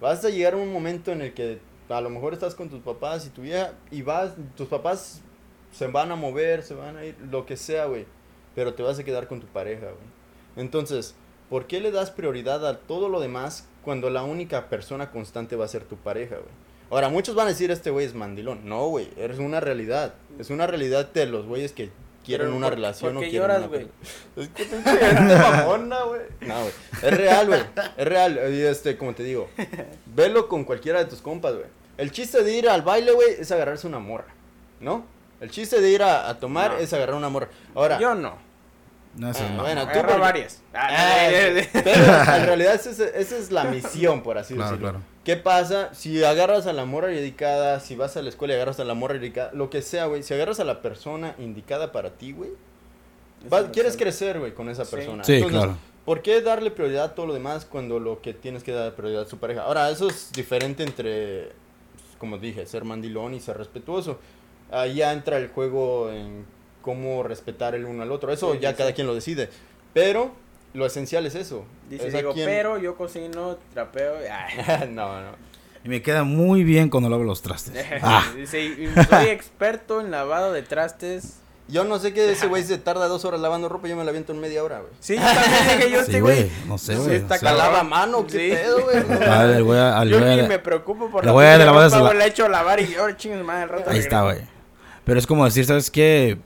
Vas 0.00 0.24
a 0.24 0.30
llegar 0.30 0.54
a 0.54 0.58
un 0.58 0.72
momento 0.72 1.10
en 1.10 1.22
el 1.22 1.34
que 1.34 1.58
a 1.88 2.00
lo 2.00 2.10
mejor 2.10 2.32
estás 2.32 2.54
con 2.54 2.68
tus 2.68 2.80
papás 2.80 3.26
y 3.26 3.30
tu 3.30 3.42
vieja 3.42 3.72
y 3.90 4.02
vas, 4.02 4.34
tus 4.56 4.68
papás 4.68 5.20
se 5.72 5.86
van 5.88 6.10
a 6.12 6.16
mover, 6.16 6.62
se 6.62 6.74
van 6.74 6.96
a 6.96 7.04
ir, 7.04 7.16
lo 7.30 7.46
que 7.46 7.56
sea, 7.56 7.86
güey. 7.86 8.06
Pero 8.54 8.74
te 8.74 8.82
vas 8.82 8.98
a 8.98 9.04
quedar 9.04 9.28
con 9.28 9.40
tu 9.40 9.46
pareja, 9.46 9.86
güey. 9.86 10.16
Entonces, 10.56 11.14
¿por 11.50 11.66
qué 11.66 11.80
le 11.80 11.90
das 11.90 12.10
prioridad 12.10 12.66
a 12.66 12.78
todo 12.78 13.08
lo 13.08 13.20
demás 13.20 13.66
cuando 13.84 14.08
la 14.10 14.22
única 14.24 14.68
persona 14.68 15.10
constante 15.10 15.56
va 15.56 15.64
a 15.66 15.68
ser 15.68 15.84
tu 15.84 15.96
pareja, 15.96 16.36
güey? 16.36 16.66
Ahora, 16.90 17.08
muchos 17.08 17.34
van 17.34 17.46
a 17.46 17.50
decir, 17.50 17.70
este 17.70 17.90
güey 17.90 18.06
es 18.06 18.14
mandilón. 18.14 18.68
No, 18.68 18.86
güey, 18.88 19.08
es 19.16 19.38
una 19.38 19.60
realidad. 19.60 20.14
Es 20.38 20.50
una 20.50 20.66
realidad 20.66 21.10
de 21.12 21.26
los 21.26 21.44
güeyes 21.46 21.72
que 21.72 21.90
quieren 22.24 22.46
Pero 22.46 22.56
una 22.56 22.68
¿por- 22.68 22.74
relación 22.76 23.10
por 23.14 23.18
o 23.18 23.20
qué 23.24 23.30
quieren 23.30 23.48
lloras, 23.48 23.58
una 23.58 23.66
güey? 23.68 23.88
Es 24.36 24.48
que 24.48 24.64
pinche 24.64 24.96
gente 24.98 25.34
mamona, 25.38 26.02
güey. 26.04 26.20
No, 26.42 26.60
güey. 26.60 26.72
Es 27.02 27.16
real, 27.16 27.46
güey. 27.48 27.60
Es 27.96 28.04
real. 28.08 28.40
Y 28.54 28.60
este, 28.62 28.96
como 28.96 29.14
te 29.14 29.24
digo, 29.24 29.48
velo 30.14 30.48
con 30.48 30.64
cualquiera 30.64 31.00
de 31.00 31.06
tus 31.06 31.20
compas, 31.20 31.54
güey. 31.54 31.66
El 31.98 32.12
chiste 32.12 32.42
de 32.42 32.56
ir 32.56 32.68
al 32.68 32.82
baile, 32.82 33.12
güey, 33.12 33.30
es 33.40 33.50
agarrarse 33.50 33.86
una 33.86 33.98
morra, 33.98 34.32
¿no? 34.80 35.04
El 35.40 35.50
chiste 35.50 35.80
de 35.80 35.90
ir 35.90 36.02
a, 36.02 36.28
a 36.28 36.38
tomar 36.38 36.72
No. 36.72 36.78
es 36.78 36.92
agarrar 36.92 37.14
una 37.16 37.28
morra. 37.28 37.48
Ahora, 37.74 37.98
Yo 37.98 38.14
no. 38.14 38.44
No, 39.16 39.30
eso 39.30 39.44
Ah, 39.46 39.50
no. 39.56 39.62
bueno, 39.62 39.86
tú 39.88 39.98
porque- 40.00 40.16
varias. 40.18 40.62
Ah, 40.74 41.28
pero 41.72 42.36
en 42.36 42.46
realidad 42.46 42.74
esa 42.74 42.90
es, 42.90 43.00
esa 43.00 43.36
es 43.38 43.50
la 43.50 43.64
misión, 43.64 44.22
por 44.22 44.36
así 44.36 44.54
Claro, 44.56 44.70
decirlo. 44.72 44.90
claro. 44.90 45.04
¿Qué 45.24 45.36
pasa 45.36 45.92
si 45.94 46.22
agarras 46.22 46.66
a 46.66 46.72
la 46.74 46.84
morra 46.84 47.08
dedicada, 47.08 47.80
si 47.80 47.96
vas 47.96 48.16
a 48.18 48.22
la 48.22 48.28
escuela 48.28 48.52
y 48.52 48.56
agarras 48.56 48.78
a 48.78 48.84
la 48.84 48.92
morra 48.94 49.14
dedicada, 49.14 49.50
lo 49.54 49.70
que 49.70 49.80
sea, 49.82 50.04
güey, 50.06 50.22
si 50.22 50.34
agarras 50.34 50.60
a 50.60 50.64
la 50.64 50.82
persona 50.82 51.34
indicada 51.38 51.92
para 51.92 52.10
ti, 52.10 52.32
güey, 52.32 52.50
quieres 53.72 53.96
crecer, 53.96 54.38
güey, 54.38 54.52
con 54.54 54.68
esa 54.68 54.84
persona. 54.84 55.24
Sí, 55.24 55.34
Entonces, 55.36 55.58
claro. 55.60 55.78
¿Por 56.04 56.22
qué 56.22 56.40
darle 56.40 56.70
prioridad 56.70 57.04
a 57.06 57.14
todo 57.14 57.26
lo 57.26 57.34
demás 57.34 57.64
cuando 57.64 57.98
lo 57.98 58.20
que 58.20 58.32
tienes 58.34 58.62
que 58.62 58.72
dar 58.72 58.94
prioridad 58.94 59.22
a 59.22 59.26
su 59.26 59.38
pareja? 59.38 59.62
Ahora, 59.62 59.90
eso 59.90 60.08
es 60.08 60.30
diferente 60.32 60.84
entre, 60.84 61.46
pues, 61.94 62.04
como 62.18 62.38
dije, 62.38 62.64
ser 62.66 62.84
mandilón 62.84 63.34
y 63.34 63.40
ser 63.40 63.56
respetuoso. 63.58 64.18
Ahí 64.70 64.94
ya 64.96 65.12
entra 65.12 65.38
el 65.38 65.48
juego 65.48 66.10
en 66.10 66.44
cómo 66.82 67.22
respetar 67.22 67.74
el 67.74 67.84
uno 67.84 68.02
al 68.02 68.12
otro. 68.12 68.32
Eso 68.32 68.52
Sí, 68.54 68.58
ya 68.60 68.70
sí, 68.70 68.76
cada 68.76 68.90
sí. 68.90 68.94
quien 68.94 69.06
lo 69.06 69.14
decide. 69.14 69.48
Pero 69.92 70.32
lo 70.74 70.86
esencial 70.86 71.24
es 71.26 71.34
eso. 71.34 71.64
Dice 71.88 72.08
Es 72.08 72.14
quien- 72.14 72.46
pero 72.46 72.78
yo 72.78 72.96
cocino, 72.96 73.56
trapeo. 73.72 74.14
ay. 74.30 74.88
no, 74.90 75.20
no. 75.22 75.30
Y 75.84 75.88
me 75.88 76.02
queda 76.02 76.24
muy 76.24 76.64
bien 76.64 76.88
cuando 76.90 77.08
lavo 77.08 77.22
los 77.22 77.42
trastes. 77.42 77.72
Ah, 78.02 78.24
Dice, 78.34 78.60
y 78.64 78.88
soy 79.08 79.26
experto 79.26 80.00
en 80.00 80.10
lavado 80.10 80.52
de 80.52 80.62
trastes. 80.62 81.38
Yo 81.68 81.82
no 81.82 81.98
sé 81.98 82.12
que 82.12 82.30
ese 82.30 82.46
güey 82.46 82.62
se 82.62 82.78
tarda 82.78 83.08
dos 83.08 83.24
horas 83.24 83.40
lavando 83.40 83.68
ropa, 83.68 83.88
yo 83.88 83.96
me 83.96 84.04
la 84.04 84.10
aviento 84.10 84.32
en 84.32 84.38
media 84.40 84.62
hora, 84.62 84.78
güey. 84.78 84.92
Sí, 85.00 85.16
yo 85.16 85.20
también 85.22 85.78
dije 85.78 85.90
yo, 85.90 86.00
este 86.00 86.20
güey. 86.20 86.48
No 86.68 86.78
sé, 86.78 86.94
güey. 86.94 87.16
está 87.16 87.34
o 87.34 87.38
sea, 87.38 87.52
¿La 87.52 87.58
cabrón. 87.58 87.72
lava 87.72 87.80
a 87.80 87.82
mano? 87.82 88.24
¿Qué 88.24 88.30
Sí. 88.32 88.54
pedo, 88.54 88.82
güey? 88.84 88.96
El 89.56 89.64
güey, 89.64 89.80
al 89.80 90.08
Yo 90.08 90.20
ni 90.20 90.42
me 90.42 90.58
preocupo 90.60 91.10
por 91.10 91.24
le 91.24 91.32
voy 91.32 91.44
a- 91.44 91.50
pinche 91.54 91.64
le 91.64 91.70
voy 91.72 91.80
a 91.80 91.84
ropa, 91.86 91.96
desla- 91.96 92.06
güey, 92.06 92.18
la 92.18 92.26
echo 92.26 92.44
a 92.44 92.48
lavar 92.48 92.78
y 92.80 92.86
yo 92.94 93.10
chingues 93.12 93.44
Pero 95.06 95.18
es 95.18 95.26
como 95.26 95.44
decir, 95.46 95.64
¿sabes 95.64 95.90
qué? 95.90 96.36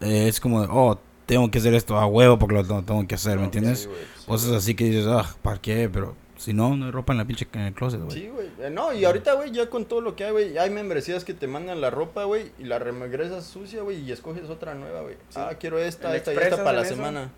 Eh, 0.00 0.28
es 0.28 0.38
como, 0.38 0.60
oh, 0.60 1.00
tengo 1.26 1.50
que 1.50 1.58
hacer 1.58 1.74
esto 1.74 1.96
a 1.96 2.06
huevo 2.06 2.38
porque 2.38 2.54
lo 2.54 2.62
tengo, 2.82 3.06
que 3.08 3.14
hacer, 3.16 3.38
¿me 3.38 3.46
entiendes? 3.46 3.80
Sí, 3.80 3.86
güey, 3.88 3.98
sí, 4.00 4.26
Cosas 4.26 4.46
güey. 4.48 4.58
así 4.58 4.74
que 4.76 4.84
dices, 4.84 5.06
ah, 5.08 5.34
¿para 5.42 5.58
qué? 5.60 5.88
Pero 5.92 6.14
si 6.36 6.52
no, 6.52 6.76
no 6.76 6.84
hay 6.84 6.90
ropa 6.92 7.12
en 7.14 7.18
la 7.18 7.24
pinche 7.24 7.48
en 7.54 7.60
el 7.62 7.72
closet, 7.72 8.00
güey. 8.02 8.12
Sí, 8.12 8.28
güey. 8.28 8.48
Eh, 8.60 8.68
No, 8.70 8.92
y 8.92 9.04
ahorita, 9.04 9.32
güey, 9.32 9.50
ya 9.52 9.70
con 9.70 9.86
todo 9.86 10.02
lo 10.02 10.14
que 10.14 10.24
hay, 10.24 10.32
güey, 10.32 10.58
hay 10.58 10.68
membresías 10.70 11.24
que 11.24 11.32
te 11.34 11.46
mandan 11.46 11.80
la 11.80 11.88
ropa, 11.90 12.24
güey, 12.24 12.52
y 12.58 12.64
la 12.64 12.78
regresas 12.78 13.46
sucia, 13.46 13.80
güey, 13.82 14.00
y 14.02 14.12
escoges 14.12 14.50
otra 14.50 14.74
nueva, 14.74 15.00
güey. 15.00 15.14
Sí. 15.30 15.36
Ah, 15.40 15.52
quiero 15.58 15.78
esta, 15.78 16.10
¿El 16.10 16.16
esta 16.16 16.34
y 16.34 16.36
esta 16.36 16.62
para 16.62 16.72
la 16.80 16.82
eso? 16.86 16.94
semana. 16.96 17.30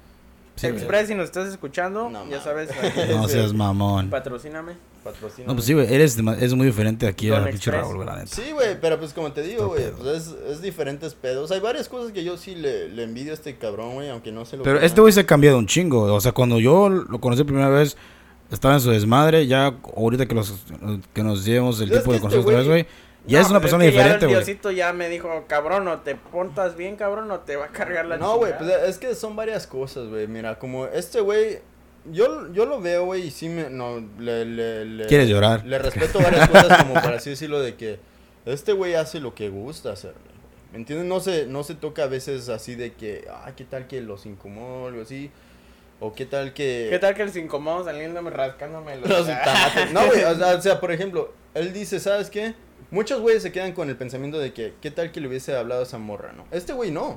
Sí. 0.56 0.66
Express, 0.66 1.06
si 1.08 1.14
nos 1.14 1.26
estás 1.26 1.48
escuchando, 1.48 2.10
No, 2.10 2.28
ya 2.28 2.40
sabes, 2.40 2.70
No 3.10 3.28
seas 3.28 3.52
mamón. 3.52 4.10
patrocíname. 4.10 4.72
Patrocina. 5.06 5.46
No, 5.46 5.54
pues 5.54 5.66
sí, 5.66 5.74
güey, 5.74 5.92
eres 5.92 6.18
es 6.18 6.54
muy 6.54 6.66
diferente 6.66 7.06
aquí 7.06 7.28
Don 7.28 7.42
a 7.42 7.46
pinche. 7.46 7.70
Raúl, 7.70 7.94
güey, 7.96 8.06
la 8.06 8.16
neta. 8.16 8.34
Sí, 8.34 8.50
güey, 8.52 8.80
pero 8.80 8.98
pues 8.98 9.12
como 9.12 9.32
te 9.32 9.42
digo, 9.42 9.68
güey, 9.68 9.90
pues 9.92 10.26
es, 10.26 10.34
es 10.50 10.62
diferentes 10.62 11.14
pedos. 11.14 11.50
Hay 11.52 11.60
varias 11.60 11.88
cosas 11.88 12.12
que 12.12 12.24
yo 12.24 12.36
sí 12.36 12.54
le, 12.54 12.88
le 12.88 13.04
envidio 13.04 13.30
a 13.30 13.34
este 13.34 13.56
cabrón, 13.56 13.94
güey, 13.94 14.10
aunque 14.10 14.32
no 14.32 14.44
se 14.44 14.56
lo 14.56 14.64
Pero 14.64 14.80
este 14.80 15.00
güey 15.00 15.12
se 15.12 15.20
ha 15.20 15.26
cambiado 15.26 15.58
un 15.58 15.66
chingo. 15.66 16.12
O 16.12 16.20
sea, 16.20 16.32
cuando 16.32 16.58
yo 16.58 16.88
lo 16.88 17.20
conocí 17.20 17.42
por 17.42 17.52
primera 17.52 17.68
vez, 17.70 17.96
estaba 18.50 18.74
en 18.74 18.80
su 18.80 18.90
desmadre. 18.90 19.46
Ya 19.46 19.74
ahorita 19.96 20.26
que, 20.26 20.34
los, 20.34 20.52
que 21.12 21.22
nos 21.22 21.44
llevemos 21.44 21.80
el 21.80 21.92
Es 21.92 22.02
que 22.02 22.10
de 22.10 22.16
este 22.16 22.38
otra 22.38 22.58
vez, 22.58 22.66
güey-. 22.66 22.86
Ya 23.26 23.40
es 23.40 23.50
una 23.50 23.60
persona 23.60 23.84
que 23.84 23.92
ya 23.92 23.98
diferente, 23.98 24.24
el 24.26 24.30
güey. 24.32 24.44
Diosito 24.44 24.70
ya 24.70 24.92
me 24.92 25.08
dijo, 25.08 25.44
cabrón, 25.48 25.88
o 25.88 25.98
te 25.98 26.14
pontas 26.14 26.76
bien, 26.76 26.96
cabrón, 26.96 27.30
o 27.30 27.40
te 27.40 27.56
va 27.56 27.66
a 27.66 27.68
cargar 27.68 28.06
la 28.06 28.18
No, 28.18 28.36
güey, 28.36 28.52
pues 28.56 28.70
chingada". 28.70 28.86
es 28.86 28.98
que 28.98 29.14
son 29.14 29.34
varias 29.34 29.66
cosas, 29.66 30.08
güey. 30.08 30.28
Mira, 30.28 30.58
como 30.58 30.86
este 30.86 31.20
güey, 31.20 31.58
yo, 32.12 32.52
yo 32.52 32.66
lo 32.66 32.80
veo, 32.80 33.04
güey, 33.04 33.26
y 33.26 33.30
sí 33.30 33.48
me, 33.48 33.70
no, 33.70 34.00
le, 34.18 34.44
le, 34.44 34.84
le- 34.84 35.06
Quieres 35.06 35.28
llorar. 35.28 35.64
Le 35.66 35.78
respeto 35.78 36.18
varias 36.20 36.48
cosas 36.48 36.78
como 36.82 36.94
para 36.94 37.16
así 37.16 37.30
decirlo 37.30 37.60
de 37.60 37.74
que 37.74 37.98
este 38.44 38.72
güey 38.72 38.94
hace 38.94 39.20
lo 39.20 39.34
que 39.34 39.48
gusta 39.48 39.92
hacer, 39.92 40.12
güey. 40.12 40.36
¿Me 40.72 40.78
entiendes? 40.78 41.06
No 41.06 41.20
se, 41.20 41.46
no 41.46 41.62
se 41.64 41.74
toca 41.74 42.04
a 42.04 42.06
veces 42.06 42.48
así 42.48 42.74
de 42.74 42.92
que, 42.92 43.26
ah, 43.30 43.50
¿qué 43.56 43.64
tal 43.64 43.86
que 43.86 44.00
los 44.00 44.26
incomodo 44.26 44.84
o 44.84 44.86
algo 44.88 45.02
así? 45.02 45.30
O 46.00 46.12
qué 46.14 46.26
tal 46.26 46.52
que... 46.52 46.88
¿Qué 46.90 46.98
tal 46.98 47.14
que 47.14 47.24
los 47.24 47.34
incomodo 47.36 47.84
saliéndome, 47.84 48.28
rascándome 48.30 48.96
los... 48.96 49.08
Los. 49.08 49.26
No, 49.92 50.06
güey, 50.06 50.24
o 50.24 50.34
sea, 50.36 50.54
o 50.56 50.60
sea, 50.60 50.80
por 50.80 50.92
ejemplo, 50.92 51.32
él 51.54 51.72
dice, 51.72 52.00
¿sabes 52.00 52.28
qué? 52.28 52.54
Muchos 52.90 53.20
güeyes 53.20 53.42
se 53.42 53.50
quedan 53.52 53.72
con 53.72 53.88
el 53.88 53.96
pensamiento 53.96 54.38
de 54.38 54.52
que, 54.52 54.74
¿qué 54.82 54.90
tal 54.90 55.10
que 55.12 55.20
le 55.20 55.28
hubiese 55.28 55.56
hablado 55.56 55.80
a 55.80 55.84
esa 55.84 55.98
morra, 55.98 56.32
no? 56.32 56.44
Este 56.50 56.72
güey 56.74 56.90
no. 56.90 57.16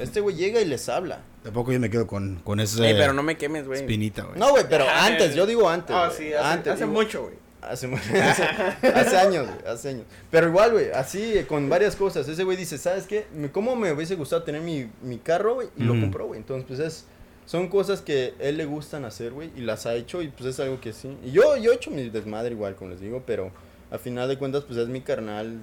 Este 0.00 0.20
güey 0.20 0.36
llega 0.36 0.60
y 0.60 0.64
les 0.64 0.88
habla. 0.88 1.20
Tampoco 1.42 1.72
yo 1.72 1.80
me 1.80 1.90
quedo 1.90 2.06
con, 2.06 2.36
con 2.44 2.60
ese 2.60 2.86
Ey, 2.86 2.94
pero 2.94 3.12
no 3.12 3.22
me 3.22 3.36
quemes, 3.36 3.66
güey. 3.66 3.80
espinita, 3.80 4.22
güey. 4.24 4.38
No, 4.38 4.50
güey, 4.50 4.64
pero 4.68 4.84
Ah, 4.88 5.06
antes, 5.06 5.34
yo 5.34 5.46
digo 5.46 5.68
antes. 5.68 5.94
Ah, 5.96 6.10
sí, 6.16 6.32
hace, 6.32 6.46
antes, 6.46 6.72
hace 6.74 6.84
digo- 6.84 6.92
mucho, 6.94 7.22
güey. 7.22 7.34
Hace, 7.60 7.86
hace, 8.22 8.42
hace 8.94 9.16
años, 9.16 9.46
güey, 9.48 9.58
hace 9.72 9.88
años. 9.90 10.04
Pero 10.30 10.48
igual, 10.48 10.72
güey, 10.72 10.90
así 10.92 11.44
con 11.48 11.68
varias 11.68 11.96
cosas. 11.96 12.28
Ese 12.28 12.44
güey 12.44 12.56
dice, 12.56 12.78
¿sabes 12.78 13.06
qué? 13.06 13.26
¿Cómo 13.52 13.74
me 13.76 13.92
hubiese 13.92 14.14
gustado 14.14 14.42
tener 14.44 14.60
mi, 14.62 14.88
mi 15.02 15.18
carro, 15.18 15.54
güey? 15.56 15.68
Y 15.76 15.82
lo 15.82 15.98
compró, 16.00 16.26
güey. 16.26 16.38
Entonces, 16.38 16.64
pues 16.68 16.78
es... 16.80 17.04
Son 17.46 17.68
cosas 17.68 18.02
que 18.02 18.34
él 18.40 18.58
le 18.58 18.66
gustan 18.66 19.06
hacer, 19.06 19.32
güey, 19.32 19.50
y 19.56 19.62
las 19.62 19.86
ha 19.86 19.94
hecho, 19.94 20.20
y 20.20 20.28
pues 20.28 20.50
es 20.50 20.60
algo 20.60 20.80
que 20.82 20.92
sí. 20.92 21.16
Y 21.24 21.30
yo, 21.32 21.56
yo 21.56 21.72
he 21.72 21.76
hecho 21.76 21.90
mi 21.90 22.10
desmadre 22.10 22.50
igual, 22.52 22.76
como 22.76 22.90
les 22.90 23.00
digo, 23.00 23.22
pero 23.26 23.50
a 23.90 23.96
final 23.96 24.28
de 24.28 24.36
cuentas, 24.36 24.64
pues 24.64 24.78
es 24.78 24.88
mi 24.88 25.00
carnal. 25.00 25.58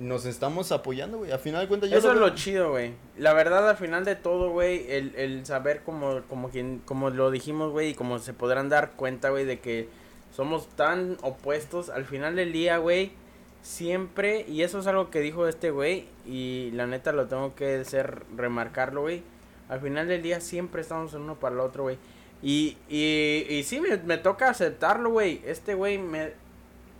Nos 0.00 0.24
estamos 0.24 0.72
apoyando, 0.72 1.18
güey. 1.18 1.30
A 1.30 1.36
final 1.36 1.60
de 1.60 1.68
cuentas, 1.68 1.90
yo 1.90 1.98
Eso 1.98 2.12
es 2.12 2.18
lo 2.18 2.30
chido, 2.30 2.70
güey. 2.70 2.94
La 3.18 3.34
verdad, 3.34 3.68
al 3.68 3.76
final 3.76 4.02
de 4.06 4.16
todo, 4.16 4.48
güey, 4.48 4.90
el, 4.90 5.14
el 5.14 5.44
saber 5.44 5.82
como, 5.82 6.22
como 6.22 6.48
quien, 6.48 6.80
como 6.86 7.10
lo 7.10 7.30
dijimos, 7.30 7.70
güey, 7.70 7.90
y 7.90 7.94
como 7.94 8.18
se 8.18 8.32
podrán 8.32 8.70
dar 8.70 8.92
cuenta, 8.92 9.28
güey, 9.28 9.44
de 9.44 9.60
que 9.60 9.90
somos 10.34 10.68
tan 10.68 11.18
opuestos, 11.20 11.90
al 11.90 12.06
final 12.06 12.34
del 12.34 12.50
día, 12.50 12.78
güey, 12.78 13.12
siempre, 13.60 14.46
y 14.48 14.62
eso 14.62 14.78
es 14.78 14.86
algo 14.86 15.10
que 15.10 15.20
dijo 15.20 15.46
este 15.46 15.70
güey, 15.70 16.06
y 16.24 16.70
la 16.72 16.86
neta 16.86 17.12
lo 17.12 17.26
tengo 17.26 17.54
que 17.54 17.74
hacer, 17.74 18.22
remarcarlo, 18.34 19.02
güey, 19.02 19.22
al 19.68 19.80
final 19.80 20.08
del 20.08 20.22
día 20.22 20.40
siempre 20.40 20.80
estamos 20.80 21.12
en 21.12 21.20
uno 21.20 21.34
para 21.38 21.56
el 21.56 21.60
otro, 21.60 21.82
güey. 21.82 21.98
Y, 22.42 22.78
y, 22.88 23.44
y 23.50 23.64
sí, 23.64 23.80
me, 23.80 23.98
me 23.98 24.16
toca 24.16 24.48
aceptarlo, 24.48 25.10
güey. 25.10 25.42
Este 25.44 25.74
güey 25.74 25.98
me 25.98 26.32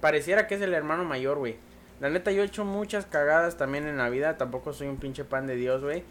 pareciera 0.03 0.47
que 0.47 0.57
es 0.57 0.61
el 0.61 0.75
hermano 0.75 1.05
mayor, 1.05 1.39
güey. 1.39 1.57
La 2.01 2.09
neta, 2.11 2.33
yo 2.33 2.43
he 2.43 2.47
hecho 2.47 2.65
muchas 2.65 3.07
cagadas 3.07 3.57
también 3.57 3.87
en 3.87 3.97
la 3.99 4.09
vida. 4.09 4.37
Tampoco 4.39 4.73
soy 4.73 4.89
un 4.89 4.97
pinche 4.97 5.25
pan 5.25 5.47
de 5.47 5.57
Dios, 5.57 5.83
güey. 5.83 6.03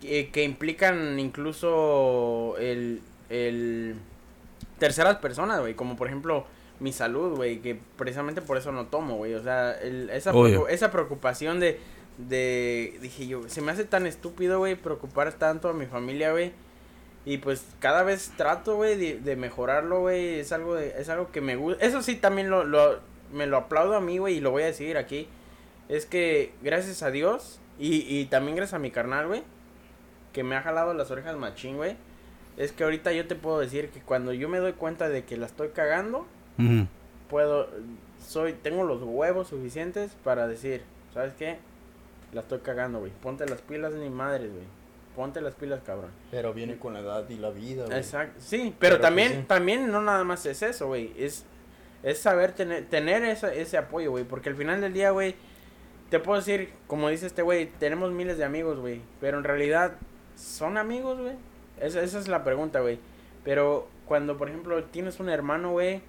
Que, 0.00 0.30
que 0.30 0.44
implican 0.44 1.18
incluso 1.18 2.54
el, 2.58 3.00
el 3.28 3.96
terceras 4.78 5.16
personas, 5.16 5.60
güey. 5.60 5.74
Como 5.74 5.96
por 5.96 6.06
ejemplo 6.06 6.46
mi 6.80 6.92
salud, 6.92 7.34
güey. 7.36 7.58
Que 7.60 7.78
precisamente 7.96 8.40
por 8.42 8.56
eso 8.56 8.72
no 8.72 8.86
tomo, 8.86 9.16
güey. 9.16 9.34
O 9.34 9.42
sea, 9.42 9.72
el- 9.72 10.10
esa, 10.10 10.32
esa 10.68 10.90
preocupación 10.92 11.58
de, 11.60 11.80
de... 12.18 12.96
Dije 13.00 13.26
yo, 13.26 13.48
se 13.48 13.62
me 13.62 13.72
hace 13.72 13.84
tan 13.84 14.06
estúpido, 14.06 14.58
güey, 14.58 14.76
preocupar 14.76 15.32
tanto 15.32 15.68
a 15.68 15.72
mi 15.72 15.86
familia, 15.86 16.30
güey. 16.32 16.52
Y 17.24 17.38
pues 17.38 17.64
cada 17.80 18.04
vez 18.04 18.32
trato, 18.36 18.76
güey, 18.76 18.96
de, 18.96 19.18
de 19.18 19.34
mejorarlo, 19.34 20.00
güey. 20.02 20.38
Es 20.38 20.52
algo 20.52 20.76
de, 20.76 20.94
es 20.98 21.08
algo 21.08 21.32
que 21.32 21.40
me 21.40 21.56
gusta. 21.56 21.84
Eso 21.84 22.00
sí 22.02 22.14
también 22.14 22.48
lo, 22.50 22.62
lo, 22.62 23.00
me 23.32 23.46
lo 23.46 23.56
aplaudo 23.56 23.96
a 23.96 24.00
mí, 24.00 24.18
güey, 24.18 24.36
y 24.36 24.40
lo 24.40 24.50
voy 24.50 24.62
a 24.62 24.66
decir 24.66 24.96
aquí. 24.96 25.28
Es 25.88 26.06
que 26.06 26.52
gracias 26.62 27.02
a 27.02 27.10
Dios 27.10 27.60
y, 27.78 28.02
y 28.08 28.26
también 28.26 28.56
gracias 28.56 28.74
a 28.74 28.78
mi 28.78 28.90
carnal, 28.90 29.28
güey, 29.28 29.42
que 30.32 30.42
me 30.42 30.56
ha 30.56 30.62
jalado 30.62 30.94
las 30.94 31.10
orejas 31.10 31.36
machín, 31.36 31.76
güey. 31.76 31.96
Es 32.56 32.72
que 32.72 32.84
ahorita 32.84 33.12
yo 33.12 33.26
te 33.26 33.34
puedo 33.34 33.58
decir 33.58 33.90
que 33.90 34.00
cuando 34.00 34.32
yo 34.32 34.48
me 34.48 34.58
doy 34.58 34.72
cuenta 34.72 35.08
de 35.08 35.24
que 35.24 35.36
la 35.36 35.46
estoy 35.46 35.68
cagando, 35.68 36.26
puedo, 37.28 37.68
soy, 38.26 38.54
tengo 38.54 38.84
los 38.84 39.02
huevos 39.02 39.48
suficientes 39.48 40.12
para 40.24 40.48
decir, 40.48 40.82
¿sabes 41.12 41.34
qué? 41.38 41.58
La 42.32 42.40
estoy 42.40 42.60
cagando, 42.60 43.00
güey. 43.00 43.12
Ponte 43.22 43.46
las 43.46 43.60
pilas 43.60 43.92
ni 43.92 44.08
madres, 44.08 44.50
güey. 44.50 44.64
Ponte 45.14 45.40
las 45.40 45.54
pilas, 45.54 45.80
cabrón. 45.84 46.10
Pero 46.30 46.52
viene 46.52 46.76
con 46.78 46.94
la 46.94 47.00
edad 47.00 47.28
y 47.28 47.36
la 47.36 47.50
vida, 47.50 47.86
güey. 47.86 47.96
Exacto, 47.98 48.38
sí, 48.38 48.74
pero, 48.78 48.96
Pero, 48.96 49.00
también, 49.00 49.28
pues, 49.28 49.40
sí. 49.40 49.46
también 49.46 49.90
no 49.90 50.02
nada 50.02 50.24
más 50.24 50.44
es 50.46 50.62
eso, 50.62 50.88
güey, 50.88 51.12
es, 51.16 51.44
es 52.02 52.18
saber 52.18 52.52
tener, 52.52 52.86
tener 52.86 53.24
esa- 53.24 53.52
ese 53.52 53.76
apoyo, 53.78 54.10
güey, 54.10 54.24
porque 54.24 54.48
al 54.48 54.56
final 54.56 54.80
del 54.80 54.92
día, 54.92 55.10
güey, 55.10 55.34
te 56.10 56.18
puedo 56.20 56.38
decir, 56.38 56.70
como 56.86 57.08
dice 57.08 57.26
este 57.26 57.42
güey, 57.42 57.66
tenemos 57.78 58.12
miles 58.12 58.38
de 58.38 58.44
amigos, 58.44 58.78
güey, 58.78 59.00
pero 59.20 59.38
en 59.38 59.44
realidad, 59.44 59.92
¿son 60.36 60.78
amigos, 60.78 61.18
güey? 61.20 61.34
Esa, 61.80 62.00
esa 62.02 62.18
es 62.18 62.28
la 62.28 62.44
pregunta, 62.44 62.80
güey, 62.80 62.98
pero 63.44 63.88
cuando, 64.06 64.36
por 64.36 64.48
ejemplo, 64.48 64.84
tienes 64.84 65.18
un 65.20 65.28
hermano, 65.28 65.72
güey, 65.72 66.00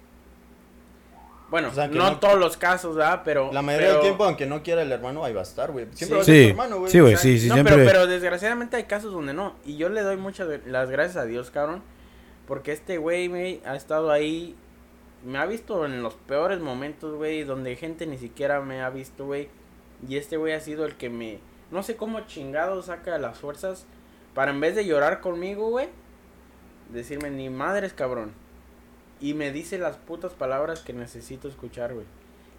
bueno, 1.50 1.68
O 1.68 1.72
sea, 1.72 1.88
que 1.88 1.96
no, 1.96 2.10
no- 2.10 2.18
todos 2.20 2.38
los 2.38 2.58
casos, 2.58 2.94
¿verdad? 2.94 3.22
Pero... 3.24 3.50
La 3.54 3.62
mayoría 3.62 3.86
pero- 3.88 3.98
del 4.00 4.02
tiempo, 4.08 4.24
aunque 4.24 4.44
no 4.44 4.62
quiera 4.62 4.82
el 4.82 4.92
hermano, 4.92 5.24
ahí 5.24 5.32
va 5.32 5.40
a 5.40 5.44
estar, 5.44 5.70
güey. 5.72 5.86
Siempre 5.94 6.16
va 6.16 6.22
a 6.22 6.24
Sí. 6.26 6.32
ser 6.32 6.44
tu 6.44 6.50
hermano, 6.50 6.78
güey. 6.80 6.92
Sí, 6.92 7.00
güey, 7.00 7.16
sí, 7.16 7.38
sí, 7.40 7.48
no, 7.48 7.54
siempre. 7.54 7.74
Pero, 7.74 7.86
pero 7.88 8.06
desgraciadamente 8.06 8.76
hay 8.76 8.84
casos 8.84 9.12
donde 9.14 9.32
no. 9.32 9.54
Y 9.64 9.78
yo 9.78 9.88
le 9.88 10.02
doy 10.02 10.18
muchas 10.18 10.46
las 10.66 10.90
gracias 10.90 11.16
a 11.16 11.24
Dios, 11.24 11.50
cabrón. 11.50 11.82
Porque 12.46 12.72
este 12.72 12.98
güey, 12.98 13.28
güey, 13.28 13.62
ha 13.64 13.76
estado 13.76 14.10
ahí. 14.10 14.56
Me 15.24 15.38
ha 15.38 15.46
visto 15.46 15.84
en 15.84 16.02
los 16.02 16.14
peores 16.14 16.60
momentos, 16.60 17.14
güey. 17.16 17.44
Donde 17.44 17.76
gente 17.76 18.06
ni 18.06 18.18
siquiera 18.18 18.60
me 18.60 18.82
ha 18.82 18.90
visto, 18.90 19.26
güey. 19.26 19.48
Y 20.08 20.16
este 20.16 20.36
güey 20.36 20.52
ha 20.52 20.60
sido 20.60 20.84
el 20.84 20.96
que 20.96 21.10
me. 21.10 21.38
No 21.70 21.82
sé 21.82 21.96
cómo 21.96 22.20
chingado 22.20 22.82
saca 22.82 23.18
las 23.18 23.38
fuerzas 23.38 23.86
para 24.38 24.52
en 24.52 24.60
vez 24.60 24.76
de 24.76 24.86
llorar 24.86 25.20
conmigo, 25.20 25.68
güey, 25.70 25.88
decirme, 26.92 27.28
ni 27.28 27.50
madres, 27.50 27.92
cabrón. 27.92 28.30
Y 29.20 29.34
me 29.34 29.50
dice 29.50 29.78
las 29.78 29.96
putas 29.96 30.32
palabras 30.32 30.78
que 30.78 30.92
necesito 30.92 31.48
escuchar, 31.48 31.92
güey. 31.92 32.06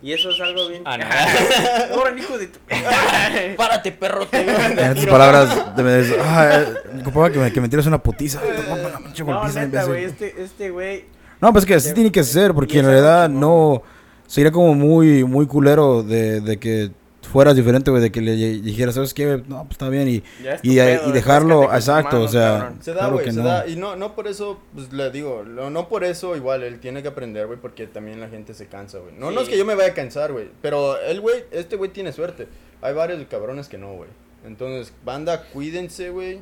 Y 0.02 0.12
eso 0.12 0.30
es 0.30 0.42
algo 0.42 0.68
bien... 0.68 0.84
Ah, 0.86 0.98
no. 0.98 1.06
Ahora, 1.96 2.18
hijo 2.20 2.38
de 2.38 2.48
tu... 2.48 2.60
Párate, 3.56 3.94
perro. 3.94 4.26
Te 4.28 4.42
estas 4.42 5.06
palabras, 5.10 5.76
de, 5.78 5.84
de, 5.84 6.20
ah, 6.22 6.66
eh, 6.66 7.32
que 7.32 7.40
me, 7.40 7.54
que 7.54 7.62
me 7.62 7.70
tires 7.70 7.86
una 7.86 8.04
putiza. 8.04 8.42
No, 8.42 9.26
golpiza, 9.26 9.66
neta, 9.66 9.86
güey, 9.86 10.04
este, 10.04 10.42
este 10.42 10.70
güey... 10.72 11.06
No, 11.42 11.54
pues 11.54 11.66
que 11.66 11.76
así 11.76 11.94
tiene 11.94 12.12
que 12.12 12.24
ser, 12.24 12.54
porque 12.54 12.80
en 12.80 12.86
realidad 12.86 13.30
no. 13.30 13.82
Sería 14.28 14.52
como 14.52 14.76
muy, 14.76 15.24
muy 15.24 15.48
culero 15.48 16.04
de, 16.04 16.40
de 16.42 16.58
que 16.58 16.92
fueras 17.32 17.56
diferente, 17.56 17.90
güey, 17.92 18.02
de 18.04 18.12
que 18.12 18.22
le 18.22 18.36
dijeras, 18.36 18.94
¿sabes 18.96 19.14
qué? 19.14 19.42
No, 19.48 19.60
pues 19.64 19.72
está 19.72 19.90
bien. 19.90 20.08
Y, 20.08 20.24
y, 20.62 20.76
pedo, 20.78 21.10
y 21.10 21.12
dejarlo, 21.12 21.64
exacto, 21.74 22.18
o 22.18 22.20
manos, 22.20 22.32
sea. 22.32 22.58
cabrón. 22.60 22.78
Se 22.82 22.92
da, 22.92 22.98
Claro 23.00 23.14
güey, 23.14 23.26
que 23.26 23.32
se 23.32 23.40
no. 23.40 23.46
da. 23.46 23.68
Y 23.68 23.76
no, 23.76 23.96
no 23.96 24.14
por 24.16 24.28
eso, 24.28 24.60
pues 24.76 24.92
le 24.94 25.10
digo, 25.12 25.44
no, 25.48 25.70
no 25.72 25.88
por 25.90 26.04
eso 26.04 26.36
igual 26.36 26.62
él 26.64 26.80
tiene 26.80 27.02
que 27.02 27.08
aprender, 27.08 27.48
güey, 27.48 27.58
porque 27.60 27.88
también 27.88 28.20
la 28.20 28.30
gente 28.30 28.54
se 28.54 28.68
cansa, 28.68 29.00
güey. 29.00 29.14
No, 29.18 29.32
no 29.32 29.42
es 29.42 29.48
Sí. 29.48 29.54
que 29.54 29.58
yo 29.58 29.66
me 29.66 29.74
vaya 29.76 29.90
a 29.90 29.94
cansar, 29.96 30.32
güey, 30.32 30.50
pero 30.62 31.00
el 31.02 31.22
güey, 31.22 31.44
este 31.52 31.76
güey 31.76 31.90
tiene 31.92 32.12
suerte. 32.12 32.48
Hay 32.82 32.94
varios 32.94 33.24
cabrones 33.28 33.68
que 33.68 33.78
no, 33.80 33.94
güey. 33.94 34.10
Entonces, 34.46 34.94
banda, 35.04 35.44
cuídense, 35.54 36.12
güey. 36.12 36.40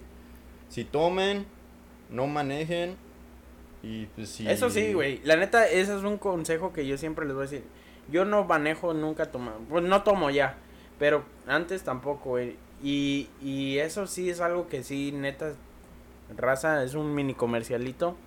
Si 0.69 0.83
tomen, 0.83 1.45
no 2.09 2.27
manejen. 2.27 2.95
Y 3.87 4.05
pues 4.07 4.29
sí. 4.29 4.47
Eso 4.47 4.69
sí, 4.69 4.91
güey. 4.93 5.21
La 5.23 5.37
neta, 5.37 5.65
ese 5.65 5.95
es 5.95 6.03
un 6.03 6.17
consejo 6.17 6.73
que 6.73 6.85
yo 6.85 6.97
siempre 6.97 7.25
les 7.25 7.33
voy 7.33 7.47
a 7.47 7.49
decir. 7.49 7.63
Yo 8.11 8.25
no 8.25 8.43
manejo 8.43 8.93
nunca 8.93 9.31
tomar. 9.31 9.55
Pues 9.69 9.83
no 9.83 10.03
tomo 10.03 10.29
ya. 10.29 10.57
Pero 10.99 11.23
antes 11.47 11.83
tampoco, 11.83 12.31
güey. 12.31 12.57
Y, 12.83 13.29
y 13.41 13.77
eso 13.77 14.05
sí 14.05 14.29
es 14.29 14.41
algo 14.41 14.67
que 14.67 14.83
sí, 14.83 15.13
neta, 15.13 15.53
raza, 16.35 16.83
es 16.83 16.95
un 16.95 17.15
mini 17.15 17.33
comercialito. 17.33 18.17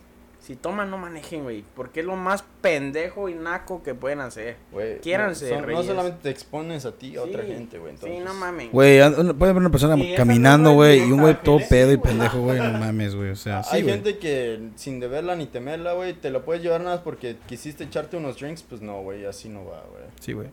Si 0.41 0.57
toman, 0.57 0.91
no 0.91 0.97
manejen, 0.97 1.43
güey. 1.43 1.63
Porque 1.77 2.01
es 2.01 2.07
lo 2.07 2.17
más 2.17 2.43
pendejo 2.63 3.29
y 3.29 3.35
naco 3.35 3.83
que 3.83 3.95
pueden 3.95 4.21
hacer. 4.21 4.57
Güey, 4.73 4.99
Quiéranse, 5.01 5.51
No, 5.51 5.61
son- 5.61 5.71
no 5.71 5.83
solamente 5.83 6.19
te 6.23 6.31
expones 6.31 6.87
a 6.87 6.93
ti, 6.93 7.15
a 7.17 7.23
otra 7.23 7.43
Sí, 7.43 7.49
gente, 7.49 7.79
güey. 7.79 7.93
Sí, 7.97 8.07
entonces- 8.07 8.25
no 8.25 8.35
mames. 8.35 8.73
Güey, 8.73 8.99
puede 9.35 9.51
haber 9.51 9.57
una 9.61 9.71
persona 9.71 9.97
Y 10.03 10.15
caminando, 10.15 10.73
güey, 10.73 11.01
y 11.07 11.13
un 11.13 11.21
güey 11.21 11.37
todo 11.43 11.59
pedo 11.69 11.93
y 11.93 11.99
pendejo, 11.99 12.41
güey. 12.41 12.59
No 12.59 12.73
mames, 12.79 13.15
güey. 13.15 13.31
O 13.31 13.37
sea, 13.37 13.63
sí, 13.63 13.77
Hay 13.77 13.85
gente 13.85 14.17
que 14.19 14.71
sin 14.77 14.99
deberla 14.99 15.37
ni 15.37 15.45
temerla, 15.47 15.93
güey, 15.93 16.15
te 16.15 16.31
lo 16.31 16.43
puedes 16.45 16.63
llevar 16.63 16.81
nada 16.81 16.97
más 16.97 17.05
porque 17.05 17.37
quisiste 17.47 17.85
echarte 17.85 18.17
unos 18.17 18.39
drinks, 18.41 18.63
pues 18.63 18.81
no, 18.81 19.03
güey, 19.03 19.27
así 19.27 19.49
no 19.51 19.65
va, 19.67 19.83
güey. 19.91 20.05
Sí, 20.21 20.33
güey. 20.33 20.49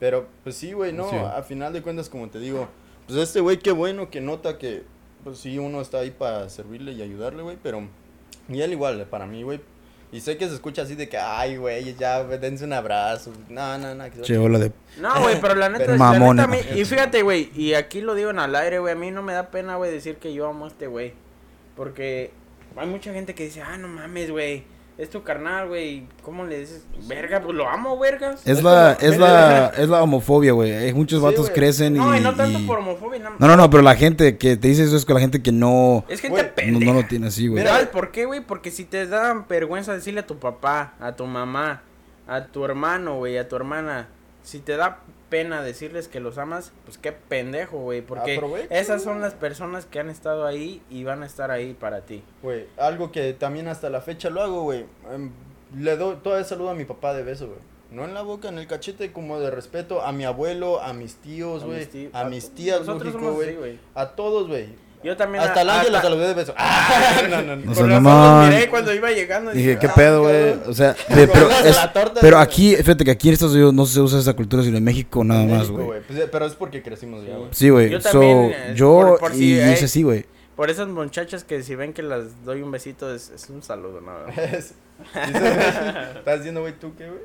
Pero, 0.00 0.26
pues 0.42 0.56
sí, 0.56 0.72
güey, 0.72 0.92
no, 0.92 1.08
Sí. 1.08 1.16
a 1.16 1.42
final 1.42 1.72
de 1.72 1.82
cuentas, 1.82 2.08
como 2.08 2.28
te 2.28 2.40
digo, 2.40 2.66
pues 3.06 3.18
este 3.18 3.40
güey, 3.40 3.58
qué 3.58 3.70
bueno 3.70 4.10
que 4.10 4.20
nota 4.20 4.58
que, 4.58 4.82
pues 5.22 5.38
sí, 5.38 5.58
uno 5.58 5.80
está 5.80 5.98
ahí 5.98 6.10
para 6.10 6.48
servirle 6.48 6.92
y 6.92 7.02
ayudarle, 7.02 7.42
güey, 7.42 7.58
pero, 7.62 7.86
y 8.50 8.60
él 8.62 8.72
igual, 8.72 9.06
para 9.08 9.26
mí, 9.26 9.42
güey, 9.42 9.60
y 10.12 10.20
sé 10.20 10.36
que 10.36 10.48
se 10.48 10.54
escucha 10.54 10.82
así 10.82 10.96
de 10.96 11.08
que, 11.08 11.16
ay, 11.16 11.56
güey, 11.56 11.94
ya, 11.94 12.24
dense 12.24 12.64
un 12.64 12.72
abrazo, 12.72 13.32
no, 13.48 13.78
no, 13.78 13.94
no, 13.94 14.04
Che, 14.22 14.36
hola 14.38 14.58
de. 14.58 14.72
No, 14.98 15.20
güey, 15.22 15.40
pero 15.40 15.54
la 15.54 15.68
neta, 15.70 15.84
Pero- 15.86 15.92
la 15.96 15.98
Mamona. 15.98 16.46
neta 16.46 16.68
a 16.70 16.72
mí- 16.74 16.80
y 16.80 16.84
fíjate, 16.84 17.22
güey, 17.22 17.50
y 17.54 17.74
aquí 17.74 18.00
lo 18.00 18.14
digo 18.14 18.30
en 18.30 18.40
al 18.40 18.54
aire, 18.56 18.80
güey, 18.80 18.92
a 18.92 18.96
mí 18.96 19.10
no 19.12 19.22
me 19.22 19.32
da 19.32 19.50
pena, 19.50 19.76
güey, 19.76 19.92
decir 19.92 20.16
que 20.16 20.34
yo 20.34 20.48
amo 20.48 20.64
a 20.64 20.68
este 20.68 20.86
güey. 20.88 21.12
Porque 21.76 22.32
hay 22.76 22.86
mucha 22.88 23.12
gente 23.12 23.34
que 23.34 23.44
dice, 23.44 23.62
ah, 23.62 23.76
no 23.78 23.88
mames, 23.88 24.30
güey, 24.30 24.64
es 25.00 25.08
tu 25.10 25.22
carnal, 25.22 25.68
güey, 25.68 26.04
¿cómo 26.22 26.44
le 26.44 26.58
dices? 26.60 26.84
Verga, 27.08 27.40
pues 27.40 27.56
lo 27.56 27.66
amo, 27.68 27.98
vergas. 27.98 28.42
Es 28.46 28.62
la, 28.62 28.92
es 29.00 29.16
la, 29.18 29.68
es 29.76 29.88
la 29.88 30.02
homofobia, 30.02 30.52
güey. 30.52 30.92
Muchos 30.92 31.20
Sí, 31.20 31.24
vatos 31.24 31.46
güey. 31.46 31.54
crecen 31.54 31.96
y. 31.96 31.98
No, 31.98 32.14
y 32.16 32.20
no 32.20 32.34
tanto 32.34 32.58
y- 32.58 32.66
por 32.66 32.78
homofobia, 32.80 33.18
no. 33.20 33.30
No, 33.38 33.46
no, 33.48 33.56
no, 33.56 33.70
pero 33.70 33.82
la 33.82 33.96
gente 33.96 34.36
que 34.36 34.56
te 34.56 34.68
dice 34.68 34.84
eso 34.84 34.96
es 34.96 35.04
con 35.06 35.14
la 35.14 35.20
gente 35.20 35.42
que 35.42 35.52
no. 35.52 36.04
Es 36.08 36.20
gente 36.20 36.34
Güey, 36.36 36.48
No, 36.48 36.54
pendeja. 36.54 36.92
no 36.92 37.00
lo 37.00 37.06
tiene 37.08 37.26
así, 37.28 37.48
güey. 37.48 37.64
¿Sabes 37.64 37.88
por 37.88 38.10
qué, 38.10 38.26
güey? 38.26 38.40
Porque 38.40 38.70
si 38.70 38.84
te 38.84 39.06
da 39.06 39.46
vergüenza 39.48 39.94
decirle 39.94 40.20
a 40.20 40.26
tu 40.26 40.38
papá, 40.38 40.94
a 41.00 41.12
tu 41.16 41.24
mamá, 41.26 41.82
a 42.28 42.44
tu 42.46 42.64
hermano, 42.64 43.16
güey, 43.16 43.38
a 43.38 43.48
tu 43.48 43.56
hermana, 43.56 44.08
si 44.42 44.58
te 44.58 44.76
da 44.76 44.98
pena 45.30 45.62
decirles 45.62 46.08
que 46.08 46.20
los 46.20 46.36
amas, 46.36 46.72
pues 46.84 46.98
qué 46.98 47.12
pendejo, 47.12 47.78
güey, 47.78 48.02
porque 48.02 48.34
esas 48.70 49.02
son 49.02 49.20
las 49.22 49.32
personas 49.34 49.86
que 49.86 49.98
han 50.00 50.10
estado 50.10 50.44
ahí 50.46 50.82
y 50.90 51.04
van 51.04 51.22
a 51.22 51.26
estar 51.26 51.50
ahí 51.50 51.72
para 51.72 52.02
ti. 52.02 52.22
Güey, 52.42 52.66
algo 52.76 53.10
que 53.12 53.32
también 53.32 53.68
hasta 53.68 53.88
la 53.88 54.00
fecha 54.02 54.28
lo 54.28 54.42
hago, 54.42 54.62
güey. 54.64 54.84
em, 55.12 55.30
le 55.78 55.96
doy 55.96 56.16
todavía 56.16 56.44
saludo 56.44 56.70
a 56.70 56.74
mi 56.74 56.84
papá 56.84 57.14
de 57.14 57.22
beso, 57.22 57.46
güey. 57.46 57.58
No 57.92 58.04
en 58.04 58.14
la 58.14 58.22
boca, 58.22 58.48
en 58.48 58.58
el 58.58 58.66
cachete, 58.66 59.12
como 59.12 59.40
de 59.40 59.50
respeto 59.50 60.02
a 60.02 60.12
mi 60.12 60.24
abuelo, 60.24 60.80
a 60.80 60.92
mis 60.92 61.16
tíos, 61.16 61.62
A 61.62 61.66
güey. 61.66 61.78
mis 61.78 61.90
tíos- 61.90 62.14
A 62.14 62.24
mis 62.24 62.50
tías, 62.54 62.86
lógico, 62.86 63.32
güey. 63.32 63.78
A 63.94 64.10
todos, 64.10 64.46
güey. 64.48 64.68
Yo 65.02 65.16
también 65.16 65.42
Hasta 65.42 65.62
el 65.62 65.70
ángel 65.70 65.92
lo 65.92 65.96
hasta- 65.98 66.08
saludé 66.10 66.28
de 66.28 66.34
beso. 66.34 66.52
Ah, 66.58 67.22
no, 67.28 67.40
no, 67.42 67.56
no. 67.56 67.56
No 67.56 67.72
Por 67.72 67.74
sea, 67.74 68.00
los 68.00 68.48
miré 68.50 68.68
cuando 68.68 68.94
iba 68.94 69.10
llegando. 69.10 69.50
Dije, 69.52 69.78
¿qué 69.78 69.86
"Ah, 69.86 69.94
pedo, 69.94 70.22
güey? 70.22 70.52
O 70.66 70.74
sea, 70.74 70.94
de- 71.08 71.26
pero, 71.26 71.50
es- 71.50 71.76
la 71.76 71.92
torta, 71.92 72.20
pero 72.20 72.38
aquí, 72.38 72.76
fíjate 72.76 73.04
que 73.04 73.10
aquí 73.10 73.28
en 73.28 73.34
Estados 73.34 73.54
Unidos 73.54 73.72
no 73.72 73.86
se 73.86 74.00
usa 74.00 74.18
esa 74.20 74.34
cultura, 74.34 74.62
sino 74.62 74.76
en 74.76 74.84
México 74.84 75.24
nada 75.24 75.42
En 75.42 75.50
más, 75.56 75.70
güey. 75.70 75.86
Pues, 76.06 76.28
pero 76.30 76.44
es 76.46 76.54
porque 76.54 76.82
crecimos 76.82 77.22
ya, 77.24 77.30
Sí. 77.32 77.36
güey. 77.38 77.48
Sí, 77.52 77.68
güey. 77.70 77.90
Yo 77.90 78.00
So, 78.00 78.10
también, 78.10 78.38
eh, 78.54 78.72
yo 78.76 78.88
por- 78.92 79.20
por 79.20 79.32
si 79.32 79.54
y 79.54 79.60
hay- 79.60 79.72
es 79.74 79.82
así, 79.82 80.02
güey. 80.02 80.26
Por 80.54 80.68
esas 80.68 80.88
muchachas 80.88 81.44
que 81.44 81.62
si 81.62 81.74
ven 81.74 81.94
que 81.94 82.02
las 82.02 82.44
doy 82.44 82.60
un 82.60 82.70
besito 82.70 83.14
es, 83.14 83.30
es 83.30 83.48
un 83.48 83.62
saludo, 83.62 84.02
¿no? 84.02 84.12
Es- 84.36 84.74
dice- 85.26 85.48
¿Estás 86.18 86.38
diciendo, 86.40 86.60
güey, 86.60 86.74
tú 86.78 86.92
qué, 86.98 87.06
güey? 87.06 87.20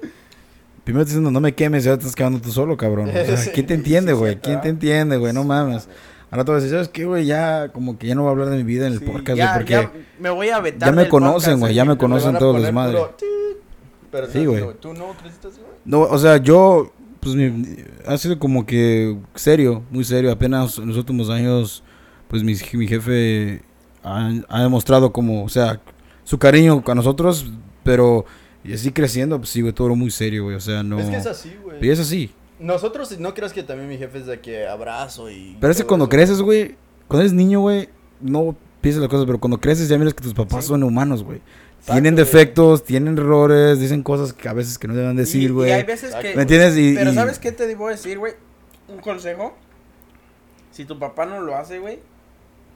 Primero 0.86 1.03
te 1.03 1.09
diciendo, 1.09 1.32
no 1.32 1.41
me 1.41 1.53
quemes, 1.53 1.84
ya 1.84 1.91
te 1.95 2.01
estás 2.01 2.15
quedando 2.15 2.39
tú 2.39 2.51
solo, 2.51 2.78
cabrón. 2.78 3.09
O 3.09 3.11
sea, 3.11 3.36
Sí, 3.38 3.49
¿quién 3.53 3.65
te 3.65 3.73
entiende, 3.73 4.13
sí, 4.13 4.17
güey? 4.17 4.34
sí, 4.36 4.39
¿Quién 4.43 4.61
te 4.61 4.69
entiende, 4.69 5.17
güey? 5.17 5.34
No 5.34 5.43
mames. 5.43 5.89
Ahora 6.32 6.43
te 6.43 6.51
voy 6.51 6.59
a 6.59 6.61
decir, 6.63 6.71
¿sabes 6.71 6.89
qué, 6.89 7.05
güey? 7.05 7.26
Ya, 7.26 7.69
como 7.71 7.97
que 7.97 8.07
ya 8.07 8.15
no 8.15 8.21
voy 8.21 8.30
a 8.30 8.32
hablar 8.32 8.49
de 8.49 8.57
mi 8.57 8.63
vida 8.63 8.88
en 8.88 8.93
el 8.93 8.99
Sí, 8.99 9.05
podcast, 9.05 9.38
Ya, 9.38 9.53
porque... 9.55 9.71
ya 9.73 9.91
me 10.19 10.30
voy 10.30 10.49
a 10.49 10.59
vetar 10.59 10.89
ya 10.89 10.95
me 10.95 11.07
conocen, 11.07 11.59
güey, 11.59 11.73
ya 11.73 11.86
me 11.86 11.97
conocen 11.97 12.38
todos 12.38 12.59
los 12.61 12.73
madres. 12.73 13.01
Pero 14.11 14.28
Sí, 14.32 14.45
güey. 14.45 14.63
¿Tú 14.80 14.93
no 14.93 15.13
creciste 15.21 15.47
así, 15.49 15.59
güey? 15.59 15.73
No, 15.86 16.01
o 16.01 16.17
sea, 16.17 16.38
yo, 16.38 16.91
pues, 17.19 17.36
mi- 17.36 17.78
ha 18.07 18.17
sido 18.17 18.39
como 18.39 18.65
que 18.65 19.17
serio, 19.36 19.84
muy 19.91 20.03
serio. 20.03 20.32
Apenas 20.32 20.78
en 20.78 20.88
los 20.88 20.97
últimos 20.97 21.30
años, 21.30 21.84
pues, 22.28 22.43
mi, 22.43 22.55
mi 22.73 22.88
jefe 22.88 23.61
ha, 24.03 24.32
ha 24.49 24.61
demostrado 24.63 25.11
como, 25.11 25.43
o 25.43 25.49
sea, 25.49 25.82
su 26.23 26.38
cariño 26.39 26.84
a 26.86 26.95
nosotros, 26.95 27.45
pero 27.84 28.26
y 28.63 28.73
así 28.73 28.91
creciendo, 28.91 29.38
pues, 29.38 29.49
sí, 29.49 29.61
güey, 29.61 29.73
todo 29.73 29.95
muy 29.95 30.09
serio, 30.09 30.45
güey, 30.45 30.55
o 30.55 30.59
sea, 30.61 30.82
no... 30.82 30.99
Es 30.99 31.07
que 31.07 31.17
es 31.17 31.28
así, 31.28 31.55
güey. 31.63 31.78
Y 31.86 31.89
es 31.89 31.99
así. 31.99 32.32
Nosotros, 32.66 33.18
no 33.20 33.34
creas 33.34 33.53
que 33.53 33.61
también 33.63 33.88
mi 33.88 33.97
jefe 33.97 34.18
es 34.18 34.26
de 34.26 34.39
que 34.39 34.68
abrazo 34.68 35.30
y. 35.30 35.55
Pero 35.61 35.72
es 35.72 35.78
que 35.78 35.84
cuando 35.86 36.05
eso. 36.05 36.09
creces, 36.09 36.41
güey, 36.41 36.76
cuando 37.07 37.22
eres 37.22 37.34
niño, 37.34 37.59
güey, 37.59 37.89
no 38.22 38.55
piensas 38.82 39.01
las 39.01 39.09
cosas, 39.09 39.26
pero 39.28 39.39
cuando 39.39 39.59
creces 39.59 39.88
ya 39.88 39.97
miras 39.97 40.13
que 40.16 40.24
tus 40.24 40.34
papás 40.34 40.63
Sí. 40.66 40.70
son 40.70 40.82
humanos, 40.84 41.24
güey. 41.24 41.41
Tienen 41.86 42.16
güey. 42.16 42.26
defectos, 42.26 42.84
tienen 42.84 43.18
errores, 43.20 43.80
dicen 43.80 44.01
cosas 44.01 44.34
que 44.34 44.49
a 44.49 44.53
veces 44.53 44.80
que 44.80 44.88
no 44.88 44.95
deben 44.95 45.13
Y- 45.13 45.18
decir, 45.18 45.43
y, 45.43 45.47
güey. 45.49 45.72
hay 45.72 45.84
veces 45.84 46.16
que... 46.16 46.30
¿Me 46.30 46.36
¿Me 46.38 46.41
entiendes? 46.41 46.76
Y, 46.76 46.95
Pero 46.95 47.11
y- 47.11 47.13
¿sabes 47.13 47.38
qué 47.38 47.51
te 47.51 47.68
debo 47.68 47.88
decir, 47.89 48.18
güey? 48.18 48.34
Un 48.88 48.97
consejo. 48.99 49.55
Si 50.72 50.86
tu 50.86 50.97
papá 50.97 51.28
no 51.28 51.41
lo 51.41 51.55
hace, 51.55 51.78
güey, 51.78 51.99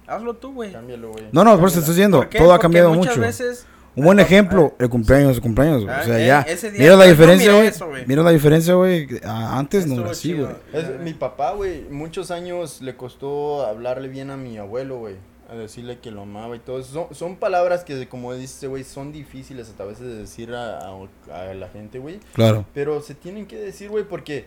hazlo 0.06 0.36
tú, 0.36 0.54
güey. 0.54 0.72
Cámbialo, 0.72 1.12
güey. 1.12 1.26
No, 1.32 1.44
no, 1.44 1.58
por 1.60 1.70
eso 1.70 1.76
te 1.78 1.80
estoy 1.82 1.96
diciendo, 1.96 2.20
todo 2.32 2.52
ha 2.52 2.56
Porque 2.58 2.62
cambiado 2.62 2.94
muchas 2.94 3.18
mucho. 3.18 3.28
veces... 3.28 3.66
Un 3.96 4.06
buen 4.06 4.20
Ah, 4.20 4.24
ejemplo, 4.24 4.76
el 4.80 4.90
cumpleaños, 4.90 5.36
el 5.36 5.42
cumpleaños, 5.42 5.84
güey. 5.84 5.96
Ah, 5.96 6.02
O 6.02 6.06
sea, 6.06 6.20
eh, 6.24 6.28
ya. 6.28 6.42
ese 6.42 6.72
día- 6.72 6.82
Mira 6.82 6.96
la 6.96 7.06
diferencia, 7.06 7.52
güey. 7.54 7.68
eso, 7.68 7.88
güey. 7.88 8.04
Mira 8.06 8.24
la 8.24 8.32
diferencia, 8.32 8.74
güey. 8.76 9.08
Ah, 9.26 9.58
Antes 9.60 9.86
no 9.88 9.94
Estuvo 9.94 10.06
era 10.06 10.12
así, 10.12 10.34
güey. 10.34 11.00
Mi 11.04 11.14
papá, 11.14 11.54
güey, 11.54 11.82
muchos 11.90 12.32
años 12.32 12.82
le 12.82 12.96
costó 12.96 13.66
hablarle 13.66 14.08
bien 14.08 14.30
a 14.30 14.38
mi 14.38 14.58
abuelo, 14.58 14.98
güey. 15.00 15.16
A 15.52 15.56
decirle 15.56 15.98
que 15.98 16.12
lo 16.12 16.22
amaba 16.22 16.56
y 16.56 16.60
todo 16.60 16.80
eso. 16.80 16.94
Son, 16.94 17.16
son 17.16 17.36
palabras 17.38 17.84
que, 17.84 18.08
como 18.08 18.34
dice, 18.36 18.68
güey, 18.68 18.84
son 18.84 19.12
difíciles 19.12 19.68
hasta 19.68 19.82
a 19.84 19.88
veces 19.88 20.06
de 20.06 20.16
decir 20.18 20.54
a, 20.54 20.78
a- 20.80 21.50
a 21.50 21.54
la 21.56 21.68
gente, 21.70 21.98
güey. 21.98 22.20
Claro. 22.34 22.66
Pero 22.76 23.02
se 23.02 23.16
tienen 23.16 23.48
que 23.48 23.58
decir, 23.58 23.90
güey, 23.90 24.04
porque 24.04 24.46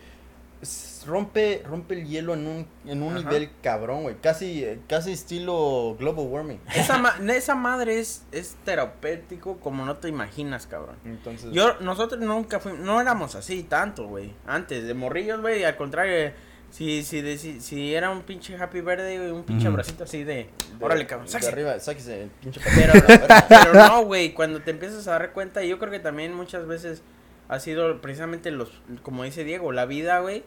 rompe, 1.07 1.63
rompe 1.67 1.95
el 1.95 2.07
hielo 2.07 2.35
en 2.35 2.47
un, 2.47 2.67
en 2.87 3.03
un 3.03 3.17
Ajá. 3.17 3.29
nivel 3.31 3.51
cabrón, 3.63 4.03
güey. 4.03 4.17
Casi, 4.21 4.67
casi 4.89 5.13
estilo 5.13 5.97
global 5.99 6.27
warming. 6.29 6.61
Esa, 6.75 6.99
ma- 6.99 7.17
esa 7.35 7.55
madre 7.55 7.99
es, 7.99 8.25
es 8.33 8.57
terapéutico 8.65 9.59
como 9.59 9.85
no 9.85 9.97
te 9.97 10.09
imaginas, 10.09 10.67
cabrón. 10.67 10.97
Entonces, 11.05 11.51
Yo, 11.53 11.79
nosotros 11.81 12.21
nunca 12.21 12.61
fuimos, 12.61 12.81
no 12.81 13.01
éramos 13.01 13.35
así 13.35 13.63
tanto, 13.63 14.07
güey. 14.07 14.33
Antes, 14.47 14.85
de 14.87 14.95
morrillos, 14.95 15.41
güey, 15.41 15.65
al 15.65 15.77
contrario, 15.77 16.33
si, 16.71 17.03
si, 17.03 17.21
de- 17.21 17.37
si, 17.39 17.61
si 17.61 17.95
era 17.95 18.11
un 18.11 18.23
pinche 18.23 18.57
happy 18.57 18.81
güey, 18.81 19.31
un 19.31 19.45
pinche 19.45 19.65
Ujú. 19.67 19.73
abracito 19.73 20.05
así 20.05 20.25
de, 20.25 20.35
de- 20.35 20.49
órale, 20.81 21.07
cabrón, 21.07 21.27
de 21.27 21.33
sáquese. 21.33 21.53
arriba, 21.53 21.79
sáquese 21.81 22.23
el 22.25 22.31
pinche 22.31 22.61
Pero, 22.75 22.93
pero 23.49 23.75
no, 23.75 24.05
güey, 24.05 24.33
cuando 24.33 24.63
te 24.63 24.71
empiezas 24.71 25.07
a 25.09 25.13
dar 25.13 25.33
cuenta, 25.33 25.63
y 25.63 25.69
yo 25.69 25.79
creo 25.79 25.91
que 25.91 26.01
también 26.01 26.33
muchas 26.35 26.67
veces 26.67 27.03
ha 27.49 27.61
sido 27.61 28.01
precisamente 28.01 28.51
los, 28.51 28.81
como 29.03 29.25
dice 29.25 29.45
Diego, 29.45 29.73
la 29.73 29.85
vida, 29.85 30.21
güey, 30.21 30.45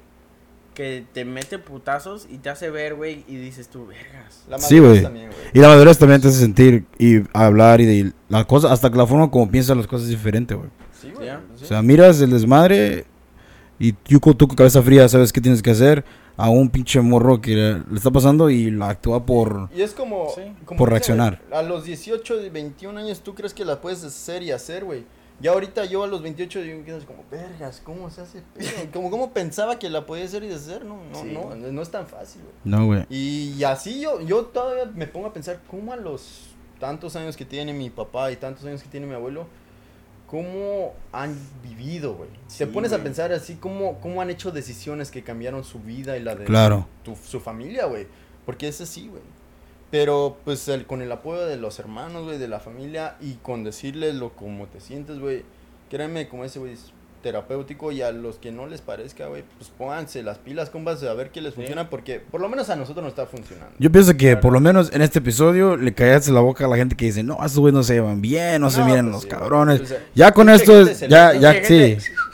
que 0.75 1.03
te 1.13 1.25
mete 1.25 1.57
putazos 1.57 2.27
y 2.29 2.37
te 2.37 2.49
hace 2.49 2.69
ver, 2.69 2.93
güey, 2.95 3.23
y 3.27 3.37
dices 3.37 3.67
tú, 3.69 3.87
vergas. 3.87 4.43
La 4.49 4.59
Sí, 4.59 4.75
madurez 4.75 4.91
güey. 4.91 5.03
también, 5.03 5.25
güey. 5.31 5.39
Y 5.53 5.59
la 5.59 5.69
madurez 5.69 5.97
también 5.97 6.21
te 6.21 6.27
hace 6.27 6.39
sentir 6.39 6.85
y 6.99 7.21
hablar 7.33 7.81
y 7.81 7.85
de 7.85 8.11
la 8.29 8.43
cosa, 8.45 8.71
hasta 8.71 8.91
que 8.91 8.97
la 8.97 9.07
forma 9.07 9.31
como 9.31 9.49
piensas 9.49 9.75
las 9.77 9.87
cosas 9.87 10.03
es 10.03 10.09
diferente, 10.11 10.53
güey. 10.53 10.69
Sí, 11.01 11.11
güey. 11.15 11.29
Sí. 11.55 11.63
O 11.63 11.67
sea, 11.67 11.81
miras 11.81 12.21
el 12.21 12.29
desmadre 12.31 13.05
y 13.79 13.93
tú, 13.93 14.19
con- 14.19 14.37
tú 14.37 14.47
con 14.47 14.55
cabeza 14.57 14.81
fría 14.83 15.07
sabes 15.09 15.33
qué 15.33 15.41
tienes 15.41 15.61
que 15.63 15.71
hacer. 15.71 16.03
a 16.37 16.49
un 16.49 16.69
pinche 16.69 16.99
morro 16.99 17.39
que 17.39 17.55
le, 17.55 17.73
le 17.75 17.95
está 17.95 18.11
pasando 18.11 18.49
y 18.49 18.69
la 18.69 18.89
actúa 18.89 19.25
por... 19.25 19.69
Y 19.73 19.81
es 19.81 19.91
como, 19.93 20.27
Sí. 20.35 20.41
como 20.65 20.77
Por 20.77 20.89
reaccionar. 20.89 21.41
A 21.49 21.61
los 21.61 21.85
18, 21.85 22.35
21 22.51 22.99
años, 22.99 23.21
¿tú 23.21 23.33
crees 23.35 23.53
que 23.53 23.63
la 23.63 23.79
puedes 23.79 24.03
hacer 24.03 24.43
y 24.43 24.51
hacer, 24.51 24.83
güey? 24.83 25.05
Ya 25.41 25.51
ahorita 25.51 25.83
yo 25.85 26.03
a 26.03 26.07
los 26.07 26.21
28 26.21 26.61
digo 26.61 26.85
que 26.85 26.95
es 26.95 27.03
como, 27.03 27.23
vergas, 27.29 27.81
¿cómo 27.83 28.09
se 28.09 28.21
hace? 28.21 28.41
pedo?" 28.53 28.67
como, 28.93 29.11
¿cómo 29.11 29.31
pensaba 29.33 29.77
que 29.79 29.89
la 29.89 30.05
podía 30.05 30.23
hacer 30.25 30.43
y 30.43 30.47
deshacer? 30.47 30.85
No, 30.85 30.97
no, 31.11 31.21
Sí, 31.21 31.31
no, 31.33 31.41
güey. 31.41 31.59
no 31.71 31.81
es 31.81 31.89
tan 31.91 32.07
fácil, 32.07 32.41
güey. 32.41 32.53
No, 32.63 32.85
güey. 32.85 33.05
Y 33.09 33.61
así 33.65 33.99
yo, 34.01 34.21
yo 34.21 34.45
todavía 34.45 34.85
me 34.95 35.07
pongo 35.07 35.27
a 35.27 35.33
pensar, 35.33 35.59
¿cómo 35.69 35.91
a 35.93 35.97
los 35.97 36.51
tantos 36.79 37.15
años 37.15 37.35
que 37.35 37.43
tiene 37.45 37.73
mi 37.73 37.89
papá 37.89 38.31
y 38.31 38.37
tantos 38.37 38.63
años 38.65 38.81
que 38.81 38.89
tiene 38.89 39.07
mi 39.07 39.13
abuelo, 39.13 39.45
cómo 40.27 40.93
han 41.11 41.37
vivido, 41.63 42.15
güey? 42.15 42.29
Te 42.29 42.37
Sí, 42.47 42.65
pones 42.65 42.93
a 42.93 42.99
pensar 43.03 43.31
así, 43.31 43.55
cómo, 43.55 43.99
cómo 43.99 44.21
han 44.21 44.29
hecho 44.29 44.51
decisiones 44.51 45.11
que 45.11 45.23
cambiaron 45.23 45.63
su 45.63 45.79
vida 45.79 46.17
y 46.17 46.23
la 46.23 46.35
de 46.35 46.45
Claro. 46.45 46.87
tu- 47.03 47.15
su 47.15 47.39
familia, 47.39 47.85
güey. 47.85 48.07
Porque 48.45 48.67
es 48.67 48.79
así, 48.81 49.07
güey. 49.07 49.21
Pero, 49.91 50.37
pues, 50.43 50.67
el- 50.67 50.85
con 50.85 51.01
el 51.01 51.11
apoyo 51.11 51.45
de 51.45 51.57
los 51.57 51.79
hermanos, 51.79 52.23
güey, 52.25 52.37
de 52.37 52.47
la 52.47 52.59
familia 52.59 53.15
y 53.21 53.33
con 53.35 53.63
decirles 53.63 54.15
lo 54.15 54.31
como 54.31 54.65
te 54.67 54.79
sientes, 54.81 55.19
güey. 55.19 55.43
Créeme, 55.89 56.27
como 56.27 56.43
ese, 56.43 56.59
güey, 56.59 56.73
es 56.73 56.91
terapéutico 57.21 57.91
y 57.91 58.03
a 58.03 58.11
los 58.11 58.35
que 58.37 58.51
no 58.51 58.67
les 58.67 58.81
parezca, 58.81 59.25
güey, 59.25 59.43
pues 59.57 59.71
pónganse 59.75 60.21
las 60.21 60.37
pilas, 60.37 60.69
compas, 60.69 61.01
a 61.01 61.13
ver 61.15 61.31
qué 61.31 61.41
les 61.41 61.53
Sí. 61.53 61.61
funciona 61.61 61.89
porque 61.89 62.19
por 62.19 62.39
lo 62.39 62.47
menos 62.49 62.69
a 62.69 62.75
nosotros 62.75 63.03
nos 63.03 63.13
está 63.13 63.25
funcionando. 63.25 63.73
Yo 63.79 63.91
pienso 63.91 64.15
que 64.15 64.37
por 64.37 64.53
lo 64.53 64.59
menos 64.59 64.91
en 64.93 65.01
este 65.01 65.17
episodio 65.19 65.75
le 65.75 65.91
callaste 65.95 66.31
la 66.31 66.41
boca 66.41 66.65
a 66.65 66.67
la 66.67 66.75
gente 66.75 66.95
que 66.95 67.05
dice, 67.05 67.23
no, 67.23 67.33
estos 67.43 67.57
güeyes 67.57 67.73
no 67.73 67.81
se 67.81 67.95
llevan 67.95 68.21
bien, 68.21 68.61
no, 68.61 68.69
se 68.69 68.79
No, 68.81 68.85
miran 68.85 69.05
pues 69.05 69.13
los 69.13 69.21
sí, 69.23 69.27
cabrones. 69.29 69.89
sea, 69.89 70.03
ya 70.13 70.31
con 70.33 70.49
esto, 70.49 70.83
ya, 71.07 71.33
ya, 71.33 71.63
sí. 71.63 71.97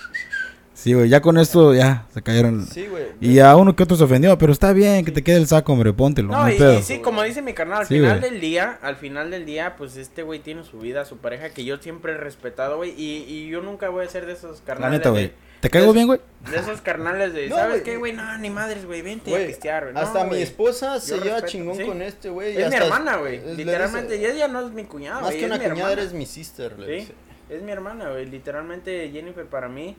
Sí, 0.81 0.93
güey, 0.93 1.09
ya 1.09 1.21
con 1.21 1.37
esto 1.37 1.75
ya 1.75 2.07
se 2.11 2.23
cayeron. 2.23 2.65
Sí, 2.65 2.87
güey. 2.87 3.03
Y 3.21 3.37
a 3.37 3.55
uno 3.55 3.75
que 3.75 3.83
otro 3.83 3.95
se 3.95 4.03
ofendió, 4.03 4.35
pero 4.39 4.51
está 4.51 4.73
bien 4.73 5.05
que 5.05 5.11
te 5.11 5.23
quede 5.23 5.37
el 5.37 5.45
saco, 5.47 5.73
hombre, 5.73 5.93
póntelo, 5.93 6.29
no, 6.29 6.51
y, 6.51 6.57
pedo. 6.57 6.79
y 6.79 6.81
sí, 6.81 6.99
como 6.99 7.21
dice 7.21 7.43
mi 7.43 7.53
carnal, 7.53 7.81
al 7.81 7.87
Sí, 7.87 7.95
final 7.95 8.19
güey. 8.19 8.31
del 8.31 8.41
día, 8.41 8.79
al 8.81 8.95
final 8.95 9.29
del 9.29 9.45
día, 9.45 9.75
pues 9.77 9.95
este 9.95 10.23
güey 10.23 10.39
tiene 10.39 10.63
su 10.63 10.79
vida, 10.79 11.05
su 11.05 11.17
pareja, 11.17 11.51
que 11.51 11.63
yo 11.65 11.77
siempre 11.77 12.13
he 12.13 12.17
respetado, 12.17 12.77
güey, 12.77 12.95
y, 12.97 13.23
y 13.27 13.47
yo 13.47 13.61
nunca 13.61 13.89
voy 13.89 14.05
a 14.05 14.09
ser 14.09 14.25
de 14.25 14.33
esos 14.33 14.59
La 14.61 14.65
carnales. 14.65 14.97
neta, 14.99 15.09
de- 15.09 15.13
güey. 15.13 15.31
¿Te 15.61 15.69
caigo 15.69 15.93
bien, 15.93 16.07
güey? 16.07 16.19
De 16.49 16.57
esos 16.57 16.81
carnales 16.81 17.33
de, 17.35 17.47
No, 17.49 17.57
¿sabes 17.57 17.83
qué, 17.83 17.97
güey? 17.97 18.13
No, 18.13 18.35
ni 18.39 18.49
madres, 18.49 18.83
güey, 18.87 19.03
vente 19.03 19.35
a 19.35 19.45
pistear, 19.45 19.83
güey. 19.83 19.93
No, 19.93 19.99
hasta 19.99 20.23
mi 20.23 20.41
esposa 20.41 20.99
se 20.99 21.11
Yo 21.15 21.17
lleva 21.23 21.35
respeto, 21.35 21.51
chingón 21.51 21.77
sí. 21.77 21.85
con 21.85 22.01
este, 22.01 22.29
güey. 22.29 22.57
Es 22.59 22.69
mi 22.71 22.75
hermana, 22.77 23.17
güey. 23.17 23.39
Literalmente, 23.55 24.17
dice, 24.17 24.31
ella 24.33 24.47
no 24.47 24.65
es 24.65 24.73
mi 24.73 24.85
cuñada, 24.85 25.21
Más 25.21 25.25
güey. 25.29 25.37
que 25.37 25.45
es 25.45 25.51
una 25.51 25.59
mi 25.59 25.65
cuñada 25.69 25.91
hermana. 25.91 26.01
eres 26.01 26.13
mi 26.13 26.25
sister, 26.25 26.79
le 26.79 27.01
Sí, 27.05 27.11
es 27.51 27.61
mi 27.61 27.71
hermana, 27.71 28.09
güey. 28.09 28.25
Literalmente 28.25 29.11
Jennifer 29.13 29.45
para 29.45 29.69
mí 29.69 29.95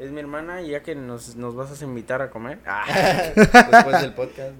es 0.00 0.10
mi 0.10 0.20
hermana 0.20 0.62
y 0.62 0.70
ya 0.70 0.82
que 0.82 0.94
nos, 0.94 1.36
nos 1.36 1.54
vas 1.54 1.80
a 1.80 1.84
invitar 1.84 2.22
a 2.22 2.30
comer. 2.30 2.58
Ah. 2.64 2.84
Después 3.34 4.00
del 4.00 4.14
podcast. 4.14 4.52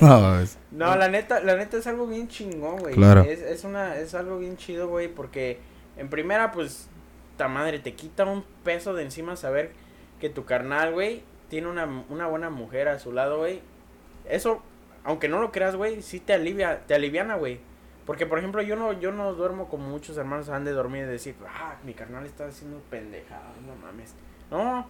¿no? 0.00 0.44
No, 0.72 0.96
la 0.96 1.08
neta, 1.08 1.40
la 1.40 1.56
neta 1.56 1.78
es 1.78 1.86
algo 1.86 2.06
bien 2.06 2.28
chingón, 2.28 2.76
güey. 2.76 2.94
Claro. 2.94 3.22
Es, 3.22 3.40
es 3.40 3.64
una, 3.64 3.96
es 3.96 4.14
algo 4.14 4.38
bien 4.38 4.58
chido, 4.58 4.88
güey, 4.88 5.08
porque 5.08 5.58
en 5.96 6.10
primera, 6.10 6.52
pues, 6.52 6.88
ta 7.38 7.48
madre, 7.48 7.78
te 7.78 7.94
quita 7.94 8.26
un 8.26 8.44
peso 8.62 8.92
de 8.92 9.04
encima 9.04 9.36
saber 9.36 9.72
que 10.20 10.28
tu 10.28 10.44
carnal, 10.44 10.92
güey, 10.92 11.22
tiene 11.48 11.68
una, 11.68 11.86
una 12.10 12.26
buena 12.26 12.50
mujer 12.50 12.88
a 12.88 12.98
su 12.98 13.10
lado, 13.10 13.38
güey. 13.38 13.62
Eso, 14.28 14.62
aunque 15.02 15.28
no 15.28 15.40
lo 15.40 15.50
creas, 15.50 15.76
güey, 15.76 16.02
sí 16.02 16.20
te 16.20 16.34
alivia, 16.34 16.82
te 16.86 16.94
aliviana, 16.94 17.36
güey. 17.36 17.58
Porque, 18.06 18.26
por 18.26 18.38
ejemplo, 18.38 18.60
yo 18.60 18.76
no, 18.76 18.92
yo 18.92 19.12
no 19.12 19.32
duermo 19.32 19.68
como 19.68 19.88
muchos 19.88 20.16
hermanos 20.18 20.48
han 20.50 20.64
de 20.64 20.72
dormir 20.72 21.04
y 21.04 21.06
decir, 21.06 21.34
ah, 21.48 21.76
mi 21.84 21.94
carnal 21.94 22.26
está 22.26 22.46
haciendo 22.46 22.80
pendejada, 22.90 23.52
no 23.66 23.74
mames. 23.76 24.14
No, 24.50 24.86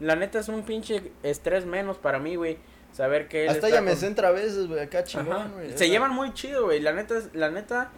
la 0.00 0.16
neta 0.16 0.38
es 0.38 0.48
un 0.48 0.62
pinche 0.62 1.12
estrés 1.22 1.64
menos 1.64 1.96
para 1.98 2.18
mí, 2.18 2.36
güey. 2.36 2.58
Saber 2.92 3.28
que 3.28 3.44
él 3.44 3.50
Hasta 3.50 3.68
ella 3.68 3.80
me 3.80 3.94
centra 3.96 4.28
a 4.28 4.32
veces, 4.32 4.66
güey, 4.66 4.80
acá 4.80 5.04
chingón, 5.04 5.52
güey. 5.52 5.76
Se 5.76 5.88
llevan 5.88 6.12
muy 6.12 6.32
chido, 6.32 6.64
güey. 6.64 6.80
La 6.80 6.92
neta, 6.92 7.14
la 7.34 7.50
neta, 7.50 7.90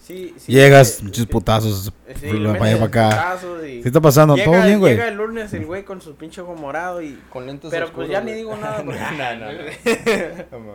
sí. 0.00 0.34
sí 0.38 0.52
Llegas, 0.52 0.94
sí, 0.94 1.04
muchos 1.04 1.24
sí, 1.24 1.26
putazos, 1.26 1.92
sí, 2.20 2.26
para 2.26 2.64
allá 2.64 2.88
para 2.88 3.08
acá. 3.08 3.38
y 3.66 3.82
¿Qué 3.82 3.88
está 3.88 4.00
pasando? 4.00 4.34
llega, 4.36 4.50
¿Todo 4.52 4.62
bien, 4.64 4.78
güey? 4.78 4.92
Llega 4.94 5.08
el 5.08 5.14
lunes 5.16 5.52
el 5.52 5.66
güey 5.66 5.84
con 5.84 6.00
su 6.00 6.14
pinche 6.14 6.40
ojo 6.40 6.54
morado 6.54 7.02
y... 7.02 7.18
Con 7.30 7.46
lentes 7.46 7.70
Pero 7.70 7.86
pues 7.92 8.08
oscuros, 8.08 8.10
ya 8.10 8.20
ni 8.20 8.26
güey. 8.32 8.36
digo 8.36 8.56
nada. 8.56 8.78
no, 8.82 8.84
porque- 8.86 9.00
no, 10.50 10.58
no, 10.58 10.66
no. 10.66 10.74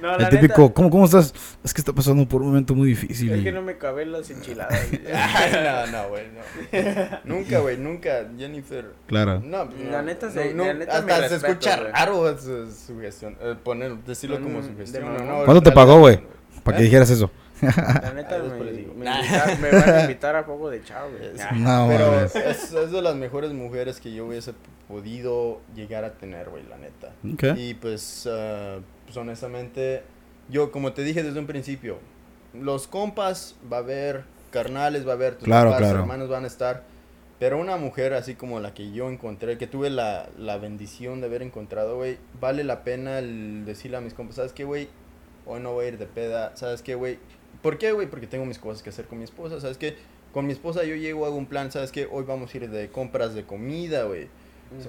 No, 0.00 0.16
El 0.16 0.28
típico, 0.30 0.62
neta, 0.62 0.74
¿cómo, 0.74 0.90
¿cómo 0.90 1.04
estás? 1.04 1.32
Es 1.62 1.72
que 1.72 1.80
está 1.80 1.92
pasando 1.92 2.26
por 2.26 2.40
un 2.42 2.48
momento 2.48 2.74
muy 2.74 2.88
difícil. 2.88 3.30
es 3.32 3.40
y- 3.40 3.44
que 3.44 3.52
no 3.52 3.62
me 3.62 3.78
caben 3.78 4.10
las 4.10 4.28
enchiladas. 4.30 4.76
no, 5.52 5.86
no, 5.92 6.08
güey, 6.08 6.24
no. 6.32 7.18
Nunca, 7.24 7.58
güey, 7.60 7.76
nunca, 7.78 8.26
Jennifer. 8.36 8.86
Claro. 9.06 9.40
No, 9.44 9.68
La 9.90 10.02
neta 10.02 10.28
se- 10.30 10.54
no, 10.54 10.64
la 10.64 10.74
neta 10.74 10.98
hasta 10.98 11.06
me 11.06 11.12
se 11.14 11.28
respeto, 11.28 11.46
escucha 11.52 11.76
güey. 11.76 11.92
raro 11.92 12.36
su 12.38 12.72
sugestión, 12.72 13.36
eh, 13.40 13.54
poner, 13.62 13.96
decirlo 14.04 14.40
como 14.42 14.60
sugestión, 14.62 15.04
de 15.04 15.08
¿no? 15.10 15.18
mamón. 15.18 15.38
no, 15.40 15.44
¿Cuánto 15.44 15.62
te 15.62 15.70
pagó, 15.72 16.00
güey? 16.00 16.20
Para 16.64 16.76
que 16.78 16.82
¿Eh? 16.82 16.86
dijeras 16.86 17.08
eso. 17.10 17.30
La 17.62 18.12
neta 18.14 18.38
me, 19.60 19.70
van 19.70 19.90
a 19.90 20.00
invitar 20.02 20.36
a 20.36 20.44
fuego 20.44 20.68
de. 20.70 20.80
Sí. 20.80 20.92
Ah, 20.92 21.52
No, 21.54 21.86
Pero 21.88 22.20
es, 22.24 22.34
es 22.72 22.90
de 22.90 23.02
las 23.02 23.14
mejores 23.14 23.52
mujeres 23.52 24.00
que 24.00 24.12
yo 24.12 24.26
hubiese 24.26 24.52
podido 24.88 25.60
llegar 25.74 26.04
a 26.04 26.12
tener, 26.12 26.50
güey, 26.50 26.64
la 26.68 26.76
neta. 26.78 27.12
Y 27.56 27.74
pues, 27.74 28.28
pues 29.04 29.16
honestamente, 29.16 30.02
yo 30.48 30.70
como 30.72 30.92
te 30.92 31.02
dije 31.02 31.22
desde 31.22 31.38
un 31.38 31.46
principio, 31.46 31.98
los 32.52 32.86
compas 32.88 33.56
va 33.72 33.78
a 33.78 33.80
haber, 33.80 34.24
carnales 34.50 35.06
va 35.06 35.12
a 35.12 35.14
haber, 35.14 35.36
tus 35.36 35.44
Claro, 35.44 35.70
papás, 35.70 35.82
claro. 35.84 36.00
hermanos 36.00 36.28
van 36.28 36.44
a 36.44 36.46
estar, 36.48 36.82
pero 37.38 37.58
una 37.58 37.76
mujer 37.76 38.12
así 38.14 38.34
como 38.34 38.60
la 38.60 38.74
que 38.74 38.92
yo 38.92 39.08
encontré, 39.10 39.56
que 39.56 39.66
tuve 39.66 39.88
la, 39.90 40.28
la 40.36 40.58
bendición 40.58 41.20
de 41.20 41.28
haber 41.28 41.42
encontrado, 41.42 41.96
güey, 41.96 42.18
vale 42.40 42.64
la 42.64 42.84
pena 42.84 43.18
el 43.18 43.64
decirle 43.64 43.96
a 43.96 44.00
mis 44.00 44.14
compas, 44.14 44.36
¿sabes 44.36 44.52
qué, 44.52 44.64
güey? 44.64 44.88
Hoy 45.46 45.60
no 45.60 45.72
voy 45.72 45.86
a 45.86 45.88
ir 45.88 45.98
de 45.98 46.06
peda, 46.06 46.52
¿sabes 46.54 46.82
qué, 46.82 46.94
güey? 46.94 47.18
¿Por 47.62 47.78
qué, 47.78 47.92
güey? 47.92 48.08
Porque 48.08 48.26
tengo 48.26 48.44
mis 48.44 48.58
cosas 48.58 48.82
que 48.82 48.90
hacer 48.90 49.06
con 49.06 49.18
mi 49.18 49.24
esposa, 49.24 49.60
¿sabes 49.60 49.78
qué? 49.78 49.96
Con 50.32 50.46
mi 50.46 50.52
esposa 50.52 50.84
yo 50.84 50.94
llego, 50.96 51.26
hago 51.26 51.36
un 51.36 51.46
plan, 51.46 51.70
¿sabes 51.70 51.92
qué? 51.92 52.08
Hoy 52.10 52.24
vamos 52.26 52.52
a 52.52 52.56
ir 52.56 52.70
de 52.70 52.88
compras 52.88 53.34
de 53.34 53.44
comida, 53.44 54.04
güey. 54.04 54.28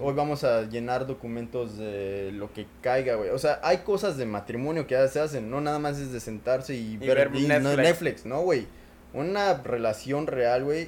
Hoy 0.01 0.13
vamos 0.13 0.45
a 0.45 0.61
llenar 0.61 1.05
documentos 1.05 1.78
de 1.78 2.32
lo 2.32 2.53
que 2.53 2.65
caiga, 2.82 3.15
güey. 3.15 3.32
O 3.32 3.38
sea, 3.38 3.59
hay 3.63 3.80
cosas 3.80 4.15
de 4.15 4.26
matrimonio 4.26 4.88
que 4.88 4.95
ya 4.95 5.05
se 5.09 5.19
hacen, 5.19 5.49
no 5.49 5.59
nada 5.59 5.78
más 5.78 5.99
es 5.99 6.13
de 6.13 6.21
sentarse 6.21 6.74
y, 6.74 6.95
ver, 6.95 7.30
ver 7.30 7.36
y 7.36 7.47
Netflix. 7.47 7.78
Netflix, 7.78 8.26
¿no, 8.26 8.41
güey? 8.41 8.65
Una 9.13 9.55
relación 9.61 10.26
real, 10.28 10.63
güey, 10.63 10.88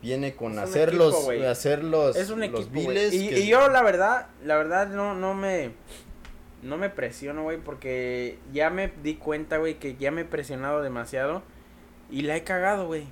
viene 0.00 0.34
con 0.36 0.56
hacer 0.60 0.90
equipo, 0.90 1.04
los, 1.06 1.28
hacer 1.44 1.82
los, 1.82 2.14
es 2.14 2.30
un 2.30 2.40
los 2.40 2.66
equipo, 2.66 2.92
Y, 2.92 3.28
que- 3.28 3.40
y 3.40 3.48
yo 3.48 3.68
la 3.68 3.82
verdad, 3.82 4.28
la 4.44 4.56
verdad 4.56 4.88
no, 4.90 5.14
no 5.14 5.34
me, 5.34 5.72
no 6.66 6.76
me 6.76 6.90
presiono, 6.90 7.42
güey, 7.42 7.58
porque 7.58 8.38
ya 8.52 8.70
me 8.70 8.92
di 9.02 9.14
cuenta, 9.14 9.58
güey, 9.58 9.74
que 9.74 9.96
ya 9.96 10.10
me 10.10 10.22
he 10.22 10.24
presionado 10.24 10.82
demasiado 10.82 11.42
y 12.10 12.22
la 12.22 12.36
he 12.36 12.44
cagado, 12.44 12.86
güey. 12.86 13.04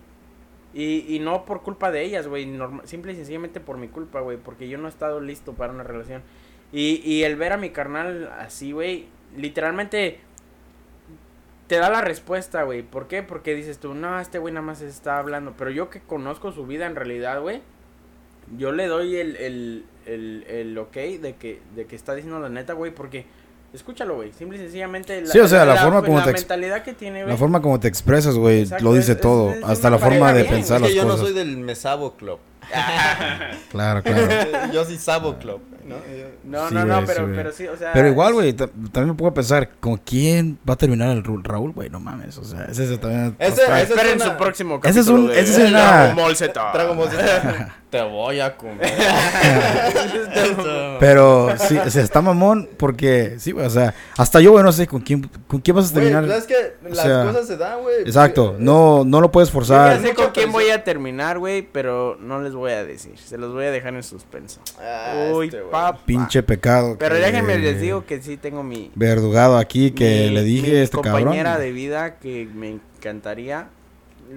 Y, 0.72 1.04
y 1.08 1.20
no 1.20 1.44
por 1.44 1.62
culpa 1.62 1.90
de 1.90 2.02
ellas, 2.02 2.26
güey, 2.26 2.50
simple 2.84 3.12
y 3.12 3.16
sencillamente 3.16 3.60
por 3.60 3.78
mi 3.78 3.88
culpa, 3.88 4.20
güey, 4.20 4.36
porque 4.36 4.68
yo 4.68 4.76
no 4.76 4.86
he 4.86 4.90
estado 4.90 5.20
listo 5.20 5.54
para 5.54 5.72
una 5.72 5.84
relación. 5.84 6.22
Y, 6.72 7.00
y 7.04 7.22
el 7.22 7.36
ver 7.36 7.52
a 7.52 7.56
mi 7.56 7.70
carnal 7.70 8.32
así, 8.38 8.72
güey, 8.72 9.06
literalmente 9.36 10.18
te 11.68 11.76
da 11.76 11.90
la 11.90 12.00
respuesta, 12.00 12.64
güey. 12.64 12.82
¿Por 12.82 13.06
qué? 13.06 13.22
Porque 13.22 13.54
dices 13.54 13.78
tú, 13.78 13.94
no, 13.94 14.20
este 14.20 14.38
güey 14.38 14.52
nada 14.52 14.66
más 14.66 14.80
está 14.80 15.18
hablando. 15.18 15.54
Pero 15.56 15.70
yo 15.70 15.90
que 15.90 16.00
conozco 16.00 16.52
su 16.52 16.66
vida 16.66 16.86
en 16.86 16.96
realidad, 16.96 17.40
güey, 17.40 17.62
yo 18.56 18.72
le 18.72 18.86
doy 18.86 19.16
el, 19.16 19.36
el, 19.36 19.84
el, 20.06 20.44
el 20.48 20.78
ok 20.78 20.94
de 20.94 21.36
que, 21.38 21.60
de 21.74 21.86
que 21.86 21.96
está 21.96 22.14
diciendo 22.14 22.40
la 22.40 22.48
neta, 22.48 22.74
güey, 22.74 22.92
porque 22.92 23.26
escúchalo, 23.74 24.14
güey. 24.16 24.32
Simple 24.32 24.58
y 24.58 24.60
sencillamente. 24.62 25.26
Sí, 25.26 25.38
o 25.38 25.48
sea, 25.48 25.64
la 25.64 25.76
forma 25.76 26.02
como 26.02 26.18
la 26.18 26.24
te 26.24 26.32
mentalidad 26.32 26.82
que 26.82 26.94
tiene, 26.94 27.20
güey. 27.22 27.32
La 27.32 27.36
forma 27.38 27.60
como 27.60 27.78
te 27.80 27.88
expresas, 27.88 28.36
güey, 28.36 28.66
lo 28.80 28.92
dice 28.94 29.12
es- 29.12 29.16
es- 29.16 29.20
todo. 29.20 29.50
es 29.52 29.62
Hasta 29.64 29.88
una 29.88 29.96
la 29.98 30.02
forma 30.02 30.32
de 30.32 30.42
bien. 30.42 30.54
pensar 30.54 30.76
es 30.76 30.80
las 30.82 30.90
que 30.90 30.96
yo 30.96 31.02
cosas. 31.04 31.18
no 31.18 31.24
soy 31.26 31.34
del 31.34 31.56
Mesabo 31.58 32.14
Club. 32.16 32.38
Claro, 33.70 34.02
claro. 34.02 34.72
yo 34.72 34.84
soy 34.84 34.96
Sabo 34.96 35.36
Club, 35.38 35.60
¿no? 35.84 35.96
Yo- 35.96 36.24
No, 36.44 36.68
Sí, 36.68 36.74
no, 36.74 37.04
pero, 37.06 37.26
sí, 37.26 37.32
pero 37.36 37.52
sí, 37.52 37.66
o 37.68 37.76
sea. 37.76 37.92
Pero 37.92 38.08
igual, 38.08 38.34
güey, 38.34 38.52
ta- 38.52 38.66
también 38.66 39.08
me 39.08 39.14
puedo 39.14 39.32
pensar, 39.34 39.68
¿con 39.80 39.96
quién 39.98 40.58
va 40.68 40.74
a 40.74 40.76
terminar 40.76 41.10
el 41.16 41.24
Raúl, 41.44 41.72
güey? 41.72 41.90
No 41.90 42.00
mames, 42.00 42.36
o 42.38 42.44
sea, 42.44 42.64
ese 42.64 42.92
es 42.92 43.00
también... 43.00 43.36
Ese- 43.38 43.62
ese- 43.62 43.82
Esperen 43.82 44.08
es 44.10 44.16
una- 44.16 44.24
su 44.24 44.36
próximo 44.36 44.80
Ese 44.84 45.00
es 45.00 45.06
capítulo 45.06 45.22
un- 45.22 45.28
de 45.28 45.40
ese 45.40 45.62
es 45.64 45.70
una- 45.70 45.96
Dragon 45.98 46.16
Ball 46.16 46.36
Z. 46.36 46.72
Trago 46.72 46.94
música. 47.04 47.76
Te 47.90 48.02
voy 48.02 48.40
a 48.40 48.56
comer. 48.56 48.92
Pero 51.00 51.56
sí, 51.58 51.76
o 51.78 51.90
sea, 51.90 52.02
está 52.02 52.22
mamón 52.22 52.68
porque, 52.76 53.36
sí, 53.38 53.52
güey, 53.52 53.66
o 53.66 53.70
sea, 53.70 53.94
hasta 54.16 54.40
yo, 54.40 54.52
güey, 54.52 54.64
no 54.64 54.72
sé 54.72 54.86
con 54.86 55.00
quién, 55.00 55.28
con 55.46 55.60
quién 55.60 55.76
vas 55.76 55.90
a 55.90 55.94
terminar. 55.94 56.26
¿sabes 56.26 56.44
que 56.46 56.74
O 56.84 56.88
Las 56.88 56.98
sea, 57.04 57.24
cosas 57.24 57.46
se 57.46 57.56
dan, 57.56 57.82
güey. 57.82 58.02
Exacto, 58.02 58.56
no, 58.58 59.04
no 59.04 59.20
lo 59.20 59.30
puedes 59.30 59.48
Yo 59.48 59.52
ya 59.52 59.54
forzar. 59.54 59.96
sé 60.00 60.08
Mucha 60.08 60.14
con 60.14 60.30
quién 60.32 60.52
voy 60.52 60.70
a 60.70 60.82
terminar, 60.84 61.38
güey, 61.38 61.62
pero 61.62 62.16
no 62.20 62.40
les 62.40 62.54
voy 62.54 62.72
a 62.72 62.84
decir. 62.84 63.16
Se 63.18 63.38
los 63.38 63.52
voy 63.52 63.66
a 63.66 63.70
dejar 63.70 63.94
en 63.94 64.02
suspenso. 64.02 64.60
Ah, 64.80 65.30
Uy, 65.32 65.46
este, 65.46 65.60
güey. 65.60 65.70
Papá. 65.82 66.00
Pinche 66.06 66.42
pecado. 66.42 66.96
Pero 66.98 67.14
que- 67.14 67.20
déjenme 67.20 67.58
les 67.58 67.80
digo 67.80 68.04
que 68.06 68.20
sí 68.22 68.36
tengo 68.36 68.62
mi. 68.62 68.90
Verdugado 68.94 69.58
aquí 69.58 69.90
que 69.90 70.26
mi- 70.28 70.34
le 70.34 70.42
dije 70.42 70.70
mi 70.72 70.76
este 70.78 70.96
cabrón. 71.00 71.22
compañera 71.24 71.58
de 71.58 71.72
vida 71.72 72.16
que 72.18 72.48
me 72.54 72.70
encantaría. 72.98 73.68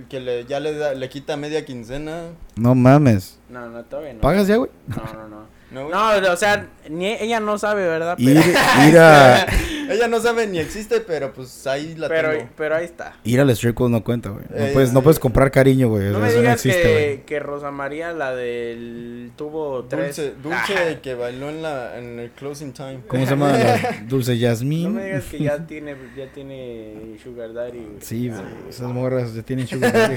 Que 0.09 0.19
le, 0.19 0.45
ya 0.45 0.59
le, 0.59 0.73
da- 0.73 0.93
le 0.93 1.09
quita 1.09 1.37
media 1.37 1.63
quincena. 1.65 2.25
No 2.55 2.75
mames. 2.75 3.39
No, 3.49 3.69
no, 3.69 3.83
todavía 3.85 4.13
no. 4.13 4.19
¿Pagas 4.21 4.47
ya, 4.47 4.57
güey? 4.57 4.69
No, 4.87 4.97
no, 5.13 5.27
no. 5.29 5.56
No. 5.71 5.89
No, 5.89 6.31
o 6.31 6.37
sea, 6.37 6.65
ni 6.89 7.07
ella 7.07 7.39
no 7.39 7.57
sabe, 7.57 7.85
¿verdad? 7.87 8.17
Ir, 8.17 8.35
Pero, 8.41 8.87
ir 8.89 8.97
a, 8.97 9.45
Ella 9.89 10.09
no 10.09 10.19
sabe 10.19 10.47
ni 10.47 10.59
existe, 10.59 10.99
pero 10.99 11.31
pues 11.33 11.65
ahí 11.65 11.95
la 11.95 12.09
pero, 12.09 12.31
tengo. 12.31 12.49
pero 12.57 12.75
ahí 12.75 12.83
está. 12.83 13.15
ir 13.23 13.39
al 13.39 13.49
strip 13.51 13.73
club 13.77 13.89
no 13.89 14.03
cuenta, 14.03 14.29
güey. 14.29 14.43
No, 14.49 14.57
Eh, 14.57 14.71
puedes, 14.73 14.91
no 14.91 15.01
puedes 15.01 15.17
comprar 15.17 15.49
cariño, 15.49 15.87
güey. 15.87 16.05
No 16.09 16.09
o 16.09 16.13
sea, 16.15 16.21
me 16.21 16.27
eso 16.29 16.41
no 16.41 16.51
existe, 16.51 16.81
que, 16.81 17.23
que 17.25 17.39
Rosa 17.39 17.71
María, 17.71 18.11
la 18.11 18.35
del 18.35 19.31
tubo 19.37 19.85
3. 19.85 20.05
Dulce, 20.15 20.33
Dulce 20.43 20.99
que 21.01 21.13
bailó 21.15 21.49
en, 21.49 21.61
la, 21.61 21.97
en 21.97 22.19
el 22.19 22.31
closing 22.31 22.73
time. 22.73 22.99
¿Cómo 23.07 23.23
se 23.23 23.29
llama? 23.29 23.53
La 23.53 23.79
Dulce 24.07 24.33
No 24.33 24.37
Yasmín. 24.39 24.93
me 24.93 25.05
digas 25.05 25.23
que 25.25 25.39
ya 25.39 25.57
tiene, 25.65 25.95
ya 26.17 26.27
tiene 26.33 27.17
Sugar 27.23 27.53
Daddy. 27.53 27.77
güey. 27.79 28.01
Sí, 28.01 28.27
güey. 28.27 28.41
Esas 28.69 28.89
morras 28.89 29.33
ya 29.35 29.41
tienen 29.43 29.67
sugar 29.67 29.93
daddy. 29.93 30.15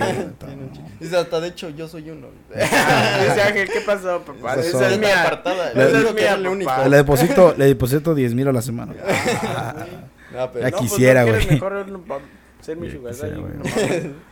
Dice, 0.99 1.17
hasta 1.17 1.39
de 1.41 1.47
hecho, 1.49 1.71
yo 1.71 1.87
soy 1.87 2.11
uno. 2.11 2.27
Dice 2.53 3.41
Ángel, 3.43 3.69
¿qué 3.73 3.81
pasó, 3.83 4.21
papá? 4.23 4.55
Esa 4.55 4.61
Esa 4.69 4.79
son- 4.91 4.93
es 4.95 4.99
mía. 5.45 5.53
apartada. 5.53 5.75
La- 5.75 5.85
Eso 5.89 5.97
es 5.99 6.03
lo 6.05 6.09
papá. 6.15 6.51
único. 6.51 6.89
Le 6.89 6.97
deposito, 6.97 7.55
le 7.57 7.65
deposito 7.67 8.15
10 8.15 8.35
mil 8.35 8.49
a 8.49 8.53
la 8.53 8.63
semana. 8.63 8.95
No, 10.33 10.49
pero 10.53 10.65
Ya 10.65 10.71
No, 10.71 10.77
pues, 10.79 10.91
quisiera, 10.91 11.25
¿no 11.25 11.33
güey. 11.33 11.47
mejor 11.51 11.89
no, 11.89 12.19
ser 12.61 12.77
mi 12.77 12.89
Sugar 12.89 13.15
güey. 13.19 13.53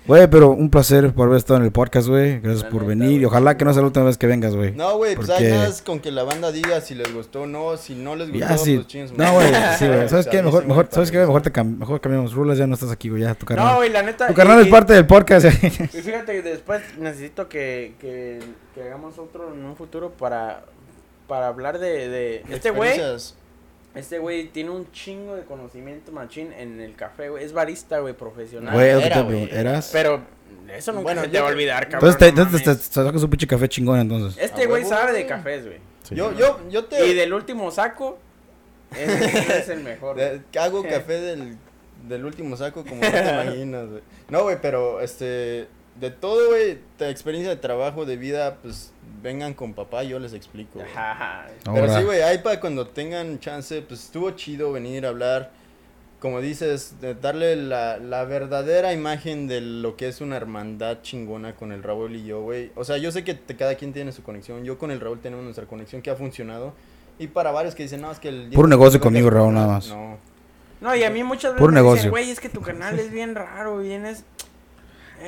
No 0.06 0.30
pero 0.30 0.50
un 0.50 0.70
placer 0.70 1.12
por 1.12 1.26
haber 1.26 1.38
estado 1.38 1.58
en 1.58 1.64
el 1.64 1.72
podcast, 1.72 2.06
güey. 2.06 2.38
Gracias 2.38 2.62
La 2.62 2.68
por 2.70 2.82
neta, 2.82 2.88
venir. 2.90 3.10
Y 3.10 3.14
güey. 3.14 3.24
ojalá 3.24 3.56
que 3.56 3.64
no 3.64 3.72
sea 3.72 3.80
la 3.82 3.86
última 3.88 4.04
vez 4.04 4.16
que 4.16 4.28
vengas, 4.28 4.54
güey. 4.54 4.72
No, 4.76 4.96
güey, 4.96 5.16
pues 5.16 5.26
Porque- 5.28 5.50
hay 5.50 5.58
más 5.58 5.82
con 5.82 5.98
que 5.98 6.12
la 6.12 6.22
banda 6.22 6.52
diga 6.52 6.80
si 6.82 6.94
les 6.94 7.12
gustó 7.12 7.42
o 7.42 7.46
no. 7.48 7.76
Si 7.76 7.96
no 7.96 8.14
les 8.14 8.30
gustó, 8.30 8.46
Ya 8.48 8.56
sí. 8.58 8.76
pues 8.76 8.86
chingues, 8.86 9.12
No, 9.18 9.32
güey. 9.32 9.48
Sí, 9.78 9.88
güey. 9.88 10.08
¿Sabes 10.08 10.28
qué? 10.28 10.40
Mejor, 10.44 10.66
mejor, 10.66 10.86
¿sabes 10.90 11.10
qué? 11.10 11.18
Mejor, 11.18 11.42
te 11.42 11.52
cam- 11.52 11.78
mejor 11.78 12.00
cambiamos 12.00 12.32
rulas. 12.32 12.58
Ya 12.58 12.68
no 12.68 12.74
estás 12.74 12.92
aquí, 12.92 13.08
güey. 13.08 13.22
Ya 13.22 13.34
tu 13.34 13.44
No, 13.44 13.48
carnal. 13.48 13.76
güey, 13.76 13.90
la 13.90 14.02
neta. 14.02 14.28
tu 14.28 14.34
carnal 14.34 14.60
y- 14.60 14.66
es 14.66 14.68
parte 14.68 14.92
del 14.92 15.06
podcast. 15.06 15.46
Y 15.46 15.70
fíjate 16.02 16.32
que 16.34 16.42
después 16.42 16.80
necesito 17.00 17.48
que, 17.48 17.94
que, 17.98 18.38
que 18.74 18.82
hagamos 18.82 19.18
otro 19.18 19.52
en 19.52 19.64
un 19.64 19.74
futuro 19.74 20.10
para, 20.12 20.62
para 21.28 21.46
hablar 21.46 21.78
de, 21.78 22.08
de... 22.08 22.44
Este 22.48 22.70
güey, 22.70 23.00
este 23.94 24.18
güey 24.18 24.48
tiene 24.48 24.70
un 24.70 24.90
chingo 24.90 25.36
de 25.36 25.42
conocimiento 25.44 26.10
machín 26.10 26.52
en 26.52 26.80
el 26.80 26.94
café, 26.96 27.28
güey. 27.28 27.44
Es 27.44 27.52
barista, 27.52 28.00
güey, 28.00 28.14
profesional. 28.14 28.74
Güey, 28.74 28.88
era. 29.50 29.80
Pero 29.92 30.22
eso 30.72 30.92
nunca 30.92 31.04
Bueno, 31.04 31.22
se 31.22 31.28
te 31.28 31.40
va 31.40 31.48
a 31.48 31.50
olvidar, 31.50 31.88
cabrón. 31.88 32.10
Entonces 32.10 32.18
te, 32.18 32.32
no 32.36 32.42
entonces 32.42 32.90
te, 32.90 32.94
sacas 32.94 33.22
un 33.22 33.30
pinche 33.30 33.46
café 33.46 33.68
chingón, 33.68 34.00
entonces. 34.00 34.42
Este 34.42 34.66
güey 34.66 34.84
sabe 34.84 35.12
de 35.12 35.26
cafés, 35.26 35.66
güey. 35.66 35.78
Sí. 36.02 36.14
Yo, 36.14 36.32
yo, 36.32 36.58
yo 36.70 36.86
te... 36.86 37.06
Y 37.06 37.14
del 37.14 37.32
último 37.34 37.70
saco, 37.70 38.18
ese 38.96 39.58
es 39.58 39.68
el 39.68 39.80
mejor. 39.84 40.16
de- 40.16 40.40
hago 40.58 40.82
café 40.88 41.20
del, 41.20 41.56
del 42.08 42.24
último 42.24 42.56
saco 42.56 42.84
como 42.84 43.02
no 43.02 43.10
te 43.10 43.18
imaginas, 43.18 43.88
güey. 43.88 44.02
No, 44.30 44.42
güey, 44.44 44.58
pero, 44.60 45.00
este... 45.00 45.68
De 45.96 46.12
todo, 46.12 46.50
güey, 46.50 46.78
experiencia 47.00 47.50
de 47.50 47.56
trabajo, 47.56 48.06
de 48.06 48.16
vida, 48.16 48.58
pues, 48.62 48.92
vengan 49.22 49.54
con 49.54 49.74
papá, 49.74 50.02
yo 50.02 50.18
les 50.18 50.32
explico. 50.32 50.80
Ajá. 50.80 51.46
Pero 51.64 51.76
Ahora. 51.84 51.98
sí, 51.98 52.04
güey, 52.04 52.22
ahí 52.22 52.38
para 52.38 52.60
cuando 52.60 52.86
tengan 52.88 53.38
chance, 53.40 53.80
pues 53.82 54.04
estuvo 54.04 54.30
chido 54.32 54.72
venir 54.72 55.06
a 55.06 55.10
hablar, 55.10 55.50
como 56.20 56.40
dices, 56.40 57.00
de 57.00 57.14
darle 57.14 57.54
la, 57.56 57.98
la 57.98 58.24
verdadera 58.24 58.92
imagen 58.92 59.46
de 59.46 59.60
lo 59.60 59.96
que 59.96 60.08
es 60.08 60.20
una 60.20 60.36
hermandad 60.36 60.98
chingona 61.02 61.54
con 61.54 61.70
el 61.72 61.82
Raúl 61.82 62.16
y 62.16 62.24
yo, 62.24 62.42
güey. 62.42 62.72
O 62.74 62.84
sea, 62.84 62.96
yo 62.98 63.12
sé 63.12 63.22
que 63.24 63.34
te- 63.34 63.56
cada 63.56 63.74
quien 63.76 63.92
tiene 63.92 64.12
su 64.12 64.22
conexión, 64.22 64.64
yo 64.64 64.78
con 64.78 64.90
el 64.90 65.00
Raúl 65.00 65.20
tenemos 65.20 65.44
nuestra 65.44 65.66
conexión 65.66 66.02
que 66.02 66.10
ha 66.10 66.16
funcionado. 66.16 66.72
Y 67.20 67.26
para 67.28 67.50
varios 67.50 67.74
que 67.74 67.82
dicen, 67.82 68.00
no, 68.00 68.10
es 68.12 68.18
que 68.20 68.28
el... 68.28 68.50
Puro 68.50 68.68
negocio 68.68 69.00
conmigo, 69.00 69.28
Raúl, 69.30 69.52
nada 69.54 69.66
más. 69.66 69.88
No, 69.88 70.18
No, 70.80 70.94
y 70.94 71.02
a 71.02 71.10
mí 71.10 71.24
muchas 71.24 71.52
veces 71.52 71.58
Puro 71.60 71.72
me 71.72 71.80
dicen, 71.80 71.84
negocio. 71.94 72.10
güey, 72.10 72.30
es 72.30 72.38
que 72.38 72.48
tu 72.48 72.60
canal 72.62 72.98
es 72.98 73.10
bien 73.10 73.34
raro, 73.34 73.78
vienes... 73.78 74.24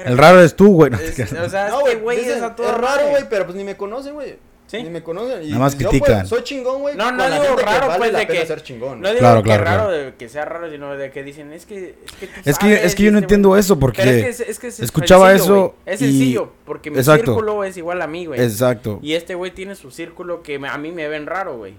El 0.04 0.16
raro 0.18 0.38
eres 0.38 0.54
tú, 0.56 0.72
güey. 0.74 0.90
No 0.90 0.98
Es- 0.98 1.32
o 1.32 1.48
sea, 1.48 1.68
no, 1.68 1.80
güey, 1.80 1.96
güey 1.96 2.20
es 2.20 2.42
a 2.42 2.54
todo 2.54 2.68
es 2.68 2.74
raro, 2.78 3.08
güey, 3.10 3.24
pero 3.28 3.44
pues 3.44 3.56
ni 3.56 3.64
me 3.64 3.76
conocen, 3.76 4.14
güey. 4.14 4.36
¿Sí? 4.66 4.80
Ni 4.84 4.88
me 4.90 5.02
conocen. 5.02 5.42
Y 5.42 5.48
Nada 5.48 5.58
más 5.62 5.76
yo, 5.76 5.88
critican. 5.90 6.18
pues, 6.20 6.28
soy 6.28 6.44
chingón, 6.44 6.80
güey. 6.82 6.94
No, 6.94 7.10
no 7.10 7.24
digo 7.28 7.56
raro, 7.56 7.88
vale 7.88 7.98
pues, 7.98 8.12
de 8.12 8.26
que- 8.28 8.46
ser 8.46 8.62
chingón. 8.62 9.00
No 9.00 9.08
digo 9.08 9.18
Claro, 9.18 9.42
que 9.42 9.46
claro, 9.48 9.64
raro 9.64 9.84
claro. 9.88 9.90
de 10.04 10.14
que 10.14 10.28
sea 10.28 10.44
raro, 10.44 10.70
sino 10.70 10.96
de 10.96 11.10
que 11.10 11.24
dicen, 11.24 11.52
es 11.52 11.66
que, 11.66 11.96
es 12.06 12.12
que 12.20 12.26
tú 12.28 12.32
Es 12.44 12.56
que, 12.56 12.84
es 12.84 12.94
que 12.94 13.02
yo 13.02 13.10
no 13.10 13.18
este 13.18 13.24
entiendo 13.24 13.48
güey- 13.50 13.58
eso 13.58 13.80
porque... 13.80 14.02
Pero 14.02 14.10
es 14.16 14.22
que, 14.22 14.28
es, 14.30 14.40
es 14.48 14.58
que 14.60 14.66
es 14.68 14.78
escuchaba 14.78 15.28
sencillo, 15.30 15.44
eso 15.54 15.60
güey. 15.60 15.72
Es 15.86 16.02
y- 16.02 16.04
sencillo, 16.04 16.52
porque 16.64 16.90
mi 16.92 16.98
Exacto. 16.98 17.32
círculo 17.32 17.64
es 17.64 17.76
igual 17.78 18.00
a 18.00 18.06
mí, 18.06 18.26
güey. 18.26 18.40
Exacto. 18.40 19.00
Y 19.02 19.14
este 19.14 19.34
güey 19.34 19.50
tiene 19.50 19.74
su 19.74 19.90
círculo 19.90 20.44
que 20.44 20.60
me- 20.60 20.68
a 20.68 20.78
mí 20.78 20.92
me 20.92 21.08
ven 21.08 21.26
raro, 21.26 21.56
güey. 21.56 21.74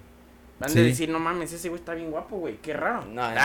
Van 0.61 0.69
Sí. 0.69 0.79
de 0.79 0.85
decir, 0.85 1.09
no 1.09 1.19
mames, 1.19 1.51
ese 1.51 1.69
güey 1.69 1.79
está 1.79 1.93
bien 1.93 2.11
guapo, 2.11 2.37
güey. 2.37 2.57
Qué 2.61 2.71
raro. 2.73 3.03
No, 3.05 3.21
no, 3.29 3.35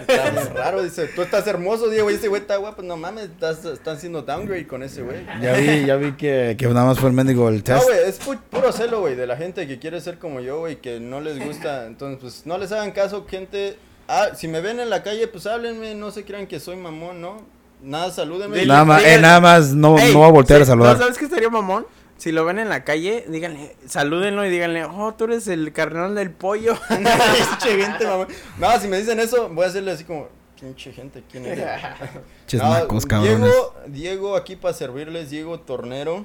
está 0.00 0.52
raro, 0.54 0.82
dice, 0.82 1.08
tú 1.08 1.22
estás 1.22 1.46
hermoso, 1.46 1.88
Diego, 1.88 2.10
y 2.10 2.14
ese 2.14 2.28
güey 2.28 2.40
está 2.42 2.56
guapo, 2.56 2.82
no 2.82 2.96
mames, 2.96 3.24
estás, 3.24 3.64
están 3.64 3.96
haciendo 3.96 4.22
downgrade 4.22 4.66
con 4.66 4.82
ese 4.82 5.02
güey. 5.02 5.26
Ya 5.40 5.54
vi, 5.54 5.84
ya 5.84 5.96
vi 5.96 6.12
que, 6.12 6.54
que 6.58 6.66
nada 6.68 6.86
más 6.86 6.98
fue 6.98 7.08
el 7.10 7.14
mendigo 7.14 7.48
el 7.48 7.56
No, 7.56 7.62
test. 7.64 7.84
güey, 7.84 7.98
es 8.06 8.20
pu- 8.24 8.40
puro 8.50 8.72
celo, 8.72 9.00
güey, 9.00 9.14
de 9.16 9.26
la 9.26 9.36
gente 9.36 9.66
que 9.66 9.78
quiere 9.78 10.00
ser 10.00 10.18
como 10.18 10.40
yo, 10.40 10.60
güey, 10.60 10.76
que 10.76 11.00
no 11.00 11.20
les 11.20 11.44
gusta, 11.44 11.86
entonces, 11.86 12.18
pues, 12.20 12.46
no 12.46 12.56
les 12.58 12.70
hagan 12.72 12.92
caso, 12.92 13.26
gente, 13.28 13.76
ah, 14.08 14.28
si 14.36 14.46
me 14.48 14.60
ven 14.60 14.78
en 14.80 14.88
la 14.90 15.02
calle, 15.02 15.26
pues, 15.28 15.46
háblenme, 15.46 15.94
no 15.94 16.10
se 16.10 16.24
crean 16.24 16.46
que 16.46 16.60
soy 16.60 16.76
mamón, 16.76 17.20
¿no? 17.20 17.38
Nada, 17.82 18.12
salúdenme. 18.12 18.64
Nada 18.64 18.84
más, 18.84 19.02
eh, 19.04 19.18
nada 19.20 19.40
más 19.40 19.72
no, 19.74 19.98
Ey, 19.98 20.12
no 20.12 20.20
va 20.20 20.26
a 20.28 20.30
voltear 20.30 20.60
sí, 20.60 20.62
a 20.62 20.66
saludar. 20.66 20.92
¿no 20.96 21.02
¿Sabes 21.02 21.18
qué 21.18 21.24
estaría 21.24 21.48
mamón? 21.50 21.84
Si 22.22 22.30
lo 22.30 22.44
ven 22.44 22.60
en 22.60 22.68
la 22.68 22.84
calle, 22.84 23.24
díganle, 23.26 23.74
salúdenlo 23.84 24.46
y 24.46 24.48
díganle, 24.48 24.84
oh, 24.84 25.12
tú 25.12 25.24
eres 25.24 25.48
el 25.48 25.72
carnal 25.72 26.14
del 26.14 26.30
pollo. 26.30 26.74
Pinche 26.88 27.82
gente, 27.84 28.06
mamón. 28.06 28.28
No, 28.58 28.78
si 28.78 28.86
me 28.86 28.98
dicen 28.98 29.18
eso, 29.18 29.48
voy 29.48 29.64
a 29.64 29.66
hacerle 29.66 29.90
así 29.90 30.04
como, 30.04 30.28
pinche 30.60 30.92
gente, 30.92 31.24
¿quién 31.28 31.46
es? 31.46 31.58
Ches 32.46 32.62
No. 32.62 32.86
Diego, 33.22 33.74
Diego 33.88 34.36
aquí 34.36 34.54
para 34.54 34.72
servirles, 34.72 35.30
Diego 35.30 35.58
Tornero, 35.58 36.24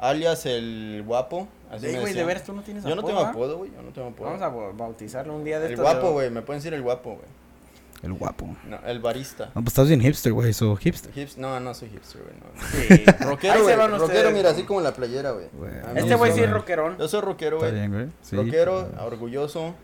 alias 0.00 0.44
el 0.44 1.04
guapo. 1.06 1.46
Así 1.70 1.86
Ey, 1.86 1.92
me 1.92 2.00
güey, 2.00 2.14
de 2.14 2.24
veras 2.24 2.42
tú 2.42 2.52
no 2.52 2.62
tienes 2.62 2.82
Yo 2.82 2.96
no 2.96 3.04
tengo 3.04 3.20
¿ah? 3.20 3.28
apodo, 3.28 3.58
güey, 3.58 3.70
yo 3.70 3.80
no 3.80 3.92
tengo 3.92 4.08
apodo. 4.08 4.26
Vamos 4.26 4.42
a 4.42 4.48
ba- 4.48 4.72
bautizarlo 4.74 5.36
un 5.36 5.44
día 5.44 5.60
de 5.60 5.68
el 5.68 5.76
guapo, 5.76 6.08
de- 6.08 6.12
güey, 6.14 6.30
me 6.30 6.42
pueden 6.42 6.58
decir 6.58 6.74
el 6.74 6.82
guapo, 6.82 7.10
güey. 7.10 7.41
El 8.02 8.12
guapo. 8.14 8.56
No, 8.68 8.78
el 8.86 8.98
barista. 8.98 9.46
No, 9.54 9.62
pues 9.62 9.68
estás 9.68 9.86
bien 9.88 10.00
hipster, 10.00 10.32
güey. 10.32 10.50
Eso, 10.50 10.74
hipster. 10.76 11.12
Hips- 11.14 11.36
no, 11.36 11.60
no 11.60 11.72
soy 11.72 11.88
hipster, 11.90 12.22
güey. 12.22 12.34
No. 12.36 12.68
Sí. 12.68 13.04
Ahí 13.06 13.26
Rockero, 13.26 13.64
se 13.64 13.76
van 13.76 13.98
Rockero, 13.98 14.30
mira, 14.32 14.50
así 14.50 14.64
como 14.64 14.80
la 14.80 14.92
playera, 14.92 15.30
güey. 15.30 15.46
Este 15.94 16.14
güey 16.16 16.32
sí 16.32 16.40
es 16.40 16.50
rockerón. 16.50 16.98
Yo 16.98 17.06
soy 17.06 17.20
rockero, 17.20 17.56
Está 17.58 17.68
güey. 17.68 17.78
bien, 17.80 17.92
güey. 17.92 18.06
Sí. 18.22 18.34
Rockero, 18.36 18.88
orgulloso. 19.04 19.74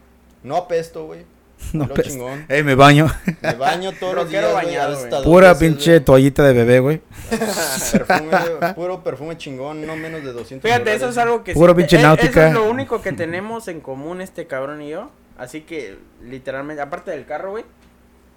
No 0.43 0.57
apesto, 0.57 1.07
güey. 1.07 1.25
No, 1.73 1.87
lo 1.87 1.97
chingón. 1.97 2.47
Ey, 2.49 2.63
me 2.63 2.77
baño. 2.77 3.09
Me 3.43 3.55
baño 3.55 3.91
todos 3.99 4.15
los 4.15 4.31
días, 4.31 4.53
bañado, 4.53 4.97
hasta 4.97 5.23
Pura 5.23 5.49
veces, 5.55 5.69
pinche 5.69 6.01
toallita 6.01 6.45
de 6.45 6.53
bebé, 6.53 6.79
güey. 6.79 7.03
perfume, 7.93 8.75
puro 8.75 9.03
perfume 9.03 9.37
chingón, 9.37 9.85
no 9.87 9.97
menos 9.97 10.23
de 10.23 10.33
200 10.33 10.63
Fíjate, 10.71 10.95
eso 10.95 11.09
es 11.09 11.19
algo 11.19 11.43
que 11.45 11.55
Puro 11.55 11.73
sí- 11.73 11.79
pinche 11.79 11.99
eh, 11.99 12.03
náutica. 12.03 12.49
Eso 12.49 12.49
es 12.49 12.55
lo 12.65 12.71
único 12.71 13.03
que 13.03 13.13
tenemos 13.13 13.67
en 13.69 13.81
común 13.81 14.21
este 14.21 14.47
cabrón 14.47 14.83
y 14.83 14.91
yo. 14.91 15.11
Así 15.37 15.63
que, 15.63 15.99
literalmente, 16.23 16.83
aparte 16.83 17.11
del 17.13 17.25
carro, 17.25 17.51
güey, 17.53 17.65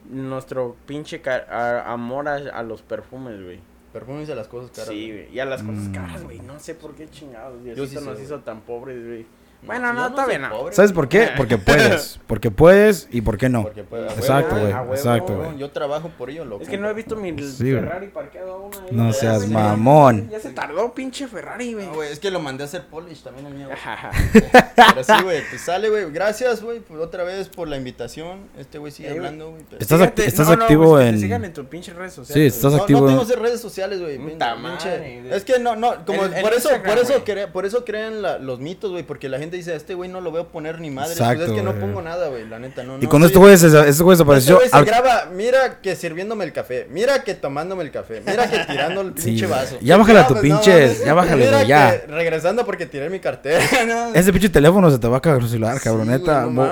nuestro 0.10 0.76
pinche 0.86 1.22
a- 1.28 1.91
amor 1.91 2.28
a, 2.28 2.36
a 2.36 2.64
los 2.64 2.82
perfumes, 2.82 3.41
güey. 3.44 3.60
Perfumes 3.94 4.30
a 4.30 4.36
las 4.36 4.48
cosas 4.48 4.72
caras. 4.72 4.90
Sí, 4.90 5.11
güey. 5.11 5.34
Y 5.34 5.40
a 5.40 5.45
las 5.45 5.61
cosas 5.64 5.84
Mm. 5.90 5.91
caras, 5.94 6.23
güey. 6.23 6.40
No 6.40 6.57
sé 6.60 6.76
por 6.76 6.95
qué 6.95 7.10
chingados. 7.10 7.64
Diosito 7.64 7.99
sí 8.02 8.06
nos 8.06 8.19
hizo 8.22 8.40
tan 8.40 8.61
pobres, 8.61 9.06
güey. 9.06 9.26
No, 9.62 9.68
Bueno, 9.68 9.94
no, 9.94 10.16
soy 10.16 10.28
bien. 10.28 10.42
no. 10.42 10.50
pobre, 10.50 10.74
¿Sabes 10.74 10.92
por 10.92 11.08
qué? 11.08 11.30
Porque 11.38 11.58
puedes. 11.60 12.20
Porque 12.26 12.50
puedes 12.50 13.08
y 13.12 13.22
por 13.22 13.38
qué 13.38 13.48
no. 13.48 13.62
Porque, 13.64 13.82
a 13.82 14.14
Exacto, 14.14 14.56
güey. 14.60 14.72
a 14.72 14.82
huevo, 14.82 14.94
Exacto, 14.96 15.36
güey. 15.38 15.58
Yo 15.60 15.70
trabajo 15.70 16.10
por 16.18 16.30
ello, 16.32 16.46
loco. 16.46 16.64
Es 16.64 16.70
que 16.70 16.78
no 16.80 16.90
he 16.90 16.94
visto 16.94 17.16
mi 17.16 17.32
Sí. 17.44 17.72
Ferrari 17.72 18.08
parqueado 18.08 18.54
aún 18.54 18.72
ahí. 18.74 18.88
No 18.92 19.14
seas 19.14 19.44
Ya 19.48 19.54
mamón. 19.54 20.30
Ya 20.32 20.40
se 20.40 20.50
tardó, 20.50 20.94
pinche 20.94 21.28
Ferrari, 21.28 21.74
güey. 21.76 21.86
No, 21.86 21.94
güey, 21.94 22.12
es 22.12 22.20
que 22.20 22.32
lo 22.32 22.40
mandé 22.40 22.64
a 22.64 22.66
hacer 22.66 22.88
polish 22.88 23.22
también 23.22 23.46
el 23.48 23.54
mío. 23.54 23.68
güey. 23.68 23.78
Ajá. 23.78 24.10
Pero 24.76 25.04
sí, 25.04 25.24
güey, 25.24 25.42
pues 25.50 25.62
sale, 25.62 25.90
güey. 25.90 26.12
Gracias, 26.12 26.62
güey, 26.64 26.82
otra 27.00 27.24
vez 27.24 27.48
por 27.50 27.68
la 27.68 27.78
invitación. 27.78 28.40
Este 28.58 28.80
güey 28.80 28.92
sigue 28.92 29.10
Eh, 29.10 29.12
hablando, 29.14 29.52
güey. 29.52 29.64
pero- 29.70 29.82
Estás, 29.82 30.00
Fíjate, 30.00 30.24
acti- 30.24 30.28
estás 30.28 30.48
no, 30.50 30.56
no, 30.56 30.62
activo 30.64 30.98
que 30.98 31.04
te 31.04 31.10
en. 31.10 31.20
sigan 31.20 31.46
en 31.46 31.54
tus 31.54 31.66
pinches 31.68 31.96
redes 31.96 32.20
Sí, 32.24 32.46
estás 32.48 32.74
no, 32.74 32.80
activo 32.80 33.02
no 33.02 33.10
en. 33.12 33.28
tengo 33.28 33.42
redes 33.42 33.62
sociales, 33.62 34.00
güey. 34.02 34.18
Pinche-. 34.18 35.36
Es 35.36 35.44
que 35.46 35.60
no, 35.60 35.76
no, 35.76 36.04
como 36.06 36.20
por 36.42 36.54
eso, 36.54 36.70
por 36.84 36.98
eso, 36.98 37.24
por 37.54 37.66
eso 37.66 37.86
crean 37.86 38.22
los 38.46 38.60
mitos, 38.60 38.92
güey, 38.92 39.04
porque 39.04 39.30
la 39.30 39.38
gente 39.38 39.51
dice, 39.57 39.76
este 39.76 39.94
güey 39.94 40.10
no 40.10 40.22
lo 40.22 40.32
veo 40.32 40.48
poner 40.48 40.80
ni 40.80 40.90
madre. 40.90 41.11
Exacto, 41.14 41.38
pues 41.38 41.49
es 41.49 41.56
que 41.56 41.64
no 41.64 41.72
güey. 41.72 41.82
pongo 41.82 42.02
nada, 42.02 42.28
güey, 42.30 42.48
la 42.48 42.60
neta, 42.60 42.84
no. 42.84 42.98
Y 42.98 43.02
no 43.03 43.10
cuando 43.10 43.28
este 43.28 43.40
güey 43.40 43.53
este 43.53 43.68
güey 44.03 44.18
se 44.18 44.23
apareció. 44.23 44.61
Este 44.61 44.69
güey 44.69 44.69
se 44.69 44.76
al- 44.78 44.86
graba, 44.86 45.30
mira 45.34 45.80
que 45.82 45.95
sirviéndome 45.95 46.45
el 46.45 46.53
café, 46.53 46.88
mira 46.90 47.23
que 47.23 47.34
tomándome 47.36 47.84
el 47.84 47.91
café, 47.91 48.22
mira 48.26 48.49
que 48.49 48.60
tirando 48.65 49.02
el 49.02 49.14
Sí, 49.18 49.26
pinche 49.32 49.48
vaso. 49.48 49.78
Ya 49.82 49.98
bájale 49.98 50.19
a 50.19 50.28
tu 50.28 50.36
no 50.36 50.41
pinches, 50.41 50.91
mames. 50.94 51.06
ya 51.06 51.14
bájale, 51.14 51.45
Mira 51.45 51.64
ya. 51.64 52.02
que 52.02 52.07
regresando 52.07 52.65
porque 52.65 52.86
tiré 52.86 53.10
mi 53.10 53.19
cartera. 53.19 53.64
no, 53.88 54.14
Ese 54.14 54.32
pinche 54.32 54.49
teléfono 54.49 54.90
se 54.91 54.99
te 54.99 55.07
va 55.07 55.18
a 55.18 55.22
cabrón. 55.22 55.48
Sí, 55.49 55.57
Neta. 55.60 56.44
güey, 56.45 56.53
no. 56.56 56.68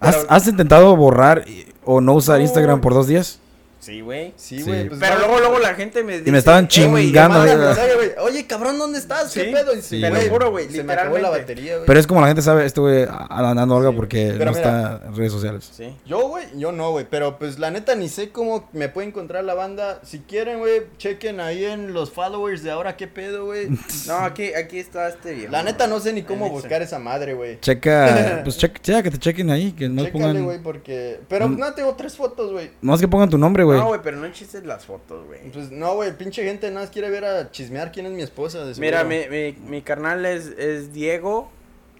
¿Has, 0.00 0.26
has 0.28 0.46
intentado 0.48 0.96
borrar 0.96 1.44
o 1.84 2.00
no 2.00 2.14
usar 2.14 2.36
No. 2.38 2.42
Instagram 2.42 2.80
por 2.80 2.94
dos 2.94 3.06
días? 3.06 3.38
Sí, 3.80 4.00
güey. 4.02 4.32
Sí, 4.36 4.58
Sí. 4.58 4.62
güey. 4.64 4.88
pues, 4.88 5.00
Pero 5.00 5.18
luego, 5.18 5.38
luego 5.40 5.58
la 5.58 5.74
gente 5.74 6.04
me 6.04 6.18
dice... 6.18 6.30
me 6.30 6.38
estaban 6.38 6.64
"Eh, 6.66 6.68
chingando, 6.68 7.40
mensaje, 7.40 7.94
güey, 7.96 8.10
Oye, 8.22 8.46
cabrón, 8.46 8.78
¿dónde 8.78 8.98
estás? 8.98 9.32
¿Qué 9.32 9.44
Sí, 9.46 9.50
pedo? 9.52 9.74
Y 9.74 9.82
sí, 9.82 10.00
güey, 10.00 10.12
te 10.12 10.24
lo 10.26 10.30
juro, 10.32 10.50
güey, 10.50 10.68
Se 10.70 10.84
me 10.84 10.92
acabó 10.92 11.18
la 11.18 11.30
batería, 11.30 11.74
güey. 11.76 11.86
Pero 11.86 11.98
es 12.00 12.06
como 12.06 12.20
la 12.20 12.26
gente 12.28 12.42
sabe, 12.42 12.66
este 12.66 12.80
güey 12.80 13.06
andando 13.30 13.74
Olga 13.76 13.90
Sí, 13.90 13.96
porque. 13.96 14.34
Pero 14.38 14.50
no 14.52 14.56
mira. 14.58 14.70
está 14.96 15.06
en 15.06 15.16
redes 15.16 15.32
sociales. 15.32 15.70
Sí. 15.74 15.96
Yo, 16.06 16.28
güey, 16.28 16.44
yo 16.56 16.72
no, 16.72 16.90
güey. 16.90 17.06
Pero 17.08 17.38
pues 17.38 17.58
la 17.58 17.70
neta 17.70 17.94
ni 17.94 18.08
sé 18.08 18.30
cómo 18.30 18.68
me 18.72 18.88
puede 18.88 19.08
encontrar 19.08 19.44
la 19.44 19.54
banda. 19.54 20.00
Si 20.04 20.18
quieren, 20.20 20.58
güey, 20.58 20.82
chequen 20.98 21.40
ahí 21.40 21.64
en 21.64 21.92
los 21.94 22.10
followers 22.10 22.62
de 22.62 22.70
ahora, 22.70 22.96
¿qué 22.96 23.06
pedo, 23.06 23.46
güey? 23.46 23.68
No, 24.06 24.18
aquí, 24.18 24.52
aquí 24.54 24.78
está 24.78 25.08
este 25.08 25.32
viejo. 25.32 25.52
La 25.52 25.62
neta 25.62 25.86
no 25.86 26.00
sé 26.00 26.12
ni 26.12 26.22
cómo 26.22 26.48
buscar 26.50 26.82
esa 26.82 26.98
madre, 26.98 27.32
güey. 27.34 27.58
Checa, 27.60 28.40
pues 28.44 28.58
checa, 28.58 28.78
checa 28.80 29.02
que 29.02 29.10
te 29.12 29.18
chequen 29.18 29.50
ahí, 29.50 29.72
que 29.72 29.88
no 29.88 30.04
Chécale, 30.04 30.24
pongan... 30.24 30.44
güey, 30.44 30.58
porque... 30.62 31.20
Pero 31.28 31.48
Mm. 31.48 31.58
no, 31.58 31.72
tengo 31.72 31.94
tres 31.94 32.16
fotos, 32.16 32.52
güey. 32.52 32.70
No 32.82 32.94
es 32.94 33.00
que 33.00 33.08
pongan 33.08 33.30
tu 33.30 33.38
nombre, 33.38 33.64
güey. 33.64 33.69
No, 33.78 33.86
güey, 33.88 34.00
pero 34.02 34.16
no 34.16 34.30
chistes 34.32 34.64
las 34.64 34.84
fotos, 34.86 35.26
güey. 35.26 35.50
Pues 35.52 35.70
no, 35.70 35.94
güey, 35.94 36.16
pinche 36.16 36.42
gente 36.44 36.68
nada 36.70 36.80
más 36.86 36.90
quiere 36.90 37.10
ver 37.10 37.24
a 37.24 37.50
chismear 37.50 37.92
quién 37.92 38.06
es 38.06 38.12
mi 38.12 38.22
esposa. 38.22 38.64
de 38.64 38.74
Mira, 38.80 39.04
mi, 39.04 39.28
mi, 39.28 39.52
mi 39.52 39.82
carnal 39.82 40.24
es, 40.26 40.46
es 40.58 40.92
Diego 40.92 41.50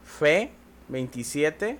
Fe 0.04 0.50
27. 0.88 1.78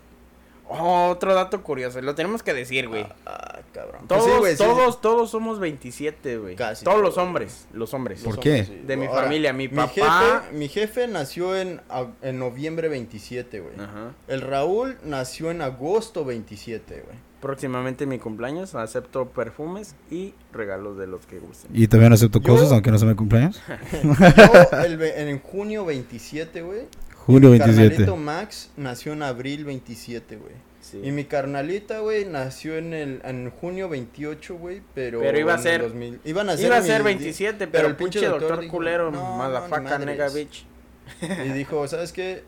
Oh, 0.72 1.08
otro 1.10 1.34
dato 1.34 1.64
curioso, 1.64 2.00
lo 2.00 2.14
tenemos 2.14 2.44
que 2.44 2.54
decir, 2.54 2.86
güey. 2.86 3.04
Ah, 3.26 3.58
cabrón. 3.74 4.06
Todos, 4.06 4.38
Pues 4.38 4.56
sí, 4.56 4.62
todos, 4.64 4.94
sí. 4.94 5.00
todos 5.02 5.28
somos 5.28 5.58
27, 5.58 6.36
güey. 6.38 6.54
Casi 6.54 6.84
Todos 6.84 7.00
los 7.02 7.18
hombres, 7.18 7.66
los 7.72 7.92
hombres. 7.92 8.20
¿Por 8.22 8.36
Los 8.36 8.44
qué? 8.44 8.50
hombres, 8.60 8.68
sí. 8.68 8.86
De 8.86 8.96
mi 8.96 9.06
Ahora, 9.06 9.22
familia, 9.22 9.52
mi 9.52 9.66
Mi 9.66 9.74
papá- 9.74 10.44
jefe, 10.44 10.56
mi 10.56 10.68
jefe 10.68 11.08
nació 11.08 11.56
en, 11.56 11.80
en 12.22 12.38
noviembre 12.38 12.88
27, 12.88 13.58
güey. 13.58 13.74
Ajá. 13.80 14.12
El 14.28 14.42
Raúl 14.42 14.96
nació 15.02 15.50
en 15.50 15.60
agosto 15.60 16.24
27, 16.24 17.02
güey. 17.04 17.18
Próximamente 17.40 18.04
mi 18.04 18.18
cumpleaños, 18.18 18.74
acepto 18.74 19.26
perfumes 19.30 19.94
y 20.10 20.34
regalos 20.52 20.98
de 20.98 21.06
los 21.06 21.24
que 21.26 21.38
gusten. 21.38 21.70
Y 21.74 21.86
también 21.88 22.12
acepto 22.12 22.38
Yo- 22.40 22.52
cosas, 22.54 22.70
aunque 22.72 22.90
no 22.90 22.98
sea 22.98 23.08
mi 23.08 23.14
cumpleaños. 23.14 23.60
Yo 24.02 24.78
el 24.84 25.00
en 25.02 25.38
junio 25.40 25.84
27, 25.86 26.60
güey. 26.62 26.82
Julio 27.16 27.50
Mi 27.50 27.58
27. 27.58 27.88
carnalito 27.90 28.16
Max 28.16 28.70
nació 28.76 29.12
en 29.14 29.22
abril 29.22 29.64
27, 29.64 30.36
güey. 30.36 30.52
Sí. 30.80 31.00
Y 31.04 31.12
mi 31.12 31.24
carnalita, 31.24 32.00
güey, 32.00 32.24
nació 32.24 32.76
en 32.76 32.92
el 32.94 33.20
en 33.24 33.50
junio 33.50 33.88
28, 33.88 34.56
güey, 34.56 34.82
pero 34.94 35.20
Pero 35.20 35.38
iba 35.38 35.54
a 35.54 35.58
ser- 35.58 35.82
el 35.82 35.88
2000 35.88 36.20
iban 36.24 36.48
a 36.50 36.56
ser 36.56 36.66
Iba 36.66 36.76
a 36.78 36.80
mi- 36.80 36.86
ser 36.86 37.02
27, 37.02 37.66
pero, 37.68 37.86
el 37.88 37.96
pinche 37.96 38.26
doctor, 38.26 38.60
dijo, 38.60 38.72
culero, 38.76 39.10
"No, 39.10 39.38
no, 39.38 39.60
ni 39.60 39.68
madres". 39.68 40.06
nega 40.06 40.28
bitch. 40.28 40.64
Y 41.46 41.48
dijo, 41.52 41.86
¿sabes 41.88 42.12
qué? 42.12 42.42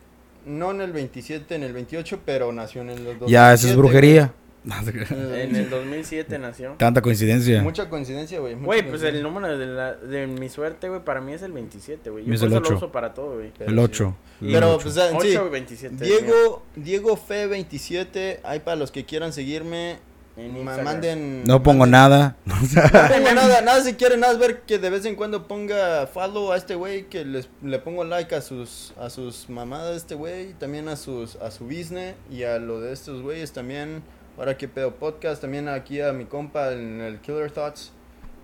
No 0.45 0.71
en 0.71 0.81
el 0.81 0.91
27, 0.91 1.55
en 1.55 1.63
el 1.63 1.71
28, 1.73 2.19
pero 2.25 2.51
nació 2.51 2.81
en 2.81 2.89
el 2.89 2.97
2007. 3.05 3.31
Ya, 3.31 3.53
eso 3.53 3.67
es 3.69 3.75
brujería. 3.77 4.25
güey. 4.25 4.42
En 5.11 5.55
el 5.55 5.69
2007 5.69 6.39
nació. 6.39 6.75
Tanta 6.77 7.01
coincidencia. 7.01 7.61
Mucha 7.61 7.89
coincidencia, 7.89 8.39
güey. 8.39 8.55
Güey, 8.55 8.87
pues 8.89 9.03
el 9.03 9.21
número 9.21 9.57
de, 9.57 9.65
la, 9.65 9.93
de 9.93 10.27
mi 10.27 10.49
suerte, 10.49 10.89
güey, 10.89 11.03
para 11.03 11.19
mí 11.21 11.33
es 11.33 11.41
el 11.41 11.51
27, 11.51 12.09
güey. 12.09 12.25
Yo 12.25 12.33
Es 12.33 12.39
por 12.39 12.47
el 12.49 12.53
eso 12.53 12.69
lo 12.71 12.77
uso 12.77 12.91
para 12.91 13.13
todo, 13.13 13.35
güey. 13.35 13.51
Pero 13.57 13.69
El 13.69 13.75
sí. 13.77 13.83
8. 13.83 14.15
Pero, 14.41 14.79
pues, 14.81 14.97
en 14.97 15.21
sí, 15.21 15.35
8 15.35 15.47
y 15.47 15.49
27. 15.49 16.05
Diego, 16.05 16.63
Diego 16.75 17.17
Fe 17.17 17.47
27, 17.47 18.39
ahí 18.43 18.59
para 18.59 18.75
los 18.77 18.91
que 18.91 19.05
quieran 19.05 19.33
seguirme, 19.33 19.97
En 20.35 20.63
manden... 20.65 21.43
No 21.45 21.61
pongo 21.61 21.85
manden- 21.85 21.91
nada. 21.91 22.37
No 22.45 22.55
pongo 22.55 23.33
nada, 23.33 23.61
nada 23.61 23.83
si 23.83 23.93
quieren 23.93 24.21
nada 24.21 24.33
es 24.33 24.39
ver 24.39 24.61
que 24.61 24.79
de 24.79 24.89
vez 24.89 25.05
en 25.05 25.15
cuando 25.15 25.47
ponga 25.47 26.07
follow 26.07 26.51
a 26.51 26.57
este 26.57 26.75
güey, 26.75 27.03
que 27.09 27.23
les, 27.25 27.49
le 27.61 27.79
pongo 27.79 28.03
like 28.03 28.33
a 28.33 28.41
sus 28.41 28.93
a 28.99 29.09
sus 29.09 29.47
mamadas 29.49 29.91
de 29.91 29.97
este 29.97 30.15
güey, 30.15 30.53
también 30.53 30.87
a 30.87 30.95
sus 30.95 31.35
a 31.35 31.51
su 31.51 31.65
business 31.65 32.15
y 32.31 32.43
a 32.43 32.57
lo 32.59 32.81
de 32.81 32.93
estos 32.93 33.21
güeyes 33.21 33.51
también. 33.51 34.01
Ahora 34.37 34.57
que 34.57 34.67
pedo 34.67 34.95
podcast, 34.95 35.41
también 35.41 35.67
aquí 35.69 36.01
a 36.01 36.11
mi 36.11 36.25
compa 36.25 36.71
en 36.73 37.01
el 37.01 37.19
Killer 37.19 37.51
Thoughts. 37.51 37.91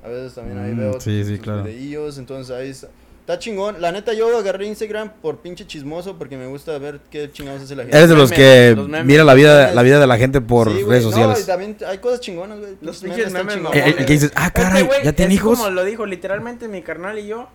A 0.04 0.08
veces 0.08 0.34
también 0.36 0.60
ahí 0.60 0.72
Mm, 0.72 0.80
veo 0.80 1.02
sí, 1.02 1.24
sí, 1.24 1.36
sus 1.36 1.40
claro. 1.44 1.64
videillos, 1.64 2.18
entonces 2.20 2.56
ahí 2.56 2.70
está, 2.70 2.88
está 3.22 3.38
chingón. 3.40 3.82
La 3.82 3.92
neta 3.92 4.14
yo 4.14 4.38
agarré 4.38 4.66
Instagram 4.68 5.12
por 5.22 5.40
pinche 5.40 5.66
chismoso 5.68 6.18
porque 6.18 6.38
me 6.38 6.46
gusta 6.48 6.78
ver 6.78 7.02
qué 7.10 7.30
chingados 7.32 7.64
hace 7.64 7.76
la 7.76 7.84
gente. 7.84 7.98
Eres 7.98 8.10
de 8.10 8.16
los 8.16 8.30
memes, 8.30 8.46
que 8.46 8.74
los 8.78 8.88
memes. 8.88 9.06
mira 9.08 9.24
la 9.26 9.34
vida, 9.34 9.74
la 9.74 9.82
vida 9.82 10.00
de 10.00 10.08
la 10.08 10.18
gente 10.18 10.40
por 10.42 10.72
Sí, 10.72 10.84
redes 10.84 11.04
no, 11.04 11.10
sociales. 11.12 11.42
y 11.44 11.48
también 11.48 11.76
hay 11.86 11.98
cosas 11.98 12.22
chingonas, 12.22 12.60
güey. 12.60 12.72
Los 12.82 13.00
pinches 13.00 13.02
pinches 13.02 13.28
están 13.28 13.46
memes 13.46 13.56
chingones, 13.56 13.76
Eh, 13.78 13.80
eh, 13.80 13.86
mamones. 13.90 14.06
que 14.06 14.14
dices, 14.14 14.32
ah, 14.36 14.48
Este 14.48 14.62
caray, 14.62 14.84
güey 14.84 15.04
¿ya 15.04 15.12
tiene 15.14 15.34
es 15.34 15.40
hijos? 15.40 15.58
como 15.60 15.70
lo 15.72 15.84
dijo 15.84 16.06
literalmente 16.06 16.68
mi 16.70 16.82
carnal 16.82 17.18
y 17.20 17.28
yo. 17.28 17.50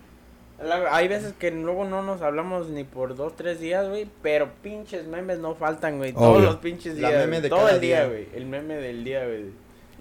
La- 0.65 0.95
hay 0.97 1.09
veces 1.09 1.35
que 1.39 1.51
luego 1.51 1.85
no 1.85 2.03
nos 2.03 2.23
hablamos 2.23 2.69
ni 2.69 2.85
por 2.85 3.15
dos, 3.16 3.36
tres 3.36 3.61
días, 3.61 3.89
güey. 3.89 4.09
Pero 4.23 4.51
pinches 4.62 5.07
memes 5.07 5.39
no 5.39 5.55
faltan, 5.55 5.99
güey. 5.99 6.12
Todos 6.12 6.43
los 6.43 6.57
pinches 6.57 6.99
La 6.99 7.09
días. 7.11 7.20
meme 7.27 7.41
de 7.41 7.49
todo 7.49 7.61
cada 7.61 7.73
el 7.74 7.81
día, 7.81 8.01
día. 8.01 8.09
güey. 8.09 8.28
El 8.35 8.47
meme 8.47 8.74
del 8.77 9.05
día, 9.05 9.24
güey. 9.24 9.45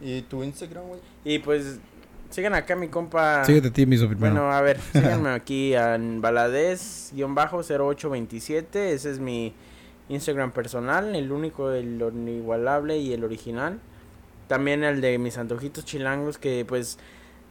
¿Y 0.01 0.21
tu 0.23 0.43
Instagram, 0.43 0.87
güey? 0.87 0.99
Y 1.23 1.39
pues, 1.39 1.79
sigan 2.29 2.53
acá 2.55 2.75
mi 2.75 2.87
compa. 2.87 3.45
Síguete 3.45 3.67
a 3.69 3.71
ti 3.71 3.85
mismo 3.85 4.07
primero. 4.09 4.33
Bueno, 4.33 4.51
a 4.51 4.61
ver, 4.61 4.79
síganme 4.93 5.29
aquí 5.29 5.73
en 5.75 6.21
Baladez-0827. 6.21 8.75
Ese 8.75 9.11
es 9.11 9.19
mi 9.19 9.53
Instagram 10.09 10.51
personal, 10.51 11.15
el 11.15 11.31
único, 11.31 11.71
el 11.71 12.01
inigualable 12.13 12.97
y 12.97 13.13
el 13.13 13.23
original. 13.23 13.79
También 14.47 14.83
el 14.83 14.99
de 15.01 15.17
mis 15.17 15.37
antojitos 15.37 15.85
chilangos, 15.85 16.37
que 16.37 16.65
pues 16.67 16.99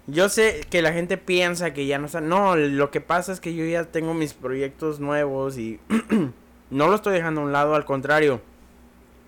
yo 0.07 0.29
sé 0.29 0.63
que 0.71 0.83
la 0.83 0.93
gente 0.93 1.17
piensa 1.17 1.73
que 1.73 1.87
ya 1.87 1.99
no 1.99 2.07
está. 2.07 2.21
No, 2.21 2.57
lo 2.57 2.91
que 2.91 3.01
pasa 3.01 3.33
es 3.33 3.41
que 3.41 3.55
yo 3.55 3.65
ya 3.65 3.85
tengo 3.85 4.15
mis 4.15 4.35
proyectos 4.35 5.01
nuevos 5.01 5.59
y 5.59 5.79
no 6.71 6.89
lo 6.89 6.95
estoy 6.95 7.15
dejando 7.15 7.41
a 7.41 7.45
un 7.45 7.53
lado, 7.53 7.75
al 7.75 7.85
contrario. 7.85 8.41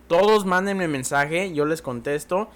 Todos 0.08 0.44
mándenme 0.44 0.88
mensaje, 0.88 1.52
yo 1.54 1.64
les 1.64 1.82
contesto. 1.82 2.48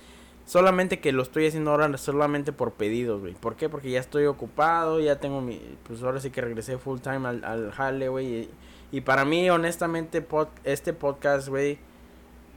Solamente 0.45 0.99
que 1.01 1.13
lo 1.13 1.23
estoy 1.23 1.47
haciendo 1.47 1.71
ahora 1.73 1.95
solamente 1.99 2.53
por 2.53 2.73
pedidos, 2.73 3.21
güey. 3.21 3.35
¿Por 3.35 3.55
qué? 3.57 3.69
Porque 3.69 3.91
ya 3.91 4.01
estoy 4.01 4.25
ocupado, 4.25 4.99
ya 4.99 5.21
tengo 5.21 5.43
mi... 5.43 5.61
Pues 5.87 6.03
ahora 6.03 6.21
sí 6.21 6.31
que 6.31 6.41
regresé 6.41 6.79
full 6.79 7.01
time 7.01 7.29
al, 7.29 7.45
al 7.45 7.71
jale, 7.71 8.09
güey. 8.09 8.27
Y, 8.27 8.51
y 8.91 9.01
para 9.03 9.27
mí, 9.27 9.51
honestamente, 9.51 10.27
pod- 10.27 10.49
este 10.65 10.95
podcast, 10.95 11.49
güey, 11.49 11.79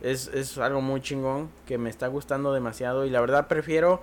es, 0.02 0.28
es 0.34 0.58
algo 0.58 0.80
muy 0.80 1.02
chingón 1.02 1.50
que 1.66 1.78
me 1.78 1.90
está 1.90 2.08
gustando 2.08 2.54
demasiado. 2.54 3.06
Y 3.06 3.10
la 3.10 3.20
verdad 3.20 3.48
prefiero 3.50 4.02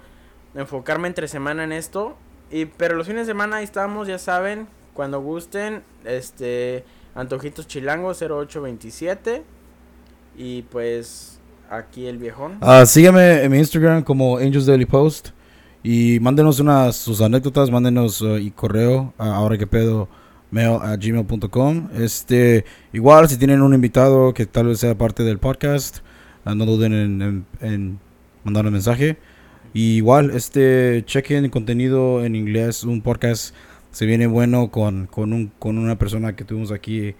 enfocarme 0.58 1.08
entre 1.08 1.28
semana 1.28 1.64
en 1.64 1.72
esto. 1.72 2.16
Y, 2.50 2.66
pero 2.66 2.96
los 2.96 3.06
fines 3.06 3.26
de 3.26 3.32
semana 3.32 3.56
ahí 3.56 3.64
estamos, 3.64 4.08
ya 4.08 4.18
saben. 4.18 4.66
Cuando 4.94 5.20
gusten, 5.20 5.82
este... 6.04 6.84
Antojitos 7.14 7.66
Chilangos 7.66 8.20
0827. 8.20 9.42
Y 10.36 10.62
pues... 10.62 11.40
Aquí 11.70 12.06
el 12.06 12.16
viejón. 12.16 12.56
Ah, 12.62 12.86
sígueme 12.86 13.42
en 13.42 13.52
mi 13.52 13.58
Instagram 13.58 14.02
como 14.02 14.38
Angels 14.38 14.64
Daily 14.64 14.86
Post. 14.86 15.30
Y 15.82 16.18
mándenos 16.20 16.60
unas 16.60 16.96
sus 16.96 17.20
anécdotas, 17.20 17.70
mándenos 17.70 18.22
uh, 18.22 18.38
y 18.38 18.50
correo 18.50 19.12
a 19.18 19.34
ahora 19.34 19.58
que 19.58 19.66
pedo 19.66 20.08
mail 20.50 20.78
a 20.80 20.96
gmail.com. 20.96 21.88
Este, 21.94 22.64
igual 22.92 23.28
si 23.28 23.36
tienen 23.36 23.60
un 23.60 23.74
invitado 23.74 24.32
que 24.32 24.46
tal 24.46 24.68
vez 24.68 24.80
sea 24.80 24.96
parte 24.96 25.24
del 25.24 25.38
podcast, 25.38 25.98
ah, 26.46 26.54
no 26.54 26.64
duden 26.64 26.94
en, 26.94 27.22
en, 27.22 27.46
en 27.60 28.00
mandar 28.44 28.64
un 28.64 28.72
mensaje. 28.72 29.18
Y 29.74 29.96
igual, 29.96 30.30
este, 30.30 31.02
chequen 31.04 31.48
contenido 31.50 32.24
en 32.24 32.34
inglés, 32.34 32.84
un 32.84 33.02
podcast 33.02 33.54
se 33.90 34.06
viene 34.06 34.26
bueno 34.26 34.70
con, 34.70 35.06
con, 35.06 35.32
un, 35.32 35.52
con 35.58 35.78
una 35.78 35.98
persona 35.98 36.36
que 36.36 36.44
tuvimos 36.44 36.72
aquí 36.72 37.14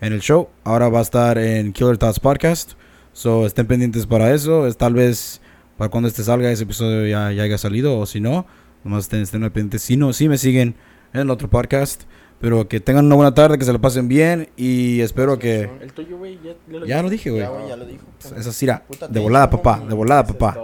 en 0.00 0.12
el 0.12 0.20
show. 0.20 0.48
Ahora 0.64 0.88
va 0.88 1.00
a 1.00 1.02
estar 1.02 1.38
en 1.38 1.72
Killer 1.72 1.98
Thoughts 1.98 2.20
Podcast. 2.20 2.72
So, 3.12 3.46
estén 3.46 3.66
pendientes 3.66 4.06
para 4.06 4.32
eso. 4.32 4.66
Es 4.66 4.76
tal 4.76 4.94
vez 4.94 5.40
para 5.76 5.90
cuando 5.90 6.08
este 6.08 6.22
salga 6.22 6.50
ese 6.50 6.64
episodio 6.64 7.06
ya, 7.06 7.32
ya 7.32 7.42
haya 7.42 7.58
salido. 7.58 7.98
O 7.98 8.06
si 8.06 8.20
no, 8.20 8.46
nomás 8.84 9.04
estén, 9.04 9.22
estén 9.22 9.42
al 9.44 9.52
pendiente. 9.52 9.78
Si 9.78 9.96
no, 9.96 10.12
si 10.12 10.28
me 10.28 10.38
siguen 10.38 10.74
en 11.12 11.20
el 11.20 11.30
otro 11.30 11.48
podcast. 11.48 12.04
Pero 12.40 12.68
que 12.68 12.80
tengan 12.80 13.04
una 13.04 13.16
buena 13.16 13.34
tarde, 13.34 13.58
que 13.58 13.66
se 13.66 13.72
la 13.72 13.80
pasen 13.80 14.08
bien. 14.08 14.48
Y 14.56 15.00
espero 15.00 15.38
que. 15.38 15.70
El 15.80 15.92
tuyo, 15.92 16.16
güey, 16.16 16.38
ya, 16.42 16.54
lo 16.68 16.86
Ya 16.86 17.02
lo 17.02 17.10
dije, 17.10 17.30
güey. 17.30 17.42
Ya, 17.42 17.68
ya 17.68 17.76
lo 17.76 17.84
dijo. 17.84 18.04
Esa 18.36 18.52
sira. 18.52 18.84
De 19.10 19.20
volada, 19.20 19.50
papá. 19.50 19.82
De 19.86 19.94
volada, 19.94 20.24
papá. 20.26 20.56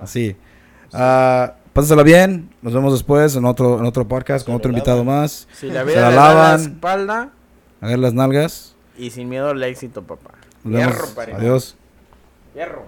Así. 0.00 0.34
Ah, 0.92 1.54
pásensela 1.72 2.02
bien. 2.02 2.50
Nos 2.62 2.72
vemos 2.74 2.92
después 2.92 3.34
en 3.36 3.44
otro, 3.44 3.78
en 3.78 3.86
otro 3.86 4.06
podcast 4.08 4.44
con 4.46 4.54
otro 4.54 4.70
invitado 4.70 5.04
más. 5.04 5.46
Si 5.52 5.68
la 5.68 5.84
Se 5.84 5.96
la 5.96 6.10
lavan. 6.10 6.60
espalda 6.60 7.30
A 7.80 7.86
ver 7.86 7.98
las 7.98 8.12
nalgas. 8.14 8.74
y 8.98 9.10
sin 9.10 9.28
miedo 9.28 9.48
al 9.50 9.62
éxito, 9.62 10.02
papá. 10.02 10.30
Hierro. 10.64 11.06
Adiós. 11.36 11.76
Hierro. 12.54 12.84